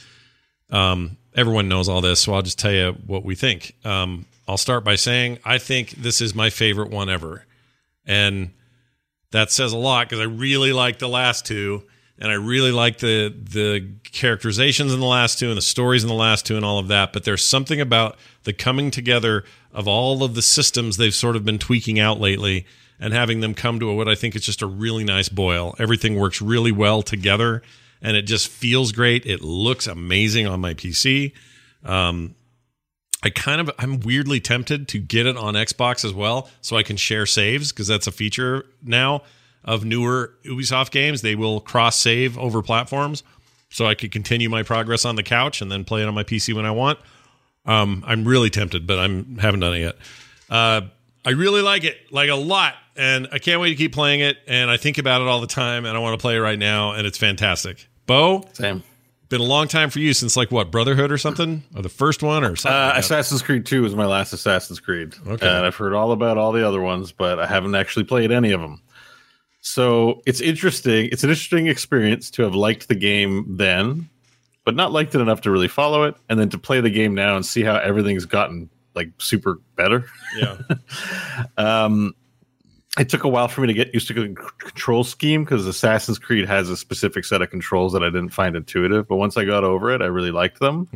Um, 0.70 1.16
everyone 1.34 1.68
knows 1.68 1.88
all 1.88 2.00
this, 2.00 2.20
so 2.20 2.34
I'll 2.34 2.42
just 2.42 2.58
tell 2.58 2.72
you 2.72 2.92
what 3.06 3.24
we 3.24 3.34
think. 3.34 3.74
Um, 3.84 4.26
I'll 4.46 4.56
start 4.56 4.84
by 4.84 4.96
saying 4.96 5.38
I 5.44 5.58
think 5.58 5.90
this 5.90 6.20
is 6.20 6.34
my 6.34 6.50
favorite 6.50 6.90
one 6.90 7.08
ever, 7.08 7.44
and 8.06 8.50
that 9.32 9.50
says 9.50 9.72
a 9.72 9.78
lot 9.78 10.08
because 10.08 10.20
I 10.20 10.24
really 10.24 10.72
like 10.72 10.98
the 10.98 11.08
last 11.08 11.46
two, 11.46 11.82
and 12.20 12.30
I 12.30 12.34
really 12.34 12.70
like 12.70 12.98
the 12.98 13.34
the 13.36 13.88
characterizations 14.12 14.92
in 14.92 15.00
the 15.00 15.06
last 15.06 15.38
two 15.38 15.48
and 15.48 15.56
the 15.56 15.62
stories 15.62 16.02
in 16.02 16.08
the 16.08 16.14
last 16.14 16.44
two 16.44 16.56
and 16.56 16.64
all 16.64 16.78
of 16.78 16.88
that. 16.88 17.12
But 17.12 17.24
there's 17.24 17.44
something 17.44 17.80
about 17.80 18.18
the 18.44 18.52
coming 18.52 18.90
together 18.90 19.44
of 19.72 19.88
all 19.88 20.22
of 20.22 20.34
the 20.34 20.42
systems 20.42 20.96
they've 20.96 21.14
sort 21.14 21.36
of 21.36 21.44
been 21.44 21.58
tweaking 21.58 21.98
out 21.98 22.20
lately 22.20 22.66
and 22.98 23.14
having 23.14 23.40
them 23.40 23.54
come 23.54 23.80
to 23.80 23.88
a, 23.88 23.94
what 23.94 24.08
I 24.08 24.14
think 24.14 24.36
is 24.36 24.42
just 24.42 24.60
a 24.60 24.66
really 24.66 25.04
nice 25.04 25.30
boil. 25.30 25.74
Everything 25.78 26.16
works 26.16 26.42
really 26.42 26.72
well 26.72 27.02
together 27.02 27.62
and 28.02 28.16
it 28.16 28.22
just 28.22 28.48
feels 28.48 28.92
great. 28.92 29.24
It 29.24 29.40
looks 29.40 29.86
amazing 29.86 30.46
on 30.46 30.60
my 30.60 30.74
PC. 30.74 31.32
Um, 31.84 32.34
I 33.22 33.30
kind 33.30 33.60
of 33.60 33.70
I'm 33.78 34.00
weirdly 34.00 34.40
tempted 34.40 34.88
to 34.88 34.98
get 34.98 35.26
it 35.26 35.36
on 35.36 35.54
Xbox 35.54 36.04
as 36.04 36.12
well, 36.12 36.50
so 36.60 36.76
I 36.76 36.82
can 36.82 36.96
share 36.96 37.26
saves 37.26 37.72
because 37.72 37.86
that's 37.86 38.06
a 38.06 38.12
feature 38.12 38.66
now 38.82 39.22
of 39.64 39.84
newer 39.84 40.34
Ubisoft 40.44 40.90
games. 40.90 41.22
They 41.22 41.34
will 41.34 41.60
cross 41.60 41.98
save 41.98 42.38
over 42.38 42.62
platforms, 42.62 43.22
so 43.68 43.86
I 43.86 43.94
could 43.94 44.12
continue 44.12 44.48
my 44.48 44.62
progress 44.62 45.04
on 45.04 45.16
the 45.16 45.22
couch 45.22 45.60
and 45.60 45.70
then 45.70 45.84
play 45.84 46.02
it 46.02 46.08
on 46.08 46.14
my 46.14 46.24
PC 46.24 46.54
when 46.54 46.66
I 46.66 46.70
want. 46.70 46.98
Um, 47.66 48.02
I'm 48.06 48.24
really 48.24 48.50
tempted, 48.50 48.86
but 48.86 48.98
I'm 48.98 49.36
haven't 49.38 49.60
done 49.60 49.74
it 49.74 49.80
yet. 49.80 49.96
Uh, 50.48 50.82
I 51.24 51.30
really 51.30 51.62
like 51.62 51.84
it, 51.84 51.98
like 52.10 52.30
a 52.30 52.34
lot, 52.34 52.74
and 52.96 53.28
I 53.30 53.38
can't 53.38 53.60
wait 53.60 53.70
to 53.70 53.76
keep 53.76 53.92
playing 53.92 54.20
it. 54.20 54.38
And 54.48 54.70
I 54.70 54.76
think 54.78 54.98
about 54.98 55.20
it 55.20 55.28
all 55.28 55.40
the 55.40 55.46
time, 55.46 55.84
and 55.84 55.96
I 55.96 56.00
want 56.00 56.18
to 56.18 56.22
play 56.22 56.36
it 56.36 56.40
right 56.40 56.58
now, 56.58 56.92
and 56.92 57.06
it's 57.06 57.18
fantastic. 57.18 57.86
Beau, 58.06 58.48
Same. 58.54 58.82
been 59.28 59.42
a 59.42 59.44
long 59.44 59.68
time 59.68 59.90
for 59.90 59.98
you 59.98 60.14
since 60.14 60.36
like 60.36 60.50
what 60.50 60.70
Brotherhood 60.70 61.12
or 61.12 61.18
something, 61.18 61.62
or 61.76 61.82
the 61.82 61.90
first 61.90 62.22
one 62.22 62.42
or 62.42 62.56
something. 62.56 62.76
Uh, 62.76 62.86
like. 62.86 62.98
Assassin's 62.98 63.42
Creed 63.42 63.66
2 63.66 63.82
was 63.82 63.94
my 63.94 64.06
last 64.06 64.32
Assassin's 64.32 64.80
Creed. 64.80 65.14
Okay. 65.26 65.46
And 65.46 65.66
I've 65.66 65.76
heard 65.76 65.92
all 65.92 66.12
about 66.12 66.38
all 66.38 66.52
the 66.52 66.66
other 66.66 66.80
ones, 66.80 67.12
but 67.12 67.38
I 67.38 67.46
haven't 67.46 67.74
actually 67.74 68.04
played 68.04 68.32
any 68.32 68.52
of 68.52 68.60
them. 68.60 68.80
So 69.60 70.22
it's 70.26 70.40
interesting. 70.40 71.08
It's 71.12 71.22
an 71.24 71.30
interesting 71.30 71.66
experience 71.66 72.30
to 72.32 72.42
have 72.42 72.54
liked 72.54 72.88
the 72.88 72.94
game 72.94 73.56
then, 73.56 74.08
but 74.64 74.74
not 74.74 74.92
liked 74.92 75.14
it 75.14 75.20
enough 75.20 75.42
to 75.42 75.50
really 75.50 75.68
follow 75.68 76.04
it, 76.04 76.14
and 76.28 76.38
then 76.40 76.48
to 76.50 76.58
play 76.58 76.80
the 76.80 76.90
game 76.90 77.14
now 77.14 77.36
and 77.36 77.44
see 77.44 77.62
how 77.62 77.76
everything's 77.76 78.24
gotten 78.24 78.70
like 78.94 79.10
super 79.18 79.60
better. 79.76 80.04
yeah. 80.38 80.58
Um, 81.56 82.14
it 82.98 83.08
took 83.08 83.22
a 83.22 83.28
while 83.28 83.46
for 83.46 83.60
me 83.60 83.68
to 83.68 83.72
get 83.72 83.94
used 83.94 84.08
to 84.08 84.14
the 84.14 84.34
control 84.58 85.04
scheme 85.04 85.44
because 85.44 85.64
Assassin's 85.66 86.18
Creed 86.18 86.46
has 86.48 86.68
a 86.68 86.76
specific 86.76 87.24
set 87.24 87.40
of 87.40 87.48
controls 87.48 87.92
that 87.92 88.02
I 88.02 88.06
didn't 88.06 88.30
find 88.30 88.56
intuitive. 88.56 89.06
But 89.06 89.16
once 89.16 89.36
I 89.36 89.44
got 89.44 89.62
over 89.62 89.92
it, 89.94 90.02
I 90.02 90.06
really 90.06 90.32
liked 90.32 90.58
them. 90.58 90.88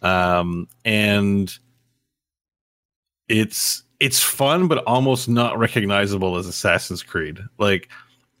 Um, 0.00 0.68
and 0.86 1.56
it's 3.28 3.82
it's 4.00 4.20
fun, 4.22 4.68
but 4.68 4.84
almost 4.84 5.28
not 5.28 5.58
recognizable 5.58 6.36
as 6.36 6.46
Assassin's 6.46 7.02
Creed. 7.02 7.40
Like 7.58 7.88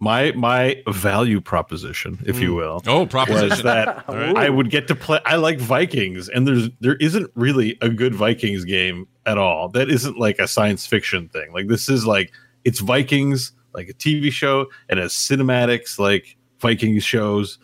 my 0.00 0.32
my 0.32 0.82
value 0.88 1.40
proposition, 1.40 2.18
if 2.24 2.38
you 2.40 2.52
mm. 2.52 2.56
will, 2.56 2.82
Oh, 2.86 3.00
was 3.00 3.08
proposition. 3.08 3.66
that 3.66 4.04
I 4.08 4.48
would 4.48 4.70
get 4.70 4.86
to 4.88 4.94
play. 4.94 5.20
I 5.24 5.36
like 5.36 5.58
Vikings, 5.58 6.28
and 6.28 6.46
there's 6.46 6.68
there 6.80 6.96
isn't 6.96 7.30
really 7.34 7.76
a 7.80 7.88
good 7.88 8.14
Vikings 8.14 8.64
game 8.64 9.08
at 9.26 9.38
all. 9.38 9.68
That 9.68 9.90
isn't 9.90 10.18
like 10.18 10.38
a 10.38 10.46
science 10.46 10.86
fiction 10.86 11.28
thing. 11.28 11.52
Like 11.52 11.66
this 11.68 11.88
is 11.88 12.06
like 12.06 12.32
it's 12.64 12.80
Vikings, 12.80 13.52
like 13.74 13.88
a 13.88 13.94
TV 13.94 14.30
show, 14.30 14.66
and 14.88 15.00
has 15.00 15.12
cinematics 15.12 15.98
like 15.98 16.36
Vikings 16.60 17.04
shows, 17.04 17.58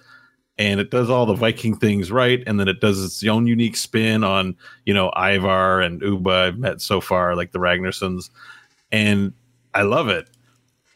and 0.58 0.78
it 0.80 0.90
does 0.90 1.10
all 1.10 1.26
the 1.26 1.34
Viking 1.34 1.76
things 1.76 2.10
right, 2.12 2.42
and 2.46 2.58
then 2.60 2.68
it 2.68 2.80
does 2.80 3.02
its 3.04 3.24
own 3.24 3.46
unique 3.46 3.76
spin 3.76 4.22
on 4.24 4.56
you 4.84 4.94
know 4.94 5.10
Ivar 5.16 5.80
and 5.80 6.00
Ubba 6.00 6.46
I've 6.48 6.58
met 6.58 6.80
so 6.80 7.00
far, 7.00 7.34
like 7.36 7.52
the 7.52 7.58
Ragnarsons, 7.58 8.30
and 8.92 9.32
I 9.74 9.82
love 9.82 10.08
it. 10.08 10.28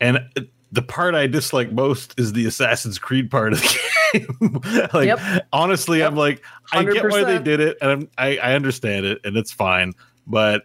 And 0.00 0.18
it- 0.36 0.50
the 0.70 0.82
part 0.82 1.14
I 1.14 1.26
dislike 1.26 1.72
most 1.72 2.12
is 2.20 2.34
the 2.34 2.44
Assassin's 2.44 2.98
Creed 2.98 3.30
part 3.30 3.54
of 3.54 3.61
the 3.62 3.78
game. 4.12 4.61
like 4.92 5.06
Yep. 5.06 5.46
honestly, 5.50 6.04
I'm 6.04 6.14
like, 6.14 6.44
I 6.72 6.84
get 6.84 7.09
why 7.11 7.24
they 7.24 7.38
did 7.42 7.61
it, 7.61 7.78
and 7.80 7.90
I'm, 7.90 8.09
I 8.18 8.36
I 8.36 8.52
understand 8.54 9.06
it, 9.06 9.18
and 9.24 9.34
it's 9.38 9.50
fine. 9.50 9.94
But 10.26 10.64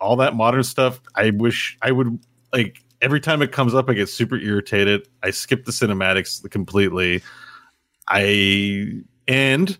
all 0.00 0.16
that 0.16 0.34
modern 0.34 0.62
stuff, 0.62 1.02
I 1.14 1.30
wish 1.30 1.76
I 1.82 1.92
would 1.92 2.18
like. 2.54 2.78
Every 3.02 3.20
time 3.20 3.42
it 3.42 3.52
comes 3.52 3.74
up, 3.74 3.90
I 3.90 3.92
get 3.92 4.08
super 4.08 4.36
irritated. 4.36 5.06
I 5.22 5.32
skip 5.32 5.66
the 5.66 5.72
cinematics 5.72 6.48
completely. 6.50 7.20
I 8.08 9.02
and 9.28 9.78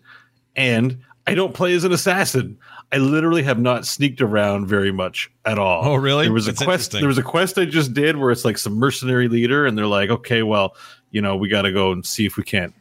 and 0.55 0.99
I 1.25 1.35
don't 1.35 1.53
play 1.53 1.73
as 1.73 1.83
an 1.83 1.91
assassin. 1.91 2.57
I 2.91 2.97
literally 2.97 3.41
have 3.43 3.59
not 3.59 3.87
sneaked 3.87 4.21
around 4.21 4.67
very 4.67 4.91
much 4.91 5.31
at 5.45 5.57
all. 5.57 5.83
Oh, 5.83 5.95
really? 5.95 6.25
There 6.25 6.33
was 6.33 6.45
That's 6.45 6.61
a 6.61 6.65
quest. 6.65 6.91
There 6.91 7.07
was 7.07 7.17
a 7.17 7.23
quest 7.23 7.57
I 7.57 7.65
just 7.65 7.93
did 7.93 8.17
where 8.17 8.29
it's 8.29 8.45
like 8.45 8.57
some 8.57 8.75
mercenary 8.75 9.27
leader, 9.27 9.65
and 9.65 9.77
they're 9.77 9.87
like, 9.87 10.09
okay, 10.09 10.43
well, 10.43 10.75
you 11.09 11.21
know, 11.21 11.35
we 11.35 11.49
got 11.49 11.63
to 11.63 11.71
go 11.71 11.91
and 11.91 12.05
see 12.05 12.25
if 12.25 12.37
we 12.37 12.43
can't 12.43 12.73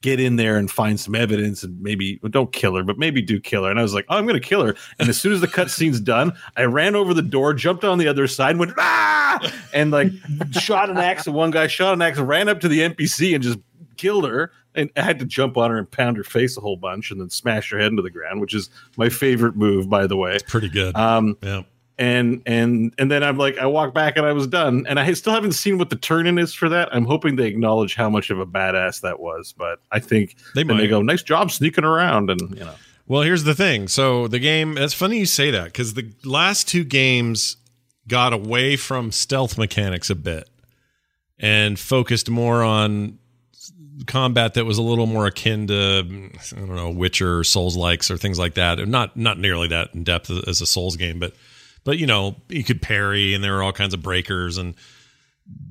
get 0.00 0.20
in 0.20 0.36
there 0.36 0.56
and 0.56 0.70
find 0.70 1.00
some 1.00 1.14
evidence 1.14 1.64
and 1.64 1.80
maybe 1.82 2.20
well, 2.22 2.30
don't 2.30 2.52
kill 2.52 2.76
her, 2.76 2.82
but 2.82 2.98
maybe 2.98 3.22
do 3.22 3.40
kill 3.40 3.64
her. 3.64 3.70
And 3.70 3.78
I 3.78 3.82
was 3.82 3.94
like, 3.94 4.06
oh, 4.08 4.16
I'm 4.16 4.26
going 4.26 4.40
to 4.40 4.46
kill 4.46 4.64
her. 4.64 4.74
And 4.98 5.08
as 5.08 5.20
soon 5.20 5.32
as 5.32 5.40
the 5.40 5.48
cutscene's 5.48 6.00
done, 6.00 6.32
I 6.56 6.64
ran 6.64 6.94
over 6.94 7.14
the 7.14 7.22
door, 7.22 7.54
jumped 7.54 7.84
on 7.84 7.98
the 7.98 8.06
other 8.06 8.26
side, 8.26 8.50
and 8.50 8.60
went 8.60 8.72
ah, 8.78 9.52
and 9.72 9.90
like 9.90 10.12
shot 10.52 10.90
an 10.90 10.98
axe. 10.98 11.26
And 11.26 11.34
one 11.34 11.50
guy 11.50 11.68
shot 11.68 11.94
an 11.94 12.02
axe, 12.02 12.18
ran 12.18 12.48
up 12.48 12.60
to 12.60 12.68
the 12.68 12.80
NPC 12.80 13.34
and 13.34 13.42
just 13.42 13.58
killed 13.96 14.28
her. 14.28 14.52
And 14.78 14.90
I 14.96 15.02
had 15.02 15.18
to 15.18 15.24
jump 15.24 15.56
on 15.56 15.70
her 15.70 15.78
and 15.78 15.90
pound 15.90 16.16
her 16.16 16.24
face 16.24 16.56
a 16.56 16.60
whole 16.60 16.76
bunch, 16.76 17.10
and 17.10 17.20
then 17.20 17.28
smash 17.30 17.70
her 17.70 17.78
head 17.78 17.88
into 17.90 18.02
the 18.02 18.10
ground, 18.10 18.40
which 18.40 18.54
is 18.54 18.70
my 18.96 19.08
favorite 19.08 19.56
move, 19.56 19.90
by 19.90 20.06
the 20.06 20.16
way. 20.16 20.34
It's 20.36 20.50
pretty 20.50 20.68
good. 20.70 20.96
Um, 20.96 21.36
yeah. 21.42 21.62
and 21.98 22.42
and 22.46 22.94
and 22.96 23.10
then 23.10 23.22
I'm 23.24 23.36
like, 23.36 23.58
I 23.58 23.66
walk 23.66 23.92
back 23.92 24.16
and 24.16 24.24
I 24.24 24.32
was 24.32 24.46
done, 24.46 24.86
and 24.88 24.98
I 25.00 25.12
still 25.14 25.32
haven't 25.32 25.52
seen 25.52 25.76
what 25.78 25.90
the 25.90 25.96
turn 25.96 26.26
in 26.26 26.38
is 26.38 26.54
for 26.54 26.68
that. 26.68 26.88
I'm 26.94 27.04
hoping 27.04 27.36
they 27.36 27.46
acknowledge 27.48 27.94
how 27.96 28.08
much 28.08 28.30
of 28.30 28.38
a 28.38 28.46
badass 28.46 29.00
that 29.02 29.18
was, 29.20 29.52
but 29.52 29.80
I 29.90 29.98
think 29.98 30.36
They 30.54 30.62
might. 30.64 30.76
they 30.78 30.86
go, 30.88 31.02
nice 31.02 31.22
job 31.22 31.50
sneaking 31.50 31.84
around, 31.84 32.30
and 32.30 32.40
you 32.56 32.64
know, 32.64 32.74
Well, 33.08 33.22
here's 33.22 33.44
the 33.44 33.54
thing. 33.54 33.88
So 33.88 34.28
the 34.28 34.38
game. 34.38 34.78
It's 34.78 34.94
funny 34.94 35.18
you 35.18 35.26
say 35.26 35.50
that 35.50 35.64
because 35.64 35.94
the 35.94 36.12
last 36.24 36.68
two 36.68 36.84
games 36.84 37.56
got 38.06 38.32
away 38.32 38.76
from 38.76 39.10
stealth 39.12 39.58
mechanics 39.58 40.08
a 40.08 40.14
bit 40.14 40.48
and 41.38 41.78
focused 41.78 42.30
more 42.30 42.62
on 42.62 43.18
combat 44.06 44.54
that 44.54 44.64
was 44.64 44.78
a 44.78 44.82
little 44.82 45.06
more 45.06 45.26
akin 45.26 45.66
to 45.66 46.30
I 46.56 46.58
don't 46.58 46.76
know 46.76 46.90
Witcher 46.90 47.38
or 47.38 47.44
Souls 47.44 47.76
likes 47.76 48.10
or 48.10 48.16
things 48.16 48.38
like 48.38 48.54
that. 48.54 48.78
Not 48.86 49.16
not 49.16 49.38
nearly 49.38 49.68
that 49.68 49.94
in 49.94 50.04
depth 50.04 50.30
as 50.30 50.60
a 50.60 50.66
Souls 50.66 50.96
game, 50.96 51.18
but 51.18 51.34
but 51.84 51.98
you 51.98 52.06
know 52.06 52.36
you 52.48 52.64
could 52.64 52.82
parry 52.82 53.34
and 53.34 53.42
there 53.42 53.54
were 53.54 53.62
all 53.62 53.72
kinds 53.72 53.94
of 53.94 54.02
breakers 54.02 54.58
and 54.58 54.74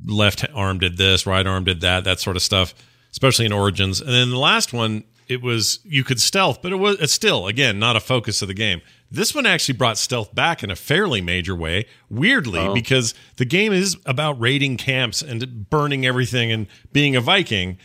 left 0.05 0.45
arm 0.53 0.79
did 0.79 0.97
this, 0.97 1.25
right 1.25 1.45
arm 1.45 1.63
did 1.63 1.81
that, 1.81 2.03
that 2.05 2.19
sort 2.19 2.35
of 2.35 2.41
stuff, 2.41 2.73
especially 3.11 3.45
in 3.45 3.53
Origins. 3.53 4.01
And 4.01 4.09
then 4.09 4.29
the 4.29 4.37
last 4.37 4.73
one, 4.73 5.03
it 5.27 5.41
was 5.41 5.79
you 5.83 6.03
could 6.03 6.19
stealth, 6.19 6.61
but 6.61 6.71
it 6.71 6.77
was 6.77 6.99
it's 6.99 7.13
still 7.13 7.47
again 7.47 7.79
not 7.79 7.95
a 7.95 7.99
focus 7.99 8.41
of 8.41 8.47
the 8.47 8.53
game. 8.53 8.81
This 9.09 9.33
one 9.33 9.45
actually 9.45 9.77
brought 9.77 9.97
stealth 9.97 10.35
back 10.35 10.63
in 10.63 10.71
a 10.71 10.75
fairly 10.75 11.21
major 11.21 11.55
way, 11.55 11.85
weirdly, 12.09 12.59
oh. 12.59 12.73
because 12.73 13.13
the 13.37 13.45
game 13.45 13.71
is 13.71 13.97
about 14.05 14.39
raiding 14.39 14.75
camps 14.75 15.21
and 15.21 15.69
burning 15.69 16.05
everything 16.05 16.51
and 16.51 16.67
being 16.91 17.15
a 17.15 17.21
Viking. 17.21 17.77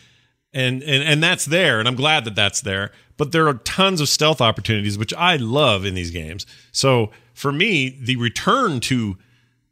And, 0.54 0.82
and 0.82 1.02
and 1.02 1.22
that's 1.22 1.46
there, 1.46 1.78
and 1.78 1.88
I'm 1.88 1.94
glad 1.94 2.24
that 2.26 2.34
that's 2.34 2.60
there. 2.60 2.90
But 3.16 3.32
there 3.32 3.48
are 3.48 3.54
tons 3.54 4.00
of 4.02 4.08
stealth 4.08 4.40
opportunities, 4.42 4.98
which 4.98 5.14
I 5.14 5.36
love 5.36 5.86
in 5.86 5.94
these 5.94 6.10
games. 6.10 6.44
So 6.72 7.10
for 7.32 7.52
me, 7.52 7.88
the 8.02 8.16
return 8.16 8.80
to 8.80 9.16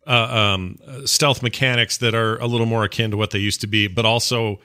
uh, 0.06 0.12
um, 0.54 0.78
stealth 1.04 1.42
mechanics 1.42 1.98
that 1.98 2.14
are 2.14 2.38
a 2.38 2.46
little 2.46 2.66
more 2.66 2.84
akin 2.84 3.10
to 3.10 3.16
what 3.18 3.30
they 3.30 3.38
used 3.38 3.60
to 3.60 3.66
be, 3.66 3.88
but 3.88 4.06
also 4.06 4.58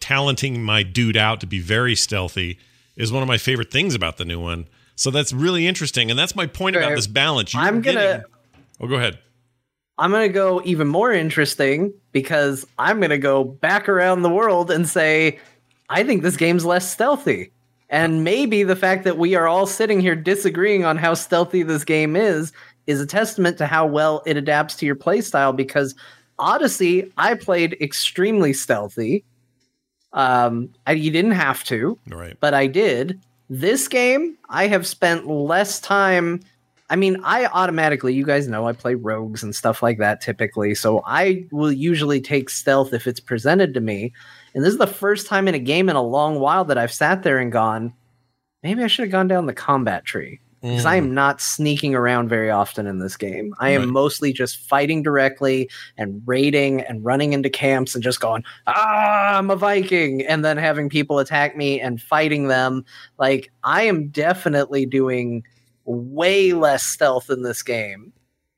talenting 0.00 0.62
my 0.62 0.82
dude 0.82 1.16
out 1.16 1.40
to 1.40 1.46
be 1.46 1.60
very 1.60 1.94
stealthy 1.94 2.58
is 2.96 3.10
one 3.10 3.22
of 3.22 3.28
my 3.28 3.38
favorite 3.38 3.70
things 3.70 3.94
about 3.94 4.18
the 4.18 4.24
new 4.24 4.38
one. 4.40 4.68
So 4.96 5.10
that's 5.10 5.32
really 5.32 5.66
interesting, 5.66 6.10
and 6.10 6.18
that's 6.18 6.36
my 6.36 6.46
point 6.46 6.76
about 6.76 6.94
this 6.94 7.06
balance. 7.06 7.54
You're 7.54 7.62
I'm 7.62 7.80
gonna 7.80 8.00
getting- 8.00 8.24
Well, 8.78 8.88
go 8.90 8.96
ahead. 8.96 9.18
I'm 9.96 10.10
going 10.10 10.28
to 10.28 10.32
go 10.32 10.60
even 10.64 10.88
more 10.88 11.12
interesting 11.12 11.94
because 12.10 12.66
I'm 12.78 12.98
going 12.98 13.10
to 13.10 13.18
go 13.18 13.44
back 13.44 13.88
around 13.88 14.22
the 14.22 14.28
world 14.28 14.72
and 14.72 14.88
say, 14.88 15.38
I 15.94 16.02
think 16.02 16.22
this 16.22 16.36
game's 16.36 16.64
less 16.64 16.90
stealthy. 16.90 17.52
And 17.88 18.24
maybe 18.24 18.64
the 18.64 18.74
fact 18.74 19.04
that 19.04 19.16
we 19.16 19.36
are 19.36 19.46
all 19.46 19.64
sitting 19.64 20.00
here 20.00 20.16
disagreeing 20.16 20.84
on 20.84 20.96
how 20.96 21.14
stealthy 21.14 21.62
this 21.62 21.84
game 21.84 22.16
is 22.16 22.52
is 22.88 23.00
a 23.00 23.06
testament 23.06 23.58
to 23.58 23.66
how 23.66 23.86
well 23.86 24.20
it 24.26 24.36
adapts 24.36 24.74
to 24.76 24.86
your 24.86 24.96
playstyle 24.96 25.54
because 25.54 25.94
Odyssey, 26.40 27.12
I 27.16 27.34
played 27.34 27.74
extremely 27.80 28.52
stealthy. 28.52 29.24
Um, 30.12 30.70
I, 30.84 30.92
you 30.92 31.12
didn't 31.12 31.30
have 31.30 31.62
to, 31.64 31.96
right? 32.08 32.36
But 32.40 32.54
I 32.54 32.66
did. 32.66 33.20
This 33.48 33.86
game, 33.86 34.36
I 34.48 34.66
have 34.66 34.88
spent 34.88 35.28
less 35.28 35.78
time 35.78 36.40
I 36.90 36.96
mean, 36.96 37.18
I 37.24 37.46
automatically, 37.46 38.12
you 38.12 38.26
guys 38.26 38.46
know 38.46 38.68
I 38.68 38.72
play 38.72 38.94
rogues 38.94 39.42
and 39.42 39.54
stuff 39.54 39.82
like 39.82 39.98
that 39.98 40.20
typically. 40.20 40.74
So 40.74 41.02
I 41.06 41.46
will 41.50 41.72
usually 41.72 42.20
take 42.20 42.50
stealth 42.50 42.92
if 42.92 43.06
it's 43.06 43.20
presented 43.20 43.72
to 43.74 43.80
me. 43.80 44.12
And 44.54 44.64
this 44.64 44.72
is 44.72 44.78
the 44.78 44.86
first 44.86 45.26
time 45.26 45.48
in 45.48 45.54
a 45.54 45.58
game 45.58 45.88
in 45.88 45.96
a 45.96 46.02
long 46.02 46.38
while 46.38 46.64
that 46.66 46.78
I've 46.78 46.92
sat 46.92 47.22
there 47.22 47.38
and 47.38 47.50
gone, 47.50 47.92
maybe 48.62 48.82
I 48.82 48.86
should 48.86 49.04
have 49.04 49.12
gone 49.12 49.28
down 49.28 49.46
the 49.46 49.52
combat 49.52 50.04
tree. 50.04 50.40
Because 50.62 50.84
mm. 50.84 50.88
I 50.88 50.96
am 50.96 51.12
not 51.12 51.42
sneaking 51.42 51.94
around 51.94 52.30
very 52.30 52.50
often 52.50 52.86
in 52.86 52.98
this 52.98 53.18
game. 53.18 53.54
I 53.58 53.70
am 53.70 53.82
right. 53.82 53.90
mostly 53.90 54.32
just 54.32 54.56
fighting 54.56 55.02
directly 55.02 55.68
and 55.98 56.22
raiding 56.24 56.80
and 56.80 57.04
running 57.04 57.34
into 57.34 57.50
camps 57.50 57.94
and 57.94 58.02
just 58.02 58.20
going, 58.20 58.44
ah, 58.66 59.36
I'm 59.36 59.50
a 59.50 59.56
Viking. 59.56 60.22
And 60.22 60.42
then 60.42 60.56
having 60.56 60.88
people 60.88 61.18
attack 61.18 61.54
me 61.54 61.80
and 61.80 62.00
fighting 62.00 62.48
them. 62.48 62.86
Like, 63.18 63.50
I 63.62 63.82
am 63.82 64.08
definitely 64.08 64.86
doing 64.86 65.42
way 65.84 66.54
less 66.54 66.82
stealth 66.82 67.28
in 67.28 67.42
this 67.42 67.62
game 67.62 68.14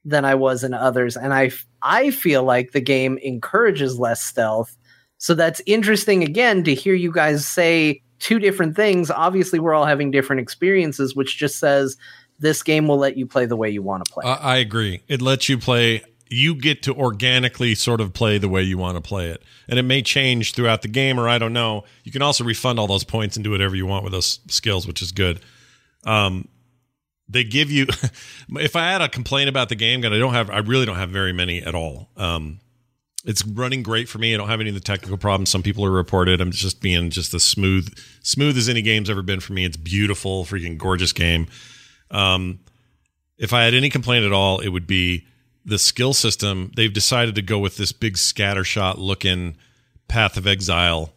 than 0.06 0.24
I 0.24 0.36
was 0.36 0.62
in 0.62 0.72
others, 0.72 1.16
and 1.16 1.34
I 1.34 1.50
I 1.82 2.10
feel 2.12 2.44
like 2.44 2.70
the 2.70 2.80
game 2.80 3.18
encourages 3.18 3.98
less 3.98 4.22
stealth. 4.22 4.76
So 5.18 5.34
that's 5.34 5.60
interesting 5.66 6.22
again 6.22 6.64
to 6.64 6.74
hear 6.74 6.94
you 6.94 7.12
guys 7.12 7.46
say 7.46 8.02
two 8.18 8.38
different 8.38 8.76
things. 8.76 9.10
Obviously, 9.10 9.58
we're 9.58 9.74
all 9.74 9.86
having 9.86 10.10
different 10.10 10.40
experiences, 10.40 11.14
which 11.14 11.36
just 11.36 11.58
says 11.58 11.96
this 12.38 12.62
game 12.62 12.86
will 12.86 12.98
let 12.98 13.16
you 13.16 13.26
play 13.26 13.46
the 13.46 13.56
way 13.56 13.70
you 13.70 13.82
want 13.82 14.04
to 14.04 14.12
play. 14.12 14.24
Uh, 14.24 14.36
I 14.36 14.56
agree. 14.56 15.02
It 15.08 15.22
lets 15.22 15.48
you 15.48 15.58
play. 15.58 16.02
You 16.28 16.54
get 16.54 16.82
to 16.84 16.94
organically 16.94 17.74
sort 17.74 18.00
of 18.00 18.12
play 18.12 18.38
the 18.38 18.48
way 18.48 18.62
you 18.62 18.78
want 18.78 18.96
to 18.96 19.00
play 19.00 19.30
it, 19.30 19.42
and 19.68 19.78
it 19.78 19.84
may 19.84 20.02
change 20.02 20.54
throughout 20.54 20.82
the 20.82 20.88
game, 20.88 21.20
or 21.20 21.28
I 21.28 21.38
don't 21.38 21.52
know. 21.52 21.84
You 22.02 22.12
can 22.12 22.22
also 22.22 22.44
refund 22.44 22.78
all 22.78 22.88
those 22.88 23.04
points 23.04 23.36
and 23.36 23.44
do 23.44 23.50
whatever 23.50 23.76
you 23.76 23.86
want 23.86 24.02
with 24.02 24.12
those 24.12 24.40
skills, 24.48 24.86
which 24.86 25.02
is 25.02 25.12
good. 25.12 25.40
Um, 26.04 26.48
they 27.28 27.44
give 27.44 27.70
you 27.70 27.86
if 28.50 28.76
i 28.76 28.90
had 28.90 29.02
a 29.02 29.08
complaint 29.08 29.48
about 29.48 29.68
the 29.68 29.74
game 29.74 30.04
and 30.04 30.14
i 30.14 30.18
don't 30.18 30.32
have 30.32 30.50
i 30.50 30.58
really 30.58 30.86
don't 30.86 30.96
have 30.96 31.10
very 31.10 31.32
many 31.32 31.62
at 31.62 31.74
all 31.74 32.08
um 32.16 32.60
it's 33.26 33.44
running 33.44 33.82
great 33.82 34.08
for 34.08 34.18
me. 34.18 34.32
I 34.32 34.36
don't 34.38 34.48
have 34.48 34.60
any 34.60 34.70
of 34.70 34.74
the 34.74 34.80
technical 34.80 35.18
problems. 35.18 35.50
Some 35.50 35.62
people 35.62 35.84
are 35.84 35.90
reported. 35.90 36.40
I'm 36.40 36.52
just 36.52 36.80
being 36.80 37.10
just 37.10 37.34
as 37.34 37.42
smooth 37.42 37.92
smooth 38.22 38.56
as 38.56 38.68
any 38.68 38.82
game's 38.82 39.10
ever 39.10 39.22
been 39.22 39.40
for 39.40 39.52
me. 39.52 39.64
It's 39.64 39.76
beautiful 39.76 40.44
freaking 40.44 40.78
gorgeous 40.78 41.12
game. 41.12 41.48
Um 42.10 42.60
if 43.38 43.52
i 43.52 43.64
had 43.64 43.74
any 43.74 43.90
complaint 43.90 44.24
at 44.24 44.32
all 44.32 44.60
it 44.60 44.68
would 44.68 44.86
be 44.86 45.26
the 45.64 45.78
skill 45.78 46.14
system. 46.14 46.70
They've 46.76 46.92
decided 46.92 47.34
to 47.34 47.42
go 47.42 47.58
with 47.58 47.76
this 47.76 47.90
big 47.92 48.14
scattershot 48.14 48.98
looking 48.98 49.56
path 50.08 50.36
of 50.36 50.46
exile 50.46 51.12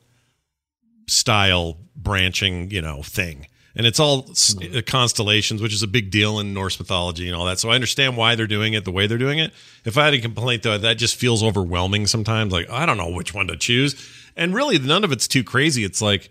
style 1.08 1.78
branching 1.96 2.72
you 2.72 2.82
know 2.82 3.04
thing 3.04 3.46
and 3.76 3.86
it's 3.86 4.00
all 4.00 4.24
mm-hmm. 4.24 4.80
constellations, 4.82 5.62
which 5.62 5.74
is 5.74 5.84
a 5.84 5.88
big 5.88 6.12
deal 6.12 6.40
in 6.40 6.54
Norse 6.54 6.80
mythology 6.80 7.28
and 7.28 7.36
all 7.36 7.46
that. 7.46 7.60
So 7.60 7.70
I 7.70 7.76
understand 7.76 8.18
why 8.18 8.36
they're 8.36 8.48
doing 8.48 8.74
it 8.74 8.86
the 8.86 8.92
way 8.92 9.08
they're 9.08 9.18
doing 9.18 9.40
it. 9.40 9.54
If 9.86 9.98
I 9.98 10.06
had 10.06 10.14
a 10.14 10.20
complaint 10.20 10.64
though, 10.64 10.78
that 10.78 10.98
just 10.98 11.16
feels 11.16 11.44
overwhelming 11.44 12.08
sometimes. 12.08 12.52
Like 12.52 12.70
I 12.70 12.86
don't 12.86 12.98
know 12.98 13.10
which 13.10 13.34
one 13.34 13.48
to 13.48 13.58
choose, 13.58 13.96
and 14.36 14.54
really 14.54 14.80
none 14.80 15.04
of 15.04 15.12
it's 15.12 15.28
too 15.28 15.44
crazy. 15.44 15.84
It's 15.84 16.02
like 16.02 16.30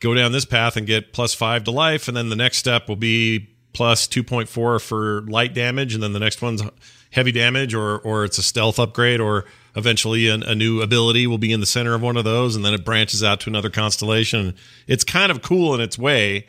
go 0.00 0.14
down 0.14 0.32
this 0.32 0.44
path 0.44 0.76
and 0.76 0.86
get 0.86 1.12
plus 1.12 1.34
five 1.34 1.64
to 1.64 1.70
life, 1.70 2.08
and 2.08 2.16
then 2.16 2.28
the 2.28 2.36
next 2.36 2.58
step 2.58 2.88
will 2.88 2.96
be 2.96 3.50
plus 3.72 4.06
two 4.06 4.22
point 4.22 4.48
four 4.48 4.78
for 4.78 5.22
light 5.22 5.54
damage, 5.54 5.94
and 5.94 6.02
then 6.02 6.12
the 6.12 6.20
next 6.20 6.42
one's 6.42 6.62
heavy 7.10 7.32
damage, 7.32 7.74
or 7.74 7.98
or 8.00 8.24
it's 8.24 8.38
a 8.38 8.42
stealth 8.42 8.78
upgrade, 8.78 9.20
or 9.20 9.44
eventually 9.74 10.28
a, 10.28 10.34
a, 10.34 10.54
new 10.54 10.82
ability 10.82 11.26
will 11.26 11.38
be 11.38 11.52
in 11.52 11.60
the 11.60 11.66
center 11.66 11.94
of 11.94 12.02
one 12.02 12.16
of 12.16 12.24
those 12.24 12.56
and 12.56 12.62
then 12.62 12.74
it 12.74 12.84
branches 12.84 13.24
out 13.24 13.40
to 13.40 13.48
another 13.48 13.70
constellation 13.70 14.54
it's 14.86 15.02
kind 15.02 15.32
of 15.32 15.40
cool 15.40 15.74
in 15.74 15.80
its 15.80 15.98
way 15.98 16.46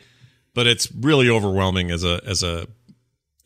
but 0.54 0.66
it's 0.66 0.90
really 0.92 1.28
overwhelming 1.28 1.90
as 1.90 2.04
a 2.04 2.20
as 2.26 2.42
a 2.42 2.66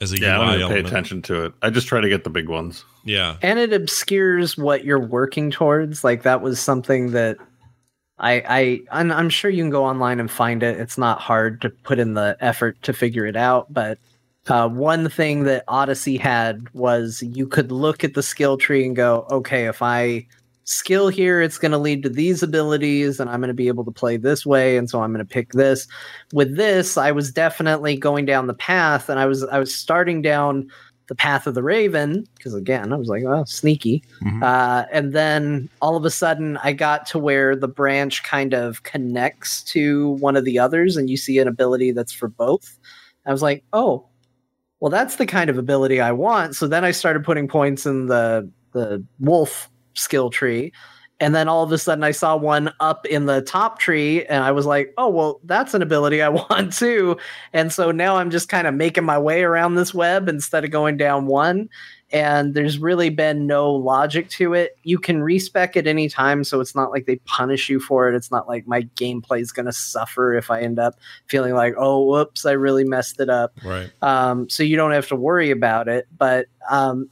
as 0.01 0.13
a 0.13 0.21
yeah, 0.21 0.37
UI 0.39 0.45
I 0.45 0.53
don't 0.53 0.63
element. 0.63 0.85
pay 0.85 0.89
attention 0.89 1.23
to 1.23 1.47
it. 1.47 1.55
I 1.63 1.71
just 1.71 1.89
try 1.89 2.01
to 2.01 2.09
get 2.09 2.25
the 2.25 2.31
big 2.31 2.49
ones. 2.49 2.85
Yeah, 3.05 3.37
and 3.43 3.59
it 3.59 3.73
obscures 3.73 4.57
what 4.57 4.85
you're 4.85 5.01
working 5.01 5.51
towards. 5.51 6.05
Like 6.05 6.23
that 6.23 6.43
was 6.43 6.61
something 6.61 7.11
that 7.13 7.39
I 8.19 8.43
I 8.49 8.81
I'm, 9.01 9.11
I'm 9.11 9.31
sure 9.31 9.51
you 9.51 9.63
can 9.63 9.71
go 9.71 9.85
online 9.85 10.21
and 10.21 10.31
find 10.31 10.63
it. 10.63 10.79
It's 10.79 10.99
not 10.99 11.21
hard 11.21 11.61
to 11.63 11.71
put 11.71 11.99
in 11.99 12.15
the 12.15 12.37
effort 12.41 12.81
to 12.83 12.93
figure 12.93 13.27
it 13.27 13.37
out, 13.37 13.73
but. 13.73 13.99
Uh, 14.47 14.67
one 14.67 15.11
thing 15.11 15.43
that 15.43 15.63
Odyssey 15.69 16.17
had 16.17 16.73
was 16.73 17.23
you 17.23 17.47
could 17.47 17.71
look 17.71 18.03
at 18.03 18.15
the 18.15 18.23
skill 18.23 18.57
tree 18.57 18.87
and 18.87 18.97
go, 18.97 19.27
okay, 19.31 19.67
if 19.67 19.83
I 19.83 20.27
skill 20.69 21.09
here, 21.09 21.41
it's 21.41 21.57
going 21.57 21.73
to 21.73 21.79
lead 21.79 22.03
to 22.03 22.11
these 22.11 22.43
abilities, 22.43 23.19
and 23.19 23.31
I'm 23.31 23.41
going 23.41 23.49
to 23.49 23.55
be 23.55 23.69
able 23.69 23.85
to 23.87 23.91
play 23.91 24.19
this 24.19 24.45
way, 24.45 24.77
and 24.77 24.89
so 24.89 25.03
I'm 25.03 25.13
going 25.13 25.27
to 25.27 25.33
pick 25.33 25.53
this. 25.53 25.89
With 26.33 26.57
this, 26.57 26.99
I 26.99 27.11
was 27.11 27.33
definitely 27.33 27.97
going 27.97 28.27
down 28.27 28.47
the 28.47 28.55
path, 28.55 29.09
and 29.09 29.19
I 29.19 29.27
was 29.27 29.45
I 29.45 29.59
was 29.59 29.75
starting 29.75 30.21
down 30.21 30.71
the 31.09 31.15
path 31.15 31.47
of 31.47 31.55
the 31.55 31.63
Raven 31.63 32.27
because 32.37 32.55
again, 32.55 32.93
I 32.93 32.97
was 32.97 33.09
like, 33.09 33.25
oh, 33.25 33.45
sneaky. 33.45 34.05
Mm-hmm. 34.23 34.43
Uh, 34.43 34.85
and 34.93 35.15
then 35.15 35.71
all 35.81 35.97
of 35.97 36.05
a 36.05 36.11
sudden, 36.11 36.59
I 36.59 36.75
got 36.75 37.07
to 37.07 37.19
where 37.19 37.57
the 37.57 37.67
branch 37.67 38.23
kind 38.23 38.53
of 38.53 38.83
connects 38.83 39.63
to 39.65 40.11
one 40.21 40.37
of 40.37 40.45
the 40.45 40.59
others, 40.59 40.99
and 40.99 41.09
you 41.09 41.17
see 41.17 41.39
an 41.39 41.49
ability 41.49 41.93
that's 41.93 42.13
for 42.13 42.29
both. 42.29 42.79
I 43.25 43.33
was 43.33 43.43
like, 43.43 43.65
oh, 43.73 44.07
well, 44.81 44.91
that's 44.91 45.17
the 45.17 45.27
kind 45.27 45.49
of 45.49 45.57
ability 45.57 45.99
I 45.99 46.13
want. 46.13 46.57
So 46.57 46.69
then 46.69 46.85
I 46.85 46.91
started 46.91 47.25
putting 47.25 47.49
points 47.49 47.87
in 47.87 48.07
the 48.07 48.49
the 48.73 49.03
wolf 49.19 49.71
skill 49.99 50.31
tree. 50.31 50.73
And 51.21 51.35
then 51.35 51.49
all 51.49 51.65
of 51.65 51.73
a 51.73 51.79
sudden 51.79 52.05
I 52.05 52.13
saw 52.13 52.37
one 52.37 52.73
up 52.79 53.05
in 53.07 53.27
the 53.27 53.43
top 53.43 53.79
tree 53.79 54.25
and 54.27 54.45
I 54.45 54.53
was 54.53 54.67
like, 54.67 54.95
oh, 54.99 55.09
well, 55.09 55.41
that's 55.45 55.75
an 55.75 55.83
ability 55.83 56.23
I 56.23 56.29
want 56.51 56.73
too. 56.73 57.17
And 57.53 57.73
so 57.73 57.91
now 57.91 58.17
I'm 58.17 58.31
just 58.31 58.49
kind 58.49 58.67
of 58.67 58.75
making 58.75 59.05
my 59.05 59.19
way 59.19 59.43
around 59.43 59.75
this 59.75 59.93
web 59.93 60.29
instead 60.29 60.65
of 60.65 60.71
going 60.71 60.97
down 60.97 61.27
one. 61.27 61.69
And 62.11 62.55
there's 62.55 62.79
really 62.79 63.11
been 63.11 63.47
no 63.47 63.71
logic 63.71 64.31
to 64.31 64.55
it. 64.55 64.79
You 64.83 64.99
can 64.99 65.23
respec 65.23 65.77
at 65.77 65.87
any 65.87 66.09
time, 66.09 66.43
so 66.43 66.59
it's 66.61 66.75
not 66.75 66.91
like 66.91 67.05
they 67.05 67.17
punish 67.27 67.69
you 67.69 67.81
for 67.81 68.09
it. 68.09 68.17
It's 68.17 68.31
not 68.31 68.49
like 68.49 68.67
my 68.67 68.85
gameplay 68.97 69.43
is 69.43 69.53
going 69.53 69.67
to 69.67 69.75
suffer 69.75 70.35
if 70.35 70.51
I 70.51 70.63
end 70.63 70.79
up 70.79 70.95
feeling 71.27 71.53
like, 71.53 71.75
oh, 71.77 72.03
whoops, 72.05 72.47
I 72.47 72.53
really 72.53 72.85
messed 72.85 73.21
it 73.21 73.29
up. 73.29 73.53
Right. 73.63 73.91
Um, 74.01 74.49
so 74.49 74.63
you 74.63 74.75
don't 74.77 74.93
have 74.93 75.09
to 75.09 75.17
worry 75.17 75.51
about 75.51 75.87
it. 75.87 76.09
But 76.17 76.47
um, 76.71 77.11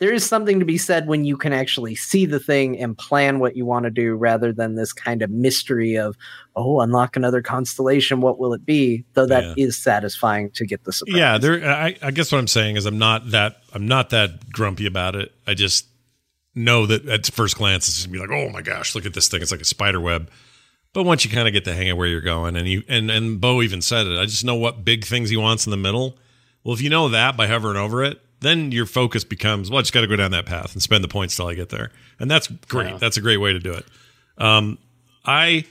there 0.00 0.12
is 0.12 0.26
something 0.26 0.58
to 0.58 0.64
be 0.64 0.78
said 0.78 1.06
when 1.06 1.24
you 1.24 1.36
can 1.36 1.52
actually 1.52 1.94
see 1.94 2.24
the 2.24 2.40
thing 2.40 2.78
and 2.80 2.96
plan 2.96 3.38
what 3.38 3.54
you 3.54 3.66
want 3.66 3.84
to 3.84 3.90
do 3.90 4.14
rather 4.14 4.50
than 4.50 4.74
this 4.74 4.92
kind 4.94 5.22
of 5.22 5.30
mystery 5.30 5.96
of 5.96 6.16
oh 6.56 6.80
unlock 6.80 7.16
another 7.16 7.42
constellation 7.42 8.20
what 8.20 8.38
will 8.38 8.52
it 8.52 8.66
be? 8.66 9.04
Though 9.12 9.26
that 9.26 9.44
yeah. 9.44 9.64
is 9.64 9.76
satisfying 9.76 10.50
to 10.52 10.66
get 10.66 10.84
the 10.84 10.92
surprise. 10.92 11.16
Yeah 11.16 11.38
there 11.38 11.64
I, 11.64 11.96
I 12.02 12.10
guess 12.10 12.32
what 12.32 12.38
i'm 12.38 12.48
saying 12.48 12.76
is 12.76 12.86
i'm 12.86 12.98
not 12.98 13.30
that 13.30 13.58
i'm 13.72 13.86
not 13.86 14.10
that 14.10 14.50
grumpy 14.50 14.86
about 14.86 15.14
it. 15.14 15.32
I 15.46 15.54
just 15.54 15.86
know 16.54 16.86
that 16.86 17.06
at 17.06 17.26
first 17.26 17.56
glance 17.56 17.86
it's 17.86 17.98
just 17.98 18.10
be 18.10 18.18
like 18.18 18.30
oh 18.30 18.48
my 18.48 18.62
gosh 18.62 18.94
look 18.94 19.06
at 19.06 19.14
this 19.14 19.28
thing. 19.28 19.42
It's 19.42 19.52
like 19.52 19.60
a 19.60 19.66
spider 19.66 20.00
web. 20.00 20.30
But 20.92 21.04
once 21.04 21.24
you 21.24 21.30
kind 21.30 21.46
of 21.46 21.54
get 21.54 21.64
the 21.64 21.74
hang 21.74 21.90
of 21.90 21.98
where 21.98 22.08
you're 22.08 22.20
going 22.20 22.56
and 22.56 22.66
you 22.66 22.82
and 22.88 23.10
and 23.10 23.38
Beau 23.40 23.62
even 23.62 23.82
said 23.82 24.06
it 24.06 24.18
i 24.18 24.24
just 24.24 24.44
know 24.44 24.56
what 24.56 24.84
big 24.84 25.04
things 25.04 25.28
he 25.28 25.36
wants 25.36 25.66
in 25.66 25.70
the 25.70 25.76
middle. 25.76 26.16
Well 26.64 26.74
if 26.74 26.80
you 26.80 26.88
know 26.88 27.10
that 27.10 27.36
by 27.36 27.46
hovering 27.46 27.76
over 27.76 28.02
it 28.02 28.18
then 28.40 28.72
your 28.72 28.86
focus 28.86 29.24
becomes 29.24 29.70
well 29.70 29.78
i 29.78 29.82
just 29.82 29.92
got 29.92 30.00
to 30.00 30.06
go 30.06 30.16
down 30.16 30.30
that 30.30 30.46
path 30.46 30.72
and 30.72 30.82
spend 30.82 31.04
the 31.04 31.08
points 31.08 31.36
till 31.36 31.46
i 31.46 31.54
get 31.54 31.68
there. 31.68 31.90
And 32.18 32.30
that's 32.30 32.48
great. 32.48 32.90
Yeah. 32.90 32.98
that's 32.98 33.16
a 33.16 33.20
great 33.20 33.38
way 33.38 33.52
to 33.52 33.58
do 33.58 33.72
it. 33.72 33.86
Um, 34.38 34.78
i 35.24 35.64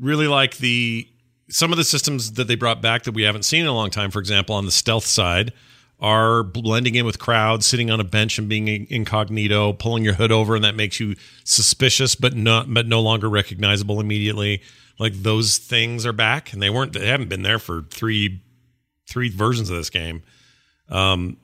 really 0.00 0.28
like 0.28 0.56
the 0.58 1.08
some 1.50 1.72
of 1.72 1.76
the 1.76 1.84
systems 1.84 2.32
that 2.32 2.48
they 2.48 2.54
brought 2.54 2.80
back 2.80 3.04
that 3.04 3.12
we 3.12 3.22
haven't 3.22 3.44
seen 3.44 3.60
in 3.60 3.66
a 3.66 3.74
long 3.74 3.90
time. 3.90 4.10
For 4.10 4.18
example 4.18 4.54
on 4.54 4.64
the 4.64 4.72
stealth 4.72 5.06
side 5.06 5.52
are 6.00 6.42
blending 6.42 6.96
in 6.96 7.06
with 7.06 7.18
crowds 7.18 7.66
sitting 7.66 7.90
on 7.90 8.00
a 8.00 8.04
bench 8.04 8.38
and 8.38 8.48
being 8.48 8.86
incognito 8.90 9.72
pulling 9.72 10.02
your 10.04 10.14
hood 10.14 10.32
over 10.32 10.56
and 10.56 10.64
that 10.64 10.74
makes 10.74 10.98
you 10.98 11.14
suspicious 11.44 12.14
but 12.14 12.34
not 12.34 12.72
but 12.72 12.86
no 12.86 13.00
longer 13.00 13.28
recognizable 13.28 14.00
immediately. 14.00 14.60
Like 14.98 15.12
those 15.14 15.58
things 15.58 16.04
are 16.06 16.12
back 16.12 16.52
and 16.52 16.62
they 16.62 16.70
weren't 16.70 16.92
they 16.92 17.06
haven't 17.06 17.28
been 17.28 17.42
there 17.42 17.58
for 17.58 17.82
three 17.90 18.42
three 19.06 19.28
versions 19.28 19.70
of 19.70 19.76
this 19.76 19.90
game. 19.90 20.22
Um, 20.88 21.36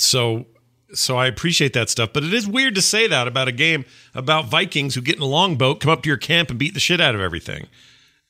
so 0.00 0.46
so 0.92 1.16
I 1.16 1.26
appreciate 1.26 1.72
that 1.74 1.88
stuff, 1.88 2.12
but 2.12 2.24
it 2.24 2.34
is 2.34 2.48
weird 2.48 2.74
to 2.74 2.82
say 2.82 3.06
that 3.06 3.28
about 3.28 3.46
a 3.48 3.52
game 3.52 3.84
about 4.14 4.46
Vikings 4.46 4.94
who 4.94 5.00
get 5.00 5.16
in 5.16 5.22
a 5.22 5.26
longboat, 5.26 5.80
come 5.80 5.90
up 5.92 6.02
to 6.02 6.08
your 6.08 6.16
camp, 6.16 6.50
and 6.50 6.58
beat 6.58 6.74
the 6.74 6.80
shit 6.80 7.00
out 7.00 7.14
of 7.14 7.20
everything. 7.20 7.68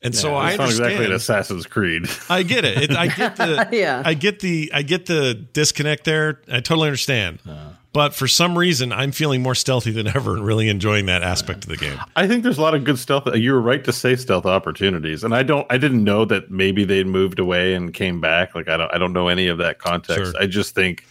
And 0.02 0.14
Yeah, 0.14 0.20
so 0.20 0.36
I 0.36 0.50
not 0.56 0.60
understand. 0.60 0.86
exactly 0.88 1.06
an 1.06 1.12
Assassin's 1.12 1.66
Creed. 1.66 2.06
I 2.28 2.42
get 2.42 2.64
it. 2.64 2.90
it 2.90 2.90
I 2.92 3.06
get 3.06 3.36
the 3.36 3.68
Yeah. 3.72 4.02
I 4.04 4.14
get 4.14 4.40
the 4.40 4.70
I 4.74 4.82
get 4.82 5.06
the 5.06 5.34
disconnect 5.34 6.04
there. 6.04 6.40
I 6.48 6.60
totally 6.60 6.88
understand. 6.88 7.38
Uh. 7.48 7.70
But 7.92 8.14
for 8.14 8.28
some 8.28 8.56
reason, 8.56 8.92
I'm 8.92 9.10
feeling 9.10 9.42
more 9.42 9.56
stealthy 9.56 9.90
than 9.90 10.06
ever 10.06 10.34
and 10.36 10.46
really 10.46 10.68
enjoying 10.68 11.06
that 11.06 11.24
aspect 11.24 11.64
of 11.64 11.70
the 11.70 11.76
game. 11.76 11.98
I 12.14 12.28
think 12.28 12.44
there's 12.44 12.56
a 12.56 12.62
lot 12.62 12.74
of 12.74 12.84
good 12.84 13.00
stealth. 13.00 13.26
You 13.34 13.52
were 13.52 13.60
right 13.60 13.82
to 13.82 13.92
say 13.92 14.14
stealth 14.14 14.46
opportunities, 14.46 15.24
and 15.24 15.34
I 15.34 15.42
don't. 15.42 15.66
I 15.70 15.76
didn't 15.76 16.04
know 16.04 16.24
that 16.26 16.52
maybe 16.52 16.84
they'd 16.84 17.06
moved 17.08 17.40
away 17.40 17.74
and 17.74 17.92
came 17.92 18.20
back. 18.20 18.54
Like 18.54 18.68
I 18.68 18.76
don't. 18.76 18.94
I 18.94 18.98
don't 18.98 19.12
know 19.12 19.26
any 19.26 19.48
of 19.48 19.58
that 19.58 19.80
context. 19.80 20.32
Sure. 20.32 20.40
I 20.40 20.46
just 20.46 20.74
think. 20.74 21.04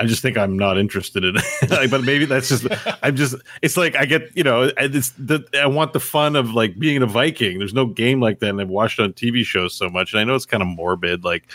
I 0.00 0.06
just 0.06 0.22
think 0.22 0.38
I'm 0.38 0.56
not 0.56 0.78
interested 0.78 1.24
in 1.24 1.36
it. 1.36 1.44
like, 1.70 1.90
but 1.90 2.04
maybe 2.04 2.24
that's 2.24 2.48
just. 2.48 2.66
I'm 3.02 3.16
just. 3.16 3.34
It's 3.62 3.76
like 3.76 3.96
I 3.96 4.04
get. 4.04 4.36
You 4.36 4.44
know. 4.44 4.70
It's 4.76 5.10
the. 5.10 5.44
I 5.54 5.66
want 5.66 5.92
the 5.92 6.00
fun 6.00 6.36
of 6.36 6.52
like 6.52 6.78
being 6.78 7.02
a 7.02 7.06
Viking. 7.06 7.58
There's 7.58 7.74
no 7.74 7.86
game 7.86 8.20
like 8.20 8.38
that, 8.40 8.50
and 8.50 8.60
I've 8.60 8.68
watched 8.68 9.00
on 9.00 9.12
TV 9.12 9.44
shows 9.44 9.74
so 9.74 9.88
much, 9.88 10.12
and 10.12 10.20
I 10.20 10.24
know 10.24 10.34
it's 10.34 10.46
kind 10.46 10.62
of 10.62 10.68
morbid. 10.68 11.24
Like 11.24 11.50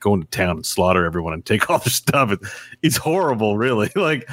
going 0.00 0.20
to 0.20 0.28
town 0.28 0.56
and 0.56 0.66
slaughter 0.66 1.04
everyone 1.04 1.32
and 1.32 1.44
take 1.44 1.68
all 1.70 1.78
their 1.78 1.92
stuff. 1.92 2.32
It, 2.32 2.40
it's 2.82 2.96
horrible, 2.96 3.56
really. 3.56 3.90
Like, 3.94 4.28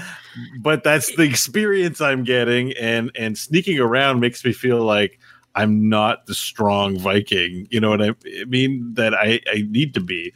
but 0.60 0.84
that's 0.84 1.16
the 1.16 1.24
experience 1.24 2.02
I'm 2.02 2.24
getting, 2.24 2.74
and 2.74 3.12
and 3.16 3.38
sneaking 3.38 3.80
around 3.80 4.20
makes 4.20 4.44
me 4.44 4.54
feel 4.54 4.84
like 4.84 5.20
I'm 5.56 5.90
not 5.90 6.26
the 6.26 6.36
strong 6.36 6.98
Viking. 6.98 7.68
You 7.72 7.80
know 7.80 7.90
what 7.90 8.02
I 8.02 8.14
mean? 8.48 8.94
That 8.94 9.14
I 9.14 9.40
I 9.52 9.66
need 9.68 9.94
to 9.96 10.02
be. 10.02 10.34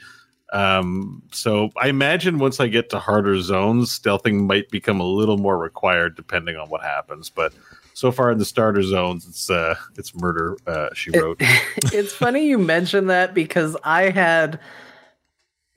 Um, 0.56 1.22
so 1.34 1.70
I 1.76 1.90
imagine 1.90 2.40
once 2.40 2.62
I 2.62 2.68
get 2.68 2.90
to 2.92 3.00
harder 3.00 3.42
zones, 3.42 4.00
stealthing 4.00 4.48
might 4.48 4.70
become 4.70 5.02
a 5.02 5.06
little 5.06 5.38
more 5.38 5.58
required 5.58 6.16
depending 6.16 6.56
on 6.56 6.70
what 6.70 6.82
happens. 6.82 7.30
But 7.30 7.54
so 7.94 8.10
far 8.10 8.32
in 8.32 8.38
the 8.38 8.46
starter 8.46 8.82
zones, 8.82 9.28
it's 9.28 9.50
uh 9.50 9.76
it's 9.98 10.16
murder. 10.16 10.56
Uh, 10.66 10.94
she 10.94 11.12
wrote. 11.12 11.38
it's 11.42 12.14
funny 12.14 12.48
you 12.48 12.58
mentioned 12.58 13.10
that 13.10 13.34
because 13.34 13.76
I 13.84 14.12
had 14.12 14.58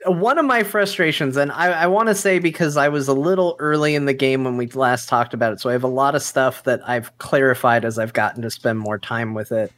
one 0.06 0.38
of 0.38 0.44
my 0.44 0.62
frustrations, 0.62 1.36
and 1.36 1.50
I, 1.50 1.72
I 1.72 1.86
want 1.88 2.08
to 2.08 2.14
say 2.14 2.38
because 2.38 2.76
I 2.76 2.88
was 2.88 3.08
a 3.08 3.12
little 3.12 3.56
early 3.58 3.96
in 3.96 4.04
the 4.04 4.14
game 4.14 4.44
when 4.44 4.56
we 4.56 4.68
last 4.68 5.08
talked 5.08 5.34
about 5.34 5.52
it, 5.52 5.58
so 5.58 5.70
I 5.70 5.72
have 5.72 5.82
a 5.82 5.88
lot 5.88 6.14
of 6.14 6.22
stuff 6.22 6.62
that 6.64 6.88
I've 6.88 7.18
clarified 7.18 7.84
as 7.84 7.98
I've 7.98 8.12
gotten 8.12 8.42
to 8.42 8.50
spend 8.50 8.78
more 8.78 8.98
time 8.98 9.34
with 9.34 9.50
it. 9.50 9.72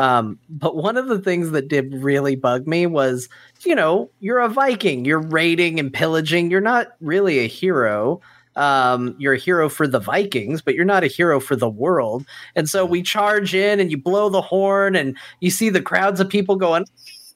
Um, 0.00 0.38
but 0.48 0.76
one 0.76 0.96
of 0.96 1.08
the 1.08 1.18
things 1.18 1.50
that 1.50 1.68
did 1.68 1.92
really 2.02 2.34
bug 2.34 2.66
me 2.66 2.86
was, 2.86 3.28
you 3.64 3.74
know, 3.74 4.08
you're 4.20 4.38
a 4.38 4.48
Viking, 4.48 5.04
you're 5.04 5.20
raiding 5.20 5.78
and 5.78 5.92
pillaging, 5.92 6.50
you're 6.50 6.62
not 6.62 6.96
really 7.02 7.40
a 7.40 7.46
hero. 7.46 8.22
Um, 8.56 9.14
you're 9.18 9.34
a 9.34 9.38
hero 9.38 9.68
for 9.68 9.86
the 9.86 10.00
Vikings, 10.00 10.62
but 10.62 10.74
you're 10.74 10.86
not 10.86 11.04
a 11.04 11.06
hero 11.06 11.38
for 11.38 11.54
the 11.54 11.68
world. 11.68 12.24
And 12.56 12.66
so 12.66 12.86
we 12.86 13.02
charge 13.02 13.54
in 13.54 13.78
and 13.78 13.90
you 13.90 13.98
blow 13.98 14.30
the 14.30 14.40
horn 14.40 14.96
and 14.96 15.18
you 15.40 15.50
see 15.50 15.68
the 15.68 15.82
crowds 15.82 16.18
of 16.18 16.30
people 16.30 16.56
going, 16.56 16.86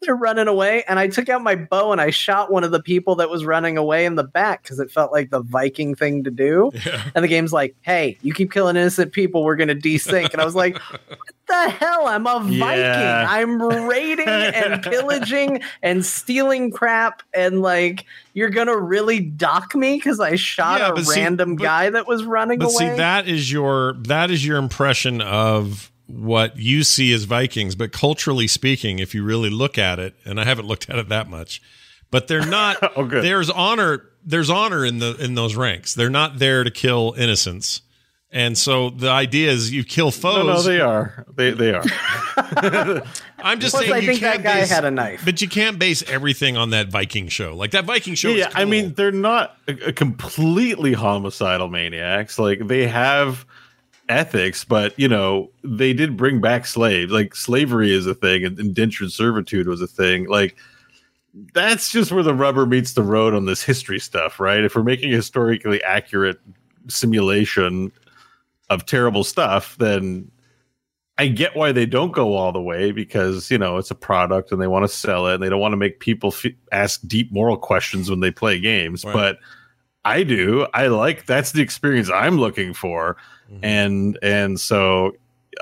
they're 0.05 0.15
running 0.17 0.49
away. 0.49 0.85
And 0.89 0.99
I 0.99 1.09
took 1.09 1.29
out 1.29 1.43
my 1.43 1.55
bow 1.57 1.93
and 1.93 2.01
I 2.01 2.11
shot 2.11 2.51
one 2.53 2.65
of 2.65 2.71
the 2.71 2.83
people 2.83 3.17
that 3.17 3.31
was 3.31 3.45
running 3.45 3.77
away 3.79 4.05
in 4.07 4.15
the 4.15 4.25
back 4.25 4.63
because 4.63 4.79
it 4.81 4.91
felt 4.91 5.13
like 5.13 5.31
the 5.31 5.41
Viking 5.41 5.95
thing 5.95 6.25
to 6.25 6.31
do. 6.31 6.71
And 7.15 7.25
the 7.25 7.29
game's 7.29 7.53
like, 7.53 7.75
hey, 7.83 8.19
you 8.23 8.33
keep 8.35 8.53
killing 8.53 8.77
innocent 8.77 9.13
people, 9.13 9.45
we're 9.45 9.57
going 9.57 9.69
to 9.69 9.75
desync. 9.75 10.33
And 10.33 10.41
I 10.41 10.45
was 10.45 10.55
like, 10.55 10.79
what 10.79 11.01
the 11.49 11.71
hell? 11.71 12.07
I'm 12.07 12.27
a 12.27 12.41
Viking. 12.41 12.59
Yeah. 12.59 13.27
I'm 13.29 13.61
raiding 13.61 14.29
and 14.29 14.83
pillaging 14.85 15.63
and 15.83 16.05
stealing 16.05 16.71
crap. 16.71 17.23
And 17.35 17.61
like, 17.63 18.07
you're 18.33 18.51
going 18.51 18.67
to 18.69 18.77
really 18.77 19.21
dock 19.21 19.75
me 19.75 19.97
because 19.97 20.21
I 20.21 20.37
shot 20.37 20.81
Yeah, 20.81 20.89
a 20.91 20.95
but 20.95 21.05
see- 21.07 21.21
random 21.21 21.57
but- 21.57 21.63
guy 21.65 21.91
that 21.91 22.07
was 22.09 22.25
running 22.25 22.59
But 22.59 22.67
away. 22.67 22.91
see, 22.91 22.97
that 22.97 23.29
is 23.29 23.51
your 23.53 23.95
that 24.05 24.31
is 24.31 24.45
your 24.47 24.57
impression 24.59 25.21
of 25.21 25.91
what 26.07 26.57
you 26.59 26.83
see 26.85 27.13
as 27.13 27.25
Vikings. 27.25 27.75
But 27.75 27.93
culturally 27.93 28.47
speaking, 28.47 28.99
if 28.99 29.15
you 29.15 29.25
really 29.25 29.51
look 29.51 29.79
at 29.79 29.99
it, 29.99 30.15
and 30.25 30.41
I 30.41 30.45
haven't 30.45 30.67
looked 30.67 30.89
at 30.91 30.97
it 30.99 31.09
that 31.09 31.29
much, 31.29 31.63
but 32.11 32.29
they're 32.29 32.47
not. 32.47 32.77
Oh, 32.97 33.05
good. 33.05 33.25
There's 33.25 33.51
honor. 33.51 34.05
There's 34.25 34.49
honor 34.51 34.85
in 34.85 34.99
the 35.01 35.17
in 35.17 35.35
those 35.35 35.55
ranks. 35.57 35.95
They're 35.95 36.11
not 36.11 36.39
there 36.39 36.65
to 36.65 36.71
kill 36.71 37.15
innocents. 37.19 37.83
And 38.31 38.59
so 38.59 38.91
the 38.91 39.11
idea 39.11 39.51
is 39.53 39.73
you 39.73 39.85
kill 39.85 40.11
foes. 40.11 40.39
No, 40.45 40.55
no, 40.55 40.63
they 40.63 40.81
are. 40.81 41.25
They 41.37 41.51
they 41.53 41.73
are. 41.73 41.85
I'm 43.39 43.61
just 43.61 43.75
Plus, 43.75 43.85
saying 43.85 43.93
I 43.93 43.99
you 43.99 44.07
think 44.09 44.21
can't 44.21 44.43
that 44.43 44.55
guy 44.55 44.61
base- 44.61 44.71
had 44.71 44.85
a 44.85 44.91
knife. 44.91 45.23
But 45.25 45.41
you 45.41 45.49
can't 45.49 45.79
base 45.79 46.03
everything 46.09 46.57
on 46.57 46.71
that 46.71 46.89
Viking 46.89 47.29
show. 47.29 47.55
Like 47.55 47.73
that 47.73 47.85
Viking 47.85 48.15
show. 48.15 48.31
yeah, 48.31 48.49
is 48.49 48.55
I 48.57 48.65
mean, 48.65 48.95
they're 48.95 49.13
not 49.13 49.57
a, 49.69 49.89
a 49.89 49.93
completely 49.93 50.95
homicidal 50.95 51.69
maniacs. 51.69 52.39
Like 52.39 52.67
they 52.67 52.87
have 52.89 53.47
ethics, 54.09 54.65
but 54.65 54.99
you 54.99 55.09
know, 55.09 55.51
they 55.63 55.93
did 55.93 56.17
bring 56.17 56.41
back 56.41 56.67
slaves. 56.67 57.13
Like 57.13 57.35
slavery 57.35 57.93
is 57.93 58.07
a 58.07 58.15
thing, 58.15 58.45
and 58.45 58.59
indentured 58.59 59.13
servitude 59.13 59.69
was 59.69 59.81
a 59.81 59.87
thing. 59.87 60.29
Like 60.29 60.57
that's 61.53 61.91
just 61.91 62.13
where 62.13 62.23
the 62.23 62.35
rubber 62.35 62.67
meets 62.67 62.93
the 62.93 63.03
road 63.03 63.35
on 63.35 63.47
this 63.47 63.63
history 63.63 63.99
stuff, 63.99 64.39
right? 64.39 64.63
If 64.63 64.77
we're 64.77 64.83
making 64.83 65.13
a 65.13 65.17
historically 65.17 65.83
accurate 65.83 66.39
simulation 66.89 67.91
of 68.71 68.87
terrible 68.87 69.25
stuff, 69.25 69.77
then 69.79 70.31
I 71.19 71.29
get 71.29 71.57
why 71.57 71.73
they 71.73 71.87
don't 71.87 72.13
go 72.13 72.35
all 72.35 72.53
the 72.53 72.61
way 72.61 72.91
because 72.93 73.51
you 73.51 73.59
know 73.59 73.79
it's 73.79 73.91
a 73.91 73.97
product 73.97 74.53
and 74.53 74.61
they 74.61 74.67
want 74.67 74.85
to 74.85 74.89
sell 74.89 75.27
it 75.29 75.35
and 75.35 75.43
they 75.43 75.49
don't 75.49 75.61
want 75.61 75.73
to 75.73 75.77
make 75.77 76.01
people 76.01 76.33
f- 76.33 76.53
ask 76.73 77.01
deep 77.07 77.33
moral 77.33 77.57
questions 77.57 78.11
when 78.11 78.21
they 78.21 78.31
play 78.31 78.59
games. 78.59 79.05
Right. 79.05 79.13
But 79.13 79.39
I 80.05 80.23
do. 80.23 80.67
I 80.75 80.89
like 80.89 81.27
that's 81.27 81.53
the 81.53 81.63
experience 81.63 82.11
I'm 82.11 82.39
looking 82.39 82.75
for, 82.75 83.17
and 83.63 84.19
and 84.23 84.61
so 84.61 85.13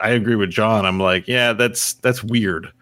I 0.00 0.10
agree 0.10 0.36
with 0.36 0.50
John. 0.50 0.86
I'm 0.86 0.98
like, 0.98 1.28
yeah, 1.28 1.52
that's 1.52 1.94
that's 1.94 2.24
weird. 2.24 2.72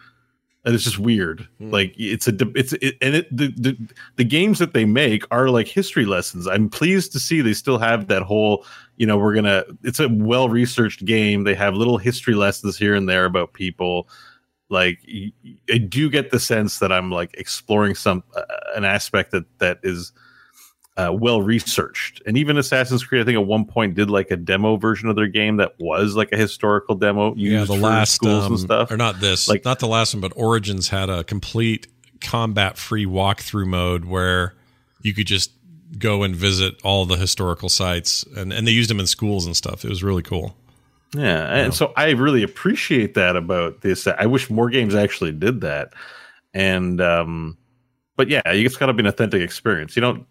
And 0.63 0.75
it's 0.75 0.85
just 0.85 0.99
weird. 0.99 1.49
Like 1.71 1.95
it's 1.97 2.29
a 2.29 2.35
it's 2.55 2.75
it, 2.75 2.97
and 3.01 3.15
it 3.15 3.35
the, 3.35 3.49
the 3.57 3.77
the 4.17 4.25
games 4.25 4.59
that 4.59 4.75
they 4.75 4.85
make 4.85 5.25
are 5.31 5.49
like 5.49 5.69
history 5.69 6.05
lessons. 6.05 6.47
I'm 6.47 6.69
pleased 6.69 7.13
to 7.13 7.21
see 7.21 7.41
they 7.41 7.55
still 7.55 7.79
have 7.79 8.09
that 8.09 8.23
whole 8.23 8.65
you 9.01 9.07
know 9.07 9.17
we're 9.17 9.35
gonna 9.35 9.65
it's 9.83 9.99
a 9.99 10.11
well 10.11 10.51
researched 10.51 11.07
game 11.07 11.45
they 11.45 11.55
have 11.55 11.75
little 11.75 11.97
history 11.97 12.35
lessons 12.35 12.77
here 12.77 12.95
and 12.95 13.09
there 13.09 13.25
about 13.25 13.55
people 13.55 14.07
like 14.69 14.99
I 15.73 15.79
do 15.79 16.11
get 16.11 16.31
the 16.31 16.39
sense 16.39 16.81
that 16.81 16.93
i'm 16.93 17.11
like 17.11 17.35
exploring 17.39 17.95
some 17.95 18.23
uh, 18.37 18.43
an 18.77 18.85
aspect 18.85 19.31
that 19.31 19.47
that 19.59 19.81
is 19.83 20.13
uh, 20.97 21.13
well 21.13 21.41
researched 21.41 22.21
and 22.27 22.37
even 22.37 22.59
assassin's 22.59 23.05
creed 23.05 23.23
i 23.23 23.25
think 23.25 23.37
at 23.37 23.47
one 23.47 23.65
point 23.65 23.95
did 23.95 24.11
like 24.11 24.31
a 24.31 24.37
demo 24.37 24.77
version 24.77 25.09
of 25.09 25.17
their 25.17 25.29
game 25.29 25.57
that 25.57 25.73
was 25.79 26.17
like 26.17 26.31
a 26.33 26.37
historical 26.37 26.95
demo 26.95 27.35
used 27.37 27.53
yeah, 27.53 27.61
the 27.61 27.81
for 27.81 27.87
last 27.89 28.15
schools 28.15 28.45
um, 28.45 28.53
and 28.53 28.61
stuff 28.61 28.91
or 28.91 28.97
not 28.97 29.21
this, 29.21 29.49
Like- 29.49 29.61
like 29.61 29.65
not 29.65 29.79
the 29.79 29.89
last 29.89 30.15
one, 30.15 30.21
but 30.21 30.33
Origins 30.37 30.89
had 30.89 31.09
a 31.09 31.25
complete 31.25 31.87
combat-free 32.21 33.07
walkthrough 33.07 33.67
mode 33.67 34.05
where 34.05 34.55
you 35.03 35.15
could 35.15 35.27
just 35.27 35.53
go 35.99 36.23
and 36.23 36.37
visit 36.37 36.75
all 36.85 37.07
the 37.07 37.17
historical 37.17 37.69
sites, 37.69 38.25
and 38.37 38.53
and 38.53 38.67
they 38.67 38.73
used 38.73 38.91
them 38.91 39.01
in 39.01 39.07
schools 39.07 39.47
and 39.47 39.57
stuff. 39.57 39.85
It 39.85 39.89
was 39.89 40.03
really 40.03 40.23
cool. 40.23 40.55
Yeah, 41.15 41.47
and 41.53 41.75
so 41.75 41.93
I 41.97 42.11
really 42.11 42.43
appreciate 42.43 43.15
that 43.15 43.35
about 43.37 43.81
this. 43.81 44.07
I 44.07 44.27
wish 44.27 44.51
more 44.51 44.69
games 44.71 44.95
actually 44.95 45.33
did 45.33 45.63
that. 45.63 45.93
And 46.55 47.01
um 47.01 47.57
but 48.17 48.29
yeah, 48.29 48.43
it's 48.45 48.77
got 48.77 48.87
to 48.87 48.93
be 48.93 49.01
an 49.01 49.07
authentic 49.07 49.41
experience. 49.41 49.97
You 49.97 50.03
don't 50.03 50.27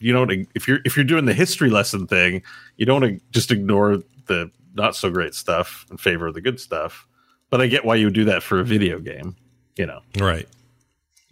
you 0.00 0.12
don't 0.12 0.48
if 0.54 0.66
you're 0.66 0.80
if 0.84 0.96
you're 0.96 1.04
doing 1.04 1.26
the 1.26 1.34
history 1.34 1.70
lesson 1.70 2.06
thing, 2.06 2.42
you 2.76 2.86
don't 2.86 3.20
just 3.32 3.50
ignore 3.50 3.98
the 4.26 4.50
not 4.74 4.96
so 4.96 5.10
great 5.10 5.34
stuff 5.34 5.86
in 5.90 5.96
favor 5.96 6.26
of 6.28 6.34
the 6.34 6.40
good 6.40 6.58
stuff. 6.60 7.06
But 7.50 7.60
I 7.60 7.66
get 7.66 7.84
why 7.84 7.96
you 7.96 8.06
would 8.06 8.14
do 8.14 8.24
that 8.26 8.42
for 8.42 8.60
a 8.60 8.64
video 8.64 9.00
game, 9.00 9.34
you 9.76 9.84
know. 9.86 10.00
Right. 10.18 10.48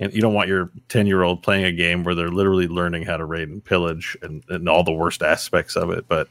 And 0.01 0.13
you 0.13 0.21
don't 0.21 0.35
want 0.35 0.49
your 0.49 0.71
10 0.89 1.07
year 1.07 1.23
old 1.23 1.43
playing 1.43 1.65
a 1.65 1.73
game 1.73 2.03
where 2.05 2.15
they're 2.15 2.31
literally 2.31 2.67
learning 2.69 3.05
how 3.05 3.17
to 3.17 3.25
raid 3.25 3.49
and 3.49 3.65
pillage 3.65 4.17
and, 4.23 4.43
and 4.49 4.69
all 4.69 4.83
the 4.85 4.93
worst 4.93 5.23
aspects 5.23 5.77
of 5.77 5.91
it. 5.91 6.07
But 6.09 6.29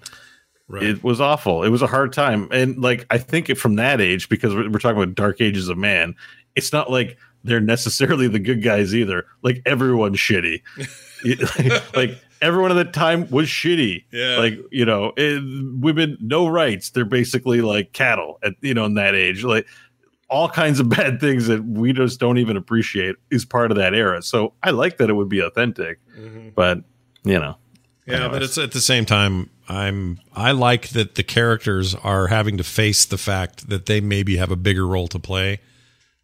Right. 0.69 0.83
it 0.83 1.01
was 1.01 1.21
awful. 1.21 1.63
It 1.63 1.69
was 1.69 1.81
a 1.81 1.87
hard 1.87 2.11
time. 2.11 2.49
And 2.51 2.77
like, 2.77 3.05
I 3.09 3.17
think 3.17 3.49
it, 3.49 3.55
from 3.55 3.75
that 3.75 4.01
age, 4.01 4.27
because 4.27 4.53
we're, 4.53 4.69
we're 4.69 4.79
talking 4.79 5.01
about 5.01 5.15
dark 5.15 5.39
ages 5.39 5.69
of 5.69 5.77
man, 5.77 6.13
it's 6.57 6.73
not 6.73 6.91
like 6.91 7.17
they're 7.45 7.61
necessarily 7.61 8.27
the 8.27 8.39
good 8.39 8.61
guys 8.61 8.93
either. 8.93 9.25
Like, 9.43 9.61
everyone's 9.65 10.17
shitty. 10.17 10.61
It- 11.23 11.81
like, 11.95 12.17
everyone 12.41 12.71
at 12.71 12.75
the 12.75 12.91
time 12.91 13.29
was 13.29 13.47
shitty. 13.47 14.05
Yeah. 14.11 14.37
Like, 14.37 14.59
you 14.71 14.85
know, 14.85 15.13
it, 15.17 15.41
women, 15.79 16.17
no 16.21 16.47
rights. 16.47 16.91
They're 16.91 17.05
basically 17.05 17.61
like 17.61 17.93
cattle 17.93 18.39
at, 18.43 18.53
you 18.61 18.73
know, 18.73 18.85
in 18.85 18.95
that 18.95 19.15
age. 19.15 19.43
Like, 19.43 19.67
all 20.29 20.49
kinds 20.49 20.79
of 20.79 20.89
bad 20.97 21.19
things 21.19 21.47
that 21.47 21.63
we 21.63 21.93
just 21.93 22.19
don't 22.19 22.37
even 22.37 22.57
appreciate 22.57 23.15
is 23.31 23.45
part 23.45 23.71
of 23.71 23.77
that 23.77 23.93
era. 23.93 24.21
So 24.21 24.53
I 24.63 24.71
like 24.71 24.97
that 24.97 25.09
it 25.09 25.13
would 25.13 25.29
be 25.29 25.39
authentic, 25.39 25.99
mm-hmm. 26.17 26.49
but 26.55 26.79
you 27.23 27.39
know, 27.39 27.57
Yeah, 28.05 28.29
but 28.29 28.43
it's 28.43 28.57
at 28.57 28.71
the 28.71 28.81
same 28.81 29.05
time 29.05 29.49
I'm 29.67 30.19
I 30.33 30.51
like 30.51 30.89
that 30.89 31.15
the 31.15 31.23
characters 31.23 31.95
are 31.95 32.27
having 32.27 32.57
to 32.57 32.63
face 32.63 33.05
the 33.05 33.17
fact 33.17 33.69
that 33.69 33.85
they 33.85 34.01
maybe 34.01 34.37
have 34.37 34.51
a 34.51 34.55
bigger 34.55 34.87
role 34.87 35.07
to 35.09 35.19
play 35.19 35.59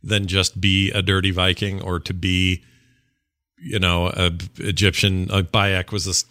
than 0.02 0.28
just 0.28 0.60
be 0.60 0.92
a 0.92 1.02
dirty 1.02 1.32
Viking 1.32 1.82
or 1.82 2.00
to 2.00 2.14
be 2.14 2.64
you 3.64 3.80
know 3.80 4.08
a 4.08 4.32
Egyptian. 4.58 5.30
Uh, 5.32 5.42
Bayek 5.42 5.92
was 5.92 6.06
this. 6.06 6.26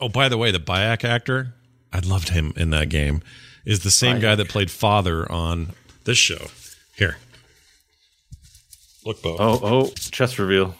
Oh, 0.00 0.08
by 0.08 0.28
the 0.28 0.36
way, 0.36 0.50
the 0.50 0.58
Bayek 0.58 1.04
actor, 1.04 1.54
I 1.92 2.00
loved 2.00 2.30
him 2.30 2.52
in 2.56 2.70
that 2.70 2.88
game. 2.88 3.22
Is 3.64 3.84
the 3.84 3.90
same 3.92 4.18
guy 4.18 4.34
that 4.34 4.48
played 4.48 4.70
father 4.70 5.30
on 5.30 5.68
this 6.04 6.18
show. 6.18 6.48
Here, 6.96 7.16
Look, 9.04 9.22
Beau. 9.22 9.36
Oh, 9.38 9.60
oh, 9.62 9.86
chest 10.10 10.38
reveal. 10.38 10.74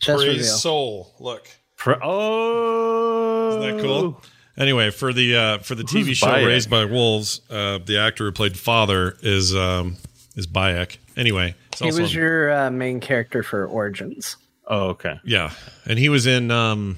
Chest 0.00 0.18
Praise 0.18 0.28
reveal. 0.38 0.44
soul. 0.44 1.14
Look. 1.20 1.48
Pra- 1.76 2.00
oh, 2.02 3.48
Isn't 3.62 3.76
that 3.76 3.82
cool? 3.82 4.20
Anyway, 4.56 4.90
for 4.90 5.12
the 5.12 5.36
uh, 5.36 5.58
for 5.58 5.74
the 5.74 5.82
TV 5.82 6.06
Who's 6.06 6.18
show 6.18 6.26
Bayek? 6.28 6.46
Raised 6.46 6.70
by 6.70 6.84
Wolves, 6.84 7.40
uh, 7.50 7.78
the 7.84 7.98
actor 7.98 8.24
who 8.26 8.32
played 8.32 8.56
father 8.58 9.16
is 9.22 9.54
um, 9.54 9.96
is 10.36 10.46
Bayek. 10.46 10.98
Anyway, 11.16 11.54
He 11.78 11.86
also 11.86 12.02
was 12.02 12.14
your 12.14 12.52
uh, 12.52 12.70
main 12.70 13.00
character 13.00 13.42
for 13.42 13.66
Origins. 13.66 14.36
Oh, 14.66 14.88
okay. 14.90 15.20
yeah, 15.24 15.52
and 15.86 15.98
he 15.98 16.08
was 16.08 16.26
in 16.26 16.50
um, 16.50 16.96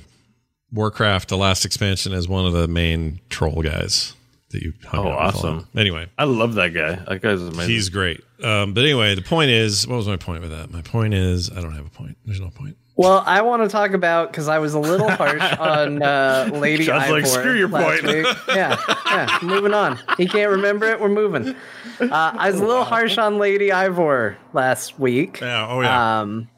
Warcraft, 0.73 1.29
the 1.29 1.37
last 1.37 1.65
expansion, 1.65 2.13
as 2.13 2.29
one 2.29 2.47
of 2.47 2.53
the 2.53 2.69
main 2.69 3.21
troll 3.29 3.63
guys 3.63 4.15
that 4.51 4.63
you. 4.63 4.73
Hung 4.87 5.07
Oh, 5.07 5.11
out 5.11 5.27
with 5.35 5.35
a 5.35 5.39
awesome. 5.39 5.69
Anyway, 5.77 6.07
I 6.19 6.25
love 6.25 6.55
that 6.55 6.69
guy. 6.75 6.95
That 7.09 7.21
guy's 7.23 7.41
amazing. 7.43 7.69
he's 7.75 7.89
great. 7.89 8.21
Um, 8.43 8.75
but 8.75 8.83
anyway, 8.85 9.15
the 9.15 9.23
point 9.23 9.51
is, 9.51 9.87
what 9.89 9.97
was 9.97 10.07
my 10.07 10.17
point 10.17 10.43
with 10.43 10.51
that? 10.51 10.71
My 10.71 10.83
point 10.83 11.15
is, 11.15 11.51
I 11.51 11.61
don't 11.61 11.73
have 11.73 11.87
a 11.87 11.91
point. 11.91 12.17
There's 12.25 12.41
no 12.41 12.51
point. 12.51 12.77
Well, 12.99 13.23
I 13.27 13.43
want 13.43 13.63
to 13.63 13.69
talk 13.69 13.91
about 13.93 14.31
because 14.31 14.49
I 14.49 14.59
was 14.59 14.73
a 14.73 14.79
little 14.79 15.11
harsh 15.11 15.43
on 15.59 16.03
uh, 16.03 16.49
Lady 16.53 16.85
John's 16.85 17.05
Eivor 17.05 17.11
like, 17.11 17.27
"Screw 17.27 17.55
your 17.59 17.69
point." 17.69 18.03
week. 18.05 18.27
Yeah, 18.49 18.77
yeah. 19.07 19.39
Moving 19.43 19.75
on. 19.75 19.99
He 20.17 20.27
can't 20.27 20.51
remember 20.51 20.87
it. 20.87 20.99
We're 21.01 21.09
moving. 21.11 21.55
Uh, 22.01 22.09
I 22.11 22.51
was 22.51 22.61
a 22.61 22.65
little 22.65 22.85
harsh 22.85 23.19
on 23.19 23.39
Lady 23.39 23.69
Eivor 23.69 24.37
last 24.55 24.99
week. 24.99 25.41
Yeah. 25.41 25.67
Oh 25.69 25.81
yeah. 25.83 26.21
Um, 26.21 26.49
How 26.49 26.56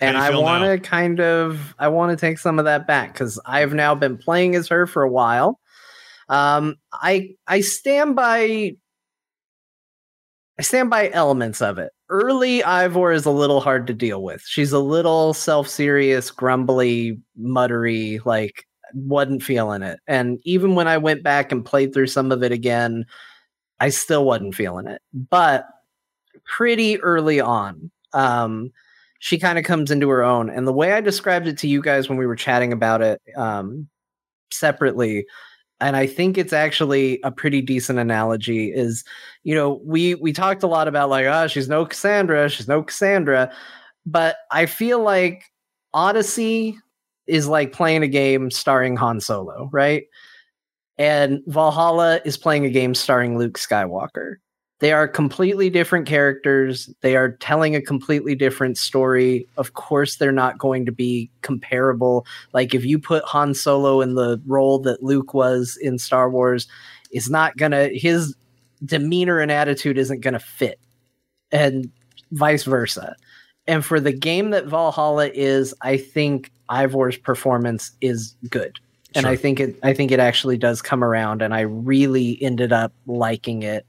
and 0.00 0.16
I 0.16 0.36
want 0.36 0.64
to 0.64 0.78
kind 0.78 1.20
of 1.20 1.74
I 1.78 1.88
want 1.88 2.10
to 2.10 2.20
take 2.20 2.38
some 2.38 2.58
of 2.58 2.64
that 2.64 2.86
back 2.86 3.12
because 3.12 3.40
I've 3.44 3.74
now 3.74 3.94
been 3.94 4.16
playing 4.16 4.54
as 4.54 4.68
her 4.68 4.86
for 4.86 5.02
a 5.02 5.10
while. 5.10 5.60
Um, 6.28 6.76
I 6.92 7.30
I 7.46 7.60
stand 7.60 8.16
by 8.16 8.76
I 10.58 10.62
stand 10.62 10.90
by 10.90 11.10
elements 11.10 11.62
of 11.62 11.78
it. 11.78 11.90
Early 12.08 12.60
Eivor 12.60 13.14
is 13.14 13.24
a 13.24 13.30
little 13.30 13.60
hard 13.60 13.86
to 13.86 13.94
deal 13.94 14.22
with. 14.22 14.42
She's 14.46 14.72
a 14.72 14.78
little 14.78 15.32
self-serious, 15.32 16.30
grumbly, 16.30 17.18
muttery, 17.40 18.20
like 18.26 18.64
wasn't 18.92 19.42
feeling 19.42 19.82
it. 19.82 20.00
And 20.06 20.38
even 20.44 20.74
when 20.74 20.88
I 20.88 20.98
went 20.98 21.22
back 21.22 21.52
and 21.52 21.64
played 21.64 21.94
through 21.94 22.08
some 22.08 22.32
of 22.32 22.42
it 22.42 22.52
again, 22.52 23.06
I 23.78 23.88
still 23.88 24.24
wasn't 24.24 24.54
feeling 24.54 24.86
it. 24.86 25.00
But 25.14 25.66
pretty 26.44 27.00
early 27.00 27.40
on, 27.40 27.90
um, 28.12 28.70
she 29.20 29.38
kind 29.38 29.58
of 29.58 29.64
comes 29.64 29.90
into 29.90 30.08
her 30.08 30.24
own. 30.24 30.50
And 30.50 30.66
the 30.66 30.72
way 30.72 30.94
I 30.94 31.00
described 31.00 31.46
it 31.46 31.58
to 31.58 31.68
you 31.68 31.80
guys 31.80 32.08
when 32.08 32.18
we 32.18 32.26
were 32.26 32.36
chatting 32.36 32.72
about 32.72 33.02
it 33.02 33.20
um, 33.36 33.86
separately, 34.50 35.26
and 35.78 35.94
I 35.94 36.06
think 36.06 36.36
it's 36.36 36.54
actually 36.54 37.20
a 37.22 37.30
pretty 37.30 37.60
decent 37.60 37.98
analogy, 37.98 38.72
is 38.72 39.04
you 39.44 39.54
know, 39.54 39.80
we 39.84 40.14
we 40.16 40.32
talked 40.32 40.62
a 40.62 40.66
lot 40.66 40.88
about 40.88 41.10
like, 41.10 41.26
oh, 41.26 41.46
she's 41.46 41.68
no 41.68 41.86
Cassandra, 41.86 42.48
she's 42.48 42.66
no 42.66 42.82
Cassandra. 42.82 43.52
But 44.06 44.36
I 44.50 44.66
feel 44.66 45.00
like 45.00 45.44
Odyssey 45.92 46.78
is 47.26 47.46
like 47.46 47.72
playing 47.72 48.02
a 48.02 48.08
game 48.08 48.50
starring 48.50 48.96
Han 48.96 49.20
Solo, 49.20 49.68
right? 49.72 50.04
And 50.96 51.40
Valhalla 51.46 52.20
is 52.24 52.36
playing 52.36 52.64
a 52.64 52.70
game 52.70 52.94
starring 52.94 53.38
Luke 53.38 53.58
Skywalker. 53.58 54.36
They 54.80 54.92
are 54.92 55.06
completely 55.06 55.68
different 55.68 56.06
characters. 56.06 56.90
They 57.02 57.14
are 57.14 57.32
telling 57.32 57.76
a 57.76 57.82
completely 57.82 58.34
different 58.34 58.78
story. 58.78 59.46
Of 59.58 59.74
course, 59.74 60.16
they're 60.16 60.32
not 60.32 60.58
going 60.58 60.86
to 60.86 60.92
be 60.92 61.30
comparable. 61.42 62.26
Like, 62.54 62.74
if 62.74 62.84
you 62.84 62.98
put 62.98 63.22
Han 63.24 63.54
Solo 63.54 64.00
in 64.00 64.14
the 64.14 64.40
role 64.46 64.78
that 64.80 65.02
Luke 65.02 65.34
was 65.34 65.78
in 65.80 65.98
Star 65.98 66.30
Wars, 66.30 66.66
is 67.12 67.28
not 67.28 67.56
gonna, 67.56 67.88
his 67.92 68.34
demeanor 68.84 69.38
and 69.38 69.52
attitude 69.52 69.98
isn't 69.98 70.20
gonna 70.20 70.38
fit, 70.38 70.80
and 71.52 71.90
vice 72.32 72.64
versa. 72.64 73.16
And 73.66 73.84
for 73.84 74.00
the 74.00 74.12
game 74.12 74.50
that 74.50 74.66
Valhalla 74.66 75.28
is, 75.28 75.74
I 75.82 75.96
think 75.96 76.50
Eivor's 76.70 77.18
performance 77.18 77.92
is 78.00 78.34
good. 78.48 78.78
And 79.14 79.26
I 79.26 79.36
think 79.36 79.58
it 79.58 79.76
I 79.82 79.92
think 79.92 80.12
it 80.12 80.20
actually 80.20 80.56
does 80.56 80.80
come 80.80 81.02
around 81.02 81.42
and 81.42 81.52
I 81.52 81.62
really 81.62 82.40
ended 82.40 82.72
up 82.72 82.92
liking 83.06 83.64
it 83.64 83.84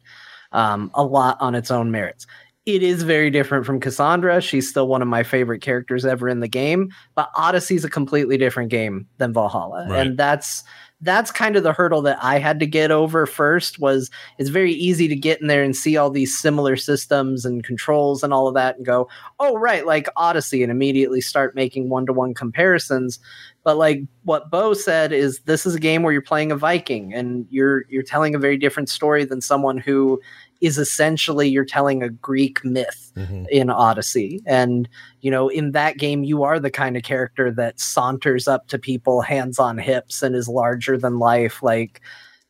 um, 0.51 0.91
a 0.93 1.03
lot 1.03 1.37
on 1.39 1.55
its 1.55 1.71
own 1.71 1.91
merits. 1.91 2.27
It 2.65 2.83
is 2.83 3.01
very 3.01 3.31
different 3.31 3.65
from 3.65 3.79
Cassandra. 3.79 4.39
She's 4.39 4.69
still 4.69 4.87
one 4.87 5.01
of 5.01 5.07
my 5.07 5.23
favorite 5.23 5.61
characters 5.61 6.05
ever 6.05 6.29
in 6.29 6.41
the 6.41 6.47
game, 6.47 6.89
but 7.15 7.31
Odyssey's 7.35 7.83
a 7.83 7.89
completely 7.89 8.37
different 8.37 8.69
game 8.69 9.07
than 9.17 9.33
Valhalla. 9.33 9.87
Right. 9.89 10.07
And 10.07 10.17
that's 10.17 10.63
that's 11.03 11.31
kind 11.31 11.55
of 11.55 11.63
the 11.63 11.73
hurdle 11.73 12.03
that 12.03 12.19
I 12.21 12.37
had 12.37 12.59
to 12.59 12.67
get 12.67 12.91
over 12.91 13.25
first 13.25 13.79
was 13.79 14.11
it's 14.37 14.49
very 14.49 14.71
easy 14.71 15.07
to 15.07 15.15
get 15.15 15.41
in 15.41 15.47
there 15.47 15.63
and 15.63 15.75
see 15.75 15.97
all 15.97 16.11
these 16.11 16.37
similar 16.37 16.75
systems 16.75 17.43
and 17.43 17.63
controls 17.63 18.21
and 18.21 18.31
all 18.31 18.47
of 18.47 18.53
that 18.53 18.77
and 18.77 18.85
go, 18.85 19.09
"Oh 19.39 19.57
right, 19.57 19.85
like 19.85 20.07
Odyssey" 20.15 20.61
and 20.61 20.71
immediately 20.71 21.19
start 21.19 21.55
making 21.55 21.89
one-to-one 21.89 22.35
comparisons. 22.35 23.17
But 23.63 23.77
like 23.77 24.01
what 24.23 24.51
Beau 24.51 24.75
said 24.75 25.11
is 25.11 25.39
this 25.41 25.65
is 25.65 25.73
a 25.73 25.79
game 25.79 26.03
where 26.03 26.13
you're 26.13 26.21
playing 26.21 26.51
a 26.51 26.55
Viking 26.55 27.11
and 27.13 27.47
you're 27.49 27.85
you're 27.89 28.03
telling 28.03 28.35
a 28.35 28.39
very 28.39 28.57
different 28.57 28.89
story 28.89 29.25
than 29.25 29.41
someone 29.41 29.79
who 29.79 30.21
is 30.61 30.77
essentially 30.77 31.49
you're 31.49 31.65
telling 31.65 32.01
a 32.03 32.09
Greek 32.09 32.63
myth 32.63 33.11
Mhm. 33.17 33.47
in 33.49 33.69
Odyssey. 33.69 34.41
And 34.45 34.87
you 35.21 35.29
know, 35.31 35.49
in 35.49 35.71
that 35.71 35.97
game 35.97 36.23
you 36.23 36.43
are 36.43 36.59
the 36.59 36.71
kind 36.71 36.95
of 36.95 37.03
character 37.03 37.51
that 37.51 37.79
saunters 37.79 38.47
up 38.47 38.67
to 38.67 38.77
people 38.79 39.21
hands 39.21 39.59
on 39.59 39.77
hips 39.77 40.21
and 40.23 40.35
is 40.35 40.47
larger 40.47 40.97
than 40.97 41.19
life 41.19 41.61
like 41.63 42.01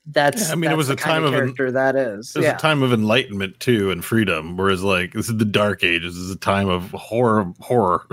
that's 0.08 0.48
Yeah, 0.48 0.54
I 0.54 0.56
mean, 0.56 0.72
it 0.72 0.78
was 0.78 0.88
the 0.88 0.94
a 0.94 0.98
time 0.98 1.24
of 1.24 1.32
en- 1.34 1.40
character 1.40 1.72
that 1.72 1.96
is. 1.96 2.36
It 2.36 2.40
was 2.40 2.46
Yeah. 2.48 2.56
a 2.56 2.60
time 2.60 2.82
of 2.82 2.92
enlightenment 2.92 3.60
too 3.60 3.92
and 3.92 4.04
freedom, 4.04 4.58
whereas 4.58 4.82
like 4.84 5.14
this 5.14 5.30
is 5.30 5.38
the 5.38 5.46
dark 5.46 5.84
ages. 5.84 6.16
This 6.16 6.24
is 6.24 6.32
a 6.32 6.36
time 6.38 6.68
of 6.70 6.90
horror, 6.92 7.54
horror, 7.60 8.08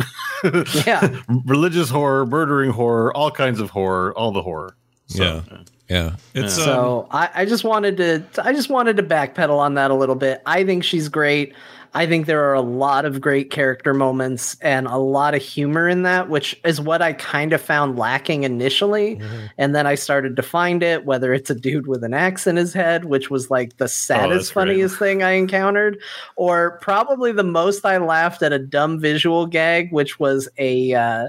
Yeah. 0.87 1.17
religious 1.47 1.89
horror, 1.89 2.27
murdering 2.27 2.71
horror, 2.73 3.17
all 3.17 3.31
kinds 3.31 3.59
of 3.59 3.71
horror, 3.71 4.13
all 4.17 4.33
the 4.33 4.43
horror. 4.43 4.77
So, 5.07 5.43
Yeah. 5.51 5.59
Yeah. 5.89 6.17
It's 6.35 6.59
um, 6.59 6.65
So 6.65 7.09
I, 7.11 7.31
I 7.35 7.45
just 7.45 7.65
wanted 7.65 7.97
to 7.99 8.25
I 8.43 8.53
just 8.53 8.69
wanted 8.69 8.97
to 8.99 9.03
backpedal 9.03 9.59
on 9.59 9.75
that 9.75 9.91
a 9.91 9.95
little 9.95 10.15
bit. 10.15 10.43
I 10.47 10.65
think 10.65 10.85
she's 10.85 11.09
great. 11.09 11.55
I 11.95 12.07
think 12.07 12.27
there 12.27 12.45
are 12.45 12.55
a 12.55 12.61
lot 12.61 13.07
of 13.07 13.21
great 13.21 13.51
character 13.51 13.95
moments 13.95 14.57
and 14.61 14.87
a 14.87 14.99
lot 14.99 15.35
of 15.35 15.43
humor 15.43 15.89
in 15.89 16.03
that, 16.03 16.29
which 16.29 16.59
is 16.65 16.81
what 16.81 17.01
I 17.01 17.15
kind 17.15 17.55
of 17.55 17.63
found 17.63 17.99
lacking 17.99 18.45
initially. 18.45 19.17
Mm-hmm. 19.17 19.47
And 19.57 19.75
then 19.75 19.87
I 19.87 19.95
started 19.95 20.37
to 20.37 20.43
find 20.43 20.83
it, 20.83 21.07
whether 21.07 21.33
it's 21.33 21.49
a 21.49 21.55
dude 21.55 21.87
with 21.87 22.05
an 22.05 22.13
axe 22.13 22.47
in 22.47 22.57
his 22.57 22.75
head, 22.75 23.07
which 23.07 23.31
was 23.31 23.51
like 23.51 23.79
the 23.79 23.89
saddest, 23.89 24.53
great. 24.53 24.67
funniest 24.67 24.99
thing 24.99 25.23
I 25.23 25.33
encountered, 25.33 25.99
or 26.37 26.79
probably 26.83 27.33
the 27.33 27.43
most 27.43 27.87
I 27.87 27.97
laughed 27.97 28.43
at 28.43 28.53
a 28.53 28.59
dumb 28.59 29.01
visual 29.01 29.47
gag, 29.47 29.91
which 29.91 30.21
was 30.21 30.49
a 30.59 30.93
uh 30.93 31.29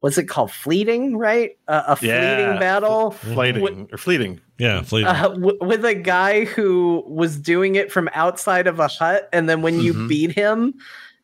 what's 0.00 0.18
it 0.18 0.24
called? 0.24 0.50
Fleeting, 0.52 1.16
right? 1.16 1.56
Uh, 1.68 1.82
a 2.00 2.04
Yeah. 2.04 2.36
fleeting 2.36 2.60
battle. 2.60 3.10
fleeting 3.12 3.88
or 3.92 3.98
fleeting. 3.98 4.40
yeah, 4.58 4.82
fleeting. 4.82 5.08
Uh, 5.08 5.28
w- 5.28 5.58
with 5.60 5.84
a 5.84 5.94
guy 5.94 6.44
who 6.44 7.02
was 7.06 7.36
doing 7.38 7.74
it 7.76 7.90
from 7.92 8.08
outside 8.14 8.66
of 8.66 8.78
a 8.78 8.88
hut, 8.88 9.28
and 9.32 9.48
then 9.48 9.62
when 9.62 9.80
you 9.80 9.92
Mhm. 9.94 10.08
beat 10.08 10.32
him, 10.32 10.74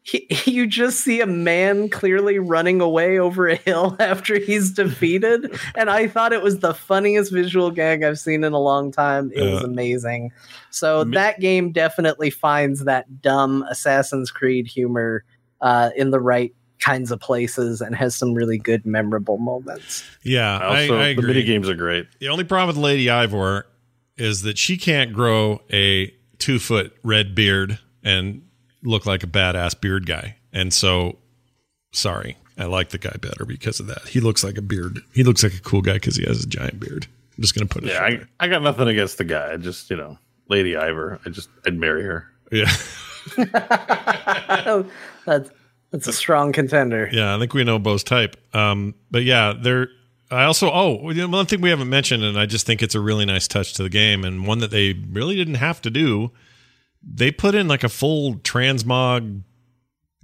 he, 0.04 0.26
you 0.46 0.66
just 0.66 1.00
see 1.00 1.20
a 1.20 1.26
man 1.26 1.88
clearly 1.88 2.38
running 2.40 2.80
away 2.80 3.18
over 3.20 3.46
a 3.48 3.54
hill 3.54 3.94
after 4.00 4.36
he's 4.38 4.72
defeated. 4.72 5.56
and 5.76 5.88
I 5.88 6.08
thought 6.08 6.32
it 6.32 6.42
was 6.42 6.58
the 6.58 6.74
funniest 6.74 7.30
visual 7.32 7.70
gag 7.70 8.02
I've 8.02 8.18
seen 8.18 8.42
in 8.42 8.52
a 8.52 8.58
long 8.58 8.90
time. 8.90 9.30
It 9.32 9.42
was 9.42 9.62
amazing. 9.62 10.32
So 10.70 11.04
Me- 11.04 11.14
that 11.14 11.38
game 11.38 11.70
definitely 11.70 12.30
finds 12.30 12.84
that 12.84 13.22
dumb 13.22 13.64
Assassin's 13.70 14.30
Creed 14.32 14.66
humor 14.66 15.22
uh, 15.60 15.90
in 15.96 16.10
the 16.10 16.18
right 16.18 16.52
kinds 16.82 17.12
of 17.12 17.20
places 17.20 17.80
and 17.80 17.94
has 17.94 18.14
some 18.16 18.34
really 18.34 18.58
good 18.58 18.84
memorable 18.84 19.38
moments. 19.38 20.02
yeah, 20.22 20.58
I, 20.58 20.82
Also, 20.82 20.98
I 20.98 21.02
the 21.04 21.10
agree. 21.20 21.26
mini 21.28 21.42
games 21.44 21.68
are 21.68 21.74
great. 21.76 22.06
The 22.18 22.28
only 22.28 22.44
problem 22.44 22.74
with 22.74 22.84
Lady 22.84 23.06
Eivor 23.06 23.62
is 24.16 24.42
that 24.42 24.58
she 24.58 24.76
can't 24.76 25.12
grow 25.12 25.60
a 25.72 26.12
two 26.38 26.58
foot 26.58 26.92
red 27.04 27.34
beard 27.34 27.78
and 28.02 28.42
look 28.82 29.06
like 29.06 29.22
a 29.22 29.26
badass 29.28 29.80
beard 29.80 30.06
guy. 30.06 30.36
And 30.52 30.72
so, 30.74 31.18
sorry, 31.92 32.36
I 32.58 32.64
like 32.64 32.88
the 32.90 32.98
guy 32.98 33.14
better 33.20 33.44
because 33.44 33.78
of 33.80 33.86
that. 33.86 34.08
He 34.08 34.18
looks 34.20 34.42
like 34.42 34.58
a 34.58 34.62
beard. 34.62 34.98
He 35.14 35.22
looks 35.22 35.42
like 35.44 35.54
a 35.54 35.60
cool 35.60 35.82
guy 35.82 35.94
because 35.94 36.16
he 36.16 36.24
has 36.26 36.42
a 36.44 36.48
giant 36.48 36.80
beard. 36.80 37.06
I'm 37.36 37.42
just 37.42 37.54
gonna 37.54 37.66
put 37.66 37.84
it. 37.84 37.90
Yeah, 37.90 38.02
I, 38.02 38.20
I 38.40 38.48
got 38.48 38.62
nothing 38.62 38.88
against 38.88 39.18
the 39.18 39.24
guy. 39.24 39.52
I 39.52 39.56
just 39.56 39.88
you 39.88 39.96
know, 39.96 40.18
Lady 40.48 40.72
Eivor. 40.72 41.20
I 41.24 41.30
just 41.30 41.48
I'd 41.64 41.78
marry 41.78 42.02
her. 42.02 42.26
yeah, 42.50 42.70
that's 45.24 45.50
that's 45.92 46.08
a 46.08 46.12
strong 46.12 46.52
contender. 46.52 47.08
yeah. 47.12 47.34
I 47.34 47.38
think 47.38 47.54
we 47.54 47.64
know 47.64 47.78
Beau's 47.78 48.02
type. 48.02 48.36
Um, 48.54 48.94
but 49.10 49.22
yeah, 49.22 49.54
there. 49.58 49.88
I 50.30 50.44
also 50.44 50.70
oh 50.72 51.12
one 51.28 51.44
thing 51.46 51.60
we 51.60 51.68
haven't 51.68 51.90
mentioned, 51.90 52.24
and 52.24 52.38
I 52.38 52.46
just 52.46 52.66
think 52.66 52.82
it's 52.82 52.94
a 52.94 53.00
really 53.00 53.26
nice 53.26 53.46
touch 53.46 53.74
to 53.74 53.82
the 53.82 53.90
game, 53.90 54.24
and 54.24 54.46
one 54.46 54.58
that 54.60 54.70
they 54.70 54.94
really 54.94 55.36
didn't 55.36 55.56
have 55.56 55.82
to 55.82 55.90
do. 55.90 56.32
They 57.02 57.30
put 57.30 57.54
in 57.54 57.68
like 57.68 57.84
a 57.84 57.88
full 57.88 58.36
transmog 58.36 59.42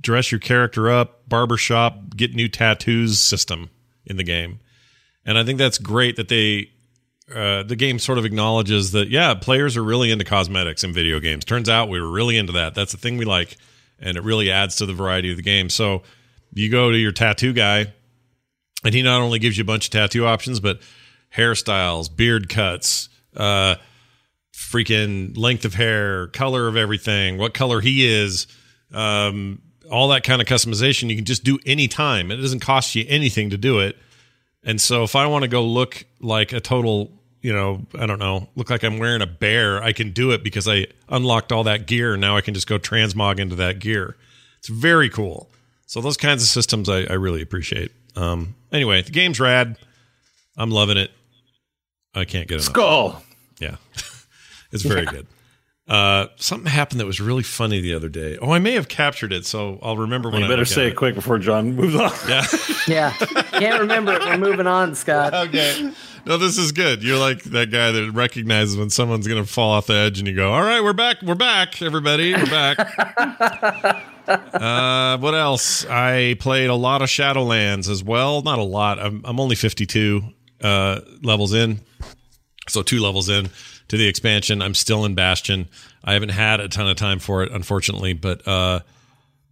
dress 0.01 0.31
your 0.31 0.39
character 0.39 0.90
up, 0.90 1.28
barbershop, 1.28 2.16
get 2.16 2.35
new 2.35 2.49
tattoos 2.49 3.20
system 3.20 3.70
in 4.07 4.16
the 4.16 4.24
game. 4.24 4.61
And 5.24 5.39
I 5.39 5.45
think 5.45 5.59
that's 5.59 5.78
great 5.78 6.16
that 6.16 6.28
they 6.28 6.70
uh, 7.35 7.62
the 7.62 7.77
game 7.77 7.99
sort 7.99 8.16
of 8.16 8.24
acknowledges 8.24 8.93
that 8.93 9.09
yeah, 9.09 9.35
players 9.35 9.77
are 9.77 9.85
really 9.85 10.11
into 10.11 10.24
cosmetics 10.24 10.82
in 10.82 10.93
video 10.93 11.20
games. 11.20 11.45
Turns 11.45 11.69
out 11.69 11.89
we 11.89 12.01
were 12.01 12.11
really 12.11 12.39
into 12.39 12.53
that. 12.53 12.74
That's 12.74 12.93
the 12.93 12.99
thing 12.99 13.19
we 13.19 13.24
like. 13.24 13.57
And 14.01 14.16
it 14.16 14.23
really 14.23 14.51
adds 14.51 14.77
to 14.77 14.87
the 14.87 14.93
variety 14.93 15.31
of 15.31 15.37
the 15.37 15.43
game. 15.43 15.70
So 15.70 16.03
you 16.53 16.70
go 16.70 16.91
to 16.91 16.99
your 16.99 17.12
tattoo 17.12 17.53
guy, 17.53 17.93
and 18.85 18.95
he 18.95 19.03
not 19.03 19.20
only 19.20 19.39
gives 19.39 19.59
you 19.59 19.62
a 19.62 19.66
bunch 19.66 19.87
of 19.87 19.91
tattoo 19.91 20.27
options, 20.27 20.61
but 20.61 20.81
hairstyles, 21.35 22.15
beard 22.15 22.49
cuts, 22.49 23.09
uh, 23.37 23.77
freaking 24.55 25.37
length 25.37 25.65
of 25.65 25.75
hair, 25.75 26.29
color 26.29 26.69
of 26.69 26.77
everything, 26.77 27.39
what 27.39 27.55
color 27.55 27.81
he 27.81 28.07
is, 28.07 28.47
um, 28.93 29.62
all 29.91 30.09
that 30.09 30.25
kind 30.25 30.43
of 30.43 30.49
customization. 30.49 31.11
You 31.11 31.16
can 31.16 31.25
just 31.25 31.45
do 31.45 31.59
anytime. 31.65 32.31
It 32.31 32.37
doesn't 32.37 32.61
cost 32.61 32.95
you 32.95 33.05
anything 33.09 33.51
to 33.51 33.57
do 33.57 33.81
it. 33.81 33.97
And 34.65 34.81
so 34.81 35.03
if 35.05 35.16
I 35.16 35.27
want 35.27 35.43
to 35.43 35.49
go 35.49 35.65
look 35.65 36.05
like 36.20 36.53
a 36.53 36.61
total, 36.61 37.12
you 37.43 37.52
know, 37.52 37.86
I 37.98 38.06
don't 38.06 38.19
know, 38.19 38.48
look 38.56 38.70
like 38.70 38.82
I'm 38.82 38.98
wearing 38.98 39.23
a 39.23 39.27
bear, 39.27 39.82
I 39.82 39.93
can 39.93 40.10
do 40.12 40.31
it 40.32 40.43
because 40.43 40.66
I 40.69 40.86
unlocked 41.09 41.52
all 41.52 41.65
that 41.65 41.86
gear. 41.86 42.16
Now 42.16 42.36
I 42.36 42.40
can 42.40 42.55
just 42.55 42.66
go 42.66 42.78
transmog 42.78 43.39
into 43.39 43.55
that 43.56 43.78
gear. 43.78 44.16
It's 44.59 44.69
very 44.69 45.09
cool. 45.09 45.48
So 45.86 46.01
those 46.01 46.16
kinds 46.16 46.43
of 46.43 46.48
systems 46.48 46.89
I, 46.89 47.02
I 47.05 47.15
really 47.15 47.40
appreciate. 47.43 47.93
Um, 48.16 48.55
anyway, 48.73 49.02
the 49.02 49.12
game's 49.12 49.39
rad. 49.40 49.77
I'm 50.56 50.70
loving 50.70 50.97
it. 50.97 51.10
I 52.15 52.24
can't 52.24 52.48
get 52.48 52.55
enough. 52.56 52.65
Skull. 52.66 53.23
Yeah, 53.60 53.77
it's 54.73 54.82
very 54.82 55.05
Yeah. 55.05 55.10
good. 55.12 55.27
Uh, 55.89 56.27
something 56.36 56.70
happened 56.70 57.01
that 57.01 57.06
was 57.06 57.19
really 57.19 57.43
funny 57.43 57.81
the 57.81 57.94
other 57.94 58.10
day. 58.10 58.36
Oh, 58.43 58.51
I 58.51 58.59
may 58.59 58.73
have 58.73 58.89
captured 58.89 59.32
it, 59.32 59.47
so 59.47 59.78
I'll 59.82 59.97
remember 59.97 60.28
when 60.28 60.40
You 60.40 60.44
I 60.44 60.48
better 60.48 60.60
look 60.62 60.69
say 60.69 60.89
it 60.89 60.97
quick 60.97 61.15
before 61.15 61.39
John 61.39 61.74
moves 61.74 61.94
on. 61.94 62.10
Yeah. 62.28 62.44
Yeah. 62.86 63.12
Can't 63.52 63.81
remember 63.81 64.12
it. 64.12 64.20
We're 64.23 64.36
moving 64.36 64.66
on, 64.66 64.94
Scott. 64.94 65.32
okay. 65.48 65.90
No, 66.27 66.36
this 66.36 66.59
is 66.59 66.73
good. 66.73 67.02
You're 67.02 67.16
like 67.19 67.43
that 67.44 67.70
guy 67.70 67.90
that 67.90 68.12
recognizes 68.12 68.77
when 68.77 68.90
someone's 68.90 69.27
going 69.27 69.43
to 69.43 69.48
fall 69.51 69.70
off 69.70 69.86
the 69.86 69.94
edge, 69.94 70.19
and 70.19 70.28
you 70.28 70.35
go, 70.36 70.52
"All 70.52 70.62
right, 70.62 70.82
we're 70.82 70.93
back. 70.93 71.23
We're 71.23 71.35
back, 71.35 71.81
everybody. 71.81 72.35
We're 72.35 72.44
back." 72.44 72.78
uh, 74.28 75.16
what 75.19 75.35
else? 75.35 75.86
I 75.86 76.36
played 76.39 76.69
a 76.69 76.74
lot 76.74 77.01
of 77.01 77.09
Shadowlands 77.09 77.89
as 77.89 78.05
well. 78.05 78.43
Not 78.43 78.59
a 78.59 78.62
lot. 78.65 78.98
I'm, 78.98 79.23
I'm 79.24 79.40
only 79.40 79.56
52 79.56 80.23
uh, 80.62 81.01
levels 81.23 81.55
in, 81.55 81.81
so 82.69 82.82
two 82.82 83.01
levels 83.01 83.31
in 83.31 83.48
to 83.89 83.97
the 83.97 84.06
expansion. 84.06 84.62
I'm 84.62 84.74
still 84.74 85.05
in 85.05 85.15
Bastion. 85.15 85.69
I 86.05 86.12
haven't 86.12 86.31
had 86.31 86.60
a 86.60 86.69
ton 86.69 86.89
of 86.89 86.97
time 86.97 87.19
for 87.19 87.43
it, 87.43 87.52
unfortunately, 87.52 88.12
but 88.12 88.47
uh, 88.47 88.81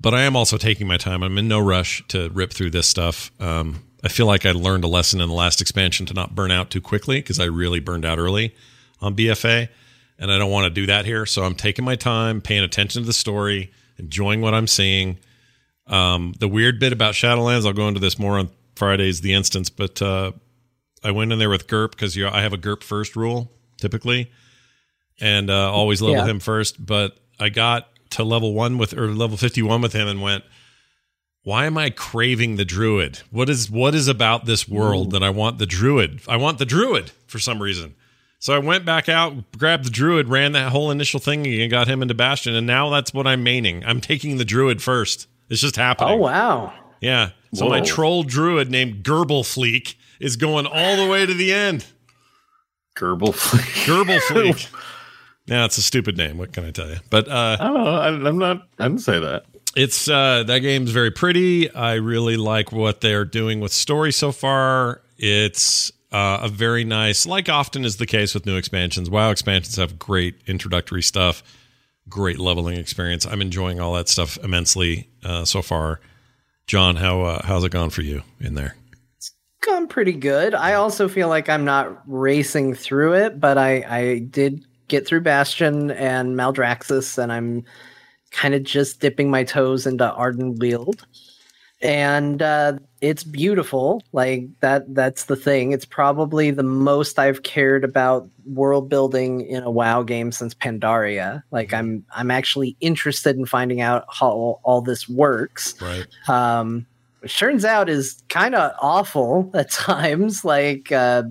but 0.01 0.15
I 0.15 0.23
am 0.23 0.37
also 0.37 0.59
taking 0.59 0.87
my 0.87 0.97
time. 0.97 1.23
I'm 1.23 1.37
in 1.39 1.49
no 1.49 1.59
rush 1.59 2.07
to 2.09 2.29
rip 2.31 2.53
through 2.53 2.71
this 2.71 2.87
stuff. 2.87 3.31
Um, 3.41 3.83
I 4.05 4.09
feel 4.09 4.27
like 4.27 4.45
I 4.45 4.53
learned 4.53 4.85
a 4.85 4.89
lesson 4.89 5.21
in 5.21 5.29
the 5.29 5.35
last 5.35 5.61
expansion 5.61 6.07
to 6.07 6.15
not 6.15 6.35
burn 6.35 6.51
out 6.51 6.71
too 6.71 6.81
quickly 6.81 7.19
because 7.19 7.41
I 7.41 7.45
really 7.45 7.81
burned 7.81 8.05
out 8.05 8.19
early 8.19 8.55
on 9.01 9.17
BFA, 9.17 9.69
and 10.19 10.31
I 10.31 10.39
don't 10.39 10.51
want 10.51 10.65
to 10.65 10.71
do 10.71 10.87
that 10.87 11.07
here. 11.07 11.27
So 11.27 11.43
I'm 11.43 11.55
taking 11.55 11.85
my 11.85 11.97
time, 11.97 12.41
paying 12.41 12.63
attention 12.63 13.03
to 13.03 13.07
the 13.07 13.13
story, 13.13 13.73
enjoying 13.99 14.43
what 14.43 14.55
I'm 14.55 14.67
seeing. 14.67 15.19
Um, 15.87 16.35
the 16.39 16.49
weird 16.49 16.79
bit 16.79 16.93
about 16.93 17.15
Shadowlands, 17.15 17.67
I'll 17.67 17.73
go 17.73 17.89
into 17.89 18.01
this 18.01 18.19
more 18.19 18.39
on 18.39 18.51
Friday's 18.75 19.23
the 19.23 19.33
instance, 19.33 19.71
but 19.71 20.03
uh, 20.03 20.33
I 21.03 21.11
went 21.11 21.33
in 21.33 21.39
there 21.39 21.49
with 21.49 21.67
GURP 21.67 21.93
because 21.93 22.19
I 22.19 22.43
have 22.43 22.53
a 22.53 22.59
GURP 22.59 22.83
first 22.83 23.17
rule 23.17 23.51
typically, 23.79 24.31
and 25.21 25.51
uh, 25.51 25.71
always 25.73 26.01
level 26.03 26.25
Yeah. 26.25 26.31
him 26.31 26.41
first. 26.41 26.85
But 26.85 27.17
I 27.39 27.49
got 27.49 27.89
to 28.11 28.25
level 28.25 28.53
one 28.55 28.79
with 28.79 28.93
or 28.95 29.09
level 29.09 29.37
fifty 29.37 29.63
one 29.63 29.81
with 29.83 29.93
him 29.93 30.09
and 30.09 30.21
went, 30.23 30.45
why 31.43 31.67
am 31.67 31.79
I 31.79 31.91
craving 31.91 32.57
the 32.57 32.65
druid? 32.65 33.21
What 33.31 33.49
is 33.49 33.71
what 33.71 33.95
is 33.95 34.09
about 34.09 34.47
this 34.47 34.69
world 34.69 35.13
that 35.13 35.23
I 35.23 35.31
want 35.31 35.59
the 35.59 35.67
druid? 35.67 36.21
I 36.29 36.37
want 36.37 36.59
the 36.59 36.67
druid 36.67 37.13
for 37.27 37.39
some 37.39 37.63
reason. 37.63 37.95
So 38.39 38.55
I 38.55 38.59
went 38.59 38.85
back 38.85 39.09
out, 39.09 39.53
grabbed 39.57 39.85
the 39.85 39.91
druid, 39.91 40.29
ran 40.29 40.53
that 40.53 40.71
whole 40.71 40.91
initial 40.91 41.21
thing 41.21 41.47
and 41.47 41.71
got 41.71 41.89
him 41.89 42.03
into 42.03 42.15
Bastion, 42.15 42.55
and 42.55 42.67
now 42.67 42.91
that's 42.91 43.15
what 43.15 43.27
I'm 43.27 43.45
maining. 43.45 43.83
I'm 43.87 44.01
taking 44.01 44.37
the 44.37 44.45
druid 44.45 44.83
first. 44.83 45.27
It's 45.49 45.61
just 45.61 45.77
happening. 45.77 46.15
Oh 46.15 46.17
wow. 46.17 46.73
Yeah. 47.01 47.31
So 47.55 47.69
my 47.69 47.81
troll 47.81 48.23
druid 48.25 48.71
named 48.71 49.03
Gerblfleek 49.05 49.95
is 50.21 50.37
going 50.37 50.67
all 50.67 50.97
the 50.97 51.07
way 51.11 51.25
to 51.25 51.33
the 51.33 51.53
end. 51.53 51.87
Gerbil. 52.97 53.33
Gerblfleek. 53.85 54.73
yeah, 55.47 55.65
it's 55.65 55.79
a 55.79 55.83
stupid 55.83 56.17
name. 56.17 56.39
What 56.39 56.53
can 56.53 56.65
I 56.65 56.71
tell 56.71 56.89
you? 56.89 56.97
But 57.11 57.29
uh 57.29 57.57
I 57.61 57.65
don't 57.65 57.75
know. 57.75 57.91
I, 57.91 58.09
I'm 58.29 58.39
not. 58.39 58.67
I 58.79 58.89
didn't 58.89 59.03
say 59.03 59.19
that. 59.21 59.45
it's 59.77 60.09
uh 60.09 60.43
that 60.45 60.61
game's 60.61 60.91
very 60.91 61.11
pretty 61.11 61.71
i 61.75 61.95
really 61.95 62.37
like 62.39 62.73
what 62.73 63.03
they're 63.03 63.27
doing 63.27 63.61
with 63.61 63.73
story 63.73 64.11
so 64.13 64.33
far 64.33 65.03
it's 65.19 65.93
uh, 66.13 66.39
a 66.43 66.49
very 66.49 66.83
nice 66.85 67.27
like 67.27 67.49
often 67.51 67.85
is 67.85 67.97
the 67.99 68.07
case 68.07 68.33
with 68.33 68.47
new 68.47 68.57
expansions 68.57 69.11
wow 69.11 69.31
expansions 69.31 69.77
have 69.77 69.99
great 69.99 70.35
introductory 70.47 71.03
stuff 71.03 71.43
great 72.09 72.39
leveling 72.39 72.79
experience 72.79 73.27
i'm 73.27 73.43
enjoying 73.43 73.79
all 73.81 73.93
that 73.93 74.09
stuff 74.09 74.39
immensely 74.43 75.09
uh, 75.25 75.45
so 75.45 75.61
far 75.61 76.01
john 76.67 76.97
how 76.97 77.21
uh, 77.23 77.45
how's 77.45 77.63
it 77.65 77.71
gone 77.73 77.91
for 77.91 78.01
you 78.03 78.23
in 78.41 78.55
there 78.55 78.77
gone 79.67 79.89
pretty 79.89 80.13
good. 80.13 80.55
I 80.55 80.75
also 80.75 81.09
feel 81.09 81.29
like 81.29 81.49
I'm 81.49 81.65
not 81.65 82.03
racing 82.07 82.75
through 82.75 83.15
it, 83.15 83.41
but 83.41 83.59
I, 83.59 83.85
I 83.89 84.19
did 84.19 84.65
get 84.89 85.07
through 85.07 85.23
Bastion 85.23 85.91
and 85.91 86.37
Maldraxxus, 86.37 87.19
and 87.19 87.33
I'm 87.33 87.65
kind 88.31 88.55
of 88.55 88.63
just 88.63 89.01
dipping 89.01 89.31
my 89.31 89.45
toes 89.45 89.87
into 89.87 90.11
Arden 90.11 90.57
Ardenweald. 90.59 91.03
And 91.83 92.41
uh, 92.41 92.79
it's 93.03 93.23
beautiful. 93.23 94.03
Like 94.13 94.49
that 94.61 94.95
that's 94.95 95.25
the 95.25 95.37
thing. 95.37 95.73
It's 95.73 95.85
probably 95.85 96.51
the 96.51 96.63
most 96.63 97.19
I've 97.19 97.43
cared 97.43 97.85
about 97.85 98.29
world 98.47 98.89
building 98.89 99.43
in 99.43 99.63
a 99.63 99.71
WoW 99.71 100.03
game 100.03 100.33
since 100.33 100.55
Pandaria. 100.55 101.43
Like 101.51 101.75
I'm 101.75 102.05
I'm 102.15 102.31
actually 102.31 102.77
interested 102.81 103.37
in 103.37 103.45
finding 103.45 103.83
out 103.83 104.07
how 104.11 104.59
all 104.63 104.81
this 104.81 105.07
works 105.07 105.81
right 105.83 106.07
um, 106.29 106.87
which 107.27 107.41
turns 107.41 107.65
out 107.65 107.89
is 107.89 108.23
kind 108.29 108.55
of 108.55 108.71
awful 108.81 109.51
at 109.55 109.69
times. 109.69 110.45
Like, 110.45 110.93
uh, 110.93 111.25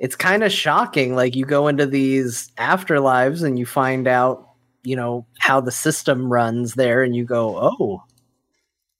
it's 0.00 0.16
kind 0.16 0.42
of 0.42 0.50
shocking. 0.50 1.14
Like, 1.14 1.36
you 1.36 1.44
go 1.44 1.68
into 1.68 1.86
these 1.86 2.50
afterlives 2.58 3.44
and 3.44 3.56
you 3.56 3.64
find 3.64 4.08
out, 4.08 4.48
you 4.82 4.96
know, 4.96 5.24
how 5.38 5.60
the 5.60 5.70
system 5.70 6.28
runs 6.28 6.74
there, 6.74 7.04
and 7.04 7.14
you 7.14 7.24
go, 7.24 7.56
oh, 7.56 8.02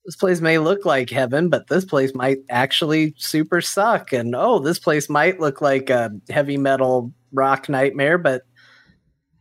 this 0.05 0.15
place 0.15 0.41
may 0.41 0.59
look 0.59 0.85
like 0.85 1.11
heaven, 1.11 1.49
but 1.49 1.67
this 1.67 1.85
place 1.85 2.15
might 2.15 2.39
actually 2.51 3.15
super 3.17 3.61
suck. 3.61 4.13
And 4.13 4.37
oh, 4.37 4.61
this 4.61 4.79
place 4.79 5.09
might 5.09 5.41
look 5.41 5.61
like 5.61 5.91
a 5.91 6.13
heavy 6.31 6.57
metal 6.57 7.13
rock 7.33 7.69
nightmare, 7.69 8.17
but 8.17 8.43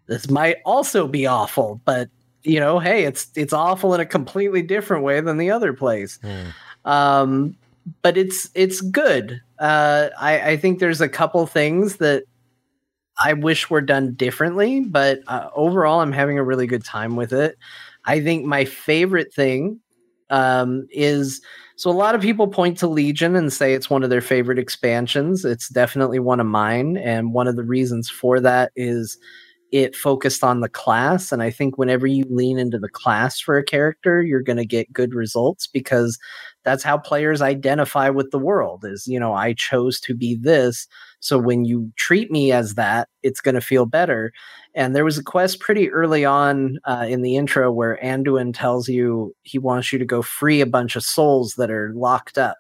this 0.08 0.32
might 0.32 0.58
also 0.66 1.08
be 1.08 1.28
awful. 1.28 1.80
But 1.86 2.10
you 2.44 2.60
know, 2.60 2.80
hey, 2.80 3.04
it's 3.04 3.28
it's 3.36 3.54
awful 3.54 3.94
in 3.94 4.02
a 4.02 4.06
completely 4.06 4.64
different 4.64 5.04
way 5.04 5.22
than 5.22 5.38
the 5.38 5.52
other 5.52 5.74
place. 5.74 6.18
Um, 6.86 7.56
but 8.02 8.18
it's 8.18 8.50
it's 8.54 8.82
good. 8.82 9.42
Uh, 9.60 10.10
I 10.20 10.52
I 10.52 10.58
think 10.58 10.80
there's 10.80 11.02
a 11.02 11.10
couple 11.10 11.46
things 11.48 11.98
that 11.98 12.24
I 13.24 13.34
wish 13.34 13.70
were 13.70 13.82
done 13.82 14.14
differently, 14.14 14.82
but 14.82 15.20
uh, 15.28 15.50
overall, 15.56 16.02
I'm 16.02 16.12
having 16.12 16.38
a 16.38 16.44
really 16.44 16.68
good 16.68 16.84
time 16.84 17.16
with 17.16 17.34
it. 17.34 17.58
I 18.06 18.22
think 18.22 18.46
my 18.46 18.66
favorite 18.66 19.34
thing 19.34 19.80
um, 20.30 20.88
is 20.90 21.42
so 21.76 21.90
a 21.90 21.94
lot 21.94 22.16
of 22.16 22.22
people 22.22 22.48
point 22.48 22.78
to 22.80 22.88
Legion 22.88 23.36
and 23.36 23.52
say 23.52 23.74
it's 23.74 23.90
one 23.90 24.04
of 24.04 24.10
their 24.10 24.22
favorite 24.22 24.60
expansions. 24.60 25.46
It's 25.46 25.70
definitely 25.70 26.20
one 26.20 26.40
of 26.40 26.48
mine, 26.48 26.98
and 26.98 27.34
one 27.34 27.48
of 27.48 27.56
the 27.56 27.64
reasons 27.64 28.10
for 28.10 28.40
that 28.40 28.72
is 28.76 29.18
it 29.72 29.96
focused 29.96 30.44
on 30.44 30.60
the 30.60 30.70
class. 30.70 31.32
And 31.32 31.42
I 31.42 31.50
think 31.50 31.78
whenever 31.78 32.06
you 32.06 32.26
lean 32.30 32.60
into 32.60 32.78
the 32.78 32.90
class 32.90 33.40
for 33.40 33.58
a 33.58 33.64
character, 33.64 34.22
you're 34.22 34.42
going 34.42 34.58
to 34.58 34.66
get 34.66 34.92
good 34.92 35.14
results 35.14 35.66
because 35.66 36.20
that's 36.64 36.84
how 36.84 36.98
players 36.98 37.42
identify 37.42 38.10
with 38.10 38.32
the 38.32 38.40
world. 38.40 38.86
Is 38.86 39.08
you 39.08 39.20
know 39.20 39.34
I 39.34 39.54
chose 39.54 40.00
to 40.02 40.14
be 40.16 40.36
this, 40.36 40.88
so 41.20 41.38
when 41.38 41.66
you 41.66 41.92
treat 41.98 42.32
me 42.32 42.52
as 42.52 42.76
that, 42.76 43.10
it's 43.24 43.42
going 43.42 43.56
to 43.56 43.62
feel 43.62 43.86
better. 43.86 44.32
And 44.74 44.96
there 44.96 45.06
was 45.06 45.18
a 45.18 45.24
quest 45.24 45.60
pretty 45.60 45.90
early 45.92 46.24
on 46.24 46.80
uh, 46.86 47.06
in 47.08 47.22
the 47.22 47.36
intro 47.36 47.72
where 47.72 48.00
Anduin 48.02 48.54
tells 48.54 48.88
you 48.88 49.36
he 49.44 49.60
wants 49.60 49.92
you 49.92 50.00
to 50.00 50.06
go 50.06 50.22
free 50.22 50.62
a 50.62 50.66
bunch 50.66 50.96
of 50.96 51.04
souls 51.04 51.56
that 51.56 51.70
are 51.70 51.92
locked 51.94 52.38
up. 52.38 52.58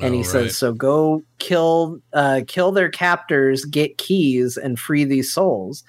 And 0.00 0.14
he 0.14 0.20
Oh, 0.20 0.24
says, 0.24 0.56
"So 0.56 0.72
go 0.72 1.22
kill, 1.38 1.98
uh, 2.12 2.42
kill 2.46 2.72
their 2.72 2.90
captors, 2.90 3.64
get 3.64 3.98
keys, 3.98 4.56
and 4.56 4.78
free 4.78 5.04
these 5.04 5.32
souls." 5.32 5.82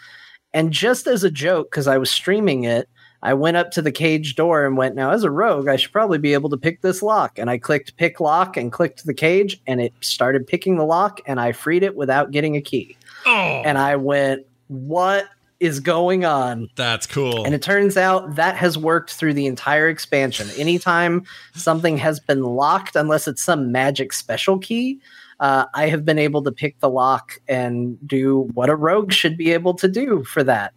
And 0.54 0.72
just 0.72 1.06
as 1.06 1.24
a 1.24 1.30
joke, 1.30 1.70
because 1.70 1.88
I 1.88 1.98
was 1.98 2.10
streaming 2.10 2.64
it, 2.64 2.90
I 3.22 3.34
went 3.34 3.58
up 3.58 3.72
to 3.72 3.82
the 3.82 3.92
cage 3.92 4.36
door 4.36 4.66
and 4.66 4.78
went, 4.78 4.96
"Now, 4.96 5.12
as 5.12 5.24
a 5.24 5.32
rogue, 5.32 5.68
I 5.68 5.76
should 5.76 5.92
probably 5.92 6.18
be 6.18 6.34
able 6.34 6.50
to 6.50 6.58
pick 6.58 6.82
this 6.82 7.02
lock." 7.02 7.38
And 7.38 7.50
I 7.50 7.58
clicked 7.58 7.98
pick 7.98 8.20
lock 8.20 8.56
and 8.56 8.72
clicked 8.72 9.06
the 9.06 9.14
cage, 9.14 9.62
and 9.68 9.82
it 9.82 9.94
started 10.02 10.48
picking 10.48 10.78
the 10.78 10.86
lock, 10.86 11.20
and 11.26 11.40
I 11.40 11.52
freed 11.52 11.84
it 11.84 11.96
without 11.96 12.32
getting 12.32 12.56
a 12.56 12.62
key. 12.62 12.96
oh 13.26 13.62
And 13.66 13.78
I 13.78 13.96
went, 13.98 14.46
"What 14.68 15.26
is 15.60 15.82
going 15.82 16.24
on?" 16.24 16.70
that's 16.76 17.06
cool 17.06 17.44
And 17.46 17.54
it 17.54 17.62
turns 17.62 17.98
out 17.98 18.36
that 18.36 18.56
has 18.56 18.78
worked 18.78 19.12
through 19.12 19.34
the 19.34 19.48
entire 19.48 19.90
expansion. 19.90 20.48
Anytime 20.58 21.24
something 21.54 21.98
has 21.98 22.20
been 22.22 22.44
locked, 22.44 22.96
unless 22.96 23.28
it's 23.28 23.44
some 23.44 23.72
magic 23.72 24.14
special 24.14 24.58
key, 24.58 25.00
uh, 25.42 25.66
I 25.74 25.88
have 25.88 26.06
been 26.06 26.20
able 26.20 26.44
to 26.44 26.52
pick 26.52 26.80
the 26.80 26.90
lock 26.90 27.40
and 27.48 27.98
do 28.08 28.50
what 28.54 28.70
a 28.70 28.76
rogue 28.76 29.12
should 29.12 29.38
be 29.38 29.52
able 29.52 29.74
to 29.76 29.88
do 29.88 30.24
for 30.24 30.44
that. 30.44 30.74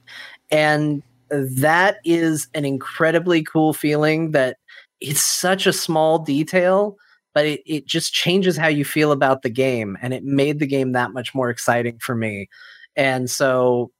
And 0.51 1.02
that 1.33 1.97
is 2.05 2.49
an 2.55 2.65
incredibly 2.65 3.43
cool 3.43 3.73
feeling 3.73 4.33
that 4.33 4.59
it's 5.01 5.25
such 5.25 5.67
a 5.67 5.73
small 5.73 6.19
detail 6.19 6.97
but 7.35 7.47
it, 7.47 7.63
it 7.65 7.87
just 7.87 8.13
changes 8.13 8.59
how 8.59 8.69
you 8.69 8.85
feel 8.85 9.11
about 9.11 9.41
the 9.41 9.49
game 9.51 9.97
and 10.03 10.13
it 10.13 10.23
made 10.23 10.59
the 10.59 10.67
game 10.67 10.93
that 10.93 11.13
much 11.13 11.35
more 11.35 11.51
exciting 11.51 11.99
for 11.99 12.15
me 12.15 12.49
and 12.97 13.31
so 13.31 13.91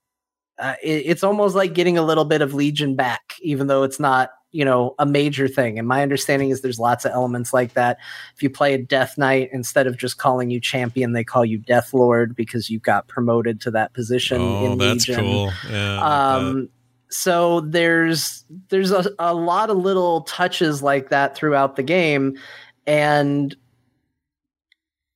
uh, 0.59 0.75
it, 0.83 1.03
it's 1.05 1.23
almost 1.23 1.55
like 1.55 1.73
getting 1.73 1.97
a 1.97 2.03
little 2.03 2.25
bit 2.25 2.41
of 2.41 2.53
legion 2.53 2.95
back 2.95 3.21
even 3.41 3.67
though 3.67 3.83
it's 3.83 3.99
not 3.99 4.29
you 4.51 4.63
know 4.63 4.93
a 4.99 5.05
major 5.05 5.47
thing 5.47 5.79
and 5.79 5.87
my 5.87 6.03
understanding 6.03 6.51
is 6.51 6.61
there's 6.61 6.77
lots 6.79 7.05
of 7.05 7.11
elements 7.11 7.51
like 7.53 7.73
that 7.73 7.97
if 8.35 8.43
you 8.43 8.49
play 8.51 8.75
a 8.75 8.77
death 8.77 9.17
knight 9.17 9.49
instead 9.51 9.87
of 9.87 9.97
just 9.97 10.19
calling 10.19 10.51
you 10.51 10.61
champion 10.61 11.13
they 11.13 11.23
call 11.23 11.43
you 11.43 11.57
death 11.57 11.91
lord 11.91 12.35
because 12.35 12.69
you 12.69 12.79
got 12.79 13.07
promoted 13.07 13.59
to 13.59 13.71
that 13.71 13.91
position 13.93 14.39
Oh, 14.39 14.65
in 14.65 14.77
that's 14.77 15.07
legion 15.07 15.25
cool. 15.25 15.51
Yeah. 15.67 16.35
Um 16.35 16.69
so 17.13 17.61
there's 17.61 18.43
there's 18.69 18.91
a, 18.91 19.05
a 19.19 19.33
lot 19.33 19.69
of 19.69 19.77
little 19.77 20.21
touches 20.21 20.81
like 20.81 21.09
that 21.09 21.35
throughout 21.35 21.75
the 21.75 21.83
game. 21.83 22.37
And 22.85 23.55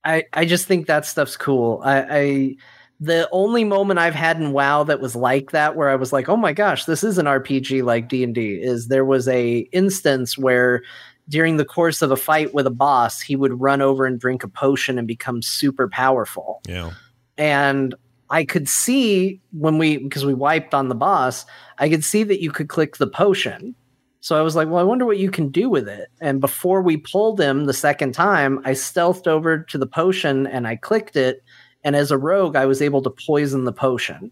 i 0.04 0.24
i 0.34 0.46
just 0.46 0.66
think 0.66 0.88
that 0.88 1.06
stuff's 1.06 1.38
cool. 1.38 1.82
I 1.84 2.06
i 2.10 2.56
the 3.00 3.30
only 3.32 3.64
moment 3.64 4.00
i've 4.00 4.16
had 4.16 4.38
in 4.38 4.54
wow 4.54 4.84
that 4.84 5.00
was 5.00 5.16
like 5.16 5.52
that 5.52 5.76
where 5.76 5.90
i 5.90 5.96
was 5.96 6.12
like 6.12 6.30
oh 6.30 6.38
my 6.38 6.52
gosh 6.52 6.86
this 6.86 7.04
is 7.04 7.20
an 7.20 7.28
rpg 7.28 7.84
like 7.84 8.10
d&d 8.10 8.60
is 8.60 8.88
there 8.88 9.06
was 9.06 9.28
a 9.28 9.60
instance 9.72 10.36
where 10.36 10.82
during 11.30 11.58
the 11.58 11.66
course 11.66 12.02
of 12.02 12.10
a 12.10 12.16
fight 12.16 12.54
with 12.54 12.66
a 12.66 12.72
boss 12.72 13.22
he 13.22 13.36
would 13.36 13.60
run 13.60 13.82
over 13.82 14.06
and 14.06 14.20
drink 14.20 14.44
a 14.44 14.48
potion 14.48 14.98
and 14.98 15.08
become 15.08 15.42
super 15.42 15.88
powerful. 15.88 16.62
Yeah. 16.68 16.92
and 17.38 17.94
I 18.30 18.44
could 18.46 18.68
see 18.68 19.40
when 19.52 19.78
we 19.78 19.98
because 19.98 20.26
we 20.26 20.34
wiped 20.34 20.74
on 20.74 20.90
the 20.90 20.96
boss, 20.96 21.46
I 21.78 21.90
could 21.90 22.04
see 22.04 22.24
that 22.24 22.42
you 22.42 22.52
could 22.52 22.70
click 22.70 22.98
the 22.98 23.08
potion. 23.08 23.76
So 24.20 24.38
I 24.38 24.42
was 24.42 24.56
like, 24.56 24.68
well, 24.68 24.80
I 24.80 24.84
wonder 24.84 25.06
what 25.06 25.20
you 25.20 25.32
can 25.32 25.50
do 25.50 25.70
with 25.70 25.88
it. 25.88 26.10
And 26.20 26.42
before 26.42 26.82
we 26.82 26.98
pulled 26.98 27.40
him 27.40 27.66
the 27.66 27.74
second 27.74 28.14
time, 28.14 28.60
I 28.66 28.72
stealthed 28.72 29.28
over 29.28 29.60
to 29.60 29.78
the 29.78 29.88
potion 29.88 30.48
and 30.48 30.68
I 30.68 30.76
clicked 30.76 31.16
it. 31.16 31.44
And 31.84 31.96
as 31.96 32.12
a 32.12 32.18
rogue, 32.18 32.56
I 32.56 32.66
was 32.66 32.82
able 32.82 33.02
to 33.04 33.10
poison 33.10 33.64
the 33.64 33.72
potion. 33.72 34.32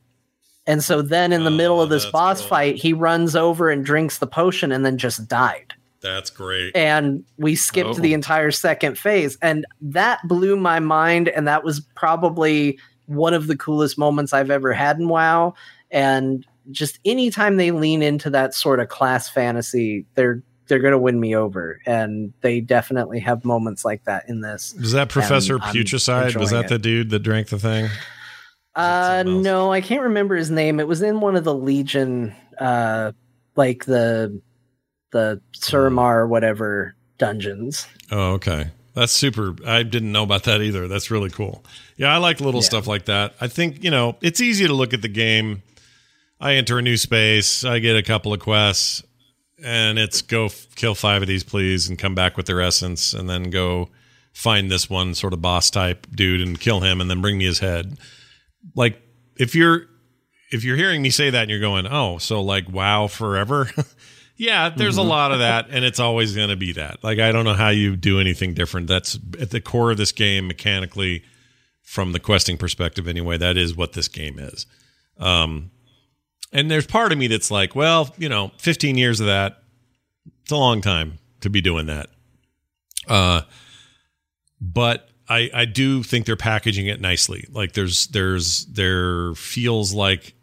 And 0.68 0.84
so 0.84 1.02
then 1.02 1.32
in 1.32 1.44
the 1.44 1.52
oh, 1.52 1.56
middle 1.56 1.82
of 1.82 1.90
this 1.90 2.06
boss 2.08 2.42
cool. 2.42 2.50
fight, 2.50 2.76
he 2.76 2.92
runs 2.92 3.36
over 3.36 3.70
and 3.70 3.86
drinks 3.86 4.18
the 4.18 4.28
potion 4.28 4.72
and 4.72 4.84
then 4.84 4.98
just 4.98 5.28
died 5.28 5.74
That's 6.02 6.32
great. 6.32 6.76
and 6.76 7.24
we 7.38 7.56
skipped 7.56 7.92
Oh. 7.92 7.94
the 7.94 8.16
entire 8.16 8.52
second 8.52 8.98
phase 8.98 9.38
and 9.44 9.66
that 9.80 10.20
blew 10.28 10.58
my 10.58 10.80
mind 10.80 11.30
and 11.30 11.48
that 11.48 11.64
was 11.64 11.80
probably 11.96 12.80
one 13.08 13.34
of 13.34 13.48
the 13.48 13.58
coolest 13.58 13.98
moments 13.98 14.34
i've 14.34 14.52
ever 14.52 14.74
had 14.74 15.00
in 15.00 15.08
wow. 15.08 15.54
And 15.92 16.46
just 16.72 17.00
anytime 17.06 17.58
they 17.58 17.72
lean 17.72 18.02
into 18.02 18.30
that 18.32 18.54
sort 18.54 18.80
of 18.80 18.90
class 18.90 19.30
fantasy 19.30 20.06
they're 20.16 20.42
they're 20.68 20.80
going 20.80 20.94
to 20.94 21.00
win 21.00 21.20
me 21.20 21.36
over. 21.36 21.80
And 21.86 22.34
they 22.42 22.60
definitely 22.60 23.20
have 23.20 23.46
moments 23.46 23.86
like 23.86 24.04
that 24.06 24.28
in 24.28 24.42
this. 24.42 24.74
Was 24.80 24.94
that 24.94 25.10
Professor 25.10 25.60
Putricide? 25.60 26.36
Was 26.36 26.50
that 26.50 26.70
the 26.70 26.80
dude 26.80 27.12
that 27.12 27.20
drank 27.20 27.50
the 27.50 27.60
thing? 27.60 27.90
uh 28.76 29.24
no 29.26 29.72
i 29.72 29.80
can't 29.80 30.02
remember 30.02 30.36
his 30.36 30.52
name. 30.52 30.80
It 30.80 30.88
was 30.88 31.02
in 31.02 31.22
one 31.22 31.36
of 31.36 31.46
the 31.46 31.56
legion 31.56 32.36
uh 32.60 33.14
like 33.56 33.86
the 33.86 34.42
the 35.12 35.42
suramar 35.58 36.16
or 36.16 36.28
whatever 36.28 36.96
dungeons. 37.18 37.88
Oh, 38.12 38.34
okay. 38.34 38.68
That's 38.96 39.12
super. 39.12 39.56
I 39.66 39.84
didn't 39.84 40.12
know 40.12 40.24
about 40.24 40.44
that 40.46 40.62
either. 40.62 40.88
That's 40.88 41.12
really 41.12 41.30
cool. 41.30 41.64
Yeah, 41.98 42.14
I 42.14 42.18
like 42.18 42.40
little 42.40 42.62
Yeah. 42.62 42.66
stuff 42.68 42.88
like 42.88 43.06
that. 43.06 43.36
I 43.42 43.48
think, 43.48 43.84
you 43.84 43.92
know, 43.92 44.18
it's 44.22 44.40
easy 44.42 44.66
to 44.68 44.74
look 44.74 44.94
at 44.94 45.02
the 45.02 45.08
game. 45.10 45.62
I 46.40 46.54
enter 46.56 46.80
a 46.80 46.82
new 46.82 46.98
space, 46.98 47.64
I 47.64 47.80
get 47.80 47.96
a 47.96 48.04
couple 48.04 48.34
of 48.34 48.40
quests, 48.40 49.04
and 49.64 49.98
it's 50.00 50.22
go 50.22 50.46
f- 50.46 50.68
kill 50.76 50.96
five 50.96 51.22
of 51.22 51.28
these, 51.28 51.44
please, 51.44 51.88
and 51.90 51.98
come 52.00 52.16
back 52.16 52.36
with 52.38 52.46
their 52.46 52.62
essence, 52.62 53.14
and 53.14 53.30
then 53.30 53.50
go 53.50 53.90
find 54.34 54.70
this 54.72 54.90
one 54.90 55.14
sort 55.14 55.32
of 55.34 55.42
boss 55.42 55.70
type 55.70 56.08
dude 56.14 56.42
and 56.42 56.60
kill 56.60 56.82
him, 56.82 57.00
and 57.02 57.10
then 57.10 57.22
bring 57.22 57.38
me 57.38 57.46
his 57.46 57.60
head. 57.60 57.98
Like, 58.76 59.02
if 59.38 59.56
you're 59.56 59.88
if 60.52 60.64
you're 60.64 60.78
hearing 60.78 61.02
me 61.02 61.10
say 61.10 61.30
that 61.30 61.42
and 61.44 61.50
you're 61.50 61.60
going, 61.60 61.88
oh, 61.88 62.18
so 62.18 62.42
like 62.42 62.70
wow 62.70 63.08
forever. 63.08 63.70
yeah, 64.38 64.70
there's 64.70 64.98
a 64.98 65.02
lot 65.02 65.32
of 65.32 65.40
that, 65.40 65.68
and 65.70 65.86
it's 65.86 66.00
always 66.00 66.36
going 66.36 66.50
to 66.50 66.56
be 66.56 66.74
that. 66.74 67.04
Like, 67.04 67.20
I 67.20 67.32
don't 67.32 67.46
know 67.46 67.54
how 67.54 67.70
you 67.70 67.96
do 67.96 68.20
anything 68.20 68.54
different. 68.54 68.88
That's 68.88 69.18
at 69.40 69.52
the 69.52 69.62
core 69.62 69.92
of 69.92 69.98
this 69.98 70.12
game 70.12 70.48
mechanically, 70.48 71.24
from 71.82 72.12
the 72.12 72.20
questing 72.20 72.58
perspective, 72.58 73.08
anyway. 73.08 73.38
That 73.38 73.58
is 73.58 73.76
what 73.76 73.94
this 73.94 74.08
game 74.08 74.38
is. 74.40 74.66
Um, 75.18 75.72
and 76.52 76.70
there's 76.70 76.88
part 76.88 77.12
of 77.12 77.18
me 77.18 77.28
that's 77.28 77.50
like, 77.50 77.76
well, 77.76 78.14
you 78.18 78.30
know, 78.30 78.52
15 78.58 78.98
years 78.98 79.20
of 79.20 79.28
that, 79.28 79.64
it's 80.44 80.52
a 80.52 80.58
long 80.58 80.82
time 80.82 81.20
to 81.42 81.50
be 81.50 81.62
doing 81.62 81.86
that. 81.88 82.10
Uh, 83.08 83.42
but 84.60 85.10
I 85.28 85.50
I 85.54 85.66
do 85.66 86.04
think 86.04 86.26
they're 86.26 86.36
packaging 86.36 86.88
it 86.88 87.02
nicely. 87.02 87.46
Like 87.52 87.74
there's 87.74 88.08
there's 88.08 88.66
there 88.66 89.34
feels 89.36 89.94
like 89.94 90.35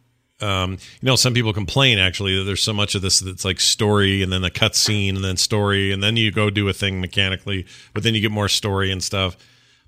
um, 0.42 0.72
you 0.72 1.06
know, 1.06 1.16
some 1.16 1.34
people 1.34 1.52
complain 1.52 1.98
actually 1.98 2.36
that 2.36 2.44
there's 2.44 2.62
so 2.62 2.72
much 2.72 2.94
of 2.94 3.02
this 3.02 3.20
that's 3.20 3.44
like 3.44 3.60
story 3.60 4.22
and 4.22 4.32
then 4.32 4.44
a 4.44 4.50
cutscene 4.50 5.14
and 5.16 5.24
then 5.24 5.36
story 5.36 5.92
and 5.92 6.02
then 6.02 6.16
you 6.16 6.30
go 6.30 6.50
do 6.50 6.68
a 6.68 6.72
thing 6.72 7.00
mechanically, 7.00 7.66
but 7.94 8.02
then 8.02 8.14
you 8.14 8.20
get 8.20 8.30
more 8.30 8.48
story 8.48 8.90
and 8.90 9.02
stuff. 9.02 9.36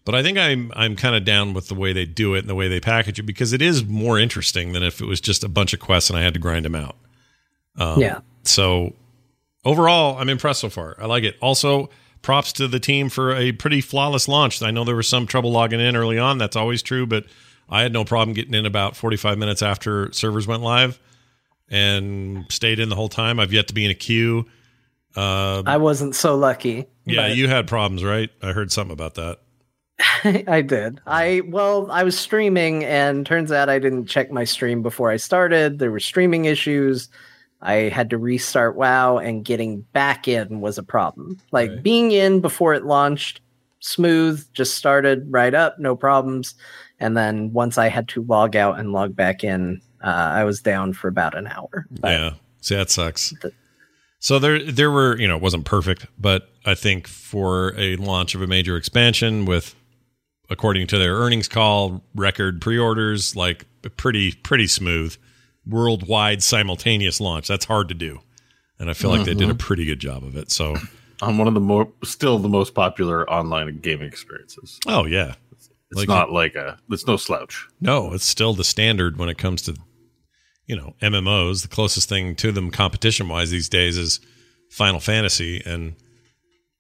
But 0.05 0.15
I 0.15 0.23
think 0.23 0.39
I'm 0.39 0.71
I'm 0.77 0.97
kind 0.97 1.17
of 1.17 1.25
down 1.25 1.55
with 1.55 1.69
the 1.69 1.75
way 1.75 1.93
they 1.93 2.05
do 2.05 2.35
it 2.35 2.41
and 2.41 2.49
the 2.49 2.55
way 2.55 2.69
they 2.69 2.81
package 2.81 3.19
it 3.19 3.23
because 3.25 3.53
it 3.53 3.63
is 3.63 3.85
more 3.85 4.19
interesting 4.19 4.73
than 4.73 4.83
if 4.83 5.01
it 5.01 5.07
was 5.07 5.21
just 5.21 5.43
a 5.45 5.49
bunch 5.49 5.73
of 5.73 5.81
quests 5.81 6.11
and 6.11 6.19
I 6.19 6.23
had 6.23 6.35
to 6.35 6.41
grind 6.41 6.65
them 6.65 6.75
out. 6.75 6.97
Um, 7.77 8.01
Yeah. 8.01 8.21
So 8.43 8.95
overall, 9.65 10.19
I'm 10.19 10.29
impressed 10.29 10.61
so 10.61 10.69
far. 10.69 10.97
I 11.01 11.07
like 11.07 11.25
it. 11.25 11.37
Also, 11.41 11.89
props 12.21 12.53
to 12.55 12.69
the 12.69 12.81
team 12.81 13.09
for 13.09 13.35
a 13.35 13.53
pretty 13.53 13.81
flawless 13.81 14.29
launch. 14.29 14.63
I 14.63 14.71
know 14.71 14.85
there 14.85 14.97
was 14.97 15.09
some 15.09 15.27
trouble 15.27 15.53
logging 15.53 15.81
in 15.81 15.97
early 15.97 16.19
on. 16.19 16.39
That's 16.39 16.57
always 16.57 16.83
true, 16.83 17.07
but 17.07 17.25
I 17.69 17.82
had 17.82 17.93
no 17.93 18.05
problem 18.05 18.35
getting 18.35 18.55
in 18.55 18.66
about 18.66 18.97
45 18.97 19.39
minutes 19.39 19.62
after 19.62 20.12
servers 20.12 20.47
went 20.47 20.62
live 20.62 21.01
and 21.70 22.45
stayed 22.51 22.78
in 22.78 22.89
the 22.89 22.97
whole 22.97 23.09
time. 23.09 23.41
I've 23.41 23.53
yet 23.53 23.69
to 23.69 23.74
be 23.74 23.85
in 23.85 23.91
a 23.91 23.95
queue. 23.95 24.47
Uh, 25.16 25.62
I 25.66 25.77
wasn't 25.77 26.15
so 26.15 26.36
lucky. 26.36 26.86
yeah, 27.07 27.28
you 27.28 27.49
had 27.49 27.66
problems, 27.66 28.03
right? 28.05 28.31
I 28.43 28.53
heard 28.53 28.73
something 28.73 28.93
about 28.93 29.15
that. 29.15 29.39
I 30.49 30.61
did. 30.61 31.01
I 31.07 31.43
well, 31.47 31.89
I 31.91 32.03
was 32.03 32.19
streaming, 32.19 32.85
and 32.85 33.24
turns 33.24 33.53
out 33.53 33.69
I 33.69 33.78
didn't 33.78 34.07
check 34.07 34.32
my 34.32 34.43
stream 34.45 34.82
before 34.82 35.11
I 35.11 35.16
started. 35.16 35.78
There 35.78 35.93
were 35.93 36.01
streaming 36.01 36.47
issues. 36.47 37.09
I 37.62 37.74
had 37.74 38.11
to 38.11 38.19
restart 38.19 38.74
WoW, 38.77 39.19
and 39.19 39.45
getting 39.45 39.82
back 39.93 40.27
in 40.27 40.61
was 40.61 40.78
a 40.78 40.82
problem. 40.82 41.41
Like 41.53 41.70
Right. 41.70 41.82
being 41.82 42.11
in 42.11 42.41
before 42.41 42.74
it 42.74 42.85
launched, 42.85 43.41
smooth, 43.78 44.45
just 44.53 44.74
started 44.74 45.27
right 45.31 45.55
up, 45.55 45.78
no 45.78 45.95
problems. 45.95 46.57
And 47.05 47.15
then 47.15 47.53
once 47.53 47.77
I 47.77 47.89
had 47.89 48.09
to 48.09 48.23
log 48.23 48.57
out 48.57 48.79
and 48.79 48.91
log 48.91 49.15
back 49.15 49.45
in, 49.45 49.83
uh, 50.03 50.07
I 50.07 50.45
was 50.45 50.63
down 50.63 50.95
for 50.95 51.09
about 51.09 51.37
an 51.37 51.47
hour. 51.47 51.87
But 52.01 52.13
yeah. 52.13 52.31
See, 52.63 52.75
that 52.77 52.89
sucks. 52.89 53.35
The- 53.43 53.53
so 54.21 54.39
there, 54.39 54.73
there 54.73 54.91
were, 54.91 55.19
you 55.19 55.29
know, 55.29 55.37
it 55.37 55.43
wasn't 55.43 55.67
perfect, 55.67 56.07
but 56.19 56.49
I 56.65 56.75
think 56.75 57.07
for 57.07 57.75
a 57.77 57.97
launch 57.97 58.35
of 58.35 58.41
a 58.41 58.47
major 58.47 58.79
expansion 58.79 59.45
with, 59.45 59.75
according 60.49 60.87
to 60.87 60.99
their 60.99 61.17
earnings 61.17 61.47
call, 61.47 62.03
record 62.15 62.63
pre-orders, 62.63 63.37
like 63.37 63.67
pretty, 63.99 64.33
pretty 64.33 64.67
smooth, 64.67 65.15
worldwide 65.67 66.43
simultaneous 66.43 67.21
launch. 67.21 67.47
That's 67.49 67.67
hard 67.67 67.89
to 67.89 67.95
do, 67.95 68.21
and 68.79 68.89
I 68.89 68.95
feel 68.95 69.11
like 69.11 69.27
they 69.27 69.35
did 69.35 69.51
a 69.51 69.55
pretty 69.55 69.85
good 69.85 69.99
job 70.01 70.25
of 70.25 70.37
it. 70.37 70.51
So, 70.51 70.77
on 71.21 71.37
one 71.37 71.47
of 71.47 71.53
the 71.53 71.61
more 71.61 71.93
still 72.03 72.39
the 72.39 72.49
most 72.49 72.75
popular 72.75 73.29
online 73.31 73.79
gaming 73.81 74.09
experiences. 74.09 74.81
oh 74.87 75.05
yeah, 75.05 75.35
It's 75.90 76.01
Like- 76.01 76.09
not 76.09 76.32
like 76.32 76.55
a 76.55 76.78
it's 76.90 77.06
no 77.06 77.16
slouch. 77.16 77.66
No, 77.81 78.12
it's 78.12 78.24
still 78.27 78.55
the 78.55 78.65
standard 78.65 79.16
when 79.19 79.28
it 79.28 79.39
comes 79.39 79.62
to, 79.62 79.77
you 80.66 80.77
know, 80.77 80.94
MMOs. 81.02 81.62
The 81.62 81.69
closest 81.69 82.09
thing 82.09 82.35
to 82.36 82.51
them 82.52 82.70
competition 82.70 83.28
wise 83.28 83.51
these 83.51 83.69
days 83.69 83.97
is 83.97 84.20
Final 84.70 84.98
Fantasy, 85.01 85.62
and 85.65 85.94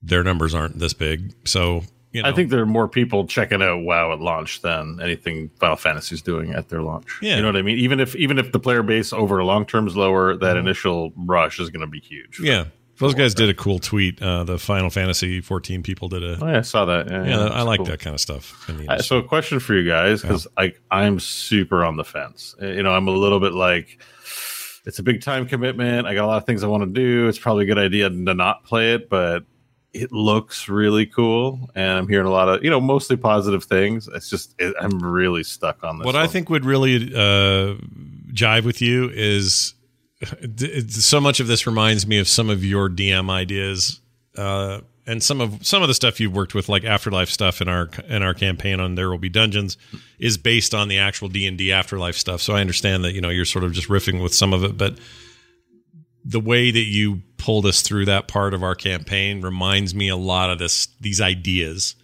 their 0.02 0.24
numbers 0.24 0.54
aren't 0.54 0.78
this 0.78 0.94
big. 0.94 1.32
So, 1.46 1.84
you 2.12 2.22
know, 2.22 2.28
I 2.28 2.32
think 2.32 2.50
there 2.50 2.60
are 2.60 2.66
more 2.66 2.88
people 2.88 3.26
checking 3.26 3.62
out 3.62 3.82
WoW 3.84 4.12
at 4.12 4.20
launch 4.20 4.62
than 4.62 4.98
anything 5.02 5.50
Final 5.60 5.76
Fantasy 5.76 6.14
is 6.14 6.22
doing 6.22 6.52
at 6.52 6.68
their 6.68 6.82
launch. 6.82 7.18
Yeah. 7.22 7.36
You 7.36 7.42
know 7.42 7.48
what 7.48 7.56
I 7.56 7.62
mean? 7.62 7.78
Even 7.78 8.00
if 8.00 8.16
even 8.16 8.38
if 8.38 8.52
the 8.52 8.58
player 8.60 8.82
base 8.82 9.12
over 9.12 9.42
long 9.44 9.64
term 9.66 9.86
is 9.86 9.96
lower, 9.96 10.36
that 10.36 10.56
initial 10.56 11.12
rush 11.16 11.60
is 11.60 11.70
going 11.70 11.82
to 11.82 11.86
be 11.86 12.00
huge. 12.00 12.36
Mm-hmm. 12.38 12.46
yeah, 12.46 12.64
those 13.04 13.14
guys 13.14 13.34
did 13.34 13.48
a 13.48 13.54
cool 13.54 13.78
tweet. 13.78 14.20
Uh, 14.20 14.44
the 14.44 14.58
Final 14.58 14.90
Fantasy 14.90 15.40
14 15.40 15.82
people 15.82 16.08
did 16.08 16.22
a. 16.22 16.38
Oh, 16.40 16.46
yeah, 16.46 16.58
I 16.58 16.62
saw 16.62 16.84
that. 16.86 17.10
Yeah, 17.10 17.24
Yeah, 17.26 17.44
I 17.46 17.62
like 17.62 17.78
cool. 17.78 17.86
that 17.86 18.00
kind 18.00 18.14
of 18.14 18.20
stuff. 18.20 18.70
so, 19.02 19.18
a 19.18 19.22
question 19.22 19.60
for 19.60 19.74
you 19.74 19.88
guys 19.88 20.22
because 20.22 20.46
I 20.56 20.74
I'm 20.90 21.20
super 21.20 21.84
on 21.84 21.96
the 21.96 22.04
fence. 22.04 22.54
Uh, 22.60 22.66
You 22.66 22.82
know, 22.82 22.92
I'm 22.94 23.08
a 23.08 23.12
little 23.12 23.40
bit 23.40 23.52
like 23.52 24.02
it's 24.84 24.98
a 24.98 25.02
big 25.02 25.22
time 25.22 25.46
commitment. 25.46 26.06
I 26.06 26.14
got 26.14 26.24
a 26.24 26.26
lot 26.28 26.36
of 26.38 26.46
things 26.46 26.62
I 26.62 26.66
want 26.66 26.82
to 26.82 26.90
do. 26.90 27.28
It's 27.28 27.38
probably 27.38 27.64
a 27.64 27.66
good 27.66 27.78
idea 27.78 28.08
to 28.08 28.34
not 28.34 28.64
play 28.64 28.94
it, 28.94 29.08
but 29.08 29.44
it 29.94 30.10
looks 30.10 30.68
really 30.68 31.06
cool, 31.06 31.70
and 31.74 31.98
I'm 31.98 32.08
hearing 32.08 32.26
a 32.26 32.30
lot 32.30 32.48
of 32.48 32.64
you 32.64 32.70
know 32.70 32.80
mostly 32.80 33.16
positive 33.16 33.64
things. 33.64 34.08
It's 34.12 34.28
just 34.28 34.54
it, 34.58 34.74
I'm 34.80 34.98
really 34.98 35.44
stuck 35.44 35.82
on 35.84 35.98
this. 35.98 36.04
what 36.04 36.16
I 36.16 36.26
think 36.26 36.50
would 36.50 36.64
really 36.64 36.96
uh, 37.14 37.76
jive 38.32 38.64
with 38.64 38.82
you 38.82 39.10
is 39.12 39.74
so 40.88 41.20
much 41.20 41.40
of 41.40 41.46
this 41.46 41.66
reminds 41.66 42.06
me 42.06 42.18
of 42.18 42.28
some 42.28 42.50
of 42.50 42.64
your 42.64 42.88
DM 42.88 43.30
ideas, 43.30 44.00
uh, 44.36 44.80
and 45.06 45.22
some 45.22 45.40
of 45.40 45.66
some 45.66 45.82
of 45.82 45.88
the 45.88 45.94
stuff 45.94 46.20
you've 46.20 46.34
worked 46.34 46.54
with, 46.54 46.68
like 46.68 46.84
Afterlife 46.84 47.28
stuff 47.28 47.60
in 47.60 47.68
our 47.68 47.90
in 48.08 48.22
our 48.22 48.34
campaign 48.34 48.80
on 48.80 48.94
There 48.94 49.10
Will 49.10 49.18
Be 49.18 49.28
Dungeons, 49.28 49.76
is 50.18 50.38
based 50.38 50.74
on 50.74 50.88
the 50.88 50.98
actual 50.98 51.28
D 51.28 51.46
and 51.46 51.58
D 51.58 51.72
Afterlife 51.72 52.16
stuff. 52.16 52.40
So 52.40 52.54
I 52.54 52.60
understand 52.60 53.04
that 53.04 53.12
you 53.12 53.20
know 53.20 53.30
you're 53.30 53.44
sort 53.44 53.64
of 53.64 53.72
just 53.72 53.88
riffing 53.88 54.22
with 54.22 54.34
some 54.34 54.52
of 54.52 54.64
it, 54.64 54.78
but 54.78 54.98
the 56.24 56.40
way 56.40 56.70
that 56.70 56.84
you 56.84 57.20
pulled 57.36 57.66
us 57.66 57.82
through 57.82 58.06
that 58.06 58.28
part 58.28 58.54
of 58.54 58.62
our 58.62 58.74
campaign 58.74 59.42
reminds 59.42 59.94
me 59.94 60.08
a 60.08 60.16
lot 60.16 60.50
of 60.50 60.58
this 60.58 60.88
these 61.00 61.20
ideas. 61.20 61.94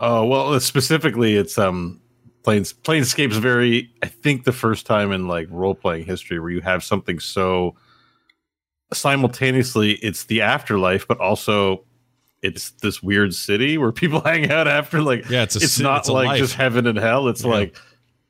Oh 0.00 0.24
well, 0.26 0.58
specifically, 0.60 1.36
it's 1.36 1.58
um, 1.58 2.00
Planes 2.48 2.72
Planescape's 2.72 3.36
very. 3.36 3.90
I 4.02 4.06
think 4.06 4.44
the 4.44 4.52
first 4.52 4.86
time 4.86 5.12
in 5.12 5.28
like 5.28 5.48
role 5.50 5.74
playing 5.74 6.06
history 6.06 6.40
where 6.40 6.48
you 6.48 6.62
have 6.62 6.82
something 6.82 7.20
so 7.20 7.76
simultaneously, 8.92 9.92
it's 9.96 10.24
the 10.24 10.40
afterlife, 10.40 11.06
but 11.06 11.18
also 11.20 11.84
it's 12.42 12.70
this 12.82 13.02
weird 13.02 13.34
city 13.34 13.76
where 13.76 13.92
people 13.92 14.20
hang 14.24 14.50
out 14.50 14.66
after. 14.66 15.02
Like, 15.02 15.28
Yeah, 15.28 15.42
it's 15.42 15.56
a 15.56 15.58
it's 15.58 15.78
not 15.78 16.00
it's 16.00 16.08
like 16.08 16.26
life. 16.28 16.38
just 16.38 16.54
heaven 16.54 16.86
and 16.86 16.96
hell. 16.98 17.28
It's 17.28 17.44
Yeah. 17.44 17.50
like 17.50 17.76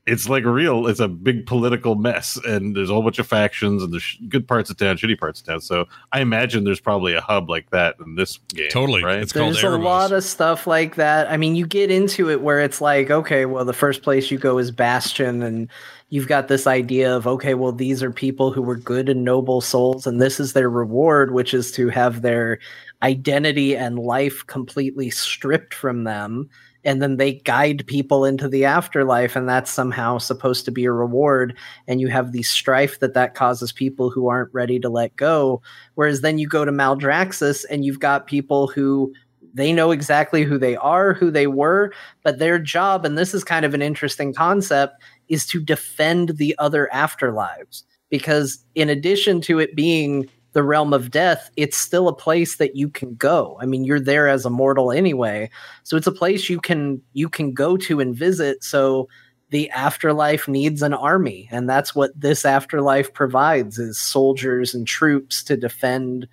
it's 0.09 0.29
like 0.29 0.45
real. 0.45 0.87
It's 0.87 1.01
a 1.01 1.09
big 1.09 1.47
political 1.47 1.95
mess, 1.95 2.39
and 2.47 2.75
there's 2.75 2.89
a 2.89 2.95
whole 2.95 3.03
bunch 3.03 3.19
of 3.19 3.27
factions, 3.27 3.83
and 3.83 3.93
there's 3.93 4.19
good 4.29 4.49
parts 4.49 4.71
of 4.71 4.79
town, 4.79 4.97
shitty 4.97 5.19
parts 5.19 5.41
of 5.41 5.47
town. 5.47 5.61
So 5.61 5.85
I 6.13 6.21
imagine 6.21 6.65
there's 6.65 6.81
probably 6.81 7.13
a 7.13 7.21
hub 7.21 7.51
like 7.51 7.71
that 7.71 7.97
in 8.05 8.15
this 8.15 8.39
game. 8.49 8.71
Totally. 8.71 9.05
right? 9.05 9.19
It's 9.19 9.33
called 9.33 9.55
There's 9.55 9.65
a 9.65 9.77
lot 9.77 10.13
of 10.13 10.25
stuff 10.25 10.67
like 10.67 10.95
that. 10.95 11.31
I 11.31 11.37
mean, 11.37 11.55
you 11.57 11.67
get 11.67 11.91
into 11.91 12.31
it 12.31 12.41
where 12.41 12.61
it's 12.61 12.81
like, 12.81 13.11
okay, 13.11 13.45
well, 13.45 13.67
the 13.67 13.75
first 13.75 14.03
place 14.03 14.31
you 14.31 14.39
go 14.39 14.59
is 14.59 14.71
Bastion, 14.71 15.43
and 15.43 15.69
you've 16.09 16.29
got 16.29 16.49
this 16.49 16.67
idea 16.67 17.15
of, 17.15 17.27
okay, 17.27 17.53
well, 17.53 17.73
these 17.73 18.03
are 18.03 18.11
people 18.11 18.51
who 18.51 18.63
were 18.63 18.77
good 18.77 19.11
and 19.11 19.25
noble 19.25 19.61
souls, 19.61 20.07
and 20.07 20.23
this 20.23 20.41
is 20.41 20.55
their 20.55 20.71
reward, 20.71 21.33
which 21.35 21.53
is 21.53 21.71
to 21.73 21.89
have 21.91 22.23
their 22.23 22.59
identity 23.03 23.77
and 23.77 23.99
life 23.99 24.45
completely 24.47 25.11
stripped 25.11 25.75
from 25.75 26.05
them. 26.05 26.49
And 26.85 27.03
then 27.03 27.17
they 27.17 27.35
guide 27.35 27.87
people 27.87 28.25
into 28.25 28.49
the 28.49 28.65
afterlife, 28.65 29.35
and 29.37 29.49
that's 29.49 29.71
somehow 29.71 30.19
supposed 30.19 30.65
to 30.65 30.71
be 30.71 30.85
a 30.85 30.93
reward. 30.93 31.57
And 31.87 32.01
you 32.01 32.09
have 32.09 32.33
the 32.33 32.43
strife 32.43 33.01
that 33.01 33.15
that 33.15 33.35
causes 33.35 33.73
people 33.73 34.11
who 34.11 34.29
aren't 34.29 34.55
ready 34.55 34.79
to 34.81 34.89
let 34.89 35.17
go. 35.17 35.61
Whereas 35.97 36.21
then 36.21 36.39
you 36.39 36.47
go 36.47 36.65
to 36.65 36.73
Maldraxxus, 36.73 37.65
and 37.69 37.85
you've 37.85 38.01
got 38.01 38.27
people 38.27 38.69
who 38.69 39.13
they 39.55 39.73
know 39.73 39.91
exactly 39.91 40.45
who 40.45 40.59
they 40.59 40.77
are, 40.77 41.15
who 41.15 41.31
they 41.31 41.47
were, 41.47 41.93
but 42.23 42.39
their 42.39 42.59
job, 42.59 43.05
and 43.05 43.19
this 43.19 43.35
is 43.35 43.43
kind 43.43 43.65
of 43.65 43.75
an 43.75 43.83
interesting 43.83 44.33
concept, 44.33 45.03
is 45.29 45.47
to 45.47 45.61
defend 45.61 46.37
the 46.37 46.55
other 46.59 46.89
afterlives. 46.95 47.83
Because 48.11 48.65
in 48.75 48.89
addition 48.89 49.41
to 49.43 49.59
it 49.59 49.75
being 49.75 50.29
the 50.59 50.65
realm 50.65 50.93
of 50.93 51.13
death, 51.13 51.53
it's 51.57 51.77
still 51.77 52.09
a 52.09 52.13
place 52.13 52.57
that 52.57 52.75
you 52.75 52.89
can 52.89 53.15
go. 53.15 53.57
I 53.61 53.65
mean, 53.65 53.85
you're 53.85 54.01
there 54.01 54.27
as 54.27 54.45
a 54.45 54.51
mortal 54.51 54.91
anyway. 54.91 55.51
So 55.85 55.97
it's 55.97 56.09
a 56.09 56.13
place 56.13 56.51
you 56.51 56.59
can 56.59 57.01
you 57.13 57.29
can 57.29 57.53
go 57.55 57.77
to 57.77 58.01
and 58.01 58.13
visit. 58.13 58.65
So 58.65 59.09
the 59.51 59.71
afterlife 59.71 60.49
needs 60.49 60.83
an 60.83 60.95
army, 60.95 61.49
and 61.53 61.71
that's 61.71 61.95
what 61.95 62.11
this 62.21 62.45
afterlife 62.45 63.15
provides 63.15 63.79
is 63.79 64.01
soldiers 64.01 64.75
and 64.75 64.85
troops 64.85 65.45
to 65.45 65.57
defend 65.57 66.27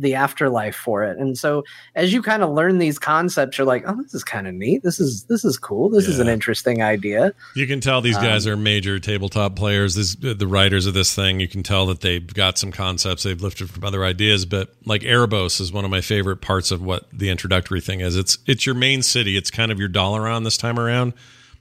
the 0.00 0.14
afterlife 0.14 0.76
for 0.76 1.02
it. 1.02 1.18
And 1.18 1.36
so 1.36 1.64
as 1.96 2.12
you 2.12 2.22
kind 2.22 2.44
of 2.44 2.50
learn 2.50 2.78
these 2.78 2.98
concepts, 2.98 3.58
you're 3.58 3.66
like, 3.66 3.82
oh, 3.86 4.00
this 4.00 4.14
is 4.14 4.22
kind 4.22 4.46
of 4.46 4.54
neat. 4.54 4.84
This 4.84 5.00
is 5.00 5.24
this 5.24 5.44
is 5.44 5.58
cool. 5.58 5.90
This 5.90 6.06
is 6.06 6.20
an 6.20 6.28
interesting 6.28 6.82
idea. 6.82 7.34
You 7.56 7.66
can 7.66 7.80
tell 7.80 8.00
these 8.00 8.16
guys 8.16 8.46
Um, 8.46 8.52
are 8.52 8.56
major 8.56 9.00
tabletop 9.00 9.56
players. 9.56 9.96
This, 9.96 10.14
the 10.14 10.46
writers 10.46 10.86
of 10.86 10.94
this 10.94 11.14
thing, 11.14 11.40
you 11.40 11.48
can 11.48 11.62
tell 11.62 11.84
that 11.86 12.00
they've 12.00 12.32
got 12.32 12.58
some 12.58 12.70
concepts 12.70 13.24
they've 13.24 13.42
lifted 13.42 13.70
from 13.70 13.82
other 13.82 14.04
ideas. 14.04 14.46
But 14.46 14.72
like 14.84 15.02
Oribos 15.02 15.60
is 15.60 15.72
one 15.72 15.84
of 15.84 15.90
my 15.90 16.00
favorite 16.00 16.40
parts 16.40 16.70
of 16.70 16.80
what 16.80 17.08
the 17.12 17.28
introductory 17.28 17.80
thing 17.80 18.00
is. 18.00 18.16
It's 18.16 18.38
it's 18.46 18.64
your 18.64 18.76
main 18.76 19.02
city. 19.02 19.36
It's 19.36 19.50
kind 19.50 19.72
of 19.72 19.80
your 19.80 19.88
Dalaran 19.88 20.44
this 20.44 20.56
time 20.56 20.78
around. 20.78 21.12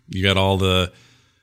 You 0.09 0.22
got 0.22 0.38
all 0.38 0.57
the, 0.57 0.93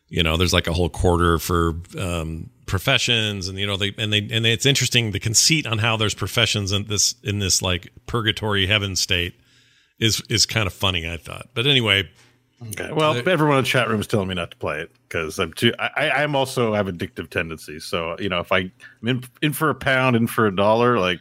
you 0.08 0.22
know, 0.22 0.36
there's 0.36 0.52
like 0.54 0.68
a 0.68 0.72
whole 0.72 0.88
quarter 0.88 1.38
for 1.38 1.74
um, 1.98 2.50
professions, 2.66 3.48
and 3.48 3.58
you 3.58 3.66
know 3.66 3.76
they 3.76 3.94
and 3.98 4.12
they 4.12 4.18
and 4.30 4.46
it's 4.46 4.66
interesting 4.66 5.10
the 5.10 5.20
conceit 5.20 5.66
on 5.66 5.78
how 5.78 5.96
there's 5.96 6.14
professions 6.14 6.72
in 6.72 6.84
this 6.84 7.14
in 7.22 7.38
this 7.38 7.62
like 7.62 7.92
purgatory 8.06 8.66
heaven 8.66 8.96
state 8.96 9.34
is 9.98 10.22
is 10.28 10.46
kind 10.46 10.66
of 10.66 10.72
funny. 10.72 11.08
I 11.08 11.16
thought, 11.16 11.48
but 11.54 11.66
anyway. 11.66 12.08
Okay. 12.62 12.90
Well, 12.92 13.16
everyone 13.28 13.58
in 13.58 13.64
the 13.64 13.68
chat 13.68 13.88
room 13.90 14.00
is 14.00 14.06
telling 14.06 14.28
me 14.28 14.34
not 14.34 14.52
to 14.52 14.56
play 14.56 14.80
it 14.80 14.90
because 15.06 15.38
I'm 15.38 15.52
too. 15.52 15.74
I, 15.78 15.90
I- 15.96 16.22
I'm 16.22 16.34
also 16.34 16.72
have 16.72 16.86
addictive 16.86 17.28
tendencies. 17.28 17.84
So 17.84 18.16
you 18.18 18.28
know, 18.30 18.38
if 18.40 18.52
I, 18.52 18.58
I'm 19.02 19.08
in, 19.08 19.24
in 19.42 19.52
for 19.52 19.68
a 19.68 19.74
pound, 19.74 20.16
in 20.16 20.26
for 20.28 20.46
a 20.46 20.54
dollar, 20.54 20.98
like 20.98 21.20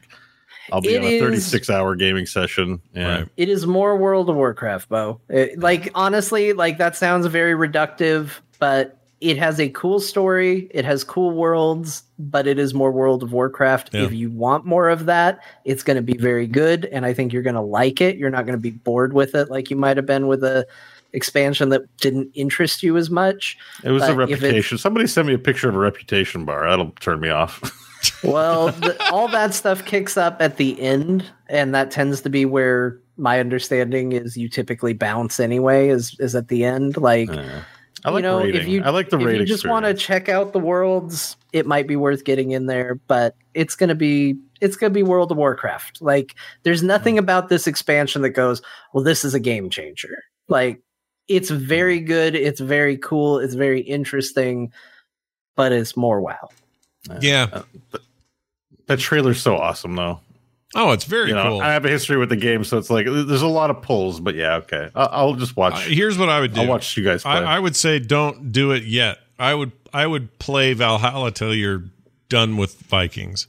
I'll 0.72 0.80
be 0.80 0.94
It 0.94 0.99
on 0.99 1.06
a 1.06 1.10
is- 1.10 1.22
36 1.22 1.70
hour 1.70 1.95
gaming 1.95 2.28
session. 2.28 2.80
Yeah. 2.94 3.20
Right. 3.20 3.30
It 3.36 3.49
is 3.49 3.65
more 3.68 3.98
World 3.98 4.30
of 4.30 4.38
Warcraft, 4.38 4.88
Beau. 4.88 5.20
It- 5.28 5.60
like 5.60 5.90
honestly, 5.95 6.53
like 6.53 6.78
that 6.78 6.95
sounds 6.95 7.26
very 7.26 7.53
reductive, 7.56 8.30
but 8.60 9.03
it 9.24 9.38
has 9.38 9.60
a 9.60 9.70
cool 9.70 10.02
story. 10.02 10.68
It 10.72 10.84
has 10.84 11.04
cool 11.06 11.32
worlds, 11.32 12.04
but 12.20 12.45
it 12.45 12.60
is 12.60 12.74
more 12.74 12.91
World 12.91 13.24
of 13.24 13.32
Warcraft. 13.32 13.91
Yeah. 13.94 14.02
If 14.04 14.14
you 14.14 14.30
want 14.30 14.66
more 14.66 14.90
of 14.90 15.06
that, 15.06 15.40
it's 15.64 15.82
going 15.82 15.95
to 15.95 16.04
be 16.04 16.18
very 16.18 16.45
good, 16.45 16.86
and 16.86 17.06
I 17.06 17.14
think 17.14 17.32
you're 17.32 17.41
going 17.41 17.56
to 17.56 17.62
like 17.62 18.02
it. 18.02 18.18
You're 18.18 18.30
not 18.30 18.45
going 18.45 18.58
to 18.58 18.62
be 18.62 18.72
bored 18.72 19.14
with 19.14 19.34
it 19.34 19.50
like 19.50 19.70
you 19.70 19.78
might 19.78 19.95
have 19.95 20.06
been 20.06 20.28
with 20.28 20.44
a 20.44 20.68
expansion 21.14 21.70
that 21.70 21.84
didn't 21.98 22.32
interest 22.34 22.84
you 22.84 22.98
as 22.98 23.10
much. 23.10 23.58
It 23.84 23.91
was 23.91 24.04
a 24.04 24.08
But 24.14 24.24
it's- 24.30 24.41
reputation. 24.41 24.78
Somebody 24.78 25.08
sent 25.08 25.28
me 25.28 25.34
a 25.34 25.40
picture 25.40 25.70
of 25.70 25.76
a 25.76 25.80
reputation 25.80 26.44
bar. 26.44 26.68
That'll 26.70 26.91
turn 27.00 27.20
me 27.20 27.30
off. 27.30 27.80
Well, 28.22 28.68
the, 28.72 29.02
all 29.14 29.30
that 29.30 29.54
stuff 29.54 29.86
kicks 29.86 30.18
up 30.18 30.41
at 30.41 30.58
the 30.58 30.78
end, 30.82 31.24
and 31.48 31.74
that 31.74 31.90
tends 31.90 32.20
to 32.24 32.30
be 32.30 32.44
where 32.44 33.00
my 33.16 33.40
understanding 33.40 34.12
is 34.12 34.36
you 34.36 34.50
typically 34.50 34.91
bounce 34.91 35.40
anyway. 35.40 35.88
Is 35.88 36.18
is 36.20 36.36
at 36.36 36.50
the 36.50 36.66
end, 36.66 36.98
like 36.98 37.30
I 38.06 38.10
like 38.12 38.24
you 38.24 38.30
know, 38.30 38.40
rating. 38.40 38.62
if 38.62 38.68
you 38.68 38.84
I 38.84 38.90
like 38.90 39.10
the 39.10 39.18
if 39.18 39.26
rating. 39.26 39.42
you 39.42 39.46
just 39.48 39.68
want 39.68 39.86
to 39.86 39.94
check 39.94 40.28
out 40.30 40.52
the 40.54 40.60
worlds, 40.60 41.38
it 41.54 41.66
might 41.66 41.88
be 41.88 41.96
worth 41.96 42.24
getting 42.26 42.52
in 42.52 42.66
there, 42.66 42.96
but 43.08 43.36
it's 43.54 43.76
gonna 43.76 43.96
be 43.96 44.36
it's 44.62 44.76
gonna 44.76 44.90
be 44.94 45.04
World 45.04 45.32
of 45.32 45.38
Warcraft. 45.38 46.02
Like, 46.02 46.36
there's 46.64 46.84
nothing 46.84 47.18
about 47.18 47.50
this 47.50 47.68
expansion 47.68 48.22
that 48.24 48.30
goes, 48.32 48.62
well, 48.94 49.04
this 49.04 49.24
is 49.26 49.34
a 49.34 49.40
game 49.40 49.70
changer. 49.70 50.24
Like, 50.48 50.82
it's 51.28 51.50
very 51.50 52.00
Hmm. 52.00 52.06
good, 52.06 52.36
it's 52.36 52.60
very 52.60 52.98
cool, 52.98 53.40
it's 53.40 53.54
very 53.56 53.80
interesting, 53.82 54.72
but 55.56 55.72
it's 55.72 55.96
more 55.98 56.20
WoW. 56.22 56.50
Yeah. 57.22 57.64
that 58.88 59.00
trailer's 59.00 59.42
so 59.42 59.56
awesome, 59.58 59.96
though. 59.96 60.20
Oh, 60.76 60.91
it's 60.91 61.04
very 61.06 61.30
You 61.30 61.36
know, 61.36 61.50
cool. 61.50 61.62
I 61.62 61.74
have 61.74 61.86
a 61.86 61.90
history 61.90 62.18
with 62.18 62.30
the 62.30 62.36
game, 62.36 62.64
so 62.64 62.78
it's 62.78 62.90
like 62.90 63.06
there's 63.06 63.41
a 63.44 63.48
lot 63.48 63.70
of 63.70 63.82
pulls. 63.82 64.20
But 64.20 64.36
yeah, 64.36 64.56
okay, 64.56 64.90
I'll, 64.95 65.10
I'll 65.12 65.34
just 65.36 65.56
watch. 65.56 65.74
Uh, 65.76 65.78
here's 65.90 66.18
what 66.18 66.30
I 66.30 66.40
would 66.40 66.54
do. 66.54 66.62
I'll 66.62 66.68
watch 66.68 66.98
you 66.98 67.04
guys 67.04 67.22
play. 67.24 67.32
I, 67.32 67.58
I 67.58 67.60
would 67.60 67.76
say 67.76 68.00
don't 68.00 68.52
do 68.52 68.72
it 68.72 68.84
yet. 68.84 69.20
I 69.38 69.54
would 69.54 69.72
I 69.94 70.08
would 70.08 70.40
play 70.40 70.74
Valhalla 70.74 71.32
till 71.32 71.54
you're 71.54 71.84
done 72.30 72.58
with 72.58 72.76
Vikings, 72.82 73.48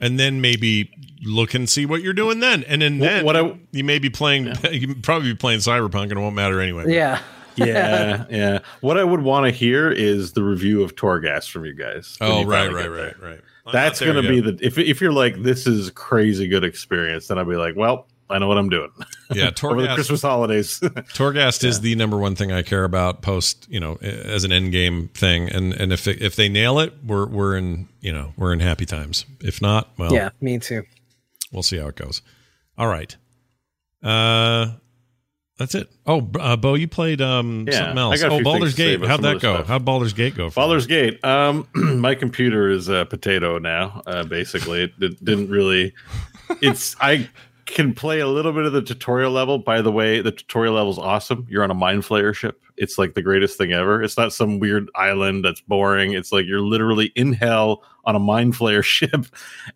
and 0.00 0.18
then 0.20 0.40
maybe 0.40 0.90
look 1.22 1.54
and 1.54 1.68
see 1.68 1.86
what 1.86 2.02
you're 2.02 2.12
doing 2.12 2.40
then. 2.40 2.64
And 2.64 2.82
then, 2.82 2.98
Wh- 2.98 3.02
then 3.02 3.24
what 3.24 3.36
I- 3.36 3.58
you 3.72 3.84
may 3.84 3.98
be 3.98 4.10
playing. 4.10 4.52
You 4.70 4.94
probably 4.96 5.30
be 5.32 5.36
playing 5.36 5.60
Cyberpunk, 5.60 6.04
and 6.04 6.12
it 6.12 6.18
won't 6.18 6.36
matter 6.36 6.60
anyway. 6.60 6.84
Yeah. 6.94 7.20
yeah, 7.56 8.26
yeah. 8.28 8.58
What 8.82 8.98
I 8.98 9.04
would 9.04 9.22
want 9.22 9.46
to 9.46 9.50
hear 9.50 9.90
is 9.90 10.32
the 10.32 10.42
review 10.42 10.82
of 10.82 10.94
Torghast 10.94 11.50
from 11.50 11.64
you 11.64 11.72
guys. 11.72 12.18
Oh 12.20 12.40
you 12.40 12.46
right, 12.46 12.66
finally 12.70 12.86
right, 12.88 13.14
get 13.14 13.22
right, 13.22 13.30
right. 13.30 13.40
I'm 13.66 13.72
That's 13.72 14.00
going 14.00 14.22
to 14.22 14.28
be 14.28 14.40
the 14.40 14.58
if 14.64 14.78
if 14.78 15.00
you're 15.00 15.12
like 15.12 15.42
this 15.42 15.66
is 15.66 15.90
crazy 15.90 16.46
good 16.48 16.64
experience, 16.64 17.26
then 17.28 17.38
I'll 17.38 17.44
be 17.44 17.56
like, 17.56 17.74
well, 17.76 18.06
I 18.30 18.38
know 18.38 18.48
what 18.48 18.58
I'm 18.58 18.68
doing. 18.68 18.90
yeah. 19.32 19.50
Over 19.62 19.82
the 19.82 19.94
Christmas 19.94 20.22
holidays. 20.22 20.78
Torghast 20.80 21.64
is 21.64 21.80
the 21.80 21.94
number 21.96 22.16
one 22.16 22.34
thing 22.34 22.52
I 22.52 22.62
care 22.62 22.84
about 22.84 23.22
post, 23.22 23.66
you 23.70 23.78
know, 23.80 23.96
as 23.96 24.44
an 24.44 24.52
end 24.52 24.72
game 24.72 25.08
thing. 25.14 25.48
And 25.50 25.72
and 25.74 25.92
if 25.92 26.06
it, 26.08 26.22
if 26.22 26.36
they 26.36 26.48
nail 26.48 26.78
it, 26.78 26.92
we're 27.04 27.26
we're 27.26 27.56
in 27.56 27.88
you 28.00 28.12
know 28.12 28.32
we're 28.36 28.52
in 28.52 28.60
happy 28.60 28.86
times. 28.86 29.24
If 29.40 29.60
not, 29.62 29.90
well, 29.98 30.12
Yeah, 30.12 30.30
me 30.40 30.58
too. 30.58 30.84
we'll 31.52 31.62
see 31.62 31.78
how 31.78 31.88
it 31.88 31.96
goes. 31.96 32.22
All 32.78 32.86
right. 32.88 33.16
Uh 34.02 34.72
that's 35.58 35.74
it. 35.74 35.90
Oh, 36.06 36.28
uh, 36.38 36.56
Beau, 36.56 36.74
you 36.74 36.86
played 36.88 37.20
um 37.20 37.66
Yeah, 37.66 37.78
something 37.78 37.98
else. 37.98 38.22
Oh, 38.22 38.42
Baldur's 38.42 38.74
Gate. 38.74 39.04
How'd 39.04 39.22
that 39.22 39.40
go? 39.40 39.54
stuff. 39.56 39.66
How'd 39.68 39.84
Baldur's 39.84 40.12
Gate 40.12 40.34
go? 40.34 40.50
For 40.50 40.60
Baldur's 40.60 40.86
Gate. 40.86 41.24
Um, 41.24 41.66
my 41.74 42.14
computer 42.14 42.68
is 42.68 42.88
a 42.88 43.06
potato 43.06 43.58
now. 43.58 44.02
Uh, 44.06 44.24
basically, 44.24 44.84
it, 44.84 44.92
it 45.00 45.24
didn't 45.24 45.50
really. 45.50 45.94
It's 46.60 46.94
I 47.00 47.28
can 47.64 47.94
play 47.94 48.20
a 48.20 48.28
little 48.28 48.52
bit 48.52 48.64
of 48.64 48.72
the 48.72 48.82
tutorial 48.82 49.32
level. 49.32 49.58
By 49.58 49.82
the 49.82 49.90
way, 49.90 50.20
the 50.20 50.30
tutorial 50.30 50.74
level 50.74 50.92
is 50.92 50.98
awesome. 50.98 51.46
You're 51.48 51.64
on 51.64 51.70
a 51.70 51.74
mind 51.74 52.02
flayer 52.02 52.34
ship. 52.34 52.60
It's 52.76 52.98
like 52.98 53.14
the 53.14 53.22
greatest 53.22 53.56
thing 53.56 53.72
ever. 53.72 54.02
It's 54.02 54.18
not 54.18 54.32
some 54.32 54.58
weird 54.58 54.90
island 54.94 55.44
that's 55.44 55.62
boring. 55.62 56.12
It's 56.12 56.32
like 56.32 56.44
you're 56.46 56.60
literally 56.60 57.12
in 57.16 57.32
hell 57.32 57.82
on 58.04 58.14
a 58.14 58.18
mind 58.20 58.54
flayer 58.54 58.84
ship, 58.84 59.26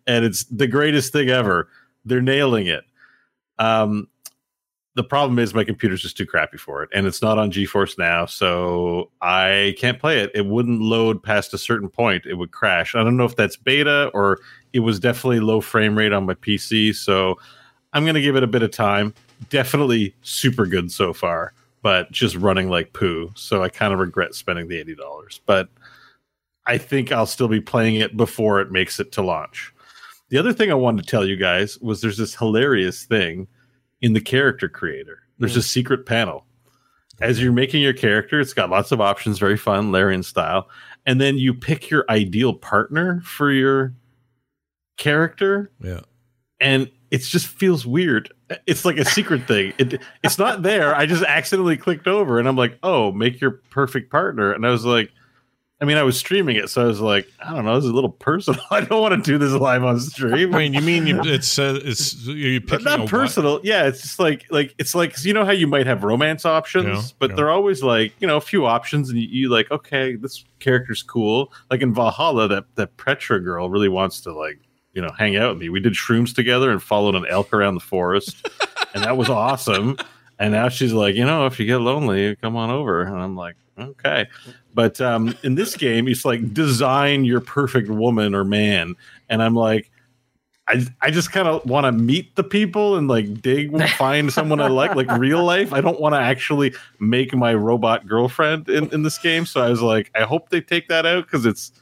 and 0.05 0.23
it's 0.23 0.43
the 0.45 0.67
greatest 0.67 1.11
thing 1.11 1.29
ever. 1.29 1.69
They're 2.05 2.21
nailing 2.21 2.67
it. 2.67 2.83
Um, 3.59 4.07
the 4.95 5.03
problem 5.03 5.39
is 5.39 5.53
my 5.53 5.63
computer's 5.63 6.01
just 6.01 6.17
too 6.17 6.25
crappy 6.25 6.57
for 6.57 6.83
it, 6.83 6.89
and 6.93 7.07
it's 7.07 7.21
not 7.21 7.37
on 7.37 7.51
GeForce 7.51 7.97
now, 7.97 8.25
so 8.25 9.09
I 9.21 9.75
can't 9.77 9.99
play 9.99 10.19
it. 10.19 10.31
It 10.35 10.45
wouldn't 10.45 10.81
load 10.81 11.23
past 11.23 11.53
a 11.53 11.57
certain 11.57 11.87
point; 11.87 12.25
it 12.25 12.33
would 12.33 12.51
crash. 12.51 12.93
I 12.93 13.03
don't 13.03 13.15
know 13.15 13.25
if 13.25 13.35
that's 13.35 13.55
beta 13.55 14.11
or 14.13 14.39
it 14.73 14.81
was 14.81 14.99
definitely 14.99 15.39
low 15.39 15.61
frame 15.61 15.97
rate 15.97 16.11
on 16.11 16.25
my 16.25 16.33
PC. 16.33 16.93
So 16.93 17.39
I'm 17.93 18.05
gonna 18.05 18.21
give 18.21 18.35
it 18.35 18.43
a 18.43 18.47
bit 18.47 18.63
of 18.63 18.71
time. 18.71 19.13
Definitely 19.49 20.13
super 20.23 20.65
good 20.65 20.91
so 20.91 21.13
far, 21.13 21.53
but 21.81 22.11
just 22.11 22.35
running 22.35 22.69
like 22.69 22.91
poo. 22.93 23.31
So 23.35 23.63
I 23.63 23.69
kind 23.69 23.93
of 23.93 23.99
regret 23.99 24.35
spending 24.35 24.67
the 24.67 24.77
eighty 24.77 24.95
dollars, 24.95 25.39
but 25.45 25.69
I 26.65 26.77
think 26.77 27.13
I'll 27.13 27.25
still 27.25 27.47
be 27.47 27.61
playing 27.61 27.95
it 27.95 28.17
before 28.17 28.59
it 28.59 28.71
makes 28.71 28.99
it 28.99 29.13
to 29.13 29.21
launch. 29.21 29.73
The 30.29 30.37
other 30.37 30.53
thing 30.53 30.69
I 30.69 30.75
wanted 30.75 31.03
to 31.03 31.09
tell 31.09 31.25
you 31.25 31.37
guys 31.37 31.77
was 31.79 32.01
there's 32.01 32.17
this 32.17 32.35
hilarious 32.35 33.05
thing 33.05 33.47
in 34.01 34.13
the 34.13 34.21
character 34.21 34.67
creator. 34.67 35.19
There's 35.37 35.57
a 35.57 35.61
mm. 35.61 35.63
secret 35.63 36.05
panel. 36.05 36.45
As 37.19 37.41
you're 37.41 37.51
making 37.51 37.83
your 37.83 37.93
character, 37.93 38.39
it's 38.39 38.53
got 38.53 38.69
lots 38.69 38.91
of 38.91 38.99
options, 38.99 39.37
very 39.37 39.57
fun, 39.57 39.91
Larian 39.91 40.23
style. 40.23 40.67
And 41.05 41.21
then 41.21 41.37
you 41.37 41.53
pick 41.53 41.89
your 41.89 42.05
ideal 42.09 42.53
partner 42.53 43.21
for 43.21 43.51
your 43.51 43.93
character. 44.97 45.71
Yeah. 45.79 46.01
And 46.59 46.89
it 47.11 47.19
just 47.19 47.47
feels 47.47 47.85
weird. 47.85 48.33
It's 48.65 48.85
like 48.85 48.97
a 48.97 49.05
secret 49.05 49.47
thing. 49.47 49.73
It, 49.77 50.01
it's 50.23 50.39
not 50.39 50.63
there. 50.63 50.95
I 50.95 51.05
just 51.05 51.23
accidentally 51.23 51.77
clicked 51.77 52.07
over 52.07 52.39
and 52.39 52.47
I'm 52.47 52.55
like, 52.55 52.79
oh, 52.83 53.11
make 53.11 53.41
your 53.41 53.51
perfect 53.69 54.11
partner. 54.11 54.51
And 54.51 54.65
I 54.65 54.69
was 54.69 54.85
like, 54.85 55.11
I 55.81 55.85
mean, 55.85 55.97
I 55.97 56.03
was 56.03 56.15
streaming 56.15 56.57
it, 56.57 56.69
so 56.69 56.83
I 56.83 56.85
was 56.85 57.01
like, 57.01 57.27
I 57.43 57.55
don't 57.55 57.65
know, 57.65 57.73
this 57.73 57.85
is 57.85 57.89
a 57.89 57.93
little 57.93 58.11
personal. 58.11 58.61
I 58.71 58.81
don't 58.81 59.01
want 59.01 59.15
to 59.15 59.31
do 59.31 59.39
this 59.39 59.51
live 59.51 59.83
on 59.83 59.99
stream. 59.99 60.53
I 60.53 60.59
mean, 60.59 60.73
you 60.73 60.81
mean 60.81 61.07
you, 61.07 61.19
it's 61.25 61.57
uh, 61.57 61.79
it's 61.83 62.23
you 62.27 62.61
picking 62.61 62.85
not 62.85 63.07
personal. 63.09 63.59
Yeah, 63.63 63.87
it's 63.87 64.01
just 64.01 64.19
like 64.19 64.45
like 64.51 64.75
it's 64.77 64.93
like 64.93 65.23
you 65.25 65.33
know 65.33 65.43
how 65.43 65.51
you 65.51 65.65
might 65.65 65.87
have 65.87 66.03
romance 66.03 66.45
options, 66.45 66.85
Yeah, 66.85 67.15
but 67.17 67.31
yeah. 67.31 67.35
they're 67.35 67.49
always 67.49 67.81
like 67.81 68.13
you 68.19 68.27
know 68.27 68.37
a 68.37 68.41
few 68.41 68.67
options, 68.67 69.09
and 69.09 69.17
you, 69.19 69.27
you 69.27 69.49
like 69.49 69.71
okay, 69.71 70.15
this 70.15 70.45
character's 70.59 71.01
cool. 71.01 71.51
Like 71.71 71.81
in 71.81 71.95
Valhalla, 71.95 72.47
that 72.47 72.65
that 72.75 72.95
Petra 72.97 73.39
girl 73.39 73.69
really 73.71 73.89
wants 73.89 74.21
to 74.21 74.33
like 74.33 74.59
you 74.93 75.01
know 75.01 75.09
hang 75.17 75.35
out 75.35 75.53
with 75.53 75.61
me. 75.63 75.69
We 75.69 75.79
did 75.79 75.93
shrooms 75.93 76.35
together 76.35 76.69
and 76.69 76.81
followed 76.81 77.15
an 77.15 77.25
elk 77.27 77.53
around 77.55 77.73
the 77.73 77.81
forest, 77.81 78.47
and 78.93 79.03
that 79.03 79.17
was 79.17 79.29
awesome. 79.29 79.97
And 80.37 80.53
now 80.53 80.69
she's 80.69 80.91
like, 80.93 81.13
you 81.15 81.25
know, 81.25 81.45
if 81.45 81.59
you 81.59 81.67
get 81.67 81.77
lonely, 81.77 82.35
come 82.35 82.55
on 82.55 82.71
over. 82.71 83.03
And 83.03 83.15
I'm 83.15 83.35
like, 83.35 83.55
okay. 83.79 84.27
But 84.73 84.99
um, 85.01 85.35
in 85.43 85.55
this 85.55 85.75
game, 85.75 86.07
it's 86.07 86.25
like 86.25 86.53
design 86.53 87.25
your 87.25 87.41
perfect 87.41 87.89
woman 87.89 88.35
or 88.35 88.43
man, 88.43 88.95
and 89.29 89.41
I'm 89.41 89.55
like. 89.55 89.89
I, 90.67 90.85
I 91.01 91.11
just 91.11 91.33
kind 91.33 91.49
of 91.49 91.65
want 91.65 91.85
to 91.85 91.91
meet 91.91 92.35
the 92.35 92.43
people 92.43 92.95
and 92.95 93.07
like 93.07 93.41
dig 93.41 93.77
find 93.97 94.31
someone 94.31 94.61
I 94.61 94.67
like 94.67 94.95
like 94.95 95.11
real 95.17 95.43
life. 95.43 95.73
I 95.73 95.81
don't 95.81 95.99
want 95.99 96.13
to 96.13 96.19
actually 96.19 96.73
make 96.99 97.33
my 97.33 97.53
robot 97.53 98.07
girlfriend 98.07 98.69
in, 98.69 98.87
in 98.93 99.03
this 99.03 99.17
game. 99.17 99.45
So 99.45 99.61
I 99.61 99.69
was 99.69 99.81
like, 99.81 100.11
I 100.15 100.21
hope 100.21 100.49
they 100.49 100.61
take 100.61 100.87
that 100.87 101.05
out 101.05 101.25
because 101.25 101.45
it's 101.45 101.73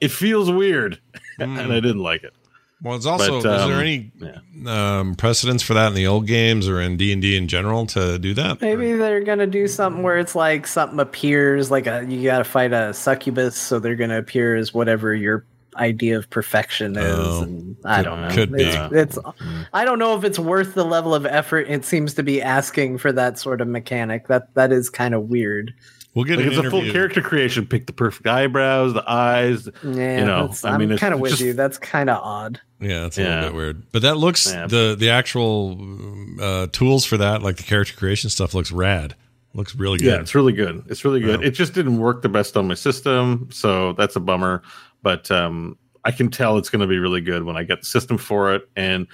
it 0.00 0.10
feels 0.10 0.50
weird, 0.50 0.98
and 1.38 1.60
I 1.60 1.78
didn't 1.78 2.00
like 2.00 2.24
it. 2.24 2.34
Well, 2.82 2.96
it's 2.96 3.06
also 3.06 3.40
But, 3.40 3.54
is 3.54 3.62
um, 3.62 3.70
there 3.70 3.80
any 3.80 4.12
um, 4.66 5.14
precedence 5.14 5.62
for 5.62 5.74
that 5.74 5.88
in 5.88 5.94
the 5.94 6.08
old 6.08 6.26
games 6.26 6.68
or 6.68 6.80
in 6.80 6.96
D 6.96 7.12
and 7.12 7.22
D 7.22 7.36
in 7.36 7.46
general 7.46 7.86
to 7.86 8.18
do 8.18 8.34
that? 8.34 8.60
Maybe 8.60 8.92
they're 8.94 9.22
gonna 9.22 9.46
do 9.46 9.68
something 9.68 10.02
where 10.02 10.18
it's 10.18 10.34
like 10.34 10.66
something 10.66 10.98
appears, 10.98 11.70
like 11.70 11.86
a 11.86 12.04
you 12.08 12.24
gotta 12.24 12.44
fight 12.44 12.72
a 12.72 12.92
succubus, 12.92 13.56
so 13.56 13.78
they're 13.78 13.94
gonna 13.94 14.18
appear 14.18 14.56
as 14.56 14.74
whatever 14.74 15.14
your 15.14 15.44
idea 15.76 16.18
of 16.18 16.28
perfection 16.28 16.96
is. 16.96 17.04
Oh, 17.04 17.42
and 17.42 17.76
I 17.84 18.02
don't 18.02 18.20
know. 18.20 18.34
could 18.34 18.52
be. 18.52 18.64
it's, 18.64 19.16
it's 19.16 19.18
I 19.72 19.84
don't 19.84 19.98
know 19.98 20.16
if 20.16 20.24
it's 20.24 20.38
worth 20.38 20.74
the 20.74 20.84
level 20.84 21.14
of 21.14 21.24
effort 21.24 21.68
it 21.68 21.84
seems 21.84 22.14
to 22.14 22.22
be 22.22 22.42
asking 22.42 22.98
for 22.98 23.12
that 23.12 23.38
sort 23.38 23.60
of 23.60 23.68
mechanic. 23.68 24.26
That 24.28 24.52
that 24.54 24.72
is 24.72 24.90
kind 24.90 25.14
of 25.14 25.28
weird. 25.28 25.72
We'll 26.14 26.26
get 26.26 26.36
Like 26.36 26.46
an 26.48 26.52
it's 26.52 26.66
a 26.66 26.70
full 26.70 26.82
character 26.90 27.22
creation. 27.22 27.66
Pick 27.66 27.86
the 27.86 27.92
perfect 27.94 28.26
eyebrows, 28.26 28.92
the 28.92 29.04
eyes. 29.10 29.66
Yeah, 29.82 30.18
you 30.20 30.24
know, 30.26 30.52
I 30.64 30.76
mean, 30.76 30.88
I'm 30.88 30.92
it's 30.92 31.00
kind 31.00 31.14
of 31.14 31.20
with 31.20 31.30
just- 31.32 31.42
you. 31.42 31.54
That's 31.54 31.78
kind 31.78 32.10
of 32.10 32.18
odd. 32.22 32.60
Yeah, 32.80 33.06
it's 33.06 33.16
a 33.16 33.22
Yeah. 33.22 33.28
little 33.36 33.50
bit 33.50 33.56
weird, 33.56 33.82
but 33.92 34.02
that 34.02 34.16
looks 34.18 34.52
Yeah. 34.52 34.66
the 34.66 34.94
the 34.98 35.08
actual 35.10 35.78
uh, 36.40 36.66
tools 36.72 37.04
for 37.06 37.16
that, 37.16 37.42
like 37.42 37.56
the 37.56 37.62
character 37.62 37.94
creation 37.96 38.28
stuff, 38.28 38.52
looks 38.54 38.70
rad. 38.72 39.14
Looks 39.54 39.74
really 39.74 39.98
good. 39.98 40.06
Yeah, 40.06 40.20
it's 40.20 40.34
really 40.34 40.52
good. 40.52 40.82
It's 40.88 41.04
really 41.04 41.20
good. 41.20 41.40
Yeah. 41.40 41.46
It 41.46 41.50
just 41.52 41.72
didn't 41.74 41.98
work 41.98 42.22
the 42.22 42.28
best 42.28 42.56
on 42.56 42.66
my 42.68 42.74
system, 42.74 43.48
so 43.50 43.92
that's 43.94 44.16
a 44.16 44.20
bummer. 44.20 44.62
But 45.02 45.30
um, 45.30 45.76
I 46.04 46.10
can 46.10 46.30
tell 46.30 46.58
it's 46.58 46.70
going 46.70 46.80
to 46.80 46.86
be 46.86 46.98
really 46.98 47.20
good 47.20 47.44
when 47.44 47.56
I 47.56 47.62
get 47.64 47.80
the 47.80 47.86
system 47.86 48.18
for 48.18 48.54
it 48.54 48.68
and 48.76 49.06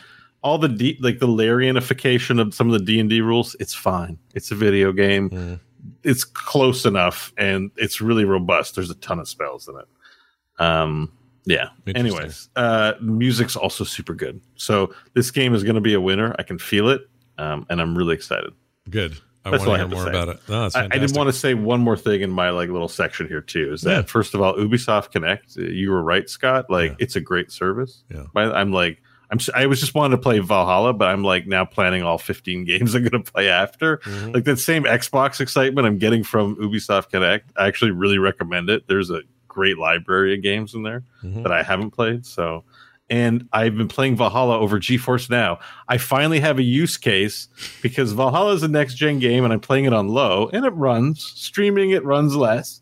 all 0.43 0.57
the 0.59 0.69
D, 0.69 0.97
like 1.01 1.19
the 1.19 1.27
Larianification 1.27 2.41
of 2.41 2.55
some 2.55 2.69
of 2.71 2.79
the 2.79 2.85
D 2.85 2.99
and 3.01 3.11
D 3.11 3.21
rules. 3.21 3.57
It's 3.61 3.75
fine. 3.75 4.19
It's 4.35 4.51
a 4.51 4.55
video 4.55 4.93
game. 4.93 5.31
Mm. 5.31 5.61
It's 6.05 6.25
close 6.25 6.85
enough, 6.87 7.33
and 7.37 7.71
it's 7.77 8.01
really 8.01 8.25
robust. 8.25 8.75
There's 8.75 8.91
a 8.91 8.95
ton 8.97 9.19
of 9.19 9.29
spells 9.29 9.69
in 9.69 9.77
it. 9.77 10.63
Um, 10.63 11.13
yeah. 11.45 11.69
Anyways, 11.95 12.49
uh, 12.57 12.93
music's 13.01 13.57
also 13.57 13.85
super 13.85 14.15
good. 14.15 14.41
So 14.57 14.95
this 15.15 15.31
game 15.31 15.55
is 15.55 15.63
going 15.65 15.75
to 15.77 15.81
be 15.81 15.95
a 15.95 16.01
winner. 16.01 16.35
I 16.39 16.43
can 16.43 16.59
feel 16.59 16.89
it, 16.89 17.03
um, 17.39 17.67
and 17.71 17.81
I'm 17.81 17.97
really 17.97 18.15
excited. 18.15 18.53
Good. 18.91 19.19
I 19.45 19.51
want 19.51 19.63
to 19.63 19.77
hear 19.77 19.89
more 19.89 20.03
say. 20.05 20.11
about 20.11 20.29
it. 20.29 20.41
No, 20.49 20.63
I, 20.63 20.67
I 20.67 20.71
fantastic. 20.71 21.01
did 21.09 21.17
want 21.17 21.29
to 21.29 21.33
say 21.33 21.55
one 21.55 21.81
more 21.81 21.97
thing 21.97 22.21
in 22.21 22.31
my 22.31 22.51
like 22.51 22.69
little 22.69 22.89
section 22.89 23.27
here 23.29 23.41
too. 23.41 23.73
Is 23.73 23.81
that 23.83 23.91
Yeah. 23.91 24.03
first 24.03 24.35
of 24.35 24.43
all, 24.43 24.55
Ubisoft 24.55 25.11
Connect? 25.11 25.57
uh, 25.57 25.63
You 25.63 25.91
were 25.91 26.03
right, 26.03 26.29
Scott. 26.29 26.67
Like 26.69 26.91
Yeah. 26.91 26.97
it's 26.99 27.17
a 27.17 27.21
great 27.21 27.51
service. 27.51 28.05
Yeah. 28.11 28.25
I'm 28.35 28.73
like, 28.73 29.01
I'm. 29.31 29.39
I 29.55 29.67
was 29.67 29.81
just 29.81 29.95
wanting 29.95 30.17
to 30.17 30.23
play 30.23 30.39
Valhalla, 30.39 30.93
but 30.95 31.09
I'm 31.09 31.23
like 31.23 31.47
now 31.47 31.65
planning 31.65 32.03
all 32.03 32.19
15 32.19 32.65
games 32.67 32.95
I'm 32.95 33.03
going 33.05 33.23
to 33.23 33.31
play 33.33 33.49
after. 33.49 33.99
Mhm. 33.99 34.35
Like 34.35 34.45
that 34.45 34.59
same 34.59 34.85
Xbox 34.85 35.41
excitement 35.41 35.87
I'm 35.87 35.99
getting 35.99 36.25
from 36.25 36.57
Ubisoft 36.57 37.11
Connect. 37.11 37.51
I 37.57 37.67
actually 37.67 37.91
really 37.91 38.19
recommend 38.19 38.71
it. 38.71 38.85
There's 38.89 39.11
a 39.11 39.23
great 39.49 39.77
library 39.79 40.35
of 40.35 40.43
games 40.43 40.75
in 40.75 40.83
there 40.83 41.03
Mhm. 41.25 41.43
that 41.43 41.53
I 41.53 41.63
haven't 41.63 41.91
played. 41.91 42.25
So, 42.25 42.65
and 43.11 43.49
I've 43.53 43.77
been 43.77 43.89
playing 43.89 44.17
Valhalla 44.17 44.59
over 44.59 44.79
GeForce 44.79 45.29
Now. 45.31 45.59
I 45.89 45.99
finally 45.99 46.41
have 46.41 46.59
a 46.59 46.63
use 46.63 46.97
case 46.97 47.49
because 47.83 48.13
Valhalla 48.13 48.53
is 48.53 48.63
a 48.63 48.69
next 48.69 48.95
gen 48.95 49.19
game, 49.19 49.45
and 49.45 49.53
I'm 49.53 49.61
playing 49.61 49.87
it 49.87 49.93
on 49.93 50.09
low, 50.09 50.49
and 50.53 50.65
it 50.65 50.71
runs. 50.75 51.23
Streaming 51.35 51.91
it 51.91 52.05
runs 52.05 52.37
less. 52.37 52.81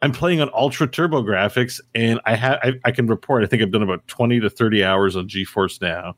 I'm 0.00 0.12
playing 0.12 0.40
on 0.40 0.50
ultra 0.54 0.86
turbo 0.86 1.22
graphics, 1.22 1.80
and 1.94 2.20
I 2.24 2.36
have 2.36 2.58
I, 2.62 2.72
I 2.84 2.90
can 2.92 3.06
report. 3.06 3.42
I 3.42 3.46
think 3.46 3.62
I've 3.62 3.72
done 3.72 3.82
about 3.82 4.06
20 4.06 4.40
to 4.40 4.50
30 4.50 4.84
hours 4.84 5.16
on 5.16 5.28
GeForce 5.28 5.80
Now, 5.80 6.16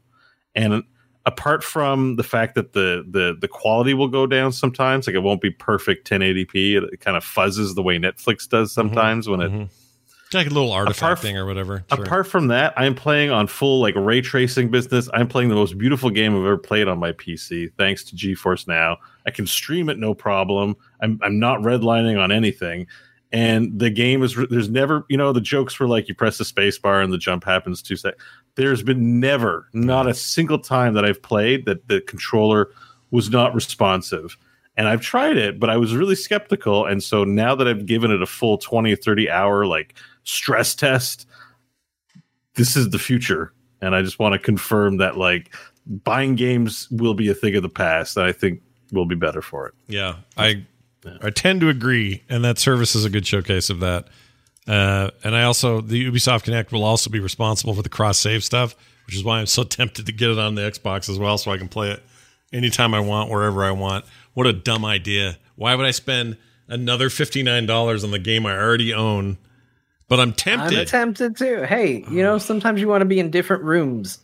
and 0.54 0.82
apart 1.26 1.62
from 1.64 2.16
the 2.16 2.22
fact 2.22 2.54
that 2.56 2.72
the 2.72 3.04
the 3.08 3.36
the 3.40 3.48
quality 3.48 3.94
will 3.94 4.08
go 4.08 4.26
down 4.26 4.52
sometimes, 4.52 5.06
like 5.06 5.16
it 5.16 5.20
won't 5.20 5.40
be 5.40 5.50
perfect 5.50 6.08
1080p. 6.10 6.82
It, 6.92 7.00
kind 7.00 7.16
of 7.16 7.24
fuzzes 7.24 7.74
the 7.74 7.82
way 7.82 7.98
Netflix 7.98 8.48
does 8.48 8.72
sometimes 8.72 9.28
when 9.28 9.40
it 9.40 9.50
Mhm. 9.50 9.70
Like 10.32 10.46
a 10.46 10.50
little 10.50 10.70
artifact 10.70 11.18
f- 11.18 11.22
thing 11.22 11.36
or 11.36 11.44
whatever. 11.44 11.84
Sure. 11.92 12.04
Apart 12.04 12.28
from 12.28 12.46
that, 12.48 12.72
I'm 12.76 12.94
playing 12.94 13.32
on 13.32 13.48
full 13.48 13.80
like 13.80 13.96
ray 13.96 14.20
tracing 14.20 14.70
business. 14.70 15.08
I'm 15.12 15.26
playing 15.26 15.48
the 15.48 15.56
most 15.56 15.76
beautiful 15.76 16.08
game 16.08 16.34
I've 16.36 16.44
ever 16.44 16.56
played 16.56 16.86
on 16.86 17.00
my 17.00 17.10
PC, 17.10 17.72
thanks 17.76 18.04
to 18.04 18.14
GeForce 18.14 18.68
Now. 18.68 18.98
I 19.26 19.32
can 19.32 19.44
stream 19.44 19.88
it 19.88 19.98
no 19.98 20.14
problem. 20.14 20.76
I'm 21.00 21.18
I'm 21.22 21.40
not 21.40 21.60
redlining 21.62 22.16
on 22.22 22.30
anything, 22.30 22.86
and 23.32 23.78
the 23.78 23.90
game 23.90 24.22
is 24.22 24.36
there's 24.50 24.68
never 24.68 25.04
you 25.08 25.16
know 25.16 25.32
the 25.32 25.40
jokes 25.40 25.78
were 25.78 25.86
like 25.86 26.08
you 26.08 26.14
press 26.14 26.38
the 26.38 26.44
space 26.44 26.78
bar 26.78 27.00
and 27.00 27.12
the 27.12 27.18
jump 27.18 27.44
happens 27.44 27.82
two 27.82 27.96
seconds. 27.96 28.22
There's 28.56 28.82
been 28.82 29.20
never 29.20 29.68
not 29.72 30.08
a 30.08 30.14
single 30.14 30.58
time 30.58 30.94
that 30.94 31.04
I've 31.04 31.22
played 31.22 31.66
that 31.66 31.88
the 31.88 32.00
controller 32.00 32.70
was 33.10 33.30
not 33.30 33.54
responsive. 33.54 34.36
And 34.76 34.88
I've 34.88 35.00
tried 35.00 35.36
it, 35.36 35.60
but 35.60 35.68
I 35.68 35.76
was 35.76 35.94
really 35.94 36.14
skeptical. 36.14 36.86
And 36.86 37.02
so 37.02 37.24
now 37.24 37.54
that 37.54 37.68
I've 37.68 37.86
given 37.86 38.10
it 38.10 38.22
a 38.22 38.26
full 38.26 38.56
20 38.56 38.92
or 38.92 38.96
30 38.96 39.28
hour 39.28 39.66
like 39.66 39.94
stress 40.24 40.74
test, 40.74 41.26
this 42.54 42.76
is 42.76 42.90
the 42.90 42.98
future. 42.98 43.52
And 43.82 43.94
I 43.94 44.02
just 44.02 44.18
want 44.18 44.32
to 44.34 44.38
confirm 44.38 44.98
that 44.98 45.16
like 45.16 45.54
buying 45.86 46.34
games 46.34 46.88
will 46.90 47.14
be 47.14 47.28
a 47.28 47.34
thing 47.34 47.56
of 47.56 47.62
the 47.62 47.68
past. 47.68 48.16
And 48.16 48.26
I 48.26 48.32
think 48.32 48.62
we'll 48.92 49.06
be 49.06 49.14
better 49.16 49.42
for 49.42 49.66
it. 49.66 49.74
Yeah, 49.88 50.16
I 50.36 50.64
I 51.22 51.30
tend 51.30 51.60
to 51.62 51.68
agree, 51.68 52.22
and 52.28 52.44
that 52.44 52.58
service 52.58 52.94
is 52.94 53.04
a 53.04 53.10
good 53.10 53.26
showcase 53.26 53.70
of 53.70 53.80
that. 53.80 54.08
Uh, 54.68 55.10
and 55.24 55.34
I 55.34 55.44
also 55.44 55.80
the 55.80 56.10
Ubisoft 56.10 56.44
Connect 56.44 56.72
will 56.72 56.84
also 56.84 57.10
be 57.10 57.20
responsible 57.20 57.74
for 57.74 57.82
the 57.82 57.88
cross 57.88 58.18
save 58.18 58.44
stuff, 58.44 58.76
which 59.06 59.16
is 59.16 59.24
why 59.24 59.40
I'm 59.40 59.46
so 59.46 59.62
tempted 59.64 60.06
to 60.06 60.12
get 60.12 60.30
it 60.30 60.38
on 60.38 60.54
the 60.54 60.62
Xbox 60.62 61.08
as 61.08 61.18
well, 61.18 61.38
so 61.38 61.50
I 61.50 61.58
can 61.58 61.68
play 61.68 61.90
it 61.90 62.02
anytime 62.52 62.94
I 62.94 63.00
want, 63.00 63.30
wherever 63.30 63.64
I 63.64 63.70
want. 63.70 64.04
What 64.34 64.46
a 64.46 64.52
dumb 64.52 64.84
idea! 64.84 65.38
Why 65.56 65.74
would 65.74 65.86
I 65.86 65.90
spend 65.90 66.36
another 66.68 67.10
fifty 67.10 67.42
nine 67.42 67.66
dollars 67.66 68.04
on 68.04 68.10
the 68.10 68.18
game 68.18 68.46
I 68.46 68.56
already 68.56 68.92
own? 68.92 69.38
But 70.08 70.20
I'm 70.20 70.32
tempted. 70.32 70.78
I'm 70.78 70.86
tempted 70.86 71.36
too. 71.36 71.62
Hey, 71.62 72.04
you 72.10 72.22
know, 72.22 72.38
sometimes 72.38 72.80
you 72.80 72.88
want 72.88 73.02
to 73.02 73.06
be 73.06 73.20
in 73.20 73.30
different 73.30 73.62
rooms. 73.62 74.18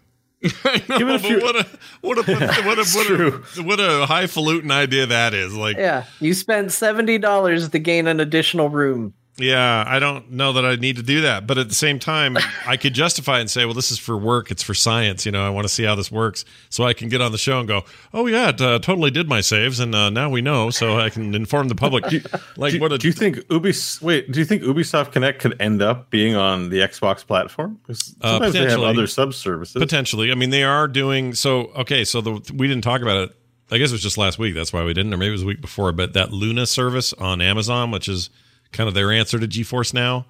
I 0.64 0.82
know, 0.88 0.98
Give 0.98 1.08
it 1.08 1.14
a 1.16 1.18
few- 1.18 1.40
what 1.40 1.56
a 1.56 1.66
what 2.00 2.18
a 2.18 2.22
what 2.22 2.78
a 2.78 2.84
what 2.94 3.10
a, 3.10 3.62
what 3.62 3.80
a 3.80 4.06
highfalutin 4.06 4.70
idea 4.70 5.06
that 5.06 5.34
is! 5.34 5.54
Like, 5.54 5.76
Yeah, 5.76 6.04
you 6.20 6.34
spent 6.34 6.72
seventy 6.72 7.18
dollars 7.18 7.68
to 7.70 7.78
gain 7.78 8.06
an 8.06 8.20
additional 8.20 8.68
room. 8.68 9.14
Yeah, 9.38 9.84
I 9.86 9.98
don't 9.98 10.32
know 10.32 10.54
that 10.54 10.64
I 10.64 10.76
need 10.76 10.96
to 10.96 11.02
do 11.02 11.20
that, 11.22 11.46
but 11.46 11.58
at 11.58 11.68
the 11.68 11.74
same 11.74 11.98
time, 11.98 12.38
I 12.66 12.78
could 12.78 12.94
justify 12.94 13.38
and 13.38 13.50
say, 13.50 13.66
"Well, 13.66 13.74
this 13.74 13.90
is 13.90 13.98
for 13.98 14.16
work. 14.16 14.50
It's 14.50 14.62
for 14.62 14.72
science. 14.72 15.26
You 15.26 15.32
know, 15.32 15.46
I 15.46 15.50
want 15.50 15.66
to 15.66 15.68
see 15.68 15.84
how 15.84 15.94
this 15.94 16.10
works, 16.10 16.46
so 16.70 16.84
I 16.84 16.94
can 16.94 17.10
get 17.10 17.20
on 17.20 17.32
the 17.32 17.38
show 17.38 17.58
and 17.58 17.68
go, 17.68 17.84
"Oh 18.14 18.26
yeah, 18.26 18.48
it, 18.48 18.60
uh, 18.60 18.78
totally 18.78 19.10
did 19.10 19.28
my 19.28 19.42
saves, 19.42 19.78
and 19.78 19.94
uh, 19.94 20.08
now 20.08 20.30
we 20.30 20.40
know, 20.40 20.70
so 20.70 20.98
I 20.98 21.10
can 21.10 21.34
inform 21.34 21.68
the 21.68 21.74
public." 21.74 22.06
Do, 22.08 22.20
like, 22.56 22.72
do, 22.72 22.80
what? 22.80 22.92
A, 22.92 22.98
do 22.98 23.08
you 23.08 23.12
think 23.12 23.36
Ubis? 23.48 24.00
Wait, 24.00 24.30
do 24.30 24.38
you 24.38 24.46
think 24.46 24.62
Ubisoft 24.62 25.12
Connect 25.12 25.40
could 25.40 25.60
end 25.60 25.82
up 25.82 26.08
being 26.08 26.34
on 26.34 26.70
the 26.70 26.78
Xbox 26.78 27.26
platform? 27.26 27.78
Uh, 27.88 27.94
Sometimes 27.94 28.52
they 28.54 28.70
have 28.70 28.80
other 28.80 29.06
sub 29.06 29.34
services. 29.34 29.80
Potentially. 29.80 30.32
I 30.32 30.34
mean, 30.34 30.50
they 30.50 30.64
are 30.64 30.88
doing 30.88 31.34
so. 31.34 31.66
Okay, 31.76 32.04
so 32.04 32.20
the 32.22 32.52
we 32.54 32.68
didn't 32.68 32.84
talk 32.84 33.02
about 33.02 33.28
it. 33.28 33.36
I 33.70 33.78
guess 33.78 33.90
it 33.90 33.94
was 33.94 34.02
just 34.02 34.16
last 34.16 34.38
week. 34.38 34.54
That's 34.54 34.72
why 34.72 34.84
we 34.84 34.94
didn't, 34.94 35.12
or 35.12 35.16
maybe 35.16 35.30
it 35.30 35.32
was 35.32 35.42
a 35.42 35.46
week 35.46 35.60
before. 35.60 35.92
But 35.92 36.14
that 36.14 36.32
Luna 36.32 36.66
service 36.66 37.12
on 37.14 37.40
Amazon, 37.40 37.90
which 37.90 38.08
is 38.08 38.30
kind 38.76 38.88
of 38.88 38.94
their 38.94 39.10
answer 39.10 39.38
to 39.38 39.46
GeForce 39.46 39.94
Now 39.94 40.26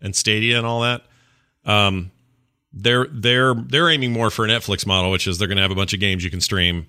and 0.00 0.14
Stadia 0.14 0.56
and 0.56 0.66
all 0.66 0.82
that. 0.82 1.02
Um, 1.64 2.10
they're 2.72 3.06
they're 3.10 3.54
they're 3.54 3.90
aiming 3.90 4.12
more 4.12 4.30
for 4.30 4.44
a 4.44 4.48
Netflix 4.48 4.86
model, 4.86 5.10
which 5.10 5.26
is 5.26 5.38
they're 5.38 5.48
going 5.48 5.56
to 5.56 5.62
have 5.62 5.70
a 5.70 5.76
bunch 5.76 5.94
of 5.94 6.00
games 6.00 6.22
you 6.22 6.30
can 6.30 6.40
stream, 6.40 6.86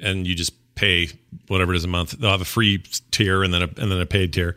and 0.00 0.26
you 0.26 0.34
just 0.34 0.52
pay 0.74 1.08
whatever 1.48 1.72
it 1.72 1.76
is 1.76 1.84
a 1.84 1.88
month. 1.88 2.12
They'll 2.12 2.30
have 2.30 2.40
a 2.40 2.46
free 2.46 2.78
tier 3.10 3.42
and 3.42 3.52
then 3.52 3.62
a, 3.62 3.66
and 3.66 3.90
then 3.90 4.00
a 4.00 4.06
paid 4.06 4.32
tier. 4.32 4.56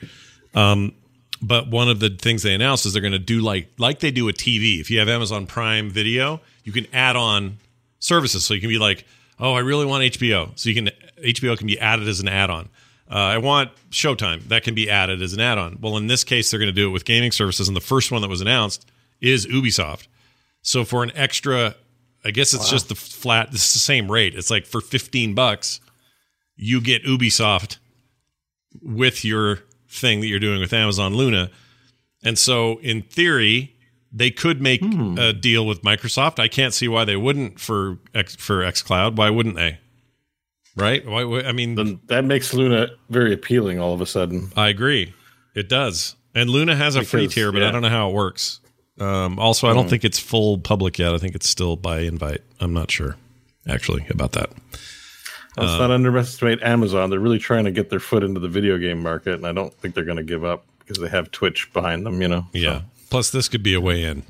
Um, 0.54 0.94
but 1.42 1.70
one 1.70 1.90
of 1.90 2.00
the 2.00 2.10
things 2.10 2.44
they 2.44 2.54
announced 2.54 2.86
is 2.86 2.94
they're 2.94 3.02
going 3.02 3.14
to 3.14 3.20
do 3.20 3.40
like 3.40 3.70
like 3.78 4.00
they 4.00 4.12
do 4.12 4.26
with 4.26 4.38
TV. 4.38 4.80
If 4.80 4.92
you 4.92 5.00
have 5.00 5.10
Amazon 5.10 5.48
Prime 5.48 5.90
Video, 5.90 6.42
you 6.64 6.72
can 6.72 6.86
add 6.94 7.16
on 7.16 7.58
services. 8.00 8.46
So 8.46 8.54
you 8.54 8.60
can 8.62 8.70
be 8.70 8.78
like, 8.78 9.06
oh, 9.40 9.54
I 9.54 9.60
really 9.60 9.86
want 9.86 10.04
HBO. 10.04 10.52
So 10.58 10.70
you 10.70 10.76
can 10.76 10.92
HBO 11.24 11.58
can 11.58 11.68
be 11.68 11.80
added 11.80 12.08
as 12.08 12.20
an 12.20 12.28
add-on. 12.28 12.70
Uh, 13.10 13.16
I 13.16 13.38
want 13.40 13.72
Showtime. 13.90 14.48
That 14.50 14.64
can 14.64 14.76
be 14.76 14.90
added 14.90 15.22
as 15.22 15.34
an 15.34 15.40
add-on. 15.40 15.80
Well, 15.82 15.98
in 15.98 16.08
this 16.08 16.24
case, 16.24 16.52
they're 16.52 16.60
going 16.60 16.74
to 16.74 16.82
do 16.82 16.88
it 16.88 16.92
with 16.92 17.06
gaming 17.06 17.32
services, 17.32 17.68
and 17.68 17.76
the 17.76 17.82
first 17.82 18.12
one 18.12 18.22
that 18.22 18.30
was 18.30 18.42
announced 18.42 18.90
is 19.20 19.48
Ubisoft. 19.48 20.08
So 20.62 20.86
for 20.86 21.02
an 21.04 21.12
extra, 21.16 21.76
I 22.24 22.32
guess 22.32 22.54
it's 22.54 22.70
just 22.70 22.90
the 22.90 22.96
flat. 22.96 23.48
It's 23.52 23.74
the 23.74 23.80
same 23.80 24.12
rate. 24.12 24.36
It's 24.36 24.52
like 24.52 24.66
for 24.66 24.80
fifteen 24.82 25.34
bucks, 25.34 25.80
you 26.56 26.82
get 26.82 27.04
Ubisoft 27.04 27.78
with 28.82 29.26
your 29.26 29.60
thing 29.88 30.20
that 30.22 30.28
you're 30.28 30.40
doing 30.40 30.60
with 30.60 30.74
Amazon 30.74 31.16
Luna. 31.16 31.50
And 32.24 32.38
so, 32.38 32.80
in 32.82 33.02
theory, 33.02 33.76
they 34.12 34.30
could 34.30 34.62
make 34.62 34.84
a 35.18 35.34
deal 35.34 35.66
with 35.66 35.82
Microsoft. 35.82 36.38
I 36.38 36.48
can't 36.48 36.74
see 36.74 36.88
why 36.88 37.06
they 37.06 37.16
wouldn't 37.16 37.60
for 37.60 37.98
X, 38.14 38.36
for 38.36 38.62
XCloud. 38.62 39.16
Why 39.16 39.30
wouldn't 39.30 39.56
they? 39.56 39.80
Right? 40.76 41.06
Why? 41.06 41.24
I 41.42 41.52
mean, 41.52 41.76
then 41.76 42.00
that 42.08 42.24
makes 42.26 42.54
Luna 42.54 42.90
very 43.10 43.34
appealing 43.34 43.80
all 43.80 43.94
of 43.94 44.02
a 44.02 44.06
sudden. 44.06 44.52
I 44.56 44.70
agree. 44.70 45.14
It 45.56 45.68
does. 45.68 46.16
And 46.36 46.50
Luna 46.50 46.76
has 46.76 46.96
a 46.96 47.04
free 47.04 47.28
tier, 47.28 47.52
but 47.52 47.64
I 47.64 47.72
don't 47.72 47.82
know 47.82 47.90
how 47.90 48.10
it 48.10 48.14
works. 48.14 48.60
Um, 49.00 49.40
also, 49.40 49.68
I 49.68 49.74
don't 49.74 49.88
Mm. 49.88 49.90
think 49.90 50.04
it's 50.06 50.20
full 50.20 50.58
public 50.58 51.00
yet. 51.00 51.14
I 51.14 51.18
think 51.18 51.34
it's 51.36 51.50
still 51.50 51.76
by 51.76 52.02
invite. 52.02 52.42
I'm 52.60 52.74
not 52.74 52.92
sure 52.92 53.16
actually 53.68 54.06
about 54.10 54.34
that. 54.34 54.52
Let's 55.58 55.72
Uh, 55.74 55.78
not 55.80 55.92
underestimate 55.92 56.62
Amazon. 56.62 57.10
They're 57.10 57.20
really 57.20 57.40
trying 57.40 57.66
to 57.66 57.72
get 57.72 57.90
their 57.90 58.00
foot 58.00 58.24
into 58.24 58.40
the 58.40 58.48
video 58.48 58.78
game 58.78 59.02
market, 59.02 59.34
and 59.36 59.46
I 59.48 59.52
don't 59.52 59.74
think 59.74 59.96
they're 59.96 60.04
going 60.06 60.18
to 60.18 60.24
give 60.24 60.44
up 60.46 60.66
because 60.80 60.98
they 61.02 61.10
have 61.10 61.32
Twitch 61.32 61.72
behind 61.74 62.06
them. 62.06 62.22
You 62.22 62.28
know. 62.28 62.48
Yeah. 62.54 62.82
Plus, 63.10 63.32
this 63.32 63.48
could 63.50 63.64
be 63.64 63.74
a 63.74 63.82
way 63.82 64.04
in, 64.04 64.24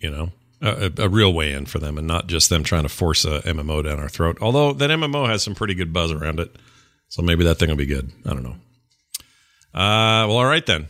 you 0.00 0.10
know, 0.10 0.32
a, 0.64 0.92
a 0.98 1.08
real 1.08 1.32
way 1.32 1.52
in 1.52 1.66
for 1.66 1.78
them 1.78 1.98
and 1.98 2.06
not 2.06 2.26
just 2.26 2.48
them 2.48 2.64
trying 2.64 2.84
to 2.84 2.88
force 2.88 3.24
a 3.24 3.40
MMO 3.42 3.84
down 3.84 4.00
our 4.00 4.08
throat. 4.08 4.38
Although 4.40 4.72
that 4.72 4.90
MMO 4.90 5.28
has 5.28 5.42
some 5.42 5.54
pretty 5.54 5.74
good 5.74 5.92
buzz 5.92 6.10
around 6.10 6.40
it. 6.40 6.54
So 7.08 7.22
maybe 7.22 7.44
that 7.44 7.56
thing 7.58 7.68
will 7.68 7.76
be 7.76 7.86
good. 7.86 8.10
I 8.26 8.30
don't 8.30 8.42
know. 8.42 8.56
Uh, 9.74 10.26
well, 10.26 10.38
all 10.38 10.46
right 10.46 10.64
then. 10.64 10.88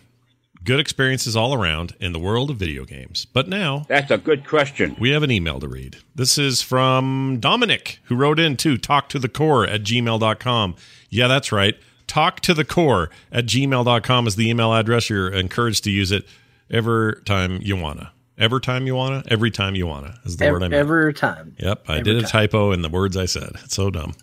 Good 0.63 0.81
experiences 0.81 1.37
all 1.37 1.53
around 1.53 1.95
in 2.01 2.13
the 2.13 2.19
world 2.19 2.49
of 2.49 2.57
video 2.57 2.87
games. 2.87 3.27
But 3.27 3.49
now. 3.49 3.85
That's 3.89 4.11
a 4.11 4.17
good 4.17 4.49
question. 4.49 4.97
We 4.99 5.11
have 5.11 5.23
an 5.23 5.31
email 5.31 5.61
to 5.61 5.69
read. 5.69 5.99
This 6.15 6.39
is 6.39 6.63
from 6.63 7.39
Dominic, 7.39 7.99
who 8.05 8.17
wrote 8.17 8.41
in 8.41 8.57
to 8.59 8.79
talk 8.79 9.11
to 9.11 9.19
the 9.19 9.29
core 9.29 9.67
at 9.67 9.83
gmail.com. 9.83 10.77
Yeah, 11.11 11.29
that's 11.29 11.53
right. 11.53 11.75
Talk 12.07 12.41
to 12.41 12.55
the 12.55 12.65
core 12.65 13.11
at 13.31 13.45
gmail.com 13.45 14.27
is 14.27 14.37
the 14.37 14.49
email 14.49 14.73
address. 14.73 15.11
You're 15.11 15.31
encouraged 15.31 15.85
to 15.85 15.91
use 15.91 16.13
it 16.13 16.27
every 16.71 17.21
time 17.25 17.59
you 17.61 17.77
wanna. 17.77 18.14
Every 18.37 18.61
time 18.61 18.87
you 18.87 18.95
wanna. 18.97 19.23
Every 19.29 19.51
time 19.51 19.75
you 19.75 19.87
wanna 19.87 20.19
is 20.25 20.37
the 20.37 20.51
word 20.51 20.63
I 20.63 20.67
Every, 20.67 20.69
meant. 20.71 20.75
every 20.81 21.15
time. 21.15 21.57
Yep, 21.59 21.85
I 21.89 21.93
Every 21.99 22.05
did 22.05 22.17
a 22.17 22.21
time. 22.23 22.31
typo 22.31 22.73
in 22.73 22.83
the 22.83 22.89
words 22.89 23.17
I 23.17 23.27
said. 23.27 23.51
It's 23.65 23.75
so 23.77 23.91
dumb. 23.91 24.15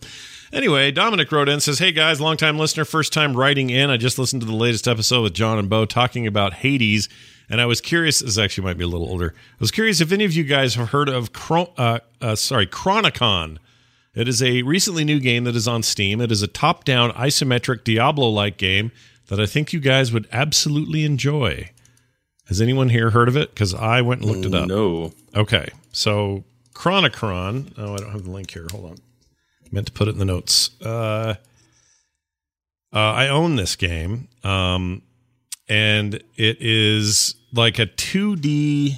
Anyway, 0.54 0.92
Dominic 0.92 1.32
wrote 1.32 1.48
in 1.48 1.62
says, 1.62 1.80
Hey 1.80 1.94
guys, 1.94 2.20
longtime 2.20 2.60
listener, 2.60 2.84
first 2.84 3.14
time 3.14 3.38
writing 3.38 3.70
in. 3.70 3.90
I 3.90 3.96
just 3.96 4.20
listened 4.20 4.42
to 4.42 4.46
the 4.46 4.54
latest 4.56 4.86
episode 4.88 5.22
with 5.22 5.34
John 5.34 5.58
and 5.58 5.70
Bo 5.70 5.86
talking 5.86 6.28
about 6.28 6.56
Hades, 6.56 7.08
and 7.50 7.62
I 7.62 7.66
was 7.66 7.80
curious. 7.80 8.20
This 8.20 8.38
actually 8.38 8.66
might 8.66 8.78
be 8.78 8.84
a 8.84 8.88
little 8.88 9.08
older. 9.08 9.34
I 9.34 9.56
was 9.62 9.72
curious 9.72 10.02
if 10.02 10.12
any 10.12 10.26
of 10.26 10.34
you 10.34 10.44
guys 10.44 10.76
have 10.76 10.90
heard 10.90 11.08
of 11.08 11.32
Chron- 11.32 11.70
uh, 11.78 12.00
uh, 12.20 12.36
sorry 12.36 12.68
Chronicon. 12.68 13.60
It 14.14 14.28
is 14.28 14.44
a 14.44 14.64
recently 14.64 15.06
new 15.06 15.22
game 15.22 15.46
that 15.46 15.56
is 15.56 15.70
on 15.70 15.84
Steam. 15.84 16.20
It 16.20 16.34
is 16.34 16.42
a 16.42 16.48
top 16.48 16.84
down 16.84 17.12
isometric 17.12 17.86
Diablo 17.86 18.28
like 18.28 18.58
game 18.58 18.92
that 19.28 19.40
I 19.40 19.46
think 19.46 19.72
you 19.72 19.80
guys 19.80 20.12
would 20.12 20.28
absolutely 20.34 21.06
enjoy. 21.06 21.70
Has 22.48 22.62
anyone 22.62 22.90
here 22.90 23.10
heard 23.12 23.28
of 23.28 23.38
it? 23.38 23.50
Because 23.54 23.74
I 23.74 24.02
went 24.02 24.22
and 24.22 24.32
looked 24.32 24.46
it 24.46 24.54
up. 24.54 24.68
No. 24.68 25.14
Okay. 25.36 25.70
So 25.92 26.44
Chronicon. 26.74 27.74
Oh, 27.78 27.94
I 27.94 27.98
don't 27.98 28.12
have 28.12 28.24
the 28.24 28.32
link 28.32 28.52
here. 28.52 28.68
Hold 28.72 28.86
on. 28.86 28.98
Meant 29.72 29.88
to 29.88 29.94
put 29.94 30.08
it 30.08 30.12
in 30.12 30.20
the 30.20 30.26
notes. 30.26 30.70
Uh, 30.82 31.36
uh, 32.94 32.98
I 32.98 33.30
own 33.30 33.56
this 33.56 33.78
game, 33.78 34.28
um, 34.44 35.02
and 35.70 36.16
it 36.36 36.58
is 36.60 37.36
like 37.54 37.80
a 37.80 37.86
2D. 37.86 38.98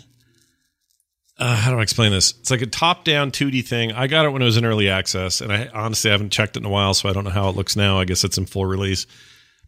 Uh, 1.38 1.56
how 1.56 1.72
do 1.72 1.78
I 1.78 1.84
explain 1.84 2.11
this? 2.11 2.32
It's 2.40 2.49
like 2.49 2.61
a 2.61 2.68
top-down 2.68 3.32
2D 3.32 3.68
thing. 3.68 3.91
I 3.91 4.07
got 4.07 4.26
it 4.26 4.30
when 4.30 4.41
it 4.41 4.45
was 4.45 4.57
in 4.57 4.65
early 4.65 4.90
access, 4.90 5.41
and 5.41 5.52
I 5.52 5.68
honestly 5.74 6.10
haven't 6.10 6.32
checked 6.32 6.57
it 6.57 6.61
in 6.61 6.65
a 6.65 6.70
while, 6.70 6.95
so 6.95 7.07
I 7.07 7.14
don't 7.14 7.24
know 7.24 7.30
how 7.30 7.49
it 7.49 7.56
looks 7.56 7.76
now. 7.76 7.99
I 7.99 8.06
guess 8.06 8.24
it's 8.24 8.38
in 8.38 8.48
full 8.48 8.65
release, 8.65 9.06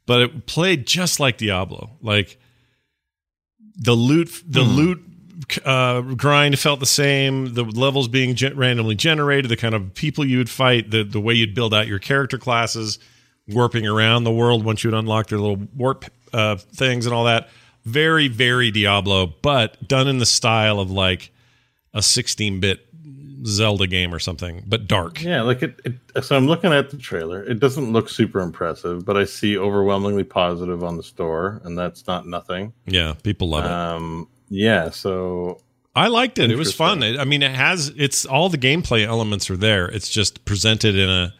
but 0.07 0.21
it 0.21 0.47
played 0.47 0.87
just 0.87 1.19
like 1.19 1.37
Diablo. 1.37 1.91
Like 2.01 2.39
the 3.77 3.93
loot, 3.93 4.43
the 4.47 4.61
loot 4.61 5.03
uh, 5.65 6.01
grind 6.01 6.57
felt 6.59 6.79
the 6.79 6.85
same. 6.85 7.53
The 7.53 7.63
levels 7.63 8.07
being 8.07 8.35
gen- 8.35 8.55
randomly 8.55 8.95
generated, 8.95 9.49
the 9.49 9.57
kind 9.57 9.75
of 9.75 9.93
people 9.93 10.25
you 10.25 10.37
would 10.37 10.49
fight, 10.49 10.91
the 10.91 11.03
the 11.03 11.19
way 11.19 11.33
you'd 11.33 11.53
build 11.53 11.73
out 11.73 11.87
your 11.87 11.99
character 11.99 12.37
classes, 12.37 12.99
warping 13.47 13.85
around 13.85 14.23
the 14.23 14.31
world 14.31 14.63
once 14.63 14.83
you'd 14.83 14.93
unlock 14.93 15.27
their 15.27 15.39
little 15.39 15.67
warp 15.75 16.05
uh, 16.33 16.55
things 16.55 17.05
and 17.05 17.13
all 17.13 17.25
that. 17.25 17.49
Very 17.83 18.27
very 18.27 18.71
Diablo, 18.71 19.27
but 19.41 19.87
done 19.87 20.07
in 20.07 20.17
the 20.17 20.25
style 20.25 20.79
of 20.79 20.89
like 20.89 21.31
a 21.93 21.99
16-bit 21.99 22.85
Zelda 23.45 23.87
game 23.87 24.13
or 24.13 24.19
something, 24.19 24.63
but 24.67 24.87
dark. 24.87 25.21
Yeah, 25.21 25.41
like 25.41 25.61
it, 25.61 25.79
it. 25.85 26.23
So 26.23 26.35
I'm 26.35 26.47
looking 26.47 26.73
at 26.73 26.89
the 26.89 26.97
trailer. 26.97 27.43
It 27.43 27.59
doesn't 27.59 27.93
look 27.93 28.09
super 28.09 28.39
impressive, 28.39 29.05
but 29.05 29.17
I 29.17 29.25
see 29.25 29.57
overwhelmingly 29.57 30.23
positive 30.23 30.83
on 30.83 30.97
the 30.97 31.03
store, 31.03 31.61
and 31.63 31.77
that's 31.77 32.07
not 32.07 32.27
nothing. 32.27 32.73
Yeah, 32.85 33.13
people 33.23 33.49
love 33.49 33.65
it. 33.65 33.71
Um, 33.71 34.27
yeah, 34.49 34.89
so 34.89 35.61
I 35.95 36.07
liked 36.07 36.39
it. 36.39 36.51
It 36.51 36.57
was 36.57 36.73
fun. 36.73 37.03
It, 37.03 37.19
I 37.19 37.25
mean, 37.25 37.43
it 37.43 37.51
has 37.51 37.93
it's 37.95 38.25
all 38.25 38.49
the 38.49 38.57
gameplay 38.57 39.05
elements 39.05 39.49
are 39.49 39.57
there. 39.57 39.87
It's 39.87 40.09
just 40.09 40.45
presented 40.45 40.95
in 40.95 41.09
a 41.09 41.33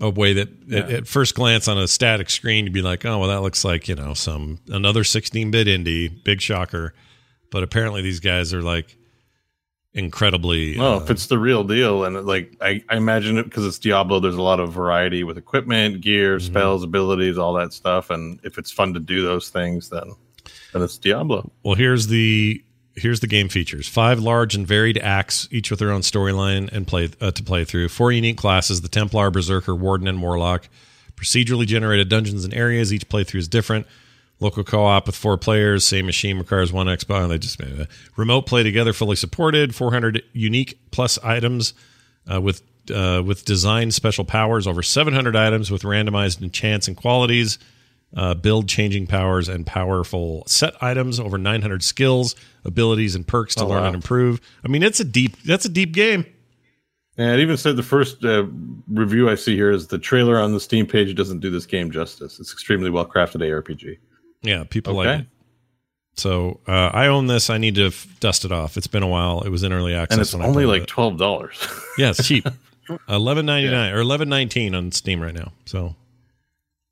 a 0.00 0.08
way 0.08 0.32
that 0.32 0.48
at, 0.72 0.90
at 0.90 1.06
first 1.06 1.34
glance 1.34 1.68
on 1.68 1.76
a 1.76 1.86
static 1.86 2.30
screen 2.30 2.64
you'd 2.64 2.72
be 2.72 2.82
like, 2.82 3.04
"Oh, 3.04 3.18
well 3.18 3.28
that 3.28 3.42
looks 3.42 3.64
like, 3.64 3.86
you 3.88 3.94
know, 3.94 4.14
some 4.14 4.58
another 4.68 5.02
16-bit 5.02 5.66
indie, 5.66 6.24
big 6.24 6.40
shocker." 6.40 6.94
But 7.50 7.62
apparently 7.62 8.00
these 8.00 8.20
guys 8.20 8.54
are 8.54 8.62
like 8.62 8.96
incredibly 9.94 10.76
no, 10.76 10.94
uh, 10.94 11.00
if 11.02 11.10
it's 11.10 11.26
the 11.26 11.38
real 11.38 11.64
deal, 11.64 12.04
and 12.04 12.24
like 12.26 12.56
I, 12.60 12.82
I 12.88 12.96
imagine 12.96 13.38
it 13.38 13.44
because 13.44 13.66
it's 13.66 13.78
Diablo, 13.78 14.20
there's 14.20 14.36
a 14.36 14.42
lot 14.42 14.60
of 14.60 14.72
variety 14.72 15.24
with 15.24 15.36
equipment, 15.38 16.00
gear, 16.00 16.36
Mm-hmm. 16.36 16.46
spells, 16.46 16.84
abilities, 16.84 17.38
all 17.38 17.54
that 17.54 17.72
stuff. 17.72 18.10
And 18.10 18.38
if 18.44 18.58
it's 18.58 18.70
fun 18.70 18.94
to 18.94 19.00
do 19.00 19.22
those 19.22 19.48
things, 19.50 19.88
then 19.88 20.12
then 20.72 20.82
it's 20.82 20.98
Diablo. 20.98 21.50
Well, 21.62 21.74
here's 21.74 22.06
the 22.06 22.62
here's 22.96 23.20
the 23.20 23.26
game 23.26 23.48
features: 23.48 23.88
five 23.88 24.20
large 24.20 24.54
and 24.54 24.66
varied 24.66 24.98
acts, 24.98 25.48
each 25.50 25.70
with 25.70 25.80
their 25.80 25.90
own 25.90 26.02
storyline 26.02 26.70
and 26.72 26.86
play 26.86 27.10
uh, 27.20 27.30
to 27.32 27.42
play 27.42 27.64
through. 27.64 27.88
Four 27.88 28.12
unique 28.12 28.36
classes: 28.38 28.80
the 28.82 28.88
Templar, 28.88 29.30
Berserker, 29.30 29.74
Warden, 29.74 30.06
and 30.08 30.22
Warlock. 30.22 30.68
Procedurally 31.16 31.66
generated 31.66 32.08
dungeons 32.08 32.44
and 32.46 32.54
areas. 32.54 32.94
Each 32.94 33.06
playthrough 33.06 33.40
is 33.40 33.48
different. 33.48 33.86
Local 34.40 34.64
co-op 34.64 35.06
with 35.06 35.16
four 35.16 35.36
players. 35.36 35.84
Same 35.84 36.06
machine 36.06 36.38
requires 36.38 36.72
one 36.72 36.86
Xbox. 36.86 37.28
They 37.28 37.38
just 37.38 37.60
uh, 37.60 37.84
remote 38.16 38.46
play 38.46 38.62
together, 38.62 38.92
fully 38.92 39.16
supported. 39.16 39.74
400 39.74 40.22
unique 40.32 40.80
plus 40.90 41.18
items 41.18 41.74
uh, 42.32 42.40
with 42.40 42.62
uh, 42.94 43.22
with 43.24 43.44
design 43.44 43.90
special 43.90 44.24
powers. 44.24 44.66
Over 44.66 44.82
700 44.82 45.36
items 45.36 45.70
with 45.70 45.82
randomized 45.82 46.40
enchants 46.42 46.88
and 46.88 46.96
qualities 46.96 47.58
uh, 48.16 48.34
build 48.34 48.66
changing 48.66 49.06
powers 49.06 49.48
and 49.48 49.66
powerful 49.66 50.42
set 50.46 50.74
items 50.82 51.20
over 51.20 51.36
900 51.38 51.82
skills 51.84 52.34
abilities 52.64 53.14
and 53.14 53.26
perks 53.26 53.54
to 53.54 53.64
Oh, 53.64 53.68
learn 53.68 53.82
wow. 53.82 53.86
and 53.86 53.94
improve 53.94 54.40
i 54.64 54.68
mean 54.68 54.82
it's 54.82 54.98
a 54.98 55.04
deep 55.04 55.40
that's 55.44 55.64
a 55.64 55.68
deep 55.68 55.92
game 55.92 56.26
And 57.16 57.30
it 57.30 57.40
even 57.40 57.56
said 57.56 57.76
the 57.76 57.84
first 57.84 58.24
uh, 58.24 58.46
review 58.88 59.30
I 59.30 59.36
see 59.36 59.54
here 59.54 59.70
is 59.70 59.86
the 59.86 59.98
trailer 59.98 60.38
on 60.40 60.52
the 60.52 60.58
Steam 60.60 60.86
page 60.86 61.14
doesn't 61.14 61.38
do 61.38 61.50
this 61.50 61.66
game 61.66 61.90
justice. 61.92 62.40
It's 62.40 62.52
extremely 62.52 62.90
well 62.90 63.06
crafted 63.06 63.42
ARPG. 63.42 63.98
Yeah 64.42 64.64
people 64.64 64.98
Okay. 64.98 65.08
like 65.10 65.20
it 65.20 65.26
So 66.16 66.60
uh, 66.66 66.90
I 66.92 67.06
own 67.06 67.26
this. 67.28 67.48
I 67.50 67.58
need 67.58 67.74
to 67.76 67.86
f- 67.86 68.06
dust 68.20 68.44
it 68.44 68.52
off. 68.52 68.76
It's 68.76 68.86
been 68.88 69.02
a 69.02 69.08
while. 69.08 69.40
It 69.42 69.48
was 69.50 69.62
in 69.62 69.72
early 69.72 69.94
access, 69.94 70.32
and 70.34 70.42
it's 70.42 70.48
only 70.48 70.66
like 70.66 70.86
twelve 70.86 71.16
dollars. 71.18 71.56
yeah, 71.98 72.10
it's 72.10 72.26
cheap. 72.26 72.46
Eleven 73.08 73.46
ninety 73.46 73.70
nine 73.70 73.92
or 73.92 74.00
eleven 74.00 74.28
nineteen 74.28 74.74
on 74.74 74.90
Steam 74.92 75.20
right 75.22 75.32
now. 75.34 75.52
So 75.64 75.94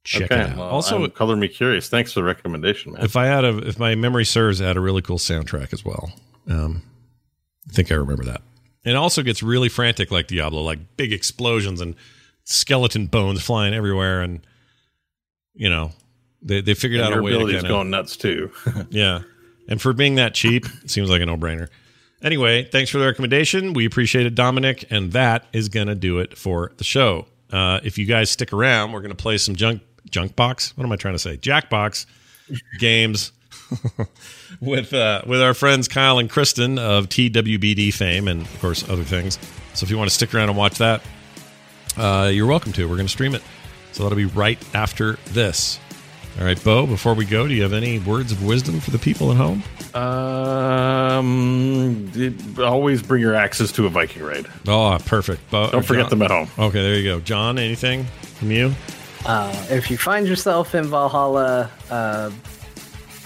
check 0.05 0.31
it 0.31 0.33
out. 0.33 0.57
well, 0.57 0.69
also, 0.69 1.01
I'm- 1.03 1.11
color 1.11 1.37
me 1.37 1.49
curious. 1.49 1.89
Thanks 1.89 2.13
for 2.13 2.21
the 2.21 2.25
recommendation, 2.25 2.93
man. 2.93 3.05
if 3.05 3.17
I 3.17 3.27
had 3.27 3.45
a, 3.45 3.59
if 3.67 3.79
my 3.79 3.95
memory 3.97 4.25
serves, 4.25 4.61
it 4.61 4.65
had 4.65 4.77
a 4.77 4.81
really 4.81 5.03
cool 5.03 5.19
soundtrack 5.19 5.73
as 5.73 5.85
well. 5.85 6.13
Um, 6.49 6.83
I 7.69 7.73
think 7.73 7.91
I 7.93 7.97
remember 7.97 8.25
that. 8.25 8.41
It 8.85 8.95
also 8.95 9.23
gets 9.23 9.43
really 9.43 9.69
frantic 9.69 10.11
like 10.11 10.29
Diablo, 10.29 10.63
like 10.63 10.79
big 10.97 11.13
explosions 11.13 11.81
and 11.81 11.97
skeleton 12.45 13.07
bones 13.07 13.43
flying 13.43 13.75
everywhere, 13.75 14.23
and 14.23 14.41
you 15.55 15.69
know 15.69 15.91
they 16.43 16.61
they 16.61 16.75
figured 16.75 17.01
And 17.01 17.13
out 17.13 17.19
a 17.19 17.23
way 17.23 17.33
to 17.33 17.37
ability's 17.37 17.63
kinda, 17.63 17.69
going 17.69 17.91
nuts 17.91 18.17
too. 18.17 18.51
yeah. 18.91 19.23
And 19.69 19.81
for 19.81 19.93
being 19.93 20.15
that 20.15 20.35
cheap, 20.35 20.67
it 20.83 20.91
seems 20.91 21.11
like 21.11 21.21
a 21.21 21.27
no 21.27 21.37
brainer. 21.37 21.69
Anyway, 22.23 22.65
thanks 22.65 22.91
for 22.91 22.99
the 22.99 23.07
recommendation. 23.07 23.75
We 23.75 23.85
appreciate 23.85 24.27
it, 24.27 24.35
Dominic. 24.35 24.87
And 24.91 25.13
that 25.13 25.47
is 25.53 25.69
going 25.69 25.87
to 25.87 25.95
do 25.95 26.19
it 26.19 26.37
for 26.37 26.73
the 26.79 26.85
show. 26.85 27.27
Uh, 27.53 27.81
if 27.85 27.97
you 27.97 28.07
guys 28.07 28.31
stick 28.31 28.53
around, 28.53 28.93
we're 28.93 29.01
going 29.01 29.11
to 29.11 29.17
play 29.17 29.39
some 29.39 29.55
junk 29.55 29.83
junk 30.11 30.35
box. 30.37 30.77
What 30.77 30.85
am 30.85 30.93
I 30.93 30.97
trying 30.97 31.15
to 31.15 31.19
say? 31.19 31.37
Jackbox 31.37 32.07
games 32.79 33.33
with 34.61 34.93
uh, 34.93 35.23
with 35.27 35.41
our 35.41 35.55
friends 35.55 35.87
Kyle 35.87 36.19
and 36.19 36.29
Kristen 36.29 36.79
of 36.79 37.09
TWBD 37.09 37.93
fame 37.93 38.27
and 38.29 38.43
of 38.43 38.61
course 38.61 38.89
other 38.89 39.05
things. 39.05 39.39
So 39.75 39.85
if 39.85 39.91
you 39.91 39.99
want 39.99 40.11
to 40.11 40.15
stick 40.15 40.35
around 40.35 40.49
and 40.49 40.59
watch 40.59 40.79
that, 40.79 41.03
uh, 41.97 42.31
you're 42.33 42.47
welcome 42.47 42.73
to. 42.73 42.89
We're 42.89 42.97
going 42.97 43.07
to 43.07 43.13
stream 43.13 43.35
it. 43.35 43.43
So 43.93 44.03
that'll 44.03 44.17
be 44.17 44.25
right 44.25 44.59
after 44.75 45.15
this. 45.27 45.79
All 46.39 46.45
right, 46.45 46.63
Beau, 46.63 46.87
before 46.87 47.15
we 47.15 47.25
go, 47.25 47.49
do 47.49 47.55
you 47.55 47.63
have 47.65 47.73
any 47.73 47.99
words 47.99 48.31
of 48.31 48.45
wisdom 48.45 48.79
for 48.79 48.93
the 48.93 48.99
people 48.99 49.33
at 49.33 49.37
home? 49.37 49.65
Um, 49.93 52.13
it- 52.15 52.61
always 52.61 53.03
bring 53.03 53.21
your 53.21 53.35
axes 53.35 53.73
to 53.73 53.87
a 53.87 53.89
Viking 53.89 54.23
raid. 54.23 54.47
Oh, 54.69 54.97
perfect. 55.05 55.51
Beau, 55.51 55.69
Don't 55.71 55.85
forget 55.85 56.11
them 56.11 56.23
at 56.23 56.31
home. 56.31 56.49
Okay, 56.57 56.81
there 56.81 56.95
you 56.95 57.03
go. 57.03 57.19
John, 57.21 57.59
anything 57.59 58.05
from 58.39 58.53
you? 58.53 58.73
Uh, 59.27 59.53
if 59.69 59.91
you 59.91 59.99
find 59.99 60.29
yourself 60.29 60.77
in 60.77 60.85
Valhalla, 60.85 61.71
uh, 61.91 62.31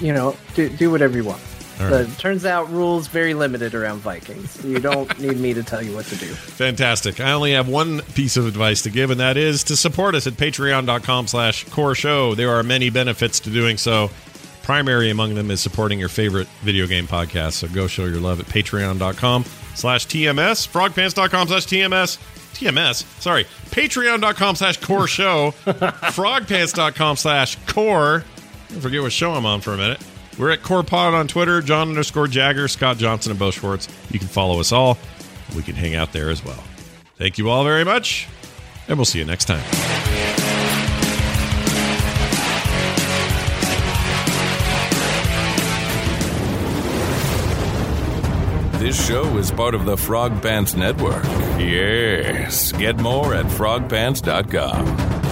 you 0.01 0.14
know, 0.14 0.34
do, 0.55 0.70
do 0.70 0.90
whatever 0.90 1.14
you 1.18 1.24
want. 1.24 1.43
All 1.80 1.90
But 1.90 2.06
right. 2.06 2.18
turns 2.18 2.44
out 2.44 2.70
rules 2.70 3.06
very 3.08 3.34
limited 3.34 3.74
around 3.74 3.98
Vikings. 4.00 4.64
You 4.64 4.78
don't 4.78 5.18
need 5.20 5.38
me 5.38 5.54
to 5.54 5.62
tell 5.62 5.82
you 5.82 5.94
what 5.94 6.04
to 6.06 6.16
do. 6.16 6.26
Fantastic. 6.26 7.20
I 7.20 7.32
only 7.32 7.52
have 7.52 7.68
one 7.68 8.00
piece 8.14 8.36
of 8.36 8.46
advice 8.46 8.82
to 8.82 8.90
give, 8.90 9.10
and 9.10 9.18
that 9.20 9.36
is 9.36 9.64
to 9.64 9.76
support 9.76 10.14
us 10.14 10.26
at 10.26 10.34
patreon.com 10.34 11.26
slash 11.26 11.64
core 11.70 11.94
show. 11.94 12.34
There 12.34 12.50
are 12.50 12.62
many 12.62 12.90
benefits 12.90 13.40
to 13.40 13.50
doing 13.50 13.76
so. 13.78 14.10
Primary 14.62 15.10
among 15.10 15.34
them 15.34 15.50
is 15.50 15.60
supporting 15.60 15.98
your 15.98 16.08
favorite 16.08 16.46
video 16.62 16.86
game 16.86 17.08
podcast. 17.08 17.52
So 17.54 17.68
go 17.68 17.88
show 17.88 18.04
your 18.04 18.20
love 18.20 18.38
at 18.38 18.46
patreon.com 18.46 19.44
slash 19.74 20.06
TMS, 20.06 20.68
frogpants.com 20.68 21.48
slash 21.48 21.66
TMS. 21.66 22.18
TMS, 22.52 23.02
sorry, 23.20 23.44
patreon.com 23.70 24.54
slash 24.56 24.76
core 24.76 25.08
show, 25.08 25.52
frogpants.com 25.64 27.16
slash 27.16 27.56
core. 27.66 28.24
I 28.70 28.74
forget 28.80 29.02
what 29.02 29.10
show 29.10 29.32
I'm 29.32 29.46
on 29.46 29.60
for 29.62 29.72
a 29.72 29.76
minute. 29.76 30.00
We're 30.38 30.50
at 30.50 30.62
Core 30.62 30.82
Pod 30.82 31.14
on 31.14 31.28
Twitter, 31.28 31.60
John 31.60 31.90
underscore 31.90 32.26
Jagger, 32.26 32.68
Scott 32.68 32.96
Johnson, 32.96 33.30
and 33.32 33.38
Beau 33.38 33.50
Schwartz. 33.50 33.88
You 34.10 34.18
can 34.18 34.28
follow 34.28 34.60
us 34.60 34.72
all. 34.72 34.98
We 35.54 35.62
can 35.62 35.74
hang 35.74 35.94
out 35.94 36.12
there 36.12 36.30
as 36.30 36.44
well. 36.44 36.62
Thank 37.16 37.38
you 37.38 37.50
all 37.50 37.64
very 37.64 37.84
much, 37.84 38.26
and 38.88 38.98
we'll 38.98 39.04
see 39.04 39.18
you 39.18 39.24
next 39.24 39.44
time. 39.44 39.62
This 48.82 49.06
show 49.06 49.38
is 49.38 49.52
part 49.52 49.76
of 49.76 49.84
the 49.84 49.96
Frog 49.96 50.42
Pants 50.42 50.74
Network. 50.74 51.22
Yes. 51.56 52.72
Get 52.72 52.98
more 52.98 53.32
at 53.32 53.46
frogpants.com. 53.46 55.31